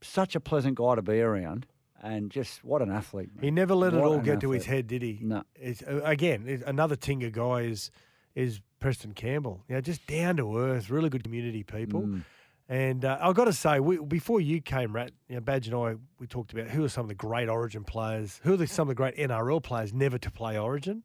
such 0.00 0.34
a 0.34 0.40
pleasant 0.40 0.76
guy 0.76 0.94
to 0.94 1.02
be 1.02 1.20
around, 1.20 1.66
and 2.00 2.30
just 2.30 2.64
what 2.64 2.82
an 2.82 2.90
athlete. 2.90 3.30
He 3.40 3.50
never 3.50 3.74
let 3.74 3.94
it 3.94 4.00
all 4.00 4.18
get 4.18 4.40
to 4.40 4.50
his 4.50 4.66
head, 4.66 4.86
did 4.86 5.02
he? 5.02 5.18
No. 5.20 5.42
It's, 5.54 5.82
uh, 5.82 6.00
again, 6.04 6.62
another 6.66 6.96
Tinga 6.96 7.30
guy 7.30 7.62
is 7.62 7.90
is 8.34 8.60
Preston 8.78 9.12
Campbell. 9.12 9.64
You 9.68 9.74
know, 9.74 9.80
just 9.80 10.06
down 10.06 10.36
to 10.36 10.58
earth, 10.58 10.88
really 10.90 11.08
good 11.08 11.24
community 11.24 11.62
people. 11.62 12.02
Mm. 12.02 12.24
And 12.68 13.04
uh, 13.04 13.18
I've 13.20 13.34
got 13.34 13.46
to 13.46 13.52
say, 13.52 13.80
we, 13.80 13.98
before 13.98 14.40
you 14.40 14.60
came, 14.60 14.94
Rat, 14.94 15.10
you 15.28 15.34
know, 15.34 15.40
Badge 15.40 15.66
and 15.66 15.76
I, 15.76 15.96
we 16.20 16.28
talked 16.28 16.52
about 16.52 16.68
who 16.68 16.84
are 16.84 16.88
some 16.88 17.02
of 17.02 17.08
the 17.08 17.16
great 17.16 17.48
Origin 17.48 17.82
players, 17.82 18.40
who 18.44 18.54
are 18.54 18.56
the, 18.56 18.68
some 18.68 18.82
of 18.82 18.88
the 18.90 18.94
great 18.94 19.16
NRL 19.16 19.60
players 19.60 19.92
never 19.92 20.18
to 20.18 20.30
play 20.30 20.56
Origin, 20.56 21.02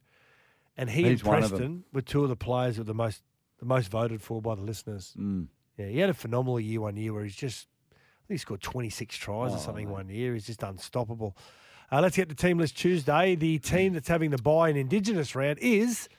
and 0.77 0.91
he 0.91 1.05
He's 1.05 1.21
and 1.21 1.27
one 1.27 1.43
of 1.43 1.49
them. 1.49 1.57
Preston 1.57 1.83
were 1.91 2.01
two 2.01 2.21
of 2.21 2.29
the 2.29 2.35
players 2.35 2.75
that 2.75 2.81
were 2.81 2.85
the 2.85 2.93
most 2.93 3.23
the 3.57 3.65
most 3.65 3.89
voted 3.89 4.21
for 4.21 4.41
by 4.41 4.53
the 4.53 4.61
listeners. 4.61 5.15
Mm. 5.17 5.47
Yeah, 5.77 5.87
he 5.87 5.99
had 5.99 6.09
a 6.09 6.13
phenomenal 6.13 6.59
year 6.59 6.81
one 6.81 6.97
year 6.97 7.13
where 7.13 7.23
he's 7.23 7.35
just, 7.35 7.67
he 8.27 8.37
scored 8.37 8.61
26 8.61 9.15
tries 9.17 9.51
Oh, 9.51 9.55
or 9.55 9.57
something 9.59 9.89
one 9.89 10.09
year. 10.09 10.33
He's 10.33 10.45
just 10.47 10.63
unstoppable. 10.63 11.35
Uh, 11.91 12.01
let's 12.01 12.15
get 12.17 12.29
to 12.29 12.35
Team 12.35 12.57
List 12.57 12.77
Tuesday. 12.77 13.35
The 13.35 13.59
team 13.59 13.93
that's 13.93 14.07
having 14.07 14.31
the 14.31 14.37
buy 14.39 14.69
in 14.69 14.75
Indigenous 14.75 15.35
round 15.35 15.59
is 15.59 16.09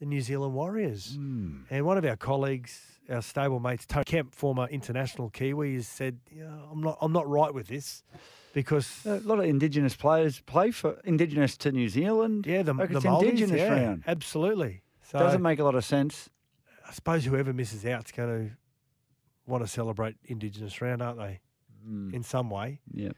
the 0.00 0.06
New 0.06 0.20
Zealand 0.20 0.54
Warriors. 0.54 1.14
Hmm. 1.14 1.60
And 1.70 1.86
one 1.86 1.96
of 1.96 2.04
our 2.04 2.16
colleagues, 2.16 2.80
our 3.08 3.18
stablemates, 3.20 3.86
Tony 3.86 4.04
Kemp, 4.04 4.34
former 4.34 4.66
international 4.66 5.30
Kiwi, 5.30 5.74
has 5.76 5.86
said, 5.86 6.18
yeah, 6.34 6.46
I'm 6.70 6.82
not, 6.82 6.98
I'm 7.00 7.12
not 7.12 7.28
right 7.28 7.54
with 7.54 7.68
this 7.68 8.02
because 8.52 9.06
A 9.06 9.20
lot 9.20 9.38
of 9.38 9.44
Indigenous 9.44 9.94
players 9.94 10.40
play 10.40 10.72
for 10.72 10.98
Indigenous 11.04 11.56
to 11.58 11.70
New 11.72 11.88
Zealand. 11.88 12.44
yeah, 12.46 12.62
the, 12.62 12.74
Like 12.74 12.90
the 12.90 12.96
it's 12.96 13.04
Indigenous 13.06 13.58
yeah, 13.60 13.72
round. 13.72 14.02
absolutely. 14.08 14.82
So 15.04 15.20
Doesn't 15.20 15.40
make 15.42 15.58
a 15.60 15.64
lot 15.64 15.74
of 15.76 15.84
sense. 15.84 16.28
I 16.86 16.92
suppose 16.92 17.24
whoever 17.24 17.52
misses 17.52 17.86
out 17.86 18.04
is 18.06 18.10
going 18.12 18.48
to 18.48 18.56
want 19.46 19.62
to 19.64 19.68
celebrate 19.68 20.16
Indigenous 20.24 20.80
round, 20.82 21.00
aren't 21.00 21.18
they? 21.18 21.40
Mm. 21.88 22.14
In 22.14 22.22
some 22.22 22.50
way. 22.50 22.80
Yep. 22.92 23.16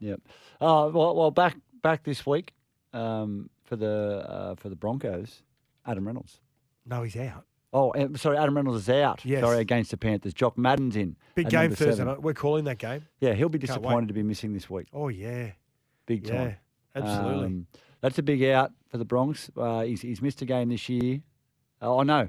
Yep. 0.00 0.20
Uh, 0.60 0.90
well, 0.92 1.14
well, 1.14 1.30
back 1.30 1.56
back 1.82 2.04
this 2.04 2.24
week 2.26 2.52
um, 2.92 3.50
for 3.64 3.76
the 3.76 4.24
uh, 4.28 4.54
for 4.54 4.68
the 4.68 4.76
Broncos, 4.76 5.42
Adam 5.86 6.06
Reynolds. 6.06 6.40
No, 6.86 7.02
he's 7.02 7.16
out. 7.16 7.44
Oh, 7.72 7.90
eh, 7.90 8.08
sorry, 8.16 8.36
Adam 8.36 8.56
Reynolds 8.56 8.82
is 8.82 8.88
out. 8.90 9.24
Yes. 9.24 9.42
Sorry, 9.42 9.58
against 9.58 9.90
the 9.92 9.96
Panthers. 9.96 10.34
Jock 10.34 10.58
Madden's 10.58 10.96
in. 10.96 11.16
Big 11.36 11.50
game 11.50 11.70
Thursday 11.70 11.90
seven. 11.90 12.06
night. 12.06 12.22
We're 12.22 12.34
calling 12.34 12.64
that 12.64 12.78
game. 12.78 13.06
Yeah, 13.20 13.34
he'll 13.34 13.48
be 13.48 13.58
disappointed 13.58 14.08
to 14.08 14.14
be 14.14 14.22
missing 14.24 14.52
this 14.54 14.68
week. 14.68 14.88
Oh 14.92 15.08
yeah, 15.08 15.52
Big 16.06 16.26
Yeah, 16.26 16.36
time. 16.36 16.56
absolutely. 16.96 17.46
Um, 17.46 17.66
that's 18.00 18.18
a 18.18 18.22
big 18.22 18.42
out 18.44 18.72
for 18.88 18.98
the 18.98 19.04
Bronx. 19.04 19.50
Uh, 19.56 19.82
he's, 19.82 20.00
he's 20.00 20.20
missed 20.22 20.40
a 20.42 20.46
game 20.46 20.70
this 20.70 20.88
year. 20.88 21.20
Oh, 21.82 22.02
no. 22.02 22.28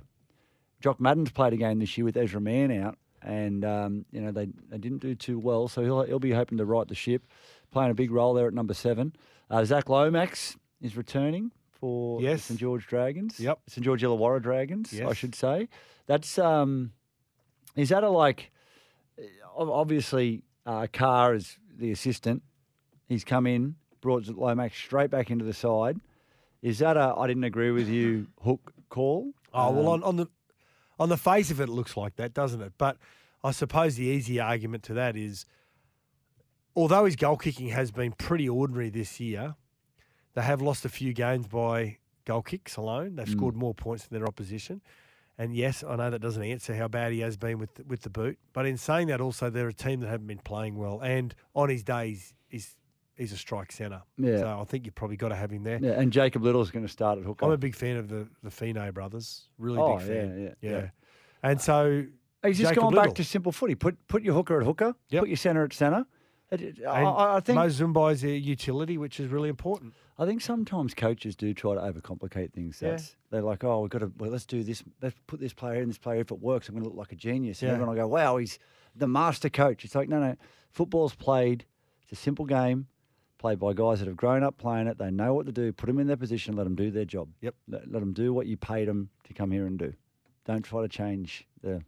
Jock 0.82 1.00
Madden's 1.00 1.32
played 1.32 1.54
a 1.54 1.58
game 1.58 1.80
this 1.80 1.98
year 1.98 2.06
with 2.06 2.18
Ezra 2.18 2.42
Mam 2.42 2.72
out, 2.72 2.98
and 3.24 3.64
um, 3.66 4.06
you 4.12 4.22
know 4.22 4.32
they, 4.32 4.48
they 4.70 4.78
didn't 4.78 5.00
do 5.02 5.16
too 5.16 5.40
well. 5.40 5.68
So 5.68 5.84
he'll 5.84 6.04
he'll 6.04 6.20
be 6.20 6.32
hoping 6.32 6.58
to 6.58 6.66
right 6.66 6.88
the 6.88 6.96
ship, 6.96 7.24
playing 7.72 7.92
a 7.92 7.94
big 7.96 8.12
role 8.12 8.34
there 8.34 8.48
at 8.48 8.54
number 8.54 8.74
seven. 8.74 9.14
Uh, 9.50 9.64
Zach 9.66 9.90
Lomax 9.90 10.56
is 10.82 10.96
returning 10.96 11.52
for 11.72 12.22
Yes. 12.22 12.44
St 12.46 12.60
George 12.60 12.88
Dragons. 12.88 13.40
Yep. 13.40 13.60
St 13.68 13.84
George 13.84 14.02
Illawarra 14.04 14.42
Dragons, 14.42 14.94
I 15.00 15.14
should 15.14 15.36
say. 15.36 15.68
That's 16.08 16.38
um, 16.40 16.92
is 17.76 17.90
that 17.90 18.04
a 18.04 18.10
like? 18.10 18.52
Obviously, 19.56 20.44
uh, 20.66 20.88
Carr 20.92 21.36
is 21.36 21.58
the 21.78 21.92
assistant. 21.92 22.42
He's 23.08 23.24
come 23.24 23.46
in, 23.46 23.76
brought 24.00 24.26
Lomax 24.28 24.76
straight 24.78 25.10
back 25.12 25.30
into 25.30 25.44
the 25.46 25.54
side. 25.54 26.00
Is 26.62 26.80
that 26.80 26.96
a? 26.98 27.14
I 27.18 27.28
didn't 27.28 27.44
agree 27.44 27.72
with 27.72 27.90
you. 27.90 28.28
Hook 28.44 28.72
call. 28.90 29.32
Oh 29.54 29.72
well, 29.72 29.82
Um, 29.82 29.88
on, 29.88 30.04
on 30.04 30.16
the 30.16 30.28
on 31.02 31.10
the 31.10 31.18
face 31.18 31.50
of 31.50 31.60
it, 31.60 31.64
it 31.64 31.70
looks 31.70 31.98
like 31.98 32.16
that, 32.18 32.32
doesn't 32.34 32.62
it? 32.62 32.74
But 32.78 32.98
I 33.44 33.52
suppose 33.52 33.96
the 33.96 34.06
easy 34.06 34.40
argument 34.40 34.84
to 34.84 34.94
that 34.94 35.18
is, 35.18 35.46
although 36.76 37.06
his 37.06 37.16
goal 37.16 37.38
kicking 37.38 37.70
has 37.70 37.92
been 37.92 38.12
pretty 38.12 38.48
ordinary 38.48 38.90
this 38.92 39.20
year, 39.20 39.56
they 40.36 40.44
have 40.44 40.62
lost 40.62 40.86
a 40.86 40.90
few 40.90 41.14
games 41.14 41.48
by 41.48 41.98
goal 42.26 42.44
kicks 42.44 42.78
alone. 42.78 43.16
They've 43.16 43.26
Mm. 43.28 43.32
scored 43.38 43.56
more 43.56 43.74
points 43.74 44.06
than 44.08 44.20
their 44.20 44.28
opposition. 44.28 44.82
And 45.40 45.56
yes, 45.56 45.84
I 45.84 45.96
know 45.96 46.12
that 46.12 46.20
doesn't 46.20 46.44
answer 46.44 46.76
how 46.76 46.88
bad 46.88 47.14
he 47.14 47.22
has 47.22 47.36
been 47.36 47.58
with 47.58 47.84
with 47.88 48.02
the 48.02 48.12
boot. 48.12 48.38
But 48.54 48.68
in 48.68 48.78
saying 48.78 49.08
that, 49.08 49.20
also 49.20 49.50
they're 49.50 49.70
a 49.70 49.74
team 49.74 50.02
that 50.02 50.08
haven't 50.08 50.28
been 50.28 50.38
playing 50.38 50.78
well. 50.78 51.00
And 51.02 51.34
on 51.56 51.70
his 51.70 51.84
days, 51.84 52.36
he's 52.48 52.78
he's 53.22 53.32
a 53.34 53.38
strike 53.38 53.72
centre. 53.72 54.02
Yeah. 54.18 54.38
So 54.40 54.60
I 54.60 54.64
think 54.66 54.86
you've 54.86 54.96
probably 54.96 55.18
got 55.18 55.30
to 55.30 55.36
have 55.36 55.52
him 55.52 55.64
there. 55.64 55.80
Yeah, 55.82 55.92
and 55.92 56.12
Jacob 56.12 56.44
Liddle's 56.44 56.72
going 56.72 56.86
to 56.86 56.92
start 56.92 57.18
at 57.20 57.24
hooker. 57.26 57.46
I'm 57.46 57.52
a 57.52 57.58
big 57.58 57.76
fan 57.76 57.98
of 57.98 58.10
the 58.10 58.28
the 58.44 58.52
Fino 58.52 58.92
brothers. 58.92 59.48
Really 59.58 59.78
Oh, 59.80 59.98
big 59.98 60.08
yeah, 60.08 60.14
fan. 60.14 60.56
yeah, 60.62 60.70
yeah. 60.72 60.90
And 61.44 61.62
so 61.62 62.06
He's 62.46 62.58
just 62.58 62.72
Jacob 62.74 62.90
Liddle. 62.90 63.04
back 63.04 63.14
to 63.16 63.24
simple 63.24 63.52
footy. 63.52 63.76
Put 63.76 63.96
put 64.08 64.24
your 64.24 64.34
hooker 64.34 64.60
at 64.60 64.66
hooker. 64.66 64.96
Yep. 65.10 65.22
Put 65.22 65.30
your 65.30 65.38
centre 65.38 65.64
at 65.64 65.74
centre. 65.74 66.06
I, 66.54 67.06
I- 67.38 67.40
think 67.40 67.56
Moses 67.56 67.80
Mbye's 67.80 68.24
a 68.26 68.30
utility, 68.30 68.98
which 68.98 69.20
is 69.22 69.30
really 69.32 69.48
important. 69.48 69.94
I 70.20 70.26
think 70.26 70.42
sometimes 70.42 70.94
coaches 70.94 71.36
do 71.36 71.54
try 71.54 71.76
to 71.76 71.80
overcomplicate 71.82 72.52
things. 72.52 72.80
Yeah. 72.82 72.98
They're 73.30 73.42
like, 73.42 73.64
oh, 73.64 73.80
we've 73.82 73.90
got 73.90 74.00
to, 74.00 74.12
well, 74.18 74.32
let's 74.32 74.46
do 74.46 74.62
this. 74.62 74.84
Let's 75.02 75.16
put 75.28 75.40
this 75.40 75.54
player 75.54 75.82
in, 75.82 75.88
this 75.88 75.98
player. 75.98 76.20
If 76.20 76.30
it 76.30 76.40
works, 76.42 76.68
I'm 76.68 76.76
going 76.76 76.84
to 76.84 76.90
look 76.90 76.98
like 76.98 77.14
a 77.14 77.16
genius. 77.16 77.62
And 77.62 77.70
Yeah. 77.70 77.76
everyone 77.76 77.96
will 77.96 78.04
go, 78.04 78.08
wow, 78.10 78.36
he's 78.38 78.60
the 78.96 79.08
master 79.08 79.50
coach. 79.50 79.86
It's 79.86 79.96
like, 79.96 80.10
no, 80.10 80.20
no. 80.20 80.36
Football's 80.72 81.16
played. 81.16 81.66
It's 82.04 82.12
a 82.20 82.22
simple 82.22 82.46
game 82.46 82.88
played 83.42 83.58
by 83.60 83.74
guys 83.74 84.00
that 84.00 84.08
have 84.08 84.16
grown 84.16 84.44
up 84.44 84.58
playing 84.60 84.86
it. 84.86 85.00
They 85.00 85.10
know 85.10 85.34
what 85.34 85.48
to 85.48 85.52
do. 85.52 85.74
Put 85.74 85.88
them 85.88 85.98
in 86.00 86.06
their 86.06 86.16
position. 86.16 86.56
Let 86.56 86.66
them 86.66 86.76
do 86.76 86.92
their 86.92 87.06
job. 87.06 87.28
Yep. 87.42 87.56
Let, 87.68 87.92
let 87.92 88.00
them 88.00 88.14
do 88.14 88.34
what 88.34 88.46
you 88.46 88.56
paid 88.56 88.88
them 88.88 89.10
to 89.24 89.34
come 89.34 89.50
here 89.50 89.66
and 89.66 89.80
do. 89.80 89.94
Don't 90.46 90.62
try 90.62 90.82
to 90.84 90.88
change 90.88 91.48
the 91.64 91.82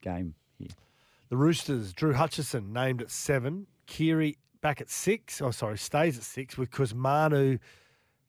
game 0.00 0.34
here. 0.58 0.68
The 1.28 1.36
Roosters, 1.36 1.92
Drew 1.92 2.14
Hutchison 2.14 2.72
named 2.72 3.02
at 3.02 3.10
seven. 3.10 3.66
Keary 3.86 4.38
back 4.62 4.80
at 4.80 4.88
six. 4.88 5.42
Oh, 5.42 5.50
sorry, 5.50 5.76
stays 5.76 6.16
at 6.16 6.24
six 6.24 6.54
because 6.54 6.94
Manu, 6.94 7.58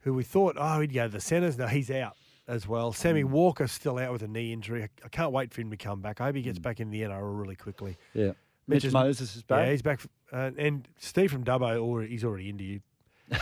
who 0.01 0.13
we 0.13 0.23
thought, 0.23 0.57
oh, 0.59 0.81
he'd 0.81 0.93
go 0.93 1.03
to 1.07 1.13
the 1.13 1.21
centres. 1.21 1.57
No, 1.57 1.67
he's 1.67 1.89
out 1.89 2.17
as 2.49 2.67
well. 2.67 2.91
Sammy 2.91 3.23
Mm. 3.23 3.29
Walker 3.29 3.67
still 3.67 3.97
out 3.97 4.11
with 4.11 4.23
a 4.23 4.27
knee 4.27 4.51
injury. 4.51 4.83
I, 4.83 4.89
I 5.05 5.07
can't 5.07 5.31
wait 5.31 5.53
for 5.53 5.61
him 5.61 5.71
to 5.71 5.77
come 5.77 6.01
back. 6.01 6.19
I 6.19 6.25
hope 6.25 6.35
he 6.35 6.41
gets 6.41 6.59
back 6.59 6.81
in 6.81 6.89
the 6.91 7.01
NRL 7.01 7.39
really 7.39 7.55
quickly. 7.55 7.97
Yeah. 8.13 8.33
Mitch 8.67 8.91
Moses 8.91 9.35
is 9.35 9.43
back. 9.43 9.65
Yeah, 9.65 9.71
he's 9.71 9.81
back. 9.81 10.01
Uh, 10.31 10.51
and 10.57 10.87
Steve 10.97 11.31
from 11.31 11.43
Dubbo, 11.43 11.77
already, 11.77 12.09
he's 12.09 12.23
already 12.23 12.49
into 12.49 12.63
you. 12.63 12.81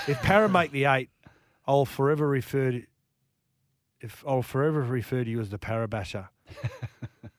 If 0.07 0.21
Para 0.21 0.49
make 0.49 0.71
the 0.71 0.85
eight, 0.85 1.09
I'll 1.65 1.85
forever 1.85 2.27
refer 2.27 2.71
to. 2.71 2.83
If 4.01 4.23
I'll 4.27 4.41
forever 4.41 4.81
refer 4.81 5.23
to 5.23 5.29
you 5.29 5.39
as 5.39 5.49
the 5.49 5.57
Parabasher. 5.57 6.27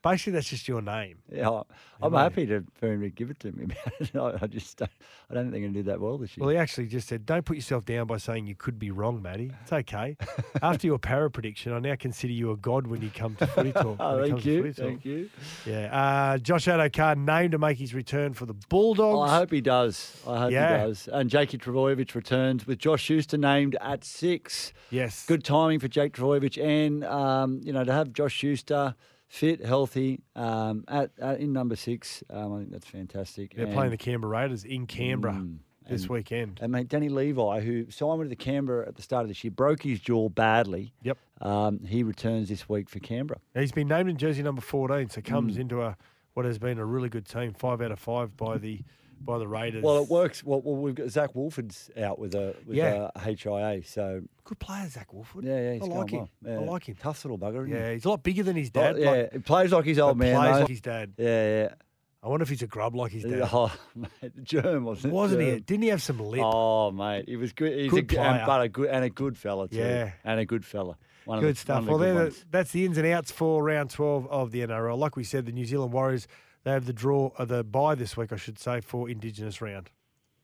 Basically, 0.05 0.35
that's 0.35 0.49
just 0.49 0.69
your 0.69 0.83
name. 0.83 1.17
Yeah, 1.33 1.49
I- 1.51 1.63
I'm 2.03 2.13
happy 2.13 2.45
to 2.47 2.63
for 2.75 2.93
him 2.93 3.01
to 3.01 3.09
give 3.11 3.31
it 3.31 3.41
to 3.41 3.51
me. 3.53 3.67
I 4.15 4.35
I 4.43 4.47
just 4.47 4.77
don't, 4.77 4.91
I 5.31 5.35
don't 5.35 5.51
think 5.51 5.65
to 5.65 5.71
do 5.73 5.83
that 5.85 5.99
well 6.01 6.19
this 6.19 6.37
year. 6.37 6.45
Well, 6.45 6.51
he 6.53 6.59
actually 6.59 6.87
just 6.89 7.09
said, 7.09 7.25
"Don't 7.25 7.45
put 7.47 7.57
yourself 7.57 7.87
down 7.87 8.07
by 8.07 8.19
saying 8.19 8.47
you 8.47 8.55
could 8.55 8.79
be 8.79 8.91
wrong, 8.91 9.23
Matty. 9.23 9.51
It's 9.63 9.73
okay. 9.73 10.17
After 10.63 10.87
your 10.87 10.99
para 10.99 11.31
prediction, 11.31 11.73
I 11.73 11.79
now 11.79 11.95
consider 11.97 12.33
you 12.35 12.51
a 12.51 12.57
god 12.57 12.87
when 12.87 13.01
you 13.01 13.11
come 13.15 13.35
to 13.37 13.47
footy 13.47 13.73
talk. 13.73 13.97
Oh, 14.01 14.23
thank 14.23 14.45
you, 14.45 14.73
thank 14.75 15.05
you. 15.07 15.31
Yeah, 15.65 15.89
uh, 16.35 16.39
Josh 16.39 16.67
Addo-Carr 16.67 17.15
named 17.17 17.53
to 17.53 17.59
make 17.59 17.79
his 17.79 17.95
return 17.95 18.35
for 18.35 18.45
the 18.45 18.55
Bulldogs. 18.69 19.31
I 19.31 19.37
hope 19.37 19.51
he 19.53 19.61
does. 19.63 20.21
I 20.29 20.39
hope 20.41 20.53
Yeah. 20.53 20.81
he 20.83 20.87
does. 20.89 21.09
And 21.11 21.31
Jakey 21.31 21.57
Trbojevic 21.59 22.15
returns 22.15 22.67
with 22.67 22.79
Josh 22.79 23.03
Schuster 23.03 23.39
named 23.39 23.77
at 23.81 24.05
six. 24.05 24.73
Yes. 24.91 25.25
Good 25.27 25.45
timing 25.45 25.79
for 25.81 25.89
Jake 25.89 26.13
Trbojevic. 26.13 26.63
And, 26.63 27.05
um, 27.05 27.61
you 27.65 27.73
know, 27.73 27.85
to 27.85 27.93
have 27.93 28.13
Josh 28.13 28.35
Schuster 28.35 28.95
fit, 29.35 29.65
healthy, 29.65 30.21
um, 30.37 30.85
at, 30.87 31.11
at 31.19 31.41
in 31.41 31.53
number 31.53 31.75
six, 31.75 32.23
um, 32.31 32.53
I 32.55 32.59
think 32.59 32.71
that's 32.71 32.87
fantastic. 32.87 33.55
They're 33.55 33.67
And- 33.67 33.75
playing 33.75 33.91
the 33.91 33.97
Canberra 33.97 34.31
Raiders 34.43 34.65
in 34.65 34.87
Canberra 34.87 35.35
Mm, 35.35 35.59
this 35.89 36.03
and- 36.03 36.11
weekend. 36.11 36.59
And 36.63 36.71
mate, 36.71 36.89
Danny 36.89 37.09
Levi, 37.09 37.61
who 37.61 37.91
signed 37.91 38.21
with 38.21 38.29
the 38.29 38.37
Canberra 38.37 38.87
at 38.87 38.95
the 38.95 39.03
start 39.03 39.23
of 39.23 39.29
this 39.29 39.43
year, 39.43 39.51
broke 39.51 39.83
his 39.83 39.99
jaw 39.99 40.29
badly. 40.29 40.95
Yep. 41.03 41.19
Um, 41.41 41.81
he 41.85 42.05
returns 42.05 42.49
this 42.49 42.69
week 42.69 42.89
for 42.89 43.01
Canberra. 43.01 43.41
He's 43.55 43.73
been 43.73 43.89
named 43.89 44.09
in 44.09 44.17
jersey 44.17 44.43
number 44.45 44.61
14, 44.63 45.11
so 45.11 45.21
comes 45.21 45.57
Mm. 45.57 45.61
into 45.63 45.83
a 45.83 45.97
what 46.35 46.47
has 46.47 46.59
been 46.59 46.79
a 46.79 46.85
really 46.85 47.09
good 47.09 47.27
team, 47.27 47.55
five 47.55 47.81
out 47.81 47.91
of 47.93 47.99
five 47.99 48.37
by 48.37 48.57
the 48.59 48.83
by 49.25 49.39
the 49.39 49.49
Raiders. 49.49 49.83
Well, 49.83 50.03
it 50.03 50.09
works. 50.09 50.43
Well, 50.45 50.61
well 50.63 50.77
we've 50.77 50.95
got 50.95 51.09
Zac 51.09 51.35
Woolford's 51.35 51.91
out 51.97 52.19
with 52.19 52.35
a 52.35 52.55
with 52.67 52.77
Yeah. 52.77 53.11
a 53.15 53.21
HIA, 53.21 53.83
so 53.85 54.23
good 54.45 54.59
player, 54.59 54.89
Zac 54.89 55.13
Woolford. 55.13 55.45
yeah, 55.45 55.61
yeah, 55.61 55.73
he's 55.75 55.83
I 55.83 55.87
like 55.87 56.11
him. 56.11 56.29
well. 56.43 56.61
I 56.61 56.65
like 56.65 56.89
him. 56.89 56.97
Tough 57.01 57.25
little 57.25 57.39
bugger. 57.39 57.63
Isn't 57.67 57.75
Yeah, 57.77 57.89
he? 57.89 57.95
he's 57.95 58.05
a 58.05 58.11
lot 58.11 58.23
bigger 58.23 58.43
than 58.43 58.57
his 58.57 58.71
Oh, 58.75 58.81
dad. 58.81 58.99
yeah, 58.99 59.11
like- 59.11 59.33
he 59.33 59.39
plays 59.41 59.73
like 59.73 59.85
his 59.85 59.99
old 59.99 60.19
man. 60.19 60.37
Plays 60.37 60.53
though. 60.55 60.61
like 60.61 60.69
his 60.69 60.81
dad. 60.81 61.13
Yeah, 61.17 61.27
yeah. 61.63 61.75
I 62.23 62.29
wonder 62.29 62.43
if 62.45 62.49
he's 62.49 62.63
a 62.63 62.67
grub 62.67 62.95
like 62.95 63.13
his 63.13 63.23
dad. 63.25 63.49
Oh, 63.53 63.71
mate, 63.95 64.33
germ 64.45 64.85
wasn't 64.85 65.13
it? 65.13 65.15
Wasn't 65.15 65.41
he? 65.43 65.61
Didn't 65.61 65.83
he 65.83 65.89
have 65.91 66.01
some 66.03 66.19
lip? 66.21 66.41
Oh, 66.43 66.91
mate, 66.91 67.27
he 67.29 67.37
was 67.37 67.53
good. 67.53 67.79
He's 67.79 67.91
Good 67.91 67.99
a 67.99 68.03
good 68.03 68.17
player. 68.17 68.29
and, 68.31 68.47
but 68.47 68.61
a 68.63 68.69
good 68.71 68.89
and 68.89 69.05
a 69.05 69.11
good 69.11 69.37
fella 69.37 69.69
too. 69.69 69.77
Yeah. 69.77 70.13
and 70.25 70.41
a 70.41 70.47
good 70.47 70.65
fella. 70.65 70.97
One 71.27 71.41
Good 71.41 71.51
of 71.51 71.55
the, 71.57 71.61
stuff. 71.61 71.85
Well, 71.87 71.97
the 71.99 72.13
good 72.13 72.33
the, 72.33 72.45
that's 72.51 72.71
the 72.73 72.85
ins 72.87 72.99
and 72.99 73.07
outs 73.07 73.31
for 73.31 73.63
round 73.63 73.89
12 73.91 74.27
of 74.29 74.53
the 74.53 74.61
NRL. 74.61 74.97
Like 74.99 75.17
we 75.17 75.25
said, 75.25 75.47
the 75.47 75.53
New 75.53 75.65
Zealand 75.65 75.93
Warriors, 75.93 76.27
they 76.65 76.73
have 76.73 76.87
the 76.87 76.93
draw, 76.93 77.31
uh, 77.39 77.45
the 77.45 77.63
buy 77.63 77.95
this 77.95 78.17
week, 78.17 78.33
I 78.33 78.37
should 78.37 78.59
say, 78.59 78.81
for 78.81 79.09
Indigenous 79.09 79.61
round. 79.61 79.91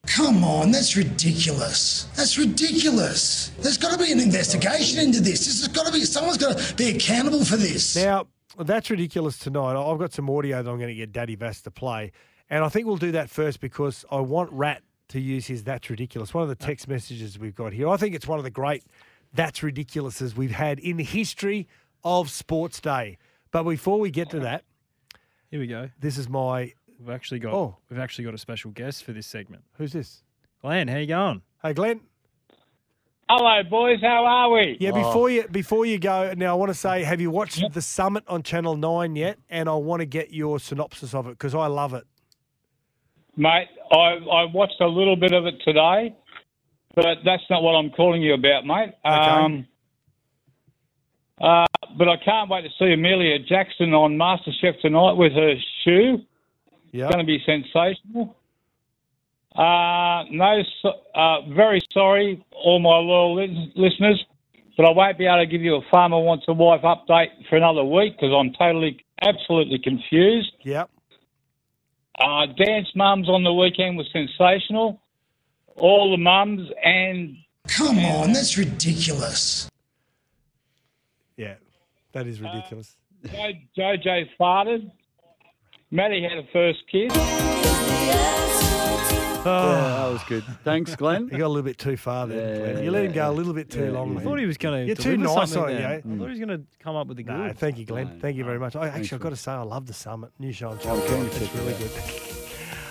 Come 0.07 0.45
on, 0.45 0.71
that's 0.71 0.97
ridiculous. 0.97 2.05
That's 2.17 2.39
ridiculous. 2.39 3.49
There's 3.59 3.77
got 3.77 3.93
to 3.93 3.99
be 3.99 4.11
an 4.13 4.21
investigation 4.21 4.99
into 4.99 5.21
this. 5.21 5.45
This 5.45 5.61
has 5.61 5.69
got 5.69 5.87
to 5.87 5.93
be 5.93 6.05
someone's 6.05 6.39
got 6.39 6.57
to 6.57 6.75
be 6.75 6.91
accountable 6.97 7.45
for 7.45 7.57
this. 7.57 7.97
Now, 7.97 8.27
That's 8.59 8.91
ridiculous 8.91 9.39
tonight. 9.39 9.75
I've 9.77 9.99
got 9.99 10.13
some 10.13 10.31
audio 10.31 10.63
that 10.63 10.71
I'm 10.71 10.79
going 10.79 10.89
to 10.89 10.95
get 10.95 11.13
Daddy 11.13 11.35
Vass 11.35 11.61
to 11.63 11.71
play. 11.71 12.13
And 12.49 12.65
I 12.65 12.69
think 12.69 12.87
we'll 12.87 12.97
do 12.97 13.13
that 13.13 13.31
first 13.31 13.61
because 13.61 14.05
I 14.11 14.21
want 14.21 14.51
Rat 14.53 14.83
to 15.09 15.21
use 15.21 15.47
his 15.47 15.65
That's 15.65 15.89
Ridiculous. 15.91 16.35
One 16.35 16.43
of 16.43 16.49
the 16.49 16.55
text 16.55 16.89
messages 16.89 17.39
we've 17.39 17.55
got 17.55 17.73
here. 17.73 17.89
I 17.89 17.97
think 17.97 18.15
it's 18.15 18.27
one 18.27 18.39
of 18.39 18.45
the 18.45 18.51
great 18.51 18.85
That's 19.35 19.61
Ridiculouses 19.61 20.35
we've 20.35 20.51
had 20.51 20.79
in 20.79 20.97
the 20.97 21.05
history 21.05 21.69
of 22.03 22.31
Sports 22.31 22.81
Day. 22.81 23.19
But 23.51 23.65
before 23.65 24.01
we 24.01 24.11
get 24.11 24.31
to 24.31 24.41
that, 24.41 24.65
Here 25.51 25.59
we 25.61 25.67
go. 25.67 25.91
this 26.01 26.17
is 26.17 26.29
my. 26.29 26.73
We've 26.99 27.11
actually 27.11 27.41
got 27.41 27.55
Oh. 27.55 27.77
we've 27.89 27.99
actually 27.99 28.25
got 28.25 28.35
a 28.35 28.39
special 28.39 28.71
guest 28.71 29.05
for 29.05 29.13
this 29.13 29.27
segment. 29.27 29.65
Who's 29.79 29.93
this? 29.93 30.23
Glenn, 30.63 30.87
how 30.89 30.99
you 30.99 31.07
going? 31.07 31.43
Hey, 31.63 31.73
Glenn. 31.73 32.01
Hello, 33.29 33.63
boys. 33.69 34.01
How 34.03 34.25
are 34.27 34.51
we? 34.51 34.77
Yeah, 34.81 34.91
before 34.93 35.31
you 35.31 35.47
before 35.49 35.87
you 35.87 35.99
go, 35.99 36.33
now 36.37 36.53
I 36.53 36.55
want 36.59 36.71
to 36.71 36.75
say, 36.75 37.03
have 37.05 37.21
you 37.21 37.31
watched 37.31 37.63
the 37.73 37.83
summit 37.83 38.23
on 38.29 38.43
Channel 38.43 38.77
Nine 38.77 39.17
yet? 39.17 39.39
And 39.49 39.69
I 39.69 39.75
want 39.75 40.01
to 40.01 40.07
get 40.07 40.33
your 40.33 40.59
synopsis 40.61 41.15
of 41.15 41.27
it 41.27 41.31
because 41.31 41.55
I 41.55 41.67
love 41.67 41.95
it. 41.95 42.05
Mate, 43.37 43.69
I, 43.93 43.97
I 43.97 44.45
watched 44.53 44.81
a 44.81 44.87
little 44.89 45.17
bit 45.17 45.33
of 45.33 45.47
it 45.47 45.55
today, 45.65 46.15
but 46.95 47.19
that's 47.25 47.43
not 47.49 47.63
what 47.63 47.73
I'm 47.73 47.91
calling 47.91 48.21
you 48.21 48.35
about, 48.35 48.67
mate. 48.67 48.93
Um, 49.05 49.67
uh, 51.41 51.65
but 51.99 52.09
I 52.09 52.17
can't 52.17 52.51
wait 52.51 52.63
to 52.63 52.71
see 52.79 52.93
Amelia 52.93 53.39
Jackson 53.39 53.93
on 53.95 54.17
MasterChef 54.17 54.81
tonight 54.81 55.13
with 55.13 55.33
her 55.33 55.55
shoe. 55.85 56.19
Yeah. 56.93 57.05
It's 57.07 57.15
going 57.15 57.25
to 57.25 57.27
be 57.27 57.39
sensational. 57.45 58.37
Uh, 59.55 60.25
no, 60.31 60.63
so- 60.83 61.01
uh, 61.15 61.43
very 61.55 61.81
sorry, 61.93 62.45
all 62.53 62.79
my 62.79 62.97
loyal 62.99 63.35
lis- 63.35 63.73
listeners, 63.75 64.25
but 64.77 64.87
I 64.87 64.91
won't 64.93 65.19
be 65.19 65.27
able 65.27 65.39
to 65.39 65.47
give 65.47 65.63
you 65.63 65.75
a 65.77 65.83
farmer 65.91 66.19
wants 66.21 66.45
a 66.49 66.53
wife 66.53 66.83
update 66.83 67.29
for 67.49 67.57
another 67.57 67.85
week 67.85 68.15
because 68.17 68.33
I'm 68.33 68.53
totally, 68.55 69.05
absolutely 69.23 69.79
confused. 69.79 70.53
Yep. 70.63 70.89
Uh, 72.21 72.47
Dance 72.47 72.89
Mums 72.95 73.29
on 73.29 73.43
the 73.45 73.53
weekend 73.53 73.97
was 73.97 74.09
sensational. 74.13 75.01
All 75.77 76.11
the 76.11 76.17
mums 76.19 76.69
and 76.85 77.37
Come 77.69 77.99
on, 77.99 78.33
that's 78.33 78.57
ridiculous. 78.59 79.69
Yeah, 81.37 81.55
that 82.13 82.27
is 82.27 82.41
ridiculous. 82.41 82.97
Jo- 83.27 83.53
JoJo 83.77 84.27
farted. 84.39 84.91
Maddie 85.91 86.23
had 86.23 86.39
a 86.39 86.45
first 86.53 86.81
kiss. 86.91 87.13
Oh. 89.43 89.71
Yeah, 89.73 90.05
that 90.05 90.13
was 90.13 90.23
good. 90.25 90.45
Thanks, 90.65 90.95
Glenn. 90.97 91.29
You 91.33 91.39
got 91.39 91.47
a 91.47 91.49
little 91.49 91.63
bit 91.63 91.79
too 91.79 91.97
far 91.97 92.27
there, 92.27 92.59
Glenn. 92.75 92.85
You 92.85 92.91
let 92.91 93.07
him 93.07 93.13
go 93.13 93.31
a 93.31 93.33
little 93.33 93.55
bit 93.55 93.71
too 93.71 93.91
long. 93.91 94.19
I 94.19 94.23
thought 94.23 94.39
he 94.39 94.45
was 94.45 94.59
going 94.59 94.83
to. 94.83 94.87
You're 94.87 94.97
too 94.97 95.17
nice 95.17 95.57
on 95.57 95.71
it, 95.71 95.75
there. 95.75 95.81
yeah. 95.81 95.89
I 95.97 96.01
thought 96.19 96.25
he 96.25 96.31
was 96.31 96.39
going 96.39 96.49
to 96.51 96.63
come 96.79 96.95
up 96.95 97.07
with 97.07 97.17
the 97.17 97.25
No, 97.25 97.49
good. 97.49 97.59
thank 97.59 97.79
you, 97.79 97.87
Glenn. 97.87 98.21
Thank 98.21 98.37
you 98.37 98.45
very 98.45 98.59
much. 98.59 98.77
I 98.77 98.89
actually, 98.89 99.17
I've 99.17 99.23
got 99.23 99.31
to 99.31 99.37
say, 99.37 99.53
I 99.53 99.63
love 99.63 99.87
the 99.87 99.95
summit. 99.95 100.31
New 100.39 100.53
show 100.53 100.69
on 100.71 100.79
Channel 100.79 101.01
keen 101.03 101.21
9. 101.21 101.27
It's 101.27 101.55
really 101.55 101.73
good. 101.75 101.91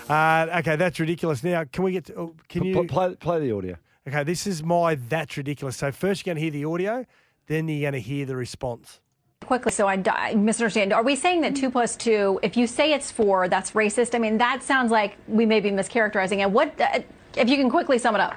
Uh, 0.10 0.58
okay, 0.60 0.76
that's 0.76 1.00
ridiculous. 1.00 1.44
Now, 1.44 1.66
can 1.66 1.84
we 1.84 1.92
get 1.92 2.06
to? 2.06 2.16
Oh, 2.16 2.36
can 2.48 2.64
you 2.64 2.84
play 2.86 3.16
play 3.16 3.40
the 3.40 3.52
audio? 3.56 3.76
Okay, 4.08 4.24
this 4.24 4.48
is 4.48 4.64
my 4.64 4.96
that's 4.96 5.38
ridiculous. 5.38 5.78
So 5.78 5.92
first 5.92 6.26
you're 6.26 6.34
going 6.34 6.42
to 6.44 6.52
hear 6.52 6.64
the 6.64 6.66
audio, 6.66 7.06
then 7.46 7.68
you're 7.68 7.92
going 7.92 8.02
to 8.02 8.08
hear 8.08 8.26
the 8.26 8.36
response. 8.36 9.02
Quickly, 9.46 9.72
so 9.72 9.88
I, 9.88 10.02
I 10.12 10.36
misunderstand. 10.36 10.94
Are 10.94 11.04
we 11.04 11.16
saying 11.16 11.42
that 11.42 11.56
two 11.56 11.72
plus 11.72 11.96
two, 11.96 12.40
if 12.44 12.56
you 12.56 12.68
say 12.68 12.94
it's 12.94 13.10
four, 13.10 13.48
that's 13.48 13.72
racist? 13.72 14.14
I 14.14 14.20
mean, 14.20 14.38
that 14.38 14.62
sounds 14.62 14.92
like 14.92 15.18
we 15.28 15.46
may 15.46 15.60
be 15.60 15.72
mischaracterizing 15.72 16.40
it. 16.40 16.52
What, 16.52 16.80
uh, 16.80 17.00
if 17.36 17.50
you 17.50 17.56
can 17.56 17.70
quickly 17.70 17.98
sum 17.98 18.14
it 18.16 18.22
up? 18.22 18.36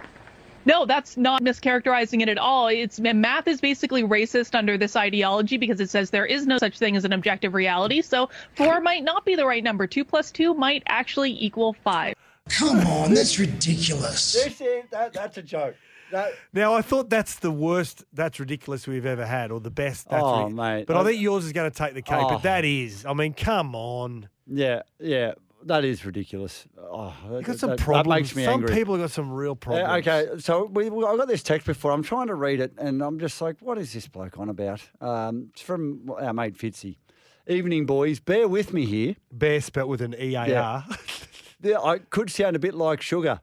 No, 0.65 0.87
that's 0.87 1.17
not 1.17 1.43
mischaracterizing 1.43 2.23
it 2.23 2.29
at 2.29 2.39
all. 2.39 2.69
It's 2.69 3.01
math 3.01 3.49
is 3.49 3.61
basically 3.61 4.05
racist 4.05 4.55
under 4.55 4.79
this 4.79 4.95
ideology 4.95 5.59
because 5.59 5.81
it 5.81 5.91
says 5.91 6.11
there 6.11 6.25
is 6.25 6.47
no 6.47 6.57
such 6.57 6.79
thing 6.79 6.97
as 6.97 7.05
an 7.05 7.13
objective 7.13 7.53
reality. 7.53 8.01
So 8.01 8.31
four 8.55 8.81
might 8.81 9.03
not 9.03 9.25
be 9.25 9.35
the 9.35 9.45
right 9.45 9.63
number. 9.63 9.89
Two 9.89 10.05
plus 10.05 10.31
two 10.31 10.55
might 10.55 10.85
actually 10.87 11.33
equal 11.45 11.73
five. 11.73 12.15
Come 12.49 12.79
on, 12.87 13.13
that's 13.13 13.39
ridiculous. 13.39 14.33
This 14.33 14.61
is, 14.61 14.85
that, 14.91 15.13
that's 15.13 15.37
a 15.37 15.43
joke. 15.43 15.75
That, 16.13 16.33
Now 16.53 16.75
I 16.75 16.83
thought 16.83 17.11
that's 17.11 17.37
the 17.41 17.51
worst. 17.51 18.05
That's 18.13 18.39
ridiculous 18.39 18.87
we've 18.87 19.07
ever 19.07 19.27
had, 19.27 19.51
or 19.51 19.59
the 19.61 19.71
best. 19.71 20.09
That's 20.09 20.23
Oh, 20.23 20.49
mate. 20.49 20.87
But 20.87 20.97
I 20.97 21.01
I- 21.01 21.05
think 21.05 21.21
yours 21.21 21.45
is 21.45 21.53
going 21.53 21.71
to 21.71 21.77
take 21.77 21.95
the 21.95 22.03
cake. 22.03 22.19
Oh. 22.21 22.29
But 22.29 22.43
that 22.45 22.65
is. 22.65 23.05
I 23.05 23.13
mean, 23.15 23.33
come 23.35 23.75
on. 23.75 24.29
yeah, 24.47 24.83
yeah, 25.01 25.33
that 25.65 25.85
is 25.85 26.05
ridiculous. 26.05 26.67
Oh, 26.79 27.15
You 27.33 27.43
got 27.43 27.59
some 27.59 27.71
that- 27.71 27.79
problems. 27.81 28.05
That 28.05 28.21
makes 28.21 28.37
me 28.37 28.45
some 28.45 28.61
angry. 28.61 28.75
people 28.77 28.95
have 28.95 29.05
got 29.05 29.11
some 29.11 29.31
real 29.33 29.57
problems. 29.57 30.05
Yeah, 30.07 30.13
okay, 30.23 30.39
so 30.41 30.67
we, 30.67 30.87
I 30.87 31.17
got 31.17 31.29
this 31.29 31.43
text 31.43 31.67
before. 31.67 31.91
I'm 31.93 32.03
trying 32.03 32.27
to 32.29 32.35
read 32.35 32.61
it, 32.61 32.73
and 32.79 33.03
I'm 33.03 33.19
just 33.19 33.41
like, 33.41 33.57
what 33.61 33.79
is 33.79 33.93
this 33.93 34.07
bloke 34.09 34.39
on 34.39 34.49
about? 34.49 34.81
Um, 35.01 35.49
it's 35.53 35.63
from 35.63 36.11
our 36.21 36.33
mate 36.33 36.57
Fitzy. 36.59 36.97
Evening, 37.49 37.87
boys. 37.87 38.21
Bear 38.21 38.47
with 38.47 38.73
me 38.73 38.85
here. 38.87 39.17
Bear 39.33 39.61
spelt 39.61 39.89
with 39.89 40.01
an 40.01 40.15
E 40.19 40.35
A 40.35 40.39
R. 40.41 40.49
Yeah. 40.49 40.83
Yeah, 41.65 41.79
I 41.79 41.99
could 41.99 42.29
sound 42.29 42.57
a 42.57 42.59
bit 42.59 42.75
like 42.75 43.01
sugar. 43.03 43.41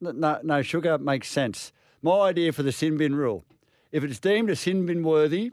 No, 0.00 0.40
no, 0.42 0.60
sugar 0.62 0.98
makes 0.98 1.28
sense. 1.28 1.70
My 2.02 2.20
idea 2.20 2.52
for 2.52 2.62
the 2.62 2.72
sin 2.72 2.96
bin 2.96 3.14
rule: 3.14 3.44
if 3.92 4.04
it's 4.04 4.18
deemed 4.18 4.50
a 4.50 4.56
sin 4.56 4.86
bin 4.86 5.02
worthy, 5.02 5.52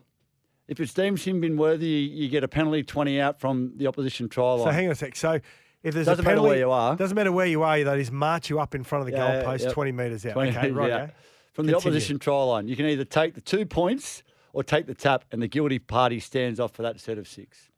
if 0.68 0.80
it's 0.80 0.94
deemed 0.94 1.20
sin 1.20 1.42
bin 1.42 1.58
worthy, 1.58 1.88
you, 1.88 2.24
you 2.24 2.30
get 2.30 2.44
a 2.44 2.48
penalty 2.48 2.84
twenty 2.84 3.20
out 3.20 3.40
from 3.40 3.74
the 3.76 3.88
opposition 3.88 4.30
trial 4.30 4.58
line. 4.58 4.60
So 4.60 4.66
line. 4.66 4.74
hang 4.74 4.86
on 4.88 4.92
a 4.92 4.96
sec. 4.96 5.16
So 5.16 5.40
if 5.84 5.94
there's 5.94 6.06
Doesn't 6.06 6.26
a 6.26 6.28
matter 6.28 6.36
penalty, 6.38 6.50
where 6.50 6.58
you 6.60 6.72
are. 6.72 6.96
Doesn't 6.96 7.16
matter 7.16 7.32
where 7.32 7.46
you 7.46 7.64
are. 7.64 7.84
They 7.84 7.98
just 7.98 8.12
march 8.12 8.50
you 8.50 8.60
up 8.60 8.76
in 8.76 8.84
front 8.84 9.08
of 9.08 9.12
the 9.12 9.18
Yeah, 9.18 9.44
goalpost, 9.44 9.62
yep. 9.64 9.74
twenty 9.74 9.92
metres 9.92 10.26
out. 10.26 10.34
20 10.34 10.58
okay, 10.58 10.72
right. 10.72 10.90
yeah. 10.90 10.98
yeah. 10.98 11.10
From 11.54 11.66
the 11.66 11.76
opposition 11.76 12.20
trial 12.20 12.50
line, 12.50 12.68
you 12.68 12.76
can 12.76 12.86
either 12.86 13.04
take 13.04 13.34
the 13.34 13.42
two 13.42 13.66
points 13.66 14.22
or 14.54 14.64
take 14.64 14.86
the 14.86 14.94
tap, 14.94 15.26
and 15.32 15.42
the 15.42 15.48
guilty 15.48 15.80
party 15.80 16.20
stands 16.20 16.60
off 16.60 16.72
for 16.74 16.84
that 16.84 17.00
set 17.00 17.18
of 17.18 17.28
six. 17.28 17.70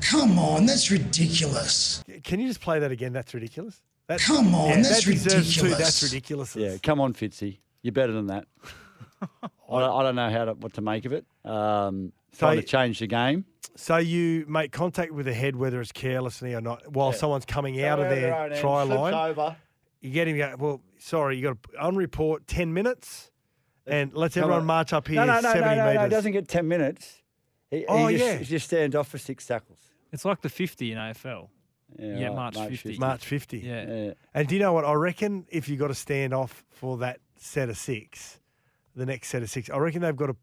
Come 0.00 0.38
on, 0.38 0.66
that's 0.66 0.90
ridiculous. 0.90 2.04
Can 2.22 2.40
you 2.40 2.48
just 2.48 2.60
play 2.60 2.78
that 2.80 2.90
again? 2.90 3.12
That's 3.12 3.32
ridiculous. 3.32 3.80
That, 4.08 4.20
Come 4.20 4.54
on, 4.54 4.68
yeah, 4.68 4.76
that's 4.82 5.04
that 5.04 5.12
deserves 5.12 5.54
two. 5.54 5.62
ridiculous. 5.62 5.78
That's 5.78 6.02
ridiculous. 6.02 6.56
Yeah, 6.56 6.76
come 6.82 7.00
on, 7.00 7.14
Fitzy. 7.14 7.58
You're 7.84 7.92
better 7.92 8.12
than 8.12 8.26
that. 8.26 8.46
I, 9.22 9.28
don't- 9.80 10.00
I 10.00 10.02
don't 10.02 10.16
know 10.16 10.30
how 10.30 10.44
to, 10.46 10.54
what 10.54 10.74
to 10.74 10.80
make 10.80 11.04
of 11.04 11.12
it. 11.12 11.24
Um, 11.44 12.12
So 12.32 12.46
trying 12.46 12.56
to 12.60 12.66
change 12.66 12.98
the 12.98 13.06
game. 13.06 13.44
So 13.76 13.96
you 13.98 14.44
make 14.48 14.72
contact 14.72 15.12
with 15.12 15.26
the 15.26 15.34
head, 15.34 15.54
whether 15.56 15.80
it's 15.80 15.92
carelessly 15.92 16.54
or 16.54 16.60
not, 16.60 16.90
while 16.92 17.12
someone's 17.12 17.44
coming 17.44 17.82
out 17.84 17.98
of 18.00 18.08
their 18.08 18.20
their 18.22 18.34
own 18.34 18.52
end, 18.52 18.60
try 18.60 18.82
line. 18.82 19.14
over. 19.14 19.56
You 20.00 20.10
get 20.10 20.28
him. 20.28 20.36
Go, 20.36 20.54
well, 20.58 20.80
sorry, 20.98 21.36
you 21.36 21.42
got 21.42 21.62
to 21.72 21.80
on 21.80 21.96
report 21.96 22.46
ten 22.46 22.72
minutes, 22.72 23.30
and 23.86 24.12
let's 24.14 24.34
Come 24.34 24.44
everyone 24.44 24.60
on. 24.62 24.66
march 24.66 24.92
up 24.92 25.08
here 25.08 25.16
No, 25.16 25.26
no, 25.26 25.34
no, 25.40 25.52
seventy 25.52 25.60
no, 25.60 25.74
no, 25.76 25.82
metres. 25.84 25.94
no. 25.96 26.04
It 26.04 26.08
doesn't 26.10 26.32
get 26.32 26.48
10 26.48 26.68
minutes. 26.68 27.22
He, 27.70 27.84
Oh, 27.88 28.06
he 28.06 28.16
just, 28.16 28.30
yeah. 28.32 28.38
He 28.38 28.44
just 28.44 28.66
stands 28.66 28.94
off 28.96 29.08
for 29.08 29.18
six 29.18 29.46
tackles. 29.46 29.78
It's 30.12 30.24
like 30.24 30.40
the 30.42 30.48
50 30.48 30.92
in 30.92 30.98
AFL. 30.98 31.48
Yeah, 31.98 32.26
right, 32.26 32.34
March 32.34 32.54
March 32.56 32.70
50. 32.70 32.88
50. 32.90 32.98
March 32.98 33.24
50. 33.26 33.58
Yeah. 33.58 34.12
And 34.34 34.48
do 34.48 34.54
you 34.54 34.60
know 34.60 34.72
what? 34.72 34.84
I 34.84 34.92
reckon 34.94 35.46
if 35.50 35.68
you 35.68 35.76
got 35.76 35.88
to 35.88 35.94
stand 35.94 36.32
off 36.34 36.64
for 36.70 36.98
that 36.98 37.18
set 37.44 37.68
of 37.68 37.76
six, 37.76 38.38
the 38.96 39.06
next 39.06 39.28
set 39.28 39.42
of 39.42 39.50
six, 39.50 39.70
I 39.70 39.78
reckon 39.78 40.02
they've 40.02 40.16
got 40.16 40.26
to, 40.26 40.36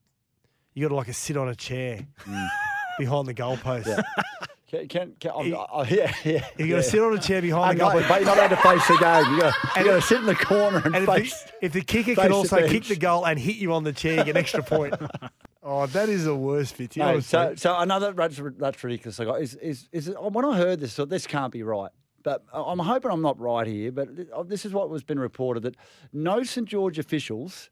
you 0.73 0.83
got 0.83 0.89
to 0.89 0.95
like 0.95 1.07
a 1.07 1.13
sit 1.13 1.37
on 1.37 1.49
a 1.49 1.55
chair 1.55 2.05
behind 2.97 3.28
the 3.28 3.33
goalpost. 3.33 3.83
Mm. 3.83 3.97
Yeah. 3.97 4.47
Can, 4.69 4.87
can, 4.87 5.13
can, 5.19 5.32
I'm- 5.32 5.87
yeah, 5.89 6.15
yeah. 6.23 6.23
You 6.23 6.39
got 6.39 6.45
to 6.57 6.65
yeah. 6.67 6.82
sit 6.82 7.01
on 7.01 7.13
a 7.13 7.19
chair 7.19 7.41
behind 7.41 7.78
the 7.78 7.83
goalpost. 7.83 8.07
but 8.07 8.21
you're 8.21 8.25
not 8.25 8.37
allowed 8.37 8.47
to 8.49 8.55
face 8.57 8.87
the 8.87 8.97
game. 8.97 9.33
You 9.33 9.41
got, 9.41 9.95
to 9.95 10.01
sit 10.01 10.19
in 10.19 10.25
the 10.25 10.36
corner 10.36 10.82
and, 10.86 10.95
And 10.95 11.09
if 11.09 11.29
the, 11.29 11.65
if 11.65 11.73
the 11.73 11.82
kicker 11.82 12.15
face 12.15 12.17
can 12.17 12.29
the 12.29 12.36
also 12.36 12.67
kick 12.67 12.86
the 12.86 12.95
goal 12.95 13.25
and 13.25 13.37
hit 13.37 13.57
you 13.57 13.73
on 13.73 13.83
the 13.83 13.91
chair, 13.91 14.19
you 14.19 14.23
get 14.23 14.29
an 14.29 14.37
extra 14.37 14.63
point. 14.63 14.93
oh, 15.63 15.87
that 15.87 16.07
is 16.07 16.23
the 16.23 16.36
worst, 16.36 16.78
Fitzy. 16.78 16.97
No, 16.97 17.19
so, 17.19 17.53
so 17.55 17.78
another 17.78 18.13
that's, 18.13 18.39
that's 18.57 18.82
ridiculous. 18.82 19.19
I 19.19 19.25
got 19.25 19.41
is, 19.41 19.55
is 19.55 19.89
is 19.91 20.09
when 20.17 20.45
I 20.45 20.55
heard 20.55 20.79
this, 20.79 20.93
I 20.93 20.95
thought 20.97 21.09
this 21.09 21.28
can't 21.28 21.51
be 21.51 21.63
right. 21.63 21.91
But 22.23 22.43
I'm 22.53 22.79
hoping 22.79 23.11
I'm 23.11 23.21
not 23.21 23.39
right 23.39 23.65
here. 23.67 23.91
But 23.91 24.09
uh, 24.35 24.43
this 24.43 24.65
is 24.65 24.73
what 24.73 24.89
was 24.89 25.03
been 25.03 25.19
reported 25.19 25.63
that 25.63 25.75
no 26.13 26.43
St 26.43 26.67
George 26.67 26.99
officials, 26.99 27.69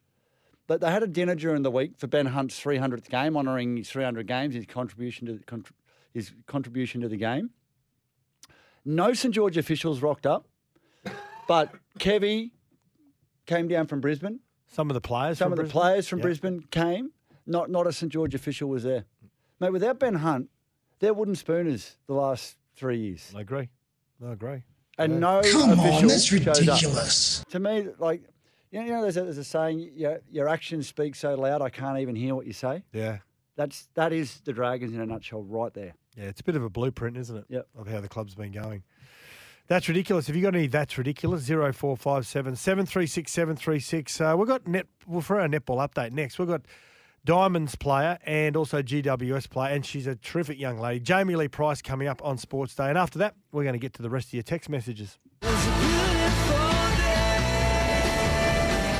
but 0.67 0.81
they 0.81 0.89
had 0.91 1.03
a 1.03 1.07
dinner 1.07 1.35
during 1.35 1.61
the 1.61 1.71
week 1.71 1.93
for 1.97 2.07
Ben 2.07 2.27
Hunt's 2.27 2.59
300th 2.59 3.09
game, 3.09 3.38
honouring 3.38 3.77
his 3.77 3.89
300 3.89 4.27
games, 4.27 4.55
his 4.55 4.65
contribution 4.65 5.27
to 5.27 5.34
the, 5.34 5.63
his 6.13 6.31
contribution 6.47 7.01
to 7.01 7.07
the 7.09 7.17
game. 7.17 7.51
No 8.85 9.13
St 9.13 9.34
George 9.34 9.57
officials 9.57 10.01
rocked 10.01 10.26
up, 10.26 10.47
but 11.47 11.71
Kevy 11.99 12.51
came 13.45 13.67
down 13.67 13.88
from 13.88 13.99
Brisbane. 14.01 14.39
Some 14.67 14.89
of 14.89 14.93
the 14.93 15.01
players. 15.01 15.38
Some 15.38 15.47
from 15.47 15.53
of 15.53 15.57
the 15.57 15.63
Brisbane? 15.63 15.81
players 15.81 16.07
from 16.07 16.19
Yeah. 16.19 16.23
Brisbane 16.23 16.59
came. 16.71 17.11
Not 17.45 17.69
not 17.69 17.88
a 17.88 17.91
St 17.91 18.11
George 18.11 18.35
official 18.35 18.69
was 18.69 18.84
there. 18.84 19.05
Mate, 19.59 19.71
without 19.71 19.99
Ben 19.99 20.15
Hunt, 20.15 20.49
they're 20.99 21.13
wooden 21.13 21.35
spooners 21.35 21.97
the 22.07 22.13
last 22.13 22.55
three 22.76 22.99
years. 22.99 23.34
I 23.35 23.41
agree. 23.41 23.69
I 24.26 24.32
agree. 24.34 24.64
And 24.98 25.14
Yeah. 25.14 25.20
no 25.20 25.41
Come 25.44 25.80
on, 25.80 26.08
that's 26.08 26.26
shows 26.26 26.48
up. 26.48 26.58
ridiculous. 26.58 27.46
To 27.50 27.60
me, 27.60 27.88
like 28.00 28.24
you 28.72 28.80
know, 28.80 28.86
you 28.86 28.91
know 28.91 29.02
there's, 29.02 29.18
a, 29.18 29.24
there's 29.24 29.38
a 29.38 29.44
saying, 29.44 29.91
your, 29.96 30.20
your 30.30 30.48
actions 30.48 30.88
speak 30.88 31.16
so 31.16 31.34
loud 31.36 31.62
I 31.62 31.70
can't 31.70 31.98
even 32.00 32.16
hear 32.16 32.36
what 32.36 32.46
you 32.46 32.54
say. 32.54 32.84
Yeah. 32.94 33.20
That's 33.56 33.88
that 33.96 34.14
is 34.14 34.41
the 34.41 34.54
Dragons 34.54 34.94
in 34.94 35.02
a 35.02 35.06
nutshell, 35.06 35.44
right 35.44 35.74
there. 35.74 35.94
Yeah, 36.16 36.26
it's 36.26 36.41
a 36.41 36.44
bit 36.44 36.56
of 36.56 36.64
a 36.64 36.70
blueprint, 36.70 37.18
isn't 37.18 37.36
it? 37.36 37.46
Yep. 37.50 37.68
Of 37.78 37.88
how 37.88 38.00
the 38.02 38.08
club's 38.08 38.36
been 38.36 38.52
going. 38.52 38.84
That's 39.68 39.88
ridiculous. 39.88 40.28
Have 40.28 40.36
you 40.36 40.41
got 40.41 40.56
any 40.56 40.68
that's 40.68 40.98
ridiculous? 40.98 41.48
0457 41.48 42.56
736 42.56 43.32
736. 43.32 44.22
Uh, 44.22 44.36
we've 44.38 44.48
got 44.48 44.68
net 44.68 44.88
well, 45.06 45.22
for 45.22 45.40
our 45.40 45.48
netball 45.48 45.78
update 45.88 46.12
next. 46.12 46.40
We've 46.40 46.48
got 46.48 46.62
Diamonds 47.26 47.76
player 47.76 48.18
and 48.26 48.56
also 48.56 48.82
GWS 48.82 49.50
player, 49.50 49.74
and 49.74 49.86
she's 49.86 50.08
a 50.08 50.16
terrific 50.16 50.60
young 50.60 50.80
lady. 50.80 51.00
Jamie 51.00 51.36
Lee 51.36 51.48
Price 51.48 51.82
coming 51.82 52.08
up 52.08 52.24
on 52.24 52.38
Sports 52.38 52.76
Day. 52.76 52.90
And 52.90 52.98
after 52.98 53.20
that, 53.20 53.36
we're 53.52 53.64
going 53.64 53.74
to 53.74 53.80
get 53.80 53.94
to 53.94 54.02
the 54.02 54.10
rest 54.10 54.28
of 54.28 54.34
your 54.34 54.44
text 54.44 54.70
messages. 54.70 55.18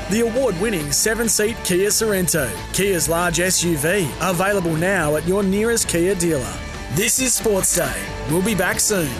The 0.10 0.22
award 0.22 0.60
winning 0.60 0.91
seven 0.91 1.30
seat 1.30 1.56
Kia 1.64 1.90
Sorento, 1.90 2.50
Kia's 2.74 3.08
large 3.08 3.38
SUV, 3.38 4.10
available 4.28 4.76
now 4.76 5.16
at 5.18 5.28
your 5.28 5.44
nearest 5.44 5.88
Kia 5.88 6.16
dealer. 6.16 6.54
This 6.94 7.20
is 7.20 7.36
Sports 7.36 7.76
Day. 7.76 8.04
We'll 8.32 8.41
be 8.41 8.56
back 8.56 8.80
soon. 8.80 9.12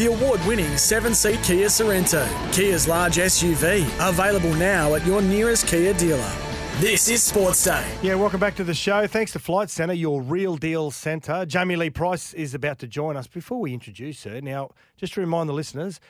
The 0.00 0.06
award 0.06 0.42
winning 0.46 0.78
seven 0.78 1.14
seat 1.14 1.42
Kia 1.42 1.66
Sorento, 1.66 2.26
Kia's 2.54 2.88
large 2.88 3.16
SUV, 3.16 3.84
available 4.00 4.54
now 4.54 4.94
at 4.94 5.04
your 5.04 5.20
nearest 5.20 5.66
Kia 5.66 5.92
dealer. 5.92 6.32
This 6.78 7.10
is 7.10 7.22
Sports 7.22 7.62
Day. 7.62 7.86
Yeah, 8.00 8.14
welcome 8.14 8.40
back 8.40 8.56
to 8.56 8.64
the 8.64 8.72
show. 8.72 9.06
Thanks 9.06 9.32
to 9.32 9.38
Flight 9.38 9.68
Centre, 9.68 9.92
your 9.92 10.22
real 10.22 10.56
deal 10.56 10.90
centre. 10.90 11.44
Jamie 11.44 11.76
Lee 11.76 11.90
Price 11.90 12.32
is 12.32 12.54
about 12.54 12.78
to 12.78 12.86
join 12.86 13.14
us. 13.14 13.26
Before 13.26 13.60
we 13.60 13.74
introduce 13.74 14.24
her, 14.24 14.40
now, 14.40 14.70
just 14.96 15.12
to 15.12 15.20
remind 15.20 15.50
the 15.50 15.52
listeners, 15.52 16.00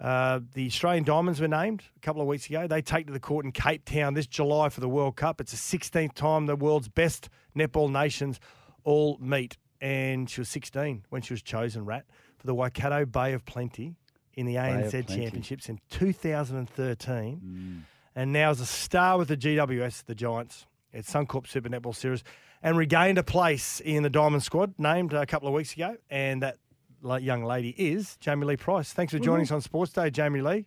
uh, 0.00 0.38
the 0.54 0.68
Australian 0.68 1.02
Diamonds 1.02 1.40
were 1.40 1.48
named 1.48 1.82
a 1.96 2.00
couple 2.02 2.22
of 2.22 2.28
weeks 2.28 2.48
ago. 2.48 2.68
They 2.68 2.82
take 2.82 3.08
to 3.08 3.12
the 3.12 3.18
court 3.18 3.44
in 3.44 3.50
Cape 3.50 3.84
Town 3.84 4.14
this 4.14 4.28
July 4.28 4.68
for 4.68 4.78
the 4.78 4.88
World 4.88 5.16
Cup. 5.16 5.40
It's 5.40 5.50
the 5.50 5.78
16th 5.78 6.14
time 6.14 6.46
the 6.46 6.54
world's 6.54 6.86
best 6.86 7.28
netball 7.56 7.90
nations 7.90 8.38
all 8.84 9.18
meet. 9.20 9.56
And 9.80 10.30
she 10.30 10.40
was 10.40 10.48
16 10.50 11.06
when 11.08 11.22
she 11.22 11.32
was 11.32 11.42
chosen, 11.42 11.84
Rat, 11.84 12.04
for 12.40 12.46
the 12.46 12.54
Waikato 12.54 13.04
Bay 13.04 13.34
of 13.34 13.44
Plenty 13.44 13.96
in 14.34 14.46
the 14.46 14.54
Bay 14.54 14.88
ANZ 14.90 15.08
Championships 15.08 15.68
in 15.68 15.78
2013 15.90 17.36
hmm. 17.36 17.78
and 18.16 18.32
now 18.32 18.50
is 18.50 18.60
a 18.60 18.66
star 18.66 19.18
with 19.18 19.28
the 19.28 19.36
GWS, 19.36 20.06
the 20.06 20.14
Giants, 20.14 20.66
at 20.94 21.04
Suncorp 21.04 21.46
Super 21.46 21.68
Netball 21.68 21.94
Series, 21.94 22.24
and 22.62 22.78
regained 22.78 23.18
a 23.18 23.22
place 23.22 23.80
in 23.80 24.02
the 24.02 24.10
Diamond 24.10 24.42
Squad, 24.42 24.74
named 24.78 25.12
a 25.12 25.26
couple 25.26 25.48
of 25.48 25.54
weeks 25.54 25.74
ago. 25.74 25.96
And 26.08 26.42
that 26.42 26.56
young 27.22 27.44
lady 27.44 27.74
is 27.76 28.16
Jamie 28.16 28.46
Lee 28.46 28.56
Price. 28.56 28.92
Thanks 28.92 29.12
for 29.12 29.18
joining 29.18 29.44
mm-hmm. 29.44 29.54
us 29.54 29.58
on 29.58 29.60
Sports 29.60 29.92
Day, 29.92 30.08
Jamie 30.08 30.40
Lee. 30.40 30.66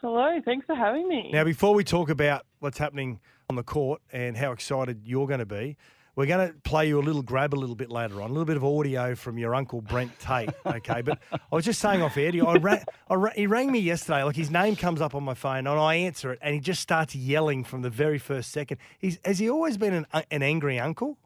Hello, 0.00 0.40
thanks 0.44 0.64
for 0.64 0.74
having 0.74 1.06
me. 1.08 1.30
Now, 1.32 1.44
before 1.44 1.74
we 1.74 1.84
talk 1.84 2.08
about 2.08 2.46
what's 2.60 2.78
happening 2.78 3.20
on 3.50 3.56
the 3.56 3.62
court 3.62 4.00
and 4.12 4.36
how 4.36 4.52
excited 4.52 5.02
you're 5.04 5.26
going 5.26 5.40
to 5.40 5.46
be, 5.46 5.76
we're 6.18 6.26
going 6.26 6.48
to 6.48 6.52
play 6.62 6.88
you 6.88 6.98
a 6.98 7.00
little 7.00 7.22
grab 7.22 7.54
a 7.54 7.56
little 7.56 7.76
bit 7.76 7.92
later 7.92 8.20
on, 8.20 8.30
a 8.30 8.32
little 8.32 8.44
bit 8.44 8.56
of 8.56 8.64
audio 8.64 9.14
from 9.14 9.38
your 9.38 9.54
uncle 9.54 9.80
Brent 9.80 10.10
Tate. 10.18 10.50
Okay, 10.66 11.00
but 11.00 11.20
I 11.32 11.38
was 11.50 11.64
just 11.64 11.80
saying 11.80 12.02
off 12.02 12.16
air 12.16 12.32
to 12.32 12.36
you, 12.36 12.44
I 12.44 12.56
ra- 12.56 12.82
I 13.08 13.14
ra- 13.14 13.32
he 13.34 13.46
rang 13.46 13.70
me 13.70 13.78
yesterday. 13.78 14.24
Like 14.24 14.34
his 14.34 14.50
name 14.50 14.74
comes 14.74 15.00
up 15.00 15.14
on 15.14 15.22
my 15.22 15.34
phone, 15.34 15.58
and 15.58 15.68
I 15.68 15.94
answer 15.94 16.32
it, 16.32 16.40
and 16.42 16.54
he 16.54 16.60
just 16.60 16.82
starts 16.82 17.14
yelling 17.14 17.62
from 17.62 17.82
the 17.82 17.90
very 17.90 18.18
first 18.18 18.50
second. 18.50 18.78
He's 18.98 19.18
has 19.24 19.38
he 19.38 19.48
always 19.48 19.76
been 19.76 19.94
an, 19.94 20.06
an 20.30 20.42
angry 20.42 20.80
uncle? 20.80 21.18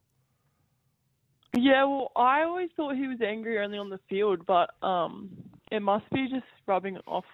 Yeah, 1.54 1.84
well, 1.84 2.12
I 2.14 2.42
always 2.42 2.68
thought 2.76 2.94
he 2.94 3.08
was 3.08 3.20
angry 3.20 3.58
only 3.58 3.78
on 3.78 3.88
the 3.88 4.00
field, 4.10 4.44
but 4.46 4.70
um, 4.86 5.30
it 5.70 5.80
must 5.80 6.08
be 6.10 6.28
just 6.28 6.46
rubbing 6.66 6.98
off 7.06 7.24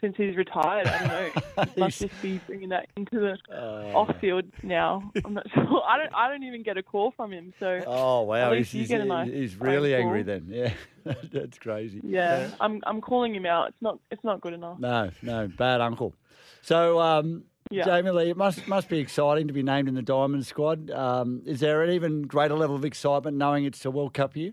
since 0.00 0.16
he's 0.16 0.36
retired. 0.36 0.86
I 0.86 0.98
don't 0.98 1.08
know. 1.08 1.64
He 1.74 1.80
must 1.80 2.00
just 2.00 2.22
be 2.22 2.38
bringing 2.46 2.68
that 2.68 2.86
into 2.96 3.18
the 3.18 3.36
Uh. 3.52 3.92
off 3.98 4.16
field 4.20 4.44
now. 4.62 5.10
I'm 5.24 5.34
not 5.34 5.46
sure. 5.54 5.82
I 5.86 5.98
don't. 5.98 6.14
I 6.14 6.28
don't 6.28 6.42
even 6.44 6.62
get 6.62 6.76
a 6.76 6.82
call 6.82 7.10
from 7.16 7.32
him. 7.32 7.52
So 7.58 7.80
Oh 7.86 8.22
wow, 8.22 8.52
he's, 8.52 8.70
he's, 8.70 8.90
nice 8.90 9.28
he's 9.28 9.56
really 9.56 9.94
angry 9.94 10.22
then. 10.22 10.46
Yeah, 10.48 10.72
that's 11.32 11.58
crazy. 11.58 12.00
Yeah, 12.04 12.50
I'm. 12.60 12.80
I'm 12.86 13.00
calling 13.00 13.34
him 13.34 13.46
out. 13.46 13.68
It's 13.68 13.82
not. 13.82 13.98
It's 14.10 14.24
not 14.24 14.40
good 14.40 14.52
enough. 14.54 14.78
No, 14.78 15.10
no, 15.22 15.48
bad 15.48 15.80
uncle. 15.80 16.14
So, 16.62 16.98
um, 17.00 17.44
Yeah. 17.70 17.84
Jamie 17.84 18.10
Lee, 18.10 18.30
it 18.30 18.36
must 18.36 18.66
must 18.68 18.88
be 18.88 18.98
exciting 18.98 19.48
to 19.48 19.52
be 19.52 19.62
named 19.62 19.88
in 19.88 19.94
the 19.94 20.02
Diamond 20.02 20.46
Squad. 20.46 20.90
Um, 20.90 21.42
is 21.46 21.60
there 21.60 21.82
an 21.82 21.90
even 21.90 22.22
greater 22.22 22.54
level 22.54 22.76
of 22.76 22.84
excitement 22.84 23.36
knowing 23.36 23.64
it's 23.64 23.84
a 23.84 23.90
World 23.90 24.14
Cup 24.14 24.36
year? 24.36 24.52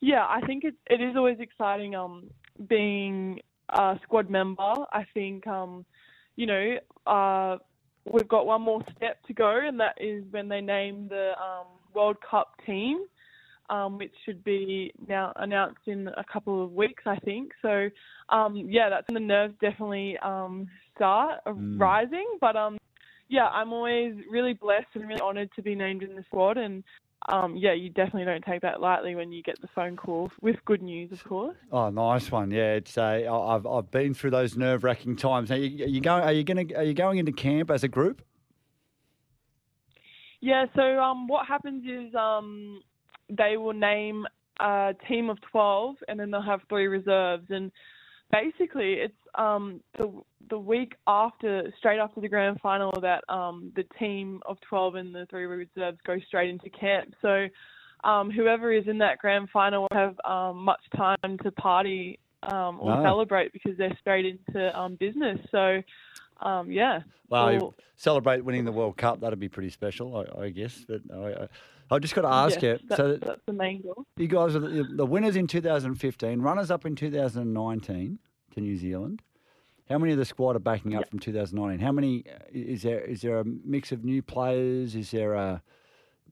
Yeah, 0.00 0.26
I 0.28 0.40
think 0.46 0.64
it 0.64 0.74
it 0.90 1.00
is 1.00 1.16
always 1.16 1.38
exciting 1.40 1.94
um 1.94 2.30
being 2.68 3.40
a 3.70 3.98
squad 4.02 4.28
member. 4.30 4.74
I 4.92 5.04
think 5.14 5.46
um 5.46 5.84
you 6.36 6.46
know, 6.46 6.76
uh 7.06 7.58
we've 8.10 8.28
got 8.28 8.46
one 8.46 8.62
more 8.62 8.82
step 8.96 9.22
to 9.26 9.32
go 9.32 9.60
and 9.66 9.78
that 9.80 9.96
is 10.00 10.24
when 10.30 10.48
they 10.48 10.60
name 10.60 11.08
the 11.08 11.32
um 11.40 11.66
World 11.94 12.16
Cup 12.28 12.54
team. 12.66 13.04
Um, 13.70 13.96
which 13.96 14.12
should 14.26 14.44
be 14.44 14.92
now 15.08 15.32
announced 15.36 15.86
in 15.86 16.08
a 16.08 16.24
couple 16.30 16.62
of 16.62 16.72
weeks, 16.72 17.04
I 17.06 17.16
think. 17.20 17.52
So, 17.62 17.88
um, 18.28 18.54
yeah, 18.68 18.90
that's 18.90 19.06
when 19.08 19.14
the 19.14 19.26
nerves 19.26 19.54
definitely 19.62 20.18
um, 20.18 20.66
start 20.94 21.40
Mm. 21.46 21.78
rising. 21.78 22.26
But 22.38 22.54
um, 22.56 22.76
yeah, 23.28 23.46
I'm 23.46 23.72
always 23.72 24.14
really 24.28 24.52
blessed 24.52 24.88
and 24.94 25.08
really 25.08 25.22
honoured 25.22 25.50
to 25.56 25.62
be 25.62 25.74
named 25.74 26.02
in 26.02 26.14
the 26.16 26.22
squad. 26.24 26.58
And 26.58 26.84
um, 27.28 27.56
yeah, 27.56 27.72
you 27.72 27.88
definitely 27.90 28.24
don't 28.24 28.44
take 28.44 28.62
that 28.62 28.80
lightly 28.80 29.14
when 29.14 29.32
you 29.32 29.42
get 29.42 29.60
the 29.60 29.68
phone 29.74 29.96
call 29.96 30.30
with 30.40 30.56
good 30.64 30.82
news, 30.82 31.12
of 31.12 31.22
course. 31.24 31.56
Oh, 31.70 31.90
nice 31.90 32.30
one. 32.30 32.50
Yeah, 32.50 32.74
it's 32.74 32.96
a. 32.96 33.26
I- 33.26 33.54
I've 33.54 33.66
I've 33.66 33.90
been 33.90 34.14
through 34.14 34.30
those 34.30 34.56
nerve 34.56 34.84
wracking 34.84 35.16
times. 35.16 35.50
Are 35.50 35.56
you, 35.56 35.84
are 35.84 35.88
you 35.88 36.00
going? 36.00 36.22
Are 36.22 36.32
you 36.32 36.44
going? 36.44 36.74
Are 36.76 36.82
you 36.82 36.94
going 36.94 37.18
into 37.18 37.32
camp 37.32 37.70
as 37.70 37.84
a 37.84 37.88
group? 37.88 38.22
Yeah, 40.40 40.66
so 40.74 40.82
um, 40.98 41.28
what 41.28 41.46
happens 41.46 41.84
is 41.86 42.12
um, 42.16 42.82
they 43.30 43.56
will 43.56 43.72
name 43.74 44.26
a 44.58 44.92
team 45.08 45.30
of 45.30 45.38
12 45.52 45.96
and 46.08 46.18
then 46.18 46.32
they'll 46.32 46.42
have 46.42 46.60
three 46.68 46.88
reserves. 46.88 47.46
And 47.48 47.70
basically, 48.32 48.94
it's 48.94 49.14
um, 49.36 49.80
the, 49.98 50.12
the 50.50 50.58
week 50.58 50.94
after, 51.06 51.72
straight 51.78 51.98
after 51.98 52.20
the 52.20 52.28
grand 52.28 52.60
final, 52.60 52.92
that 53.00 53.24
um, 53.28 53.72
the 53.76 53.84
team 53.98 54.40
of 54.46 54.58
12 54.68 54.94
and 54.96 55.14
the 55.14 55.26
three 55.30 55.44
reserves 55.44 55.98
go 56.06 56.18
straight 56.26 56.50
into 56.50 56.68
camp. 56.70 57.14
So 57.22 57.46
um, 58.04 58.30
whoever 58.30 58.72
is 58.72 58.86
in 58.88 58.98
that 58.98 59.18
grand 59.18 59.48
final 59.50 59.82
will 59.90 59.96
have 59.98 60.16
um, 60.24 60.58
much 60.64 60.80
time 60.96 61.38
to 61.44 61.50
party 61.52 62.18
um, 62.42 62.78
or 62.80 62.92
Ah. 62.92 63.02
celebrate 63.02 63.52
because 63.52 63.76
they're 63.78 63.96
straight 64.00 64.26
into 64.26 64.78
um, 64.78 64.96
business. 64.96 65.38
So, 65.50 65.80
um, 66.40 66.70
yeah. 66.70 67.00
Well, 67.28 67.52
you 67.52 67.74
celebrate 67.96 68.44
winning 68.44 68.64
the 68.64 68.72
World 68.72 68.96
Cup. 68.96 69.20
That'd 69.20 69.38
be 69.38 69.48
pretty 69.48 69.70
special, 69.70 70.16
I, 70.36 70.42
I 70.46 70.48
guess. 70.50 70.84
But 70.86 71.00
I, 71.14 71.44
I, 71.44 71.48
I 71.92 71.98
just 72.00 72.14
got 72.14 72.22
to 72.22 72.28
ask 72.28 72.60
yes, 72.60 72.80
you. 72.82 72.88
that- 72.88 72.96
so 72.96 73.16
that's 73.16 73.40
the 73.46 73.52
main 73.52 73.82
goal. 73.82 74.04
you 74.16 74.26
guys 74.26 74.56
are 74.56 74.60
the, 74.60 74.82
the 74.84 75.06
winners 75.06 75.36
in 75.36 75.46
2015, 75.46 76.40
runners 76.42 76.70
up 76.70 76.84
in 76.84 76.96
2019 76.96 78.18
to 78.52 78.60
New 78.60 78.76
Zealand. 78.76 79.22
How 79.88 79.98
many 79.98 80.12
of 80.12 80.18
the 80.18 80.24
squad 80.24 80.56
are 80.56 80.60
backing 80.60 80.94
up 80.94 81.08
from 81.10 81.18
2019? 81.18 81.84
How 81.84 81.92
many 81.92 82.24
uh, 82.26 82.38
is 82.52 82.82
there? 82.82 83.00
Is 83.00 83.20
there 83.20 83.40
a 83.40 83.44
mix 83.44 83.92
of 83.92 84.04
new 84.04 84.22
players? 84.22 84.94
Is 84.94 85.10
there 85.10 85.34
a, 85.34 85.62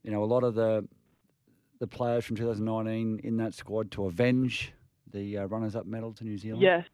you 0.02 0.10
know, 0.10 0.22
a 0.22 0.24
lot 0.24 0.44
of 0.44 0.54
the 0.54 0.86
the 1.80 1.86
players 1.86 2.24
from 2.24 2.36
2019 2.36 3.20
in 3.24 3.36
that 3.38 3.54
squad 3.54 3.90
to 3.92 4.04
avenge 4.04 4.72
the 5.12 5.38
uh, 5.38 5.44
runners-up 5.46 5.86
medal 5.86 6.12
to 6.12 6.24
New 6.24 6.38
Zealand? 6.38 6.62
Yes. 6.62 6.84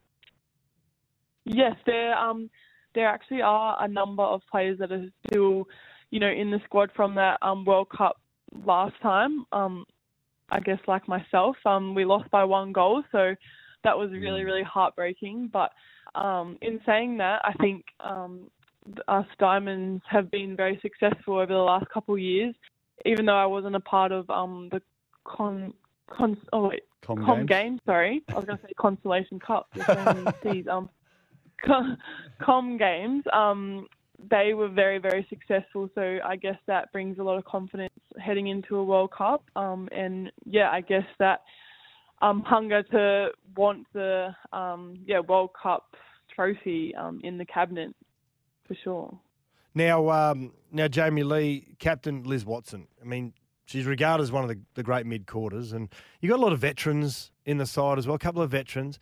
Yes, 1.45 1.75
there 1.85 2.17
um 2.17 2.49
there 2.95 3.07
actually 3.07 3.41
are 3.41 3.77
a 3.79 3.87
number 3.87 4.23
of 4.23 4.41
players 4.51 4.79
that 4.79 4.91
are 4.91 5.05
still, 5.27 5.67
you 6.09 6.19
know, 6.19 6.29
in 6.29 6.51
the 6.51 6.59
squad 6.65 6.91
from 6.95 7.15
that 7.15 7.37
um 7.41 7.63
World 7.63 7.89
Cup 7.95 8.19
last 8.65 8.95
time. 9.01 9.45
Um 9.51 9.85
I 10.49 10.59
guess 10.59 10.79
like 10.87 11.07
myself, 11.07 11.55
um 11.65 11.95
we 11.95 12.03
lost 12.03 12.29
by 12.31 12.43
one 12.43 12.73
goal, 12.73 13.03
so 13.11 13.35
that 13.83 13.97
was 13.97 14.11
really 14.11 14.43
really 14.43 14.63
heartbreaking, 14.63 15.49
but 15.51 15.71
um 16.15 16.57
in 16.61 16.79
saying 16.85 17.17
that, 17.17 17.41
I 17.43 17.53
think 17.53 17.85
um 17.99 18.49
us 19.07 19.25
Diamonds 19.39 20.03
have 20.09 20.31
been 20.31 20.55
very 20.55 20.79
successful 20.81 21.35
over 21.35 21.53
the 21.53 21.59
last 21.59 21.89
couple 21.89 22.15
of 22.15 22.21
years, 22.21 22.55
even 23.05 23.25
though 23.25 23.37
I 23.37 23.45
wasn't 23.45 23.75
a 23.75 23.81
part 23.81 24.11
of 24.11 24.29
um 24.29 24.69
the 24.71 24.81
con 25.25 25.73
con 26.09 26.37
oh 26.53 26.69
wait 26.69 26.83
Com 27.05 27.23
com 27.23 27.45
Games? 27.45 27.47
game, 27.47 27.79
sorry. 27.85 28.23
I 28.29 28.33
was 28.33 28.45
going 28.45 28.57
to 28.57 28.63
say 28.65 28.73
Consolation 28.77 29.39
Cup. 29.39 29.67
There's 29.73 29.85
so 29.85 30.03
many 30.03 30.25
Cs. 30.43 30.67
Um, 30.67 30.89
com, 31.63 31.97
com 32.41 32.77
games. 32.77 33.23
Um, 33.31 33.87
they 34.29 34.53
were 34.53 34.67
very, 34.67 34.97
very 34.97 35.25
successful. 35.29 35.89
So 35.95 36.17
I 36.25 36.35
guess 36.35 36.57
that 36.65 36.91
brings 36.91 37.19
a 37.19 37.23
lot 37.23 37.37
of 37.37 37.45
confidence 37.45 37.93
heading 38.19 38.47
into 38.47 38.77
a 38.77 38.83
World 38.83 39.11
Cup. 39.11 39.43
Um, 39.55 39.87
and 39.91 40.31
yeah, 40.45 40.69
I 40.71 40.81
guess 40.81 41.05
that 41.19 41.41
um, 42.21 42.41
hunger 42.41 42.83
to 42.83 43.29
want 43.55 43.85
the 43.93 44.29
um, 44.51 44.97
yeah 45.05 45.19
World 45.19 45.51
Cup 45.61 45.95
trophy 46.33 46.93
um, 46.95 47.19
in 47.23 47.37
the 47.37 47.45
cabinet 47.45 47.93
for 48.67 48.75
sure. 48.83 49.19
Now, 49.73 50.09
um, 50.09 50.53
now 50.71 50.87
Jamie 50.87 51.23
Lee, 51.23 51.75
Captain 51.79 52.23
Liz 52.23 52.45
Watson. 52.45 52.87
I 53.01 53.05
mean, 53.05 53.33
she's 53.65 53.85
regarded 53.85 54.23
as 54.23 54.31
one 54.31 54.43
of 54.43 54.49
the, 54.49 54.59
the 54.73 54.83
great 54.83 55.05
mid 55.05 55.27
quarters, 55.27 55.71
and 55.71 55.89
you 56.19 56.29
got 56.29 56.39
a 56.39 56.41
lot 56.41 56.53
of 56.53 56.59
veterans 56.59 57.31
in 57.45 57.57
the 57.57 57.65
side 57.65 57.97
as 57.97 58.07
well. 58.07 58.15
A 58.15 58.19
couple 58.19 58.41
of 58.41 58.49
veterans, 58.49 58.99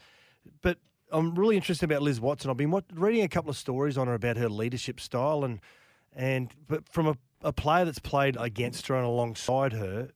but 0.62 0.78
I'm 1.12 1.34
really 1.36 1.56
interested 1.56 1.86
about 1.86 2.02
Liz 2.02 2.20
Watson. 2.20 2.50
I've 2.50 2.58
been 2.58 2.72
wat- 2.72 2.86
reading 2.94 3.24
a 3.24 3.30
couple 3.30 3.50
of 3.50 3.58
stories 3.58 3.98
on 3.98 4.08
her 4.08 4.14
about 4.14 4.38
her 4.38 4.50
leadership 4.50 5.00
style, 5.00 5.44
and 5.44 5.62
and 6.14 6.54
but 6.68 6.90
from 6.90 7.08
a, 7.08 7.18
a 7.42 7.54
player 7.54 7.86
that's 7.86 8.00
played 8.00 8.36
against 8.38 8.88
her 8.88 8.96
and 8.96 9.06
alongside 9.06 9.74
her, 9.74 10.10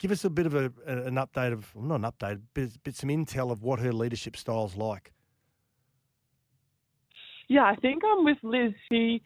Give 0.00 0.10
us 0.10 0.24
a 0.24 0.30
bit 0.30 0.46
of 0.46 0.54
a, 0.54 0.72
an 0.86 1.16
update 1.16 1.52
of, 1.52 1.72
well, 1.76 1.84
not 1.84 1.96
an 1.96 2.10
update, 2.10 2.40
but, 2.54 2.70
but 2.82 2.94
some 2.94 3.10
intel 3.10 3.52
of 3.52 3.62
what 3.62 3.78
her 3.80 3.92
leadership 3.92 4.34
style's 4.34 4.74
like. 4.74 5.12
Yeah, 7.48 7.64
I 7.64 7.76
think 7.76 8.02
I'm 8.10 8.24
with 8.24 8.38
Liz. 8.42 8.72
She 8.90 9.22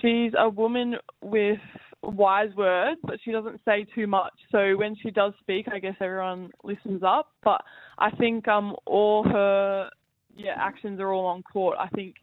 she's 0.00 0.32
a 0.38 0.48
woman 0.48 0.96
with 1.22 1.60
wise 2.02 2.50
words, 2.56 3.00
but 3.04 3.16
she 3.24 3.32
doesn't 3.32 3.60
say 3.64 3.86
too 3.94 4.06
much. 4.06 4.32
So 4.50 4.76
when 4.76 4.96
she 4.96 5.10
does 5.10 5.32
speak, 5.40 5.66
I 5.72 5.78
guess 5.78 5.94
everyone 6.00 6.50
listens 6.62 7.02
up. 7.02 7.30
But 7.42 7.62
I 7.98 8.10
think 8.10 8.48
um 8.48 8.76
all 8.84 9.24
her 9.24 9.88
yeah 10.36 10.54
actions 10.56 11.00
are 11.00 11.12
all 11.12 11.26
on 11.26 11.42
court. 11.42 11.76
I 11.80 11.88
think 11.88 12.16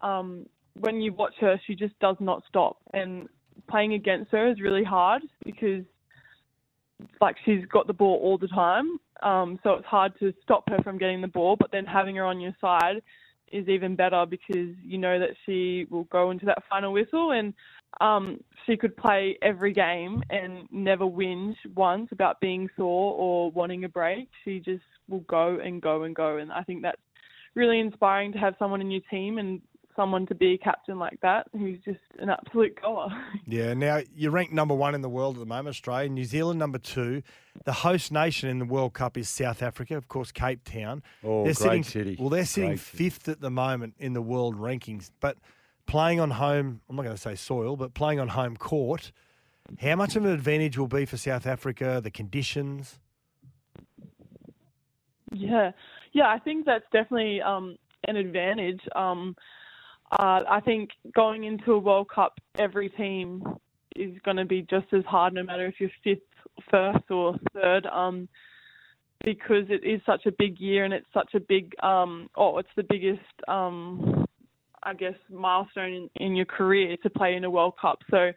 um 0.00 0.46
when 0.80 1.00
you 1.00 1.12
watch 1.12 1.34
her, 1.40 1.60
she 1.66 1.74
just 1.74 1.96
does 2.00 2.16
not 2.18 2.42
stop, 2.48 2.78
and 2.92 3.28
playing 3.68 3.94
against 3.94 4.32
her 4.32 4.50
is 4.50 4.60
really 4.60 4.84
hard 4.84 5.22
because 5.44 5.84
like 7.20 7.36
she's 7.44 7.64
got 7.66 7.86
the 7.86 7.92
ball 7.92 8.18
all 8.22 8.38
the 8.38 8.48
time. 8.48 8.98
Um, 9.22 9.58
so 9.62 9.70
it's 9.72 9.86
hard 9.86 10.12
to 10.20 10.32
stop 10.42 10.68
her 10.68 10.78
from 10.82 10.98
getting 10.98 11.20
the 11.20 11.28
ball, 11.28 11.56
but 11.56 11.72
then 11.72 11.84
having 11.84 12.16
her 12.16 12.24
on 12.24 12.40
your 12.40 12.54
side 12.60 13.02
is 13.50 13.68
even 13.68 13.96
better 13.96 14.26
because 14.28 14.74
you 14.84 14.98
know 14.98 15.18
that 15.18 15.30
she 15.46 15.86
will 15.90 16.04
go 16.04 16.30
into 16.30 16.46
that 16.46 16.62
final 16.68 16.92
whistle 16.92 17.32
and 17.32 17.54
um, 18.00 18.38
she 18.66 18.76
could 18.76 18.96
play 18.96 19.38
every 19.42 19.72
game 19.72 20.22
and 20.30 20.68
never 20.70 21.04
whinge 21.04 21.56
once 21.74 22.08
about 22.12 22.40
being 22.40 22.68
sore 22.76 23.14
or 23.14 23.50
wanting 23.50 23.84
a 23.84 23.88
break. 23.88 24.28
She 24.44 24.60
just 24.60 24.82
will 25.08 25.20
go 25.20 25.58
and 25.64 25.80
go 25.80 26.02
and 26.02 26.14
go, 26.14 26.36
and 26.36 26.52
I 26.52 26.62
think 26.62 26.82
that's 26.82 27.00
really 27.54 27.80
inspiring 27.80 28.32
to 28.32 28.38
have 28.38 28.54
someone 28.58 28.80
in 28.80 28.90
your 28.90 29.00
team 29.10 29.38
and 29.38 29.60
someone 29.98 30.26
to 30.26 30.34
be 30.34 30.54
a 30.54 30.58
captain 30.58 30.96
like 30.96 31.20
that 31.22 31.48
who's 31.52 31.80
just 31.84 31.98
an 32.20 32.30
absolute 32.30 32.80
goer. 32.80 33.08
Yeah, 33.46 33.74
now 33.74 34.02
you're 34.14 34.30
ranked 34.30 34.52
number 34.52 34.74
one 34.74 34.94
in 34.94 35.00
the 35.00 35.08
world 35.08 35.36
at 35.36 35.40
the 35.40 35.46
moment, 35.46 35.68
Australia. 35.68 36.08
New 36.08 36.24
Zealand 36.24 36.58
number 36.58 36.78
two. 36.78 37.22
The 37.64 37.72
host 37.72 38.12
nation 38.12 38.48
in 38.48 38.60
the 38.60 38.64
World 38.64 38.92
Cup 38.92 39.18
is 39.18 39.28
South 39.28 39.62
Africa, 39.62 39.96
of 39.96 40.06
course, 40.06 40.30
Cape 40.30 40.62
Town. 40.62 41.02
Oh, 41.24 41.44
they're 41.44 41.54
great 41.54 41.56
sitting, 41.56 41.82
city. 41.82 42.16
Well, 42.18 42.28
they're 42.28 42.44
sitting 42.44 42.70
Great 42.70 42.80
fifth 42.80 43.28
at 43.28 43.40
the 43.40 43.50
moment 43.50 43.94
in 43.98 44.12
the 44.12 44.22
world 44.22 44.56
rankings, 44.56 45.10
but 45.18 45.38
playing 45.86 46.20
on 46.20 46.30
home, 46.30 46.80
I'm 46.88 46.94
not 46.94 47.02
going 47.02 47.16
to 47.16 47.20
say 47.20 47.34
soil, 47.34 47.76
but 47.76 47.94
playing 47.94 48.20
on 48.20 48.28
home 48.28 48.56
court. 48.56 49.10
How 49.80 49.96
much 49.96 50.14
of 50.14 50.24
an 50.24 50.30
advantage 50.30 50.78
will 50.78 50.88
be 50.88 51.04
for 51.06 51.16
South 51.16 51.46
Africa? 51.46 52.00
The 52.02 52.10
conditions. 52.10 53.00
Yeah, 55.32 55.72
yeah, 56.12 56.28
I 56.28 56.38
think 56.38 56.64
that's 56.64 56.84
definitely 56.92 57.42
um, 57.42 57.76
an 58.06 58.16
advantage. 58.16 58.80
Um, 58.94 59.36
uh, 60.12 60.42
I 60.48 60.60
think 60.64 60.90
going 61.14 61.44
into 61.44 61.72
a 61.72 61.78
World 61.78 62.08
Cup, 62.08 62.38
every 62.58 62.88
team 62.88 63.44
is 63.94 64.14
going 64.24 64.36
to 64.36 64.44
be 64.44 64.62
just 64.62 64.86
as 64.92 65.04
hard, 65.04 65.34
no 65.34 65.42
matter 65.42 65.66
if 65.66 65.74
you're 65.78 65.90
fifth, 66.02 66.20
first, 66.70 67.10
or 67.10 67.36
third, 67.52 67.86
um, 67.86 68.28
because 69.24 69.64
it 69.68 69.84
is 69.84 70.00
such 70.06 70.26
a 70.26 70.32
big 70.32 70.58
year 70.58 70.84
and 70.84 70.94
it's 70.94 71.06
such 71.12 71.34
a 71.34 71.40
big, 71.40 71.74
um, 71.82 72.30
oh, 72.36 72.58
it's 72.58 72.68
the 72.76 72.84
biggest, 72.84 73.20
um, 73.48 74.24
I 74.82 74.94
guess, 74.94 75.16
milestone 75.30 75.92
in, 75.92 76.10
in 76.16 76.36
your 76.36 76.46
career 76.46 76.96
to 77.02 77.10
play 77.10 77.34
in 77.34 77.44
a 77.44 77.50
World 77.50 77.74
Cup. 77.80 77.98
So, 78.10 78.32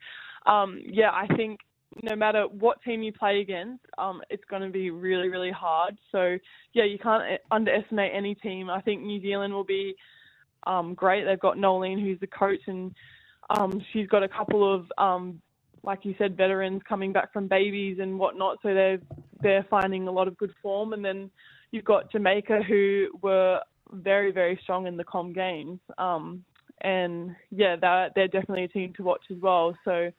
um, 0.46 0.82
yeah, 0.84 1.12
I 1.12 1.28
think 1.36 1.60
no 2.04 2.16
matter 2.16 2.46
what 2.48 2.82
team 2.84 3.04
you 3.04 3.14
play 3.14 3.42
against, 3.42 3.84
um, 3.98 4.22
it's 4.30 4.44
going 4.50 4.62
to 4.64 4.70
be 4.70 4.90
really, 4.90 5.30
really 5.30 5.52
hard. 5.52 5.98
So, 6.12 6.38
yeah, 6.74 6.86
you 6.86 6.98
can't 6.98 7.24
uh, 7.24 7.54
underestimate 7.54 8.12
any 8.14 8.36
team. 8.36 8.70
I 8.70 8.82
think 8.82 9.02
New 9.04 9.22
Zealand 9.22 9.54
will 9.54 9.64
be 9.64 9.96
um, 10.68 10.94
great. 10.94 11.26
They've 11.26 11.40
got 11.40 11.58
Noeline, 11.58 12.00
who's 12.00 12.20
the 12.20 12.28
coach, 12.28 12.62
and 12.68 12.94
um, 13.50 13.82
she's 13.92 14.08
got 14.08 14.24
a 14.24 14.28
couple 14.28 14.74
of, 14.74 14.86
um, 14.98 15.42
like 15.84 16.06
you 16.06 16.16
said, 16.18 16.38
veterans 16.38 16.82
coming 16.88 17.12
back 17.12 17.34
from 17.34 17.48
babies 17.48 17.98
and 18.00 18.18
whatnot. 18.20 18.58
So 18.64 18.74
they're 18.74 19.00
they're 19.42 19.66
finding 19.70 20.08
a 20.08 20.12
lot 20.12 20.28
of 20.28 20.38
good 20.38 20.54
form. 20.62 20.94
And 20.94 21.04
then 21.04 21.32
you've 21.72 21.86
got 21.86 22.12
Jamaica, 22.12 22.62
who 22.68 23.08
were 23.22 23.60
very, 23.92 24.32
very 24.32 24.60
strong 24.62 24.88
in 24.88 24.98
the 24.98 25.04
Com 25.04 25.34
Games. 25.34 25.80
Um, 25.98 26.46
and 26.82 27.36
yeah, 27.50 27.76
they're, 27.76 28.10
they're 28.16 28.28
definitely 28.28 28.66
a 28.66 28.68
team 28.68 28.94
to 28.98 29.04
watch 29.04 29.24
as 29.32 29.38
well. 29.42 29.76
So 29.84 30.12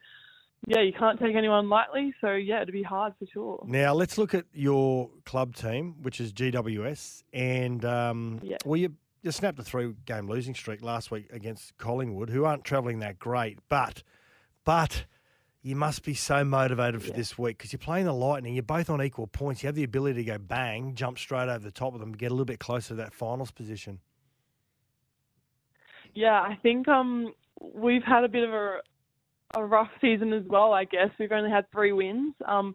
yeah, 0.66 0.80
you 0.80 0.92
can't 0.92 1.18
take 1.18 1.34
anyone 1.34 1.68
lightly. 1.68 2.14
So 2.20 2.32
yeah, 2.32 2.62
it'd 2.62 2.72
be 2.72 2.82
hard 2.82 3.14
for 3.18 3.26
sure. 3.32 3.64
Now 3.66 3.94
let's 3.94 4.16
look 4.16 4.34
at 4.34 4.44
your 4.52 5.10
club 5.24 5.56
team, 5.56 5.96
which 6.02 6.20
is 6.20 6.32
GWS, 6.32 7.24
and 7.32 7.84
um, 7.84 8.40
Yeah. 8.42 8.58
well, 8.64 8.76
you 8.76 8.94
you 9.22 9.30
snapped 9.30 9.58
a 9.58 9.62
three-game 9.62 10.28
losing 10.28 10.54
streak 10.54 10.82
last 10.82 11.10
week 11.10 11.28
against 11.32 11.76
Collingwood, 11.78 12.30
who 12.30 12.44
aren't 12.44 12.64
travelling 12.64 12.98
that 13.00 13.18
great, 13.18 13.58
but 13.68 14.02
but 14.64 15.04
you 15.62 15.76
must 15.76 16.02
be 16.02 16.14
so 16.14 16.44
motivated 16.44 17.02
for 17.02 17.12
this 17.12 17.38
week 17.38 17.58
because 17.58 17.72
you're 17.72 17.78
playing 17.78 18.04
the 18.06 18.12
Lightning. 18.12 18.54
You're 18.54 18.64
both 18.64 18.90
on 18.90 19.00
equal 19.00 19.28
points. 19.28 19.62
You 19.62 19.68
have 19.68 19.76
the 19.76 19.84
ability 19.84 20.24
to 20.24 20.24
go 20.24 20.38
bang, 20.38 20.94
jump 20.96 21.18
straight 21.18 21.48
over 21.48 21.60
the 21.60 21.70
top 21.70 21.94
of 21.94 22.00
them, 22.00 22.12
get 22.12 22.26
a 22.26 22.34
little 22.34 22.44
bit 22.44 22.58
closer 22.58 22.88
to 22.88 22.94
that 22.96 23.14
finals 23.14 23.52
position. 23.52 24.00
Yeah, 26.14 26.40
I 26.40 26.58
think 26.62 26.88
um 26.88 27.32
we've 27.60 28.02
had 28.02 28.24
a 28.24 28.28
bit 28.28 28.44
of 28.44 28.52
a 28.52 28.80
a 29.54 29.64
rough 29.64 29.90
season 30.00 30.32
as 30.32 30.44
well. 30.48 30.72
I 30.72 30.84
guess 30.84 31.10
we've 31.18 31.32
only 31.32 31.50
had 31.50 31.70
three 31.70 31.92
wins. 31.92 32.34
Um, 32.46 32.74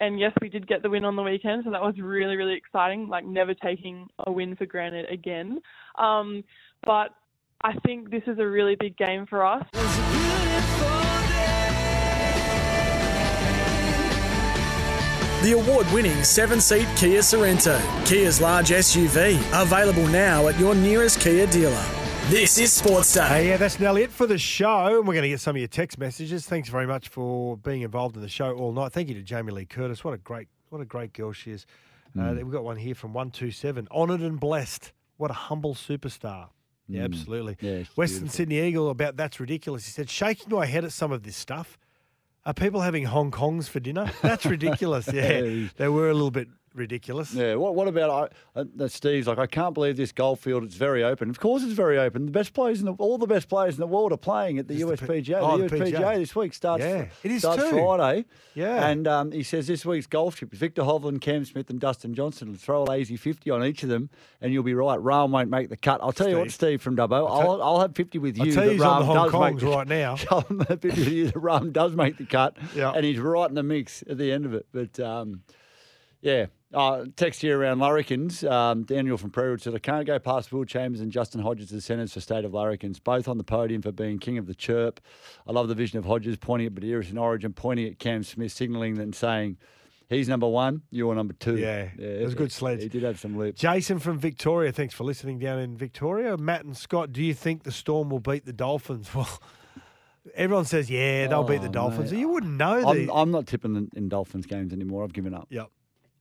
and 0.00 0.18
yes, 0.18 0.32
we 0.40 0.48
did 0.48 0.66
get 0.66 0.82
the 0.82 0.90
win 0.90 1.04
on 1.04 1.16
the 1.16 1.22
weekend, 1.22 1.64
so 1.64 1.70
that 1.70 1.82
was 1.82 1.94
really 1.98 2.36
really 2.36 2.54
exciting. 2.54 3.08
Like 3.08 3.24
never 3.24 3.54
taking 3.54 4.08
a 4.26 4.32
win 4.32 4.56
for 4.56 4.66
granted 4.66 5.10
again. 5.10 5.60
Um, 5.98 6.44
but 6.84 7.14
I 7.62 7.74
think 7.86 8.10
this 8.10 8.22
is 8.26 8.38
a 8.38 8.46
really 8.46 8.76
big 8.76 8.96
game 8.96 9.26
for 9.26 9.44
us. 9.44 9.64
The 15.42 15.52
award 15.52 15.86
winning 15.92 16.24
seven 16.24 16.58
seat 16.58 16.88
Kia 16.96 17.20
Sorento, 17.20 17.78
Kia's 18.06 18.40
large 18.40 18.70
SUV, 18.70 19.36
available 19.52 20.06
now 20.08 20.48
at 20.48 20.58
your 20.58 20.74
nearest 20.74 21.20
Kia 21.20 21.46
dealer. 21.46 22.03
This 22.30 22.58
is 22.58 22.72
Sports 22.72 23.12
Day. 23.12 23.26
Hey, 23.28 23.48
yeah, 23.48 23.56
that's 23.58 23.78
nearly 23.78 24.02
it 24.02 24.10
for 24.10 24.26
the 24.26 24.38
show. 24.38 24.86
And 24.98 25.06
we're 25.06 25.12
going 25.14 25.22
to 25.24 25.28
get 25.28 25.40
some 25.40 25.54
of 25.56 25.60
your 25.60 25.68
text 25.68 25.98
messages. 25.98 26.46
Thanks 26.46 26.68
very 26.70 26.86
much 26.86 27.08
for 27.08 27.56
being 27.58 27.82
involved 27.82 28.16
in 28.16 28.22
the 28.22 28.28
show 28.30 28.52
all 28.56 28.72
night. 28.72 28.92
Thank 28.92 29.08
you 29.08 29.14
to 29.14 29.22
Jamie 29.22 29.52
Lee 29.52 29.66
Curtis. 29.66 30.02
What 30.02 30.14
a 30.14 30.18
great, 30.18 30.48
what 30.70 30.80
a 30.80 30.86
great 30.86 31.12
girl 31.12 31.32
she 31.32 31.50
is. 31.52 31.66
Uh, 32.18 32.32
we've 32.36 32.50
got 32.50 32.64
one 32.64 32.76
here 32.76 32.94
from 32.94 33.12
one 33.12 33.30
two 33.30 33.50
seven. 33.50 33.86
Honoured 33.90 34.20
and 34.20 34.40
blessed. 34.40 34.92
What 35.18 35.30
a 35.30 35.34
humble 35.34 35.74
superstar. 35.74 36.48
Yeah, 36.88 37.02
Mm. 37.02 37.04
absolutely. 37.04 37.56
Yeah, 37.60 37.84
Western 37.96 38.20
beautiful. 38.20 38.28
Sydney 38.36 38.60
Eagle 38.60 38.90
about 38.90 39.16
that's 39.16 39.38
ridiculous. 39.38 39.84
He 39.84 39.90
said, 39.92 40.08
shaking 40.08 40.48
my 40.56 40.64
head 40.66 40.84
at 40.84 40.92
some 40.92 41.12
of 41.12 41.22
this 41.24 41.36
stuff. 41.36 41.76
Are 42.46 42.54
people 42.54 42.80
having 42.82 43.04
Hong 43.04 43.30
Kongs 43.30 43.68
for 43.68 43.80
dinner? 43.80 44.10
That's 44.22 44.44
ridiculous. 44.46 45.08
Yeah. 45.12 45.68
they 45.76 45.88
were 45.88 46.08
a 46.08 46.14
little 46.14 46.30
bit 46.30 46.48
ridiculous. 46.74 47.32
Yeah. 47.32 47.54
What 47.54 47.74
What 47.74 47.88
about 47.88 48.32
I, 48.56 48.60
uh, 48.60 48.88
Steve's 48.88 49.26
like? 49.26 49.38
I 49.38 49.46
can't 49.46 49.72
believe 49.74 49.96
this 49.96 50.12
golf 50.12 50.40
field. 50.40 50.64
It's 50.64 50.74
very 50.74 51.02
open. 51.04 51.30
Of 51.30 51.40
course, 51.40 51.62
it's 51.62 51.72
very 51.72 51.98
open. 51.98 52.26
The 52.26 52.32
best 52.32 52.52
players 52.52 52.80
in 52.80 52.86
the, 52.86 52.92
all 52.94 53.16
the 53.18 53.26
best 53.26 53.48
players 53.48 53.74
in 53.74 53.80
the 53.80 53.86
world 53.86 54.12
are 54.12 54.16
playing 54.16 54.58
at 54.58 54.68
the 54.68 54.80
USPGA. 54.80 55.38
oh, 55.40 55.56
the 55.58 55.68
the 55.68 55.76
USPGA 55.76 55.92
PGA. 55.98 56.16
this 56.16 56.34
week 56.36 56.52
starts. 56.54 56.82
Yeah, 56.84 57.06
it 57.22 57.30
is 57.30 57.42
starts 57.42 57.62
too. 57.62 57.70
Friday. 57.70 58.24
Yeah. 58.54 58.86
And 58.86 59.06
um, 59.08 59.32
he 59.32 59.42
says 59.42 59.66
this 59.66 59.84
week's 59.86 60.06
golf 60.06 60.36
trip: 60.36 60.52
is 60.52 60.58
Viktor 60.58 60.82
Hovland, 60.82 61.20
Cam 61.20 61.44
Smith, 61.44 61.70
and 61.70 61.80
Dustin 61.80 62.14
Johnson. 62.14 62.48
Will 62.50 62.58
throw 62.58 62.82
a 62.82 62.84
lazy 62.84 63.16
fifty 63.16 63.50
on 63.50 63.64
each 63.64 63.82
of 63.82 63.88
them, 63.88 64.10
and 64.40 64.52
you'll 64.52 64.62
be 64.62 64.74
right. 64.74 64.98
Rahm 64.98 65.30
won't 65.30 65.50
make 65.50 65.68
the 65.68 65.76
cut. 65.76 66.00
I'll 66.02 66.12
tell 66.12 66.28
you 66.28 66.38
what, 66.38 66.50
Steve 66.50 66.82
from 66.82 66.96
Dubbo. 66.96 67.28
I'll 67.28 67.50
I'll, 67.52 67.62
I'll 67.62 67.80
have 67.80 67.94
fifty 67.94 68.18
with 68.18 68.36
you. 68.36 68.44
I'll 68.44 68.52
tell 68.52 68.64
that 68.64 68.66
you 68.66 68.72
he's 68.72 68.82
on 68.82 69.00
the 69.06 69.12
Rahm 69.12 69.16
Hong 69.16 69.30
does 69.30 69.32
make 69.32 69.54
Kongs 69.54 69.60
the- 69.60 69.66
right 69.76 69.88
now. 69.88 70.16
Have 70.68 70.80
50 70.80 70.88
with 70.88 71.08
you 71.08 71.26
that 71.26 71.34
Rahm 71.34 71.72
does 71.72 71.92
make 71.94 72.16
the 72.18 72.24
cut, 72.26 72.56
Yeah. 72.74 72.92
and 72.94 73.04
he's 73.04 73.18
right 73.18 73.48
in 73.48 73.54
the 73.54 73.62
mix 73.62 74.02
at 74.08 74.18
the 74.18 74.32
end 74.32 74.44
of 74.46 74.54
it. 74.54 74.66
But 74.72 74.98
um, 75.00 75.42
yeah. 76.20 76.46
Uh, 76.74 77.04
text 77.16 77.40
here 77.42 77.58
around 77.58 77.78
Larrikins. 77.78 78.42
Um, 78.50 78.82
Daniel 78.84 79.16
from 79.16 79.30
Prairie 79.30 79.58
said, 79.60 79.74
I 79.74 79.78
can't 79.78 80.06
go 80.06 80.18
past 80.18 80.52
Will 80.52 80.64
Chambers 80.64 81.00
and 81.00 81.12
Justin 81.12 81.40
Hodges 81.40 81.72
as 81.72 81.84
centres 81.84 82.12
for 82.12 82.20
State 82.20 82.44
of 82.44 82.52
Larrikins, 82.52 82.98
both 83.02 83.28
on 83.28 83.38
the 83.38 83.44
podium 83.44 83.80
for 83.82 83.92
being 83.92 84.18
king 84.18 84.38
of 84.38 84.46
the 84.46 84.54
chirp. 84.54 85.00
I 85.46 85.52
love 85.52 85.68
the 85.68 85.74
vision 85.74 85.98
of 85.98 86.04
Hodges 86.04 86.36
pointing 86.36 86.66
at 86.66 86.74
Badiris 86.74 87.10
in 87.10 87.18
Origin, 87.18 87.52
pointing 87.52 87.86
at 87.86 87.98
Cam 87.98 88.22
Smith, 88.24 88.52
signalling 88.52 88.98
and 88.98 89.14
saying, 89.14 89.56
he's 90.08 90.28
number 90.28 90.48
one, 90.48 90.82
you're 90.90 91.14
number 91.14 91.32
two. 91.34 91.56
Yeah, 91.56 91.88
it 91.98 92.22
was 92.24 92.32
a 92.32 92.36
good 92.36 92.52
sledge. 92.52 92.82
He 92.82 92.88
did 92.88 93.02
have 93.04 93.18
some 93.20 93.36
lips. 93.38 93.60
Jason 93.60 93.98
from 93.98 94.18
Victoria, 94.18 94.72
thanks 94.72 94.94
for 94.94 95.04
listening 95.04 95.38
down 95.38 95.58
in 95.60 95.76
Victoria. 95.76 96.36
Matt 96.36 96.64
and 96.64 96.76
Scott, 96.76 97.12
do 97.12 97.22
you 97.22 97.34
think 97.34 97.62
the 97.62 97.72
Storm 97.72 98.10
will 98.10 98.20
beat 98.20 98.44
the 98.44 98.52
Dolphins? 98.52 99.08
Well, 99.14 99.28
everyone 100.34 100.64
says, 100.64 100.88
yeah, 100.90 101.26
they'll 101.26 101.44
beat 101.44 101.60
the 101.60 101.68
Oh, 101.68 101.72
Dolphins. 101.72 102.10
mate. 102.12 102.18
You 102.18 102.28
wouldn't 102.30 102.54
know. 102.54 102.88
I'm, 102.88 103.10
I'm 103.10 103.30
not 103.30 103.46
tipping 103.46 103.76
in, 103.76 103.90
in 103.94 104.08
Dolphins 104.08 104.46
games 104.46 104.72
anymore. 104.72 105.04
I've 105.04 105.12
given 105.12 105.34
up. 105.34 105.48
Yep. 105.50 105.68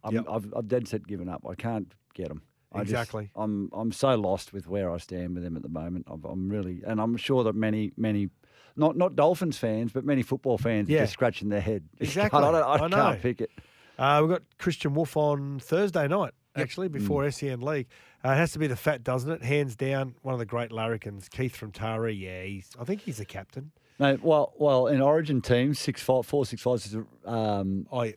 I'm, 0.03 0.13
Yep. 0.15 0.25
I've, 0.29 0.53
I've 0.57 0.67
dead 0.67 0.87
set 0.87 1.07
given 1.07 1.29
up. 1.29 1.43
I 1.49 1.55
can't 1.55 1.93
get 2.13 2.27
them. 2.29 2.41
Exactly. 2.75 3.29
I'm 3.35 3.69
I'm 3.71 3.91
so 3.91 4.15
lost 4.15 4.51
with 4.51 4.67
where 4.67 4.89
I 4.91 4.97
stand 4.97 5.35
with 5.35 5.43
them 5.43 5.55
at 5.55 5.61
the 5.61 5.69
moment. 5.69 6.07
I'm, 6.09 6.23
I'm 6.25 6.49
really, 6.49 6.81
and 6.87 6.99
I'm 6.99 7.15
sure 7.17 7.43
that 7.43 7.53
many 7.53 7.91
many, 7.97 8.29
not 8.75 8.97
not 8.97 9.15
Dolphins 9.15 9.57
fans, 9.59 9.91
but 9.91 10.03
many 10.05 10.23
football 10.23 10.57
fans 10.57 10.89
Yeah. 10.89 10.99
are 10.99 11.03
just 11.03 11.13
scratching 11.13 11.49
their 11.49 11.61
head. 11.61 11.83
Exactly. 11.99 12.39
I, 12.39 12.51
don't, 12.51 12.55
I, 12.63 12.73
I 12.73 12.77
can't 12.79 12.91
know. 12.91 13.17
pick 13.21 13.41
it. 13.41 13.51
uh, 13.99 14.17
we've 14.21 14.31
got 14.31 14.41
Christian 14.57 14.95
Wolf 14.95 15.15
on 15.15 15.59
Thursday 15.59 16.07
night, 16.07 16.31
actually, 16.55 16.87
before 16.87 17.29
SEN 17.29 17.61
League. 17.61 17.87
Uh, 18.25 18.31
it 18.31 18.35
has 18.37 18.53
to 18.53 18.59
be 18.59 18.65
the 18.67 18.75
fat, 18.75 19.03
doesn't 19.03 19.29
it? 19.29 19.43
Hands 19.43 19.75
down, 19.75 20.15
one 20.23 20.33
of 20.33 20.39
the 20.39 20.45
great 20.45 20.71
larrikins, 20.71 21.29
Keith 21.29 21.55
from 21.55 21.71
Tara. 21.71 22.11
Yeah, 22.11 22.41
he's, 22.43 22.69
I 22.79 22.85
think 22.85 23.01
he's 23.01 23.17
the 23.17 23.25
captain. 23.25 23.71
No, 23.99 24.17
well, 24.23 24.53
well, 24.57 24.87
in 24.87 24.99
Origin 24.99 25.41
teams, 25.41 25.77
six 25.77 26.01
five, 26.01 26.25
four 26.25 26.45
six 26.47 26.63
five 26.63 26.77
is 26.77 26.95
um, 27.25 27.85
I 27.93 28.15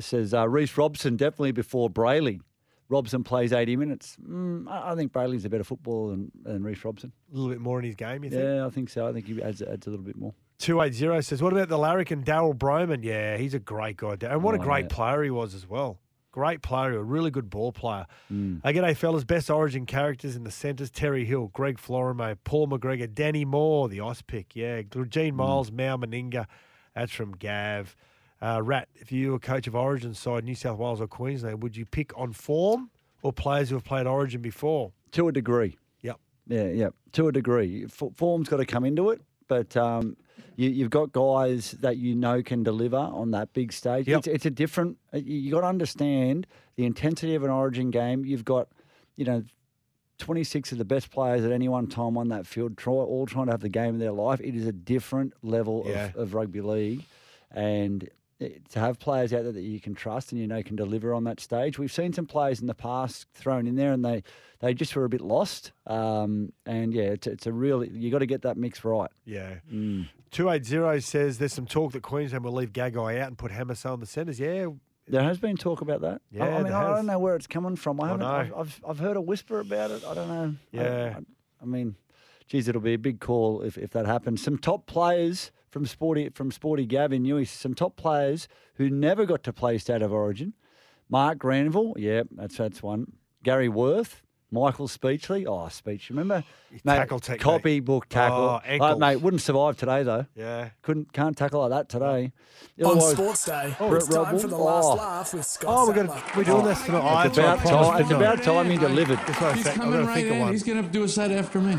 says 0.00 0.32
uh, 0.34 0.48
Reece 0.48 0.76
Robson 0.76 1.16
definitely 1.16 1.52
before 1.52 1.90
Brailey. 1.90 2.40
Robson 2.88 3.24
plays 3.24 3.52
80 3.52 3.76
minutes. 3.76 4.16
Mm, 4.28 4.68
I 4.70 4.94
think 4.94 5.12
Brailey's 5.12 5.44
a 5.46 5.48
better 5.48 5.64
footballer 5.64 6.10
than, 6.10 6.30
than 6.42 6.62
Reece 6.62 6.84
Robson. 6.84 7.12
A 7.32 7.34
little 7.36 7.50
bit 7.50 7.60
more 7.60 7.78
in 7.78 7.84
his 7.86 7.94
game, 7.94 8.22
you 8.24 8.30
think? 8.30 8.42
Yeah, 8.42 8.66
I 8.66 8.70
think 8.70 8.90
so. 8.90 9.06
I 9.06 9.12
think 9.14 9.26
he 9.26 9.42
adds, 9.42 9.62
adds 9.62 9.86
a 9.86 9.90
little 9.90 10.04
bit 10.04 10.16
more. 10.16 10.34
280 10.58 11.22
says, 11.22 11.42
What 11.42 11.52
about 11.54 11.68
the 11.68 11.78
larrikin 11.78 12.22
Darryl 12.22 12.54
Brohman? 12.54 13.02
Yeah, 13.02 13.36
he's 13.38 13.54
a 13.54 13.58
great 13.58 13.96
guy. 13.96 14.16
And 14.20 14.42
what 14.42 14.54
a 14.54 14.58
Oh, 14.58 14.62
great 14.62 14.84
yeah. 14.90 14.94
player 14.94 15.22
he 15.22 15.30
was 15.30 15.54
as 15.54 15.66
well. 15.66 15.98
Great 16.32 16.62
player, 16.62 16.98
a 16.98 17.02
really 17.02 17.30
good 17.30 17.50
ball 17.50 17.72
player. 17.72 18.06
Mm. 18.32 18.60
Uh, 18.64 18.68
g'day, 18.68 18.96
fellas. 18.96 19.24
Best 19.24 19.50
origin 19.50 19.84
characters 19.86 20.36
in 20.36 20.44
the 20.44 20.50
centres 20.50 20.90
Terry 20.90 21.24
Hill, 21.24 21.48
Greg 21.52 21.78
Florimo, 21.78 22.36
Paul 22.44 22.68
McGregor, 22.68 23.12
Danny 23.12 23.44
Moore, 23.44 23.88
the 23.88 24.00
Oz 24.00 24.22
pick. 24.22 24.54
Yeah, 24.54 24.82
Mm. 24.82 25.08
Gene 25.08 25.34
Miles, 25.34 25.70
Mal 25.72 25.98
Meninga. 25.98 26.46
That's 26.94 27.12
from 27.12 27.32
Gav. 27.32 27.96
Uh, 28.42 28.60
Rat, 28.60 28.88
if 28.96 29.12
you 29.12 29.30
were 29.32 29.38
coach 29.38 29.66
of 29.68 29.74
Origin 29.76 30.14
side, 30.14 30.44
New 30.44 30.54
South 30.56 30.76
Wales 30.78 31.00
or 31.00 31.06
Queensland, 31.06 31.62
would 31.62 31.76
you 31.76 31.86
pick 31.86 32.12
on 32.18 32.32
form 32.32 32.90
or 33.22 33.32
players 33.32 33.68
who 33.68 33.76
have 33.76 33.84
played 33.84 34.06
Origin 34.06 34.42
before? 34.42 34.92
To 35.12 35.28
a 35.28 35.32
degree. 35.32 35.78
Yep. 36.00 36.16
Yeah, 36.48 36.64
yeah. 36.68 36.88
To 37.12 37.28
a 37.28 37.32
degree. 37.32 37.84
F- 37.84 38.02
form's 38.16 38.48
got 38.48 38.56
to 38.56 38.66
come 38.66 38.84
into 38.84 39.10
it, 39.10 39.20
but 39.46 39.76
um, 39.76 40.16
you, 40.56 40.70
you've 40.70 40.90
got 40.90 41.12
guys 41.12 41.72
that 41.82 41.98
you 41.98 42.16
know 42.16 42.42
can 42.42 42.64
deliver 42.64 42.96
on 42.96 43.30
that 43.30 43.52
big 43.52 43.72
stage. 43.72 44.08
Yep. 44.08 44.18
It's, 44.18 44.26
it's 44.26 44.46
a 44.46 44.50
different. 44.50 44.98
You, 45.12 45.52
got 45.52 45.60
to 45.60 45.68
understand 45.68 46.48
the 46.74 46.84
intensity 46.84 47.36
of 47.36 47.44
an 47.44 47.50
Origin 47.50 47.90
game. 47.90 48.24
You've 48.24 48.44
got, 48.44 48.68
you 49.16 49.24
know. 49.24 49.42
26 50.18 50.70
of 50.70 50.78
the 50.78 50.84
best 50.84 51.10
players 51.10 51.44
at 51.44 51.50
any 51.50 51.68
one 51.68 51.88
time 51.88 52.16
on 52.16 52.28
that 52.28 52.46
field, 52.46 52.76
try, 52.76 52.92
all 52.92 53.26
trying 53.26 53.46
to 53.46 53.50
have 53.50 53.60
the 53.60 53.68
game 53.68 53.94
of 53.94 53.98
their 53.98 54.12
life. 54.12 54.40
It 54.40 54.54
is 54.54 54.66
a 54.68 54.72
different 54.72 55.32
level 55.42 55.82
Yeah. 55.84 56.10
of, 56.10 56.16
of 56.16 56.34
rugby 56.34 56.60
league. 56.60 57.02
And 57.50 58.08
to 58.70 58.78
have 58.78 58.98
players 58.98 59.32
out 59.32 59.42
there 59.42 59.52
that 59.52 59.62
you 59.62 59.80
can 59.80 59.94
trust 59.94 60.32
and 60.32 60.40
you 60.40 60.46
know 60.46 60.62
can 60.62 60.76
deliver 60.76 61.12
on 61.14 61.24
that 61.24 61.40
stage. 61.40 61.78
We've 61.78 61.92
seen 61.92 62.12
some 62.12 62.26
players 62.26 62.60
in 62.60 62.66
the 62.66 62.74
past 62.74 63.26
thrown 63.34 63.66
in 63.66 63.76
there 63.76 63.92
and 63.92 64.04
they, 64.04 64.22
they 64.60 64.74
just 64.74 64.94
were 64.96 65.04
a 65.04 65.08
bit 65.08 65.20
lost. 65.20 65.72
Um, 65.86 66.52
and 66.66 66.92
yeah, 66.94 67.04
it's, 67.04 67.26
it's 67.26 67.46
a 67.46 67.52
really, 67.52 67.88
you 67.90 68.10
got 68.10 68.18
to 68.20 68.26
get 68.26 68.42
that 68.42 68.56
mix 68.56 68.84
right. 68.84 69.10
Yeah. 69.24 69.56
Mm. 69.72 70.08
280 70.30 71.00
says 71.00 71.38
there's 71.38 71.52
some 71.52 71.66
talk 71.66 71.92
that 71.92 72.02
Queensland 72.02 72.44
will 72.44 72.52
leave 72.52 72.72
Gagai 72.72 73.20
out 73.20 73.28
and 73.28 73.36
put 73.38 73.52
Hammerson 73.52 73.90
on 73.92 74.00
the 74.00 74.06
centres. 74.06 74.40
Yeah, 74.40 74.68
There 75.08 75.22
has 75.22 75.38
been 75.38 75.56
talk 75.56 75.80
about 75.80 76.00
that. 76.02 76.20
I- 76.32 76.36
Yeah, 76.36 76.44
I, 76.44 76.54
mean, 76.62 76.64
there 76.72 76.76
I 76.76 76.96
don't 76.96 77.06
know 77.06 77.18
where 77.18 77.36
it's 77.36 77.46
coming 77.46 77.76
from. 77.76 78.00
I 78.00 78.04
I 78.04 78.08
haven't. 78.08 78.20
know. 78.20 78.26
I've, 78.28 78.52
I've, 78.56 78.80
I've 78.88 78.98
heard 78.98 79.16
a 79.16 79.20
whisper 79.20 79.60
about 79.60 79.90
it. 79.90 80.04
I 80.04 80.14
don't 80.14 80.28
know. 80.28 80.54
I- 80.72 80.76
Yeah. 80.76 81.14
I, 81.18 81.22
I 81.62 81.64
mean, 81.66 81.96
geez, 82.48 82.66
it'll 82.68 82.80
be 82.80 82.94
a 82.94 82.98
big 82.98 83.20
call 83.20 83.62
if, 83.62 83.76
if 83.78 83.90
that 83.90 84.06
happens. 84.06 84.42
Some 84.42 84.58
top 84.58 84.86
players 84.86 85.50
from 85.72 85.86
Sporty 85.86 86.28
from 86.28 86.52
Sporty 86.52 86.86
Gavin 86.86 87.24
Newey. 87.24 87.48
Some 87.48 87.74
top 87.74 87.96
players 87.96 88.46
who 88.76 88.88
never 88.88 89.24
got 89.26 89.42
to 89.44 89.52
play 89.52 89.78
State 89.78 90.02
of 90.02 90.12
Origin. 90.12 90.52
Mark 91.08 91.38
Granville. 91.38 91.94
Yeah, 91.96 92.22
that's 92.30 92.56
that's 92.58 92.82
one. 92.82 93.12
Gary 93.42 93.68
Worth. 93.68 94.22
Michael 94.54 94.86
Speechley. 94.86 95.46
Oh, 95.48 95.66
Speech. 95.70 96.10
Remember? 96.10 96.44
Mate, 96.70 96.80
oh, 96.84 96.90
tackle 96.96 97.20
technique. 97.20 97.40
Copybook 97.40 98.04
tackle. 98.10 98.36
Oh, 98.36 98.60
ankles. 98.66 99.00
mate, 99.00 99.16
wouldn't 99.16 99.40
survive 99.40 99.78
today 99.78 100.02
though. 100.02 100.26
Yeah. 100.36 100.68
Couldn't 100.82 101.10
can't 101.14 101.34
tackle 101.34 101.66
like 101.66 101.70
that 101.70 101.88
today. 101.88 102.32
On 102.84 103.00
Sports 103.00 103.46
Day, 103.46 103.74
Oh, 103.80 103.94
it's 103.94 104.08
time 104.08 104.24
Rebel. 104.26 104.38
for 104.40 104.48
the 104.48 104.58
last 104.58 104.84
Oh. 104.84 104.94
laugh 104.96 105.32
with 105.32 105.46
Scott 105.46 105.74
Oh, 105.74 105.88
we're 105.88 105.94
gonna 105.94 106.22
we're 106.36 106.44
doing 106.44 106.64
this 106.66 106.84
tonight. 106.84 107.00
Oh, 107.02 107.26
It's 107.26 107.36
that's 107.36 107.38
about 107.38 107.58
promised 107.60 107.90
time. 107.92 108.00
It's 108.02 108.10
about 108.10 108.42
time 108.42 108.70
he 108.70 108.76
delivered. 108.76 109.18
That's 109.26 109.40
what 109.40 109.42
I 109.42 109.54
He's 109.54 109.68
coming 109.68 109.90
gonna 109.92 110.06
right 110.06 110.26
in. 110.26 110.48
He's 110.52 110.62
going 110.62 110.82
to 110.84 110.88
do 110.90 111.04
a 111.04 111.08
set 111.08 111.30
after 111.30 111.58
me. 111.58 111.78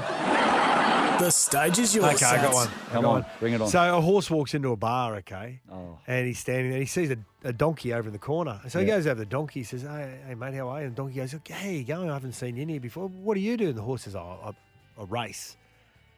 The 1.23 1.31
stage 1.31 1.79
is 1.79 1.95
yours. 1.95 2.15
Okay, 2.21 2.25
I 2.25 2.41
got 2.41 2.53
one. 2.53 2.67
I 2.67 2.91
Come 2.91 3.01
got 3.03 3.07
on, 3.07 3.21
one. 3.21 3.25
bring 3.39 3.53
it 3.53 3.61
on. 3.61 3.67
So 3.69 3.97
a 3.97 4.01
horse 4.01 4.29
walks 4.29 4.53
into 4.53 4.71
a 4.73 4.75
bar, 4.75 5.15
okay, 5.17 5.61
Oh. 5.71 5.97
and 6.05 6.27
he's 6.27 6.37
standing 6.39 6.71
there. 6.71 6.81
He 6.81 6.85
sees 6.85 7.11
a, 7.11 7.17
a 7.45 7.53
donkey 7.53 7.93
over 7.93 8.09
in 8.09 8.13
the 8.13 8.19
corner. 8.19 8.59
So 8.67 8.79
he 8.81 8.85
Yeah. 8.85 8.95
goes 8.95 9.07
over 9.07 9.15
to 9.15 9.19
the 9.19 9.25
donkey. 9.25 9.61
He 9.61 9.63
says, 9.63 9.83
"Hey, 9.83 10.19
hey 10.27 10.35
mate, 10.35 10.53
how 10.53 10.67
are 10.67 10.81
you?" 10.81 10.87
And 10.87 10.95
the 10.97 11.01
donkey 11.01 11.15
goes, 11.15 11.33
"Okay, 11.33 11.53
how 11.53 11.69
you 11.69 11.83
going? 11.85 12.09
I 12.09 12.13
haven't 12.13 12.33
seen 12.33 12.57
you 12.57 12.63
in 12.63 12.69
here 12.69 12.81
before. 12.81 13.07
What 13.07 13.35
do 13.35 13.39
you 13.39 13.55
do?" 13.55 13.69
And 13.69 13.77
the 13.77 13.81
horse 13.83 14.01
says, 14.03 14.17
"Oh, 14.17 14.53
a, 14.97 15.01
a 15.01 15.05
race." 15.05 15.55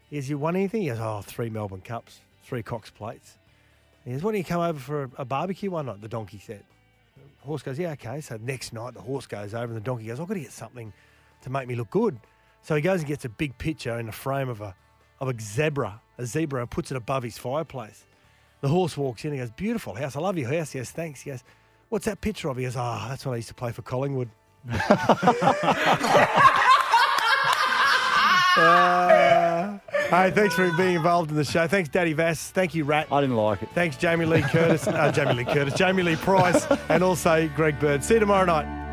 He 0.09 0.15
goes, 0.17 0.27
"You 0.27 0.39
won 0.39 0.55
anything?" 0.55 0.81
He 0.81 0.87
goes, 0.87 0.99
"Oh, 0.99 1.21
three 1.23 1.51
Melbourne 1.51 1.81
Cups, 1.81 2.21
three 2.43 2.63
Cox 2.63 2.89
plates." 2.89 3.37
He 4.05 4.11
goes, 4.11 4.23
"Why 4.23 4.31
don't 4.31 4.39
you 4.39 4.43
come 4.43 4.61
over 4.61 4.79
for 4.79 5.03
a, 5.03 5.09
a 5.19 5.25
barbecue 5.25 5.69
one 5.69 5.85
night?" 5.85 6.01
The 6.01 6.07
donkey 6.07 6.39
said. 6.39 6.63
The 7.41 7.45
horse 7.45 7.61
goes, 7.61 7.77
"Yeah, 7.77 7.91
okay." 7.91 8.21
So 8.21 8.39
next 8.41 8.73
night, 8.73 8.95
the 8.95 9.01
horse 9.01 9.27
goes 9.27 9.53
over, 9.53 9.65
and 9.65 9.75
the 9.75 9.81
donkey 9.81 10.07
goes, 10.07 10.19
"I've 10.19 10.27
got 10.27 10.33
to 10.33 10.39
get 10.39 10.51
something 10.51 10.91
to 11.43 11.49
make 11.51 11.67
me 11.67 11.75
look 11.75 11.91
good." 11.91 12.19
So 12.63 12.73
he 12.73 12.81
goes 12.81 13.01
and 13.01 13.07
gets 13.07 13.23
a 13.23 13.29
big 13.29 13.55
picture 13.59 13.99
in 13.99 14.07
the 14.07 14.11
frame 14.11 14.49
of 14.49 14.61
a 14.61 14.73
of 15.19 15.27
a 15.29 15.35
zebra, 15.39 16.01
a 16.17 16.25
zebra, 16.25 16.61
and 16.61 16.69
puts 16.69 16.91
it 16.91 16.97
above 16.97 17.23
his 17.23 17.37
fireplace. 17.37 18.05
The 18.61 18.67
horse 18.69 18.97
walks 18.97 19.23
in 19.25 19.31
and 19.31 19.39
goes, 19.41 19.51
Beautiful 19.51 19.93
house. 19.95 20.15
I 20.15 20.19
love 20.19 20.37
your 20.37 20.51
house. 20.53 20.73
Yes, 20.73 20.91
Thanks. 20.91 21.21
He 21.21 21.29
goes, 21.31 21.43
What's 21.89 22.05
that 22.05 22.21
picture 22.21 22.49
of? 22.49 22.57
He 22.57 22.63
goes, 22.63 22.75
Oh, 22.77 23.05
that's 23.07 23.25
when 23.25 23.33
I 23.33 23.37
used 23.37 23.47
to 23.49 23.53
play 23.53 23.71
for 23.71 23.81
Collingwood. 23.81 24.29
Uh, 28.57 29.77
hey, 30.09 30.31
thanks 30.31 30.55
for 30.55 30.71
being 30.77 30.95
involved 30.95 31.29
in 31.29 31.35
the 31.35 31.43
show. 31.43 31.67
Thanks, 31.67 31.89
Daddy 31.89 32.13
Vass. 32.13 32.51
Thank 32.51 32.73
you, 32.73 32.85
Rat. 32.85 33.07
I 33.11 33.19
didn't 33.19 33.35
like 33.35 33.61
it. 33.61 33.69
Thanks, 33.75 33.97
Jamie 33.97 34.25
Lee 34.25 34.43
Curtis. 34.43 34.87
uh, 34.87 35.11
Jamie 35.11 35.33
Lee 35.33 35.43
Curtis, 35.43 35.73
Jamie 35.73 36.03
Lee 36.03 36.15
Price, 36.15 36.65
and 36.87 37.03
also 37.03 37.49
Greg 37.49 37.77
Bird. 37.81 38.01
See 38.01 38.13
you 38.13 38.21
tomorrow 38.21 38.45
night. 38.45 38.84